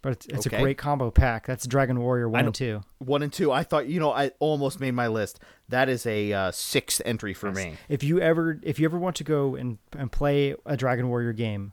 but 0.00 0.12
it's, 0.12 0.26
it's 0.26 0.46
Okay. 0.46 0.58
a 0.58 0.60
great 0.60 0.78
combo 0.78 1.10
pack 1.10 1.44
that's 1.46 1.66
dragon 1.66 1.98
warrior 2.00 2.28
1 2.28 2.46
and 2.46 2.54
2 2.54 2.80
One 2.98 3.22
and 3.22 3.32
two, 3.32 3.50
I 3.50 3.64
thought 3.64 3.88
you 3.88 3.98
know 3.98 4.12
I 4.12 4.30
almost 4.38 4.78
made 4.80 4.92
my 4.94 5.08
list. 5.08 5.40
That 5.68 5.88
is 5.88 6.06
a 6.06 6.32
uh, 6.32 6.50
sixth 6.52 7.02
entry 7.04 7.34
for 7.34 7.50
me. 7.50 7.76
If 7.88 8.02
you 8.04 8.20
ever 8.20 8.60
if 8.62 8.78
you 8.78 8.84
ever 8.86 8.96
want 8.98 9.16
to 9.16 9.24
go 9.24 9.54
and 9.56 9.78
and 9.96 10.10
play 10.12 10.54
a 10.64 10.76
Dragon 10.76 11.08
Warrior 11.08 11.32
game, 11.32 11.72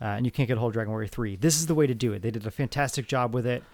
uh, 0.00 0.04
and 0.04 0.26
you 0.26 0.30
can't 0.30 0.46
get 0.48 0.58
a 0.58 0.60
hold 0.60 0.70
of 0.70 0.74
Dragon 0.74 0.90
Warrior 0.90 1.08
three, 1.08 1.34
this 1.36 1.56
is 1.56 1.66
the 1.66 1.74
way 1.74 1.86
to 1.86 1.94
do 1.94 2.12
it. 2.12 2.20
They 2.22 2.30
did 2.30 2.46
a 2.46 2.50
fantastic 2.50 3.06
job 3.08 3.32
with 3.34 3.46
it. 3.46 3.64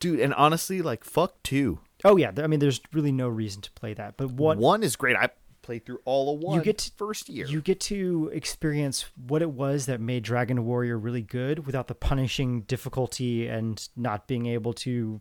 Dude, 0.00 0.20
and 0.20 0.34
honestly, 0.34 0.82
like 0.82 1.02
fuck 1.02 1.42
two. 1.42 1.80
Oh 2.04 2.16
yeah, 2.16 2.30
I 2.36 2.46
mean, 2.46 2.60
there's 2.60 2.80
really 2.92 3.12
no 3.12 3.28
reason 3.28 3.62
to 3.62 3.70
play 3.72 3.94
that. 3.94 4.16
But 4.18 4.30
what 4.32 4.58
One 4.58 4.82
is 4.82 4.96
great. 4.96 5.16
I 5.16 5.30
played 5.68 5.84
through 5.84 6.00
all 6.06 6.34
of 6.34 6.40
one. 6.40 6.56
you 6.56 6.64
get 6.64 6.78
to, 6.78 6.90
first 6.92 7.28
year. 7.28 7.44
you 7.46 7.60
get 7.60 7.78
to 7.78 8.30
experience 8.32 9.04
what 9.26 9.42
it 9.42 9.50
was 9.50 9.84
that 9.84 10.00
made 10.00 10.22
Dragon 10.22 10.64
Warrior 10.64 10.96
really 10.96 11.20
good, 11.20 11.66
without 11.66 11.88
the 11.88 11.94
punishing 11.94 12.62
difficulty 12.62 13.46
and 13.46 13.86
not 13.94 14.26
being 14.26 14.46
able 14.46 14.72
to 14.72 15.20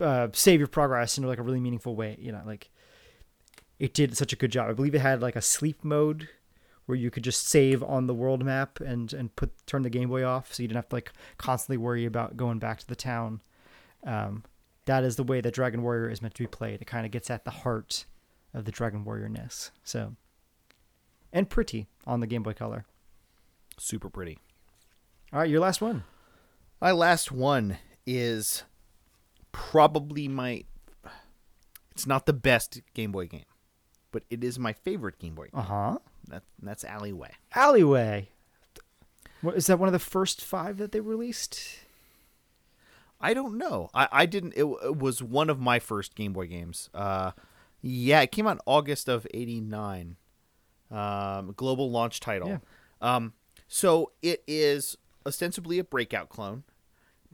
uh, 0.00 0.26
save 0.32 0.58
your 0.58 0.66
progress 0.66 1.16
in 1.16 1.22
like 1.22 1.38
a 1.38 1.44
really 1.44 1.60
meaningful 1.60 1.94
way. 1.94 2.16
You 2.18 2.32
know, 2.32 2.42
like 2.44 2.70
it 3.78 3.94
did 3.94 4.16
such 4.16 4.32
a 4.32 4.36
good 4.36 4.50
job. 4.50 4.68
I 4.68 4.72
believe 4.72 4.96
it 4.96 5.00
had 5.00 5.22
like 5.22 5.36
a 5.36 5.42
sleep 5.42 5.84
mode 5.84 6.28
where 6.86 6.98
you 6.98 7.08
could 7.08 7.22
just 7.22 7.46
save 7.46 7.84
on 7.84 8.08
the 8.08 8.14
world 8.14 8.44
map 8.44 8.80
and 8.80 9.12
and 9.12 9.36
put 9.36 9.52
turn 9.68 9.82
the 9.82 9.90
Game 9.90 10.08
Boy 10.08 10.24
off, 10.24 10.52
so 10.52 10.64
you 10.64 10.66
didn't 10.66 10.78
have 10.78 10.88
to 10.88 10.96
like 10.96 11.12
constantly 11.38 11.76
worry 11.76 12.04
about 12.04 12.36
going 12.36 12.58
back 12.58 12.80
to 12.80 12.86
the 12.88 12.96
town. 12.96 13.42
Um, 14.02 14.42
that 14.86 15.04
is 15.04 15.14
the 15.14 15.22
way 15.22 15.40
that 15.40 15.54
Dragon 15.54 15.82
Warrior 15.82 16.10
is 16.10 16.20
meant 16.20 16.34
to 16.34 16.42
be 16.42 16.48
played. 16.48 16.82
It 16.82 16.86
kind 16.86 17.06
of 17.06 17.12
gets 17.12 17.30
at 17.30 17.44
the 17.44 17.52
heart 17.52 18.06
of 18.56 18.64
the 18.64 18.72
Dragon 18.72 19.04
Warrior 19.04 19.28
ness. 19.28 19.70
So, 19.84 20.16
and 21.32 21.48
pretty 21.48 21.86
on 22.06 22.20
the 22.20 22.26
Game 22.26 22.42
Boy 22.42 22.54
Color. 22.54 22.86
Super 23.78 24.08
pretty. 24.08 24.38
All 25.32 25.40
right, 25.40 25.50
your 25.50 25.60
last 25.60 25.80
one. 25.80 26.04
My 26.80 26.90
last 26.90 27.30
one 27.30 27.76
is 28.06 28.64
probably 29.52 30.26
my. 30.26 30.64
It's 31.92 32.06
not 32.06 32.26
the 32.26 32.32
best 32.32 32.80
Game 32.94 33.12
Boy 33.12 33.26
game, 33.26 33.44
but 34.10 34.24
it 34.30 34.42
is 34.42 34.58
my 34.58 34.72
favorite 34.72 35.18
Game 35.18 35.34
Boy. 35.34 35.48
Uh 35.52 35.62
huh. 35.62 35.98
That, 36.28 36.42
that's 36.60 36.84
Alleyway. 36.84 37.30
Alleyway. 37.54 38.30
What, 39.42 39.56
is 39.56 39.66
that 39.66 39.78
one 39.78 39.88
of 39.88 39.92
the 39.92 39.98
first 39.98 40.42
five 40.42 40.78
that 40.78 40.92
they 40.92 41.00
released? 41.00 41.60
I 43.20 43.32
don't 43.32 43.56
know. 43.56 43.90
I, 43.94 44.08
I 44.10 44.26
didn't. 44.26 44.54
It, 44.56 44.64
it 44.64 44.96
was 44.96 45.22
one 45.22 45.50
of 45.50 45.60
my 45.60 45.78
first 45.78 46.14
Game 46.14 46.32
Boy 46.32 46.46
games. 46.46 46.88
Uh, 46.94 47.32
yeah, 47.86 48.20
it 48.20 48.32
came 48.32 48.46
out 48.46 48.52
in 48.56 48.60
August 48.66 49.08
of 49.08 49.26
'89. 49.32 50.16
Um, 50.90 51.52
global 51.56 51.90
launch 51.90 52.20
title. 52.20 52.48
Yeah. 52.48 52.58
Um, 53.00 53.32
so 53.68 54.12
it 54.22 54.42
is 54.46 54.96
ostensibly 55.24 55.78
a 55.78 55.84
breakout 55.84 56.28
clone, 56.28 56.64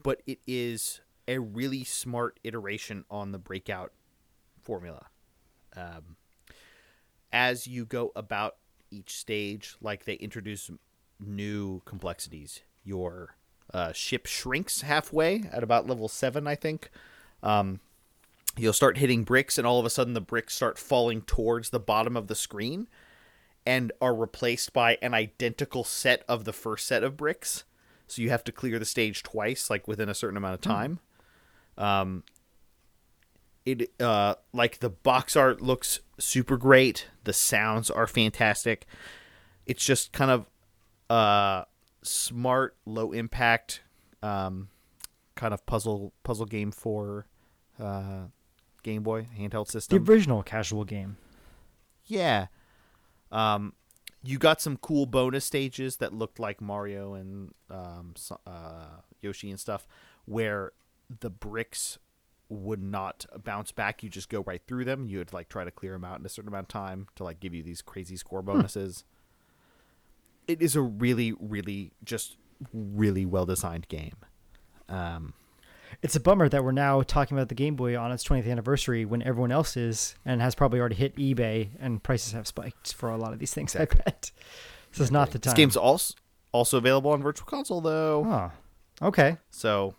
but 0.01 0.21
it 0.25 0.39
is 0.47 1.01
a 1.27 1.39
really 1.39 1.83
smart 1.83 2.39
iteration 2.43 3.05
on 3.09 3.31
the 3.31 3.39
breakout 3.39 3.93
formula. 4.61 5.07
Um, 5.75 6.17
as 7.31 7.67
you 7.67 7.85
go 7.85 8.11
about 8.15 8.57
each 8.91 9.15
stage, 9.15 9.75
like 9.81 10.05
they 10.05 10.15
introduce 10.15 10.69
new 11.19 11.81
complexities. 11.85 12.61
Your 12.83 13.35
uh, 13.73 13.91
ship 13.91 14.25
shrinks 14.25 14.81
halfway 14.81 15.43
at 15.51 15.63
about 15.63 15.87
level 15.87 16.07
seven, 16.07 16.47
I 16.47 16.55
think. 16.55 16.89
Um, 17.41 17.79
you'll 18.57 18.73
start 18.73 18.97
hitting 18.97 19.23
bricks, 19.23 19.57
and 19.57 19.65
all 19.65 19.79
of 19.79 19.85
a 19.85 19.89
sudden, 19.89 20.13
the 20.13 20.21
bricks 20.21 20.53
start 20.53 20.77
falling 20.77 21.21
towards 21.21 21.69
the 21.69 21.79
bottom 21.79 22.15
of 22.15 22.27
the 22.27 22.35
screen 22.35 22.87
and 23.65 23.91
are 24.01 24.13
replaced 24.13 24.73
by 24.73 24.97
an 25.01 25.13
identical 25.13 25.83
set 25.83 26.23
of 26.27 26.43
the 26.43 26.53
first 26.53 26.85
set 26.85 27.03
of 27.03 27.15
bricks. 27.15 27.63
so 28.07 28.21
you 28.21 28.29
have 28.29 28.43
to 28.43 28.51
clear 28.51 28.77
the 28.77 28.85
stage 28.85 29.23
twice, 29.23 29.69
like 29.69 29.87
within 29.87 30.09
a 30.09 30.13
certain 30.13 30.37
amount 30.37 30.53
of 30.55 30.61
time. 30.61 30.99
Um, 31.77 32.23
it 33.65 33.91
uh, 33.99 34.35
like 34.51 34.79
the 34.79 34.89
box 34.89 35.35
art 35.35 35.61
looks 35.61 36.01
super 36.19 36.57
great. 36.57 37.07
The 37.23 37.33
sounds 37.33 37.89
are 37.89 38.07
fantastic. 38.07 38.85
It's 39.65 39.83
just 39.83 40.11
kind 40.11 40.29
of 40.29 40.45
uh 41.09 41.65
smart, 42.03 42.75
low 42.85 43.13
impact, 43.13 43.81
um, 44.21 44.67
kind 45.35 45.53
of 45.53 45.65
puzzle 45.65 46.13
puzzle 46.23 46.45
game 46.45 46.71
for 46.71 47.25
uh, 47.79 48.25
Game 48.83 49.03
Boy 49.03 49.27
handheld 49.37 49.69
system. 49.69 50.03
The 50.03 50.11
original 50.11 50.43
casual 50.43 50.83
game. 50.83 51.17
Yeah. 52.05 52.47
Um, 53.31 53.73
you 54.21 54.37
got 54.37 54.61
some 54.61 54.77
cool 54.77 55.05
bonus 55.05 55.45
stages 55.45 55.97
that 55.97 56.13
looked 56.13 56.39
like 56.39 56.61
Mario 56.61 57.13
and 57.13 57.53
um, 57.69 58.13
uh, 58.45 59.01
Yoshi 59.21 59.49
and 59.49 59.59
stuff, 59.59 59.87
where 60.25 60.71
the 61.19 61.29
bricks 61.29 61.97
would 62.49 62.81
not 62.81 63.25
bounce 63.43 63.71
back. 63.71 64.03
You 64.03 64.09
just 64.09 64.29
go 64.29 64.41
right 64.41 64.61
through 64.67 64.85
them. 64.85 65.07
You 65.07 65.17
would 65.17 65.33
like 65.33 65.49
try 65.49 65.63
to 65.63 65.71
clear 65.71 65.93
them 65.93 66.05
out 66.05 66.19
in 66.19 66.25
a 66.25 66.29
certain 66.29 66.49
amount 66.49 66.65
of 66.65 66.67
time 66.69 67.07
to 67.15 67.23
like 67.23 67.39
give 67.39 67.53
you 67.53 67.63
these 67.63 67.81
crazy 67.81 68.15
score 68.15 68.41
bonuses. 68.41 69.03
It 70.47 70.61
is 70.61 70.75
a 70.75 70.81
really, 70.81 71.33
really, 71.39 71.91
just 72.03 72.37
really 72.73 73.25
well 73.25 73.45
designed 73.45 73.87
game. 73.87 74.17
Um, 74.89 75.33
It's 76.01 76.15
a 76.15 76.19
bummer 76.19 76.49
that 76.49 76.63
we're 76.63 76.71
now 76.71 77.01
talking 77.01 77.37
about 77.37 77.49
the 77.49 77.55
Game 77.55 77.75
Boy 77.75 77.97
on 77.97 78.11
its 78.11 78.23
20th 78.23 78.49
anniversary 78.49 79.05
when 79.05 79.21
everyone 79.21 79.51
else 79.51 79.77
is 79.77 80.15
and 80.25 80.41
has 80.41 80.55
probably 80.55 80.79
already 80.79 80.95
hit 80.95 81.15
eBay 81.15 81.69
and 81.79 82.01
prices 82.01 82.33
have 82.33 82.47
spiked 82.47 82.93
for 82.93 83.09
a 83.09 83.17
lot 83.17 83.33
of 83.33 83.39
these 83.39 83.53
things. 83.53 83.75
I 83.75 83.85
bet. 83.85 84.31
This 84.91 84.99
is 84.99 85.11
not 85.11 85.31
the 85.31 85.39
time. 85.39 85.51
this 85.51 85.57
game's 85.57 85.77
also 85.77 86.13
also 86.51 86.77
available 86.77 87.11
on 87.11 87.21
Virtual 87.23 87.45
Console 87.47 87.81
though. 87.81 88.23
Oh, 89.01 89.07
okay. 89.07 89.37
So, 89.49 89.95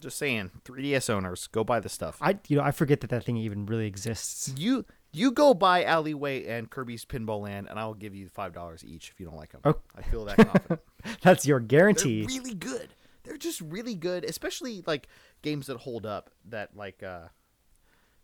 just 0.00 0.16
saying, 0.16 0.50
3DS 0.64 1.10
owners, 1.10 1.48
go 1.48 1.62
buy 1.64 1.80
the 1.80 1.88
stuff. 1.88 2.18
I 2.20 2.38
you 2.48 2.56
know 2.56 2.62
I 2.62 2.70
forget 2.70 3.00
that 3.02 3.10
that 3.10 3.24
thing 3.24 3.36
even 3.36 3.66
really 3.66 3.86
exists. 3.86 4.52
You 4.56 4.84
you 5.12 5.32
go 5.32 5.54
buy 5.54 5.84
Alleyway 5.84 6.46
and 6.46 6.68
Kirby's 6.70 7.04
Pinball 7.04 7.40
Land, 7.42 7.68
and 7.70 7.78
I 7.78 7.86
will 7.86 7.94
give 7.94 8.14
you 8.14 8.28
five 8.28 8.52
dollars 8.52 8.84
each 8.84 9.10
if 9.10 9.20
you 9.20 9.26
don't 9.26 9.36
like 9.36 9.52
them. 9.52 9.60
Oh. 9.64 9.76
I 9.96 10.02
feel 10.02 10.24
that 10.26 10.36
confident. 10.36 10.80
That's 11.22 11.46
your 11.46 11.58
They're 11.60 11.66
guarantee. 11.66 12.24
really 12.26 12.54
good. 12.54 12.88
They're 13.26 13.36
just 13.36 13.60
really 13.60 13.94
good, 13.94 14.24
especially 14.24 14.82
like 14.86 15.08
games 15.42 15.66
that 15.66 15.78
hold 15.78 16.06
up 16.06 16.30
that 16.48 16.76
like 16.76 17.02
uh 17.02 17.28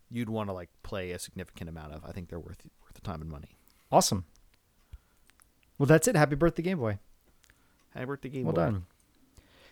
you'd 0.09 0.29
want 0.29 0.49
to 0.49 0.53
like 0.53 0.69
play 0.81 1.11
a 1.11 1.19
significant 1.19 1.69
amount 1.69 1.93
of. 1.93 2.03
I 2.05 2.11
think 2.11 2.29
they're 2.29 2.39
worth 2.39 2.61
worth 2.83 2.93
the 2.93 3.01
time 3.01 3.21
and 3.21 3.29
money. 3.29 3.57
Awesome. 3.91 4.25
Well, 5.77 5.87
that's 5.87 6.07
it. 6.07 6.15
Happy 6.15 6.35
birthday, 6.35 6.61
Game 6.63 6.79
Boy. 6.79 6.99
Happy 7.93 8.05
birthday, 8.05 8.29
Game 8.29 8.45
Well 8.45 8.53
Boy. 8.53 8.61
done. 8.61 8.85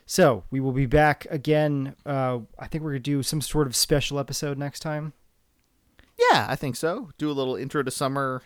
So 0.06 0.44
we 0.52 0.60
will 0.60 0.74
be 0.74 0.86
back 0.88 1.26
again. 1.30 1.96
Uh, 2.06 2.40
I 2.60 2.68
think 2.68 2.84
we're 2.84 2.92
gonna 2.92 3.00
do 3.00 3.24
some 3.24 3.40
sort 3.40 3.68
of 3.68 3.76
special 3.76 4.20
episode 4.20 4.58
next 4.58 4.82
time. 4.82 5.14
Yeah, 6.32 6.46
I 6.50 6.56
think 6.56 6.76
so. 6.76 7.12
Do 7.18 7.32
a 7.32 7.34
little 7.34 7.56
intro 7.56 7.82
to 7.84 7.92
summer. 7.92 8.42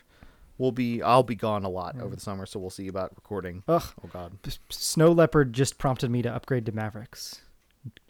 We'll 0.57 0.71
be 0.71 1.01
I'll 1.01 1.23
be 1.23 1.35
gone 1.35 1.65
a 1.65 1.69
lot 1.69 1.95
over 1.95 2.07
hmm. 2.07 2.15
the 2.15 2.21
summer, 2.21 2.45
so 2.45 2.59
we'll 2.59 2.69
see 2.69 2.87
about 2.87 3.11
recording. 3.15 3.63
Ugh. 3.67 3.83
Oh 4.03 4.09
God, 4.11 4.37
Snow 4.69 5.11
Leopard 5.11 5.53
just 5.53 5.77
prompted 5.77 6.09
me 6.09 6.21
to 6.21 6.33
upgrade 6.33 6.65
to 6.67 6.71
Mavericks. 6.71 7.41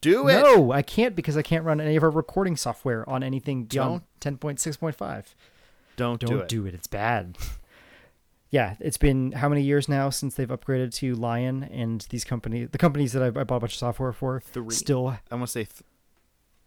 do 0.01 0.27
it. 0.27 0.33
No, 0.33 0.71
I 0.71 0.81
can't 0.81 1.15
because 1.15 1.37
I 1.37 1.41
can't 1.41 1.65
run 1.65 1.81
any 1.81 1.95
of 1.95 2.03
our 2.03 2.09
recording 2.09 2.55
software 2.55 3.07
on 3.09 3.23
anything 3.23 3.65
beyond 3.65 4.01
10.6.5. 4.21 5.25
Don't, 5.95 6.19
Don't 6.19 6.29
do 6.29 6.39
it. 6.39 6.49
do 6.49 6.65
it. 6.65 6.73
It's 6.73 6.87
bad. 6.87 7.37
yeah, 8.51 8.75
it's 8.79 8.97
been 8.97 9.31
how 9.31 9.49
many 9.49 9.61
years 9.61 9.89
now 9.89 10.09
since 10.09 10.35
they've 10.35 10.47
upgraded 10.47 10.93
to 10.95 11.15
Lion 11.15 11.63
and 11.63 12.05
these 12.09 12.23
companies, 12.23 12.69
the 12.71 12.77
companies 12.77 13.13
that 13.13 13.23
I, 13.23 13.27
I 13.27 13.43
bought 13.43 13.57
a 13.57 13.59
bunch 13.61 13.73
of 13.73 13.79
software 13.79 14.13
for, 14.13 14.39
Three. 14.39 14.73
still, 14.73 15.07
I 15.31 15.35
want 15.35 15.47
to 15.47 15.51
say, 15.51 15.63
th- 15.63 15.83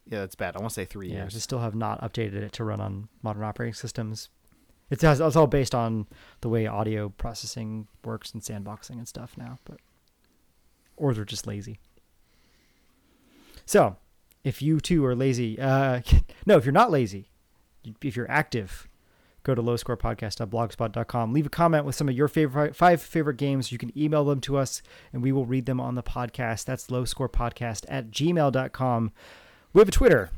yeah, 0.06 0.20
that's 0.20 0.34
bad. 0.34 0.56
I 0.56 0.60
want 0.60 0.70
to 0.70 0.74
say 0.74 0.84
three 0.84 1.08
yeah, 1.08 1.16
years. 1.16 1.34
they 1.34 1.40
still 1.40 1.60
have 1.60 1.74
not 1.74 2.00
updated 2.00 2.36
it 2.36 2.52
to 2.54 2.64
run 2.64 2.80
on 2.80 3.08
modern 3.22 3.44
operating 3.44 3.74
systems. 3.74 4.30
It 4.90 5.02
has, 5.02 5.20
it's 5.20 5.36
all 5.36 5.46
based 5.46 5.74
on 5.74 6.06
the 6.40 6.48
way 6.48 6.66
audio 6.66 7.10
processing 7.10 7.88
works 8.04 8.32
and 8.32 8.42
sandboxing 8.42 8.92
and 8.92 9.06
stuff 9.06 9.36
now, 9.36 9.58
but 9.64 9.78
or 10.96 11.14
they're 11.14 11.24
just 11.24 11.46
lazy. 11.46 11.78
So, 13.66 13.96
if 14.44 14.62
you 14.62 14.80
too 14.80 15.04
are 15.04 15.14
lazy, 15.14 15.60
uh, 15.60 16.00
no, 16.46 16.56
if 16.56 16.64
you're 16.64 16.72
not 16.72 16.90
lazy, 16.90 17.28
if 18.02 18.16
you're 18.16 18.30
active, 18.30 18.88
go 19.42 19.54
to 19.54 19.62
lowscorepodcast.blogspot.com. 19.62 21.32
Leave 21.32 21.46
a 21.46 21.50
comment 21.50 21.84
with 21.84 21.94
some 21.94 22.08
of 22.08 22.14
your 22.14 22.28
favorite 22.28 22.74
five 22.74 23.00
favorite 23.00 23.36
games. 23.36 23.70
You 23.70 23.78
can 23.78 23.96
email 23.96 24.24
them 24.24 24.40
to 24.42 24.56
us, 24.56 24.82
and 25.12 25.22
we 25.22 25.32
will 25.32 25.46
read 25.46 25.66
them 25.66 25.80
on 25.80 25.94
the 25.94 26.02
podcast. 26.02 26.64
That's 26.64 26.86
lowscorepodcast 26.88 27.84
at 27.88 28.10
gmail.com. 28.10 29.12
We 29.72 29.80
have 29.80 29.88
a 29.88 29.92
Twitter. 29.92 30.30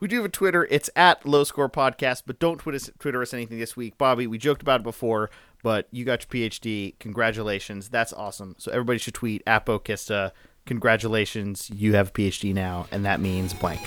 We 0.00 0.08
do 0.08 0.16
have 0.16 0.24
a 0.24 0.30
Twitter. 0.30 0.66
It's 0.70 0.88
at 0.96 1.26
Low 1.26 1.44
Score 1.44 1.68
Podcast, 1.68 2.22
but 2.26 2.38
don't 2.38 2.56
Twitter 2.56 2.76
us, 2.76 2.90
Twitter 2.98 3.20
us 3.20 3.34
anything 3.34 3.58
this 3.58 3.76
week. 3.76 3.98
Bobby, 3.98 4.26
we 4.26 4.38
joked 4.38 4.62
about 4.62 4.80
it 4.80 4.84
before, 4.84 5.28
but 5.62 5.88
you 5.90 6.06
got 6.06 6.24
your 6.24 6.48
PhD. 6.48 6.98
Congratulations. 6.98 7.90
That's 7.90 8.14
awesome. 8.14 8.54
So 8.56 8.72
everybody 8.72 8.98
should 8.98 9.12
tweet 9.12 9.44
Apokista. 9.44 10.32
Congratulations, 10.64 11.70
you 11.70 11.94
have 11.94 12.08
a 12.08 12.12
PhD 12.12 12.54
now, 12.54 12.86
and 12.90 13.04
that 13.04 13.20
means 13.20 13.52
blank. 13.52 13.80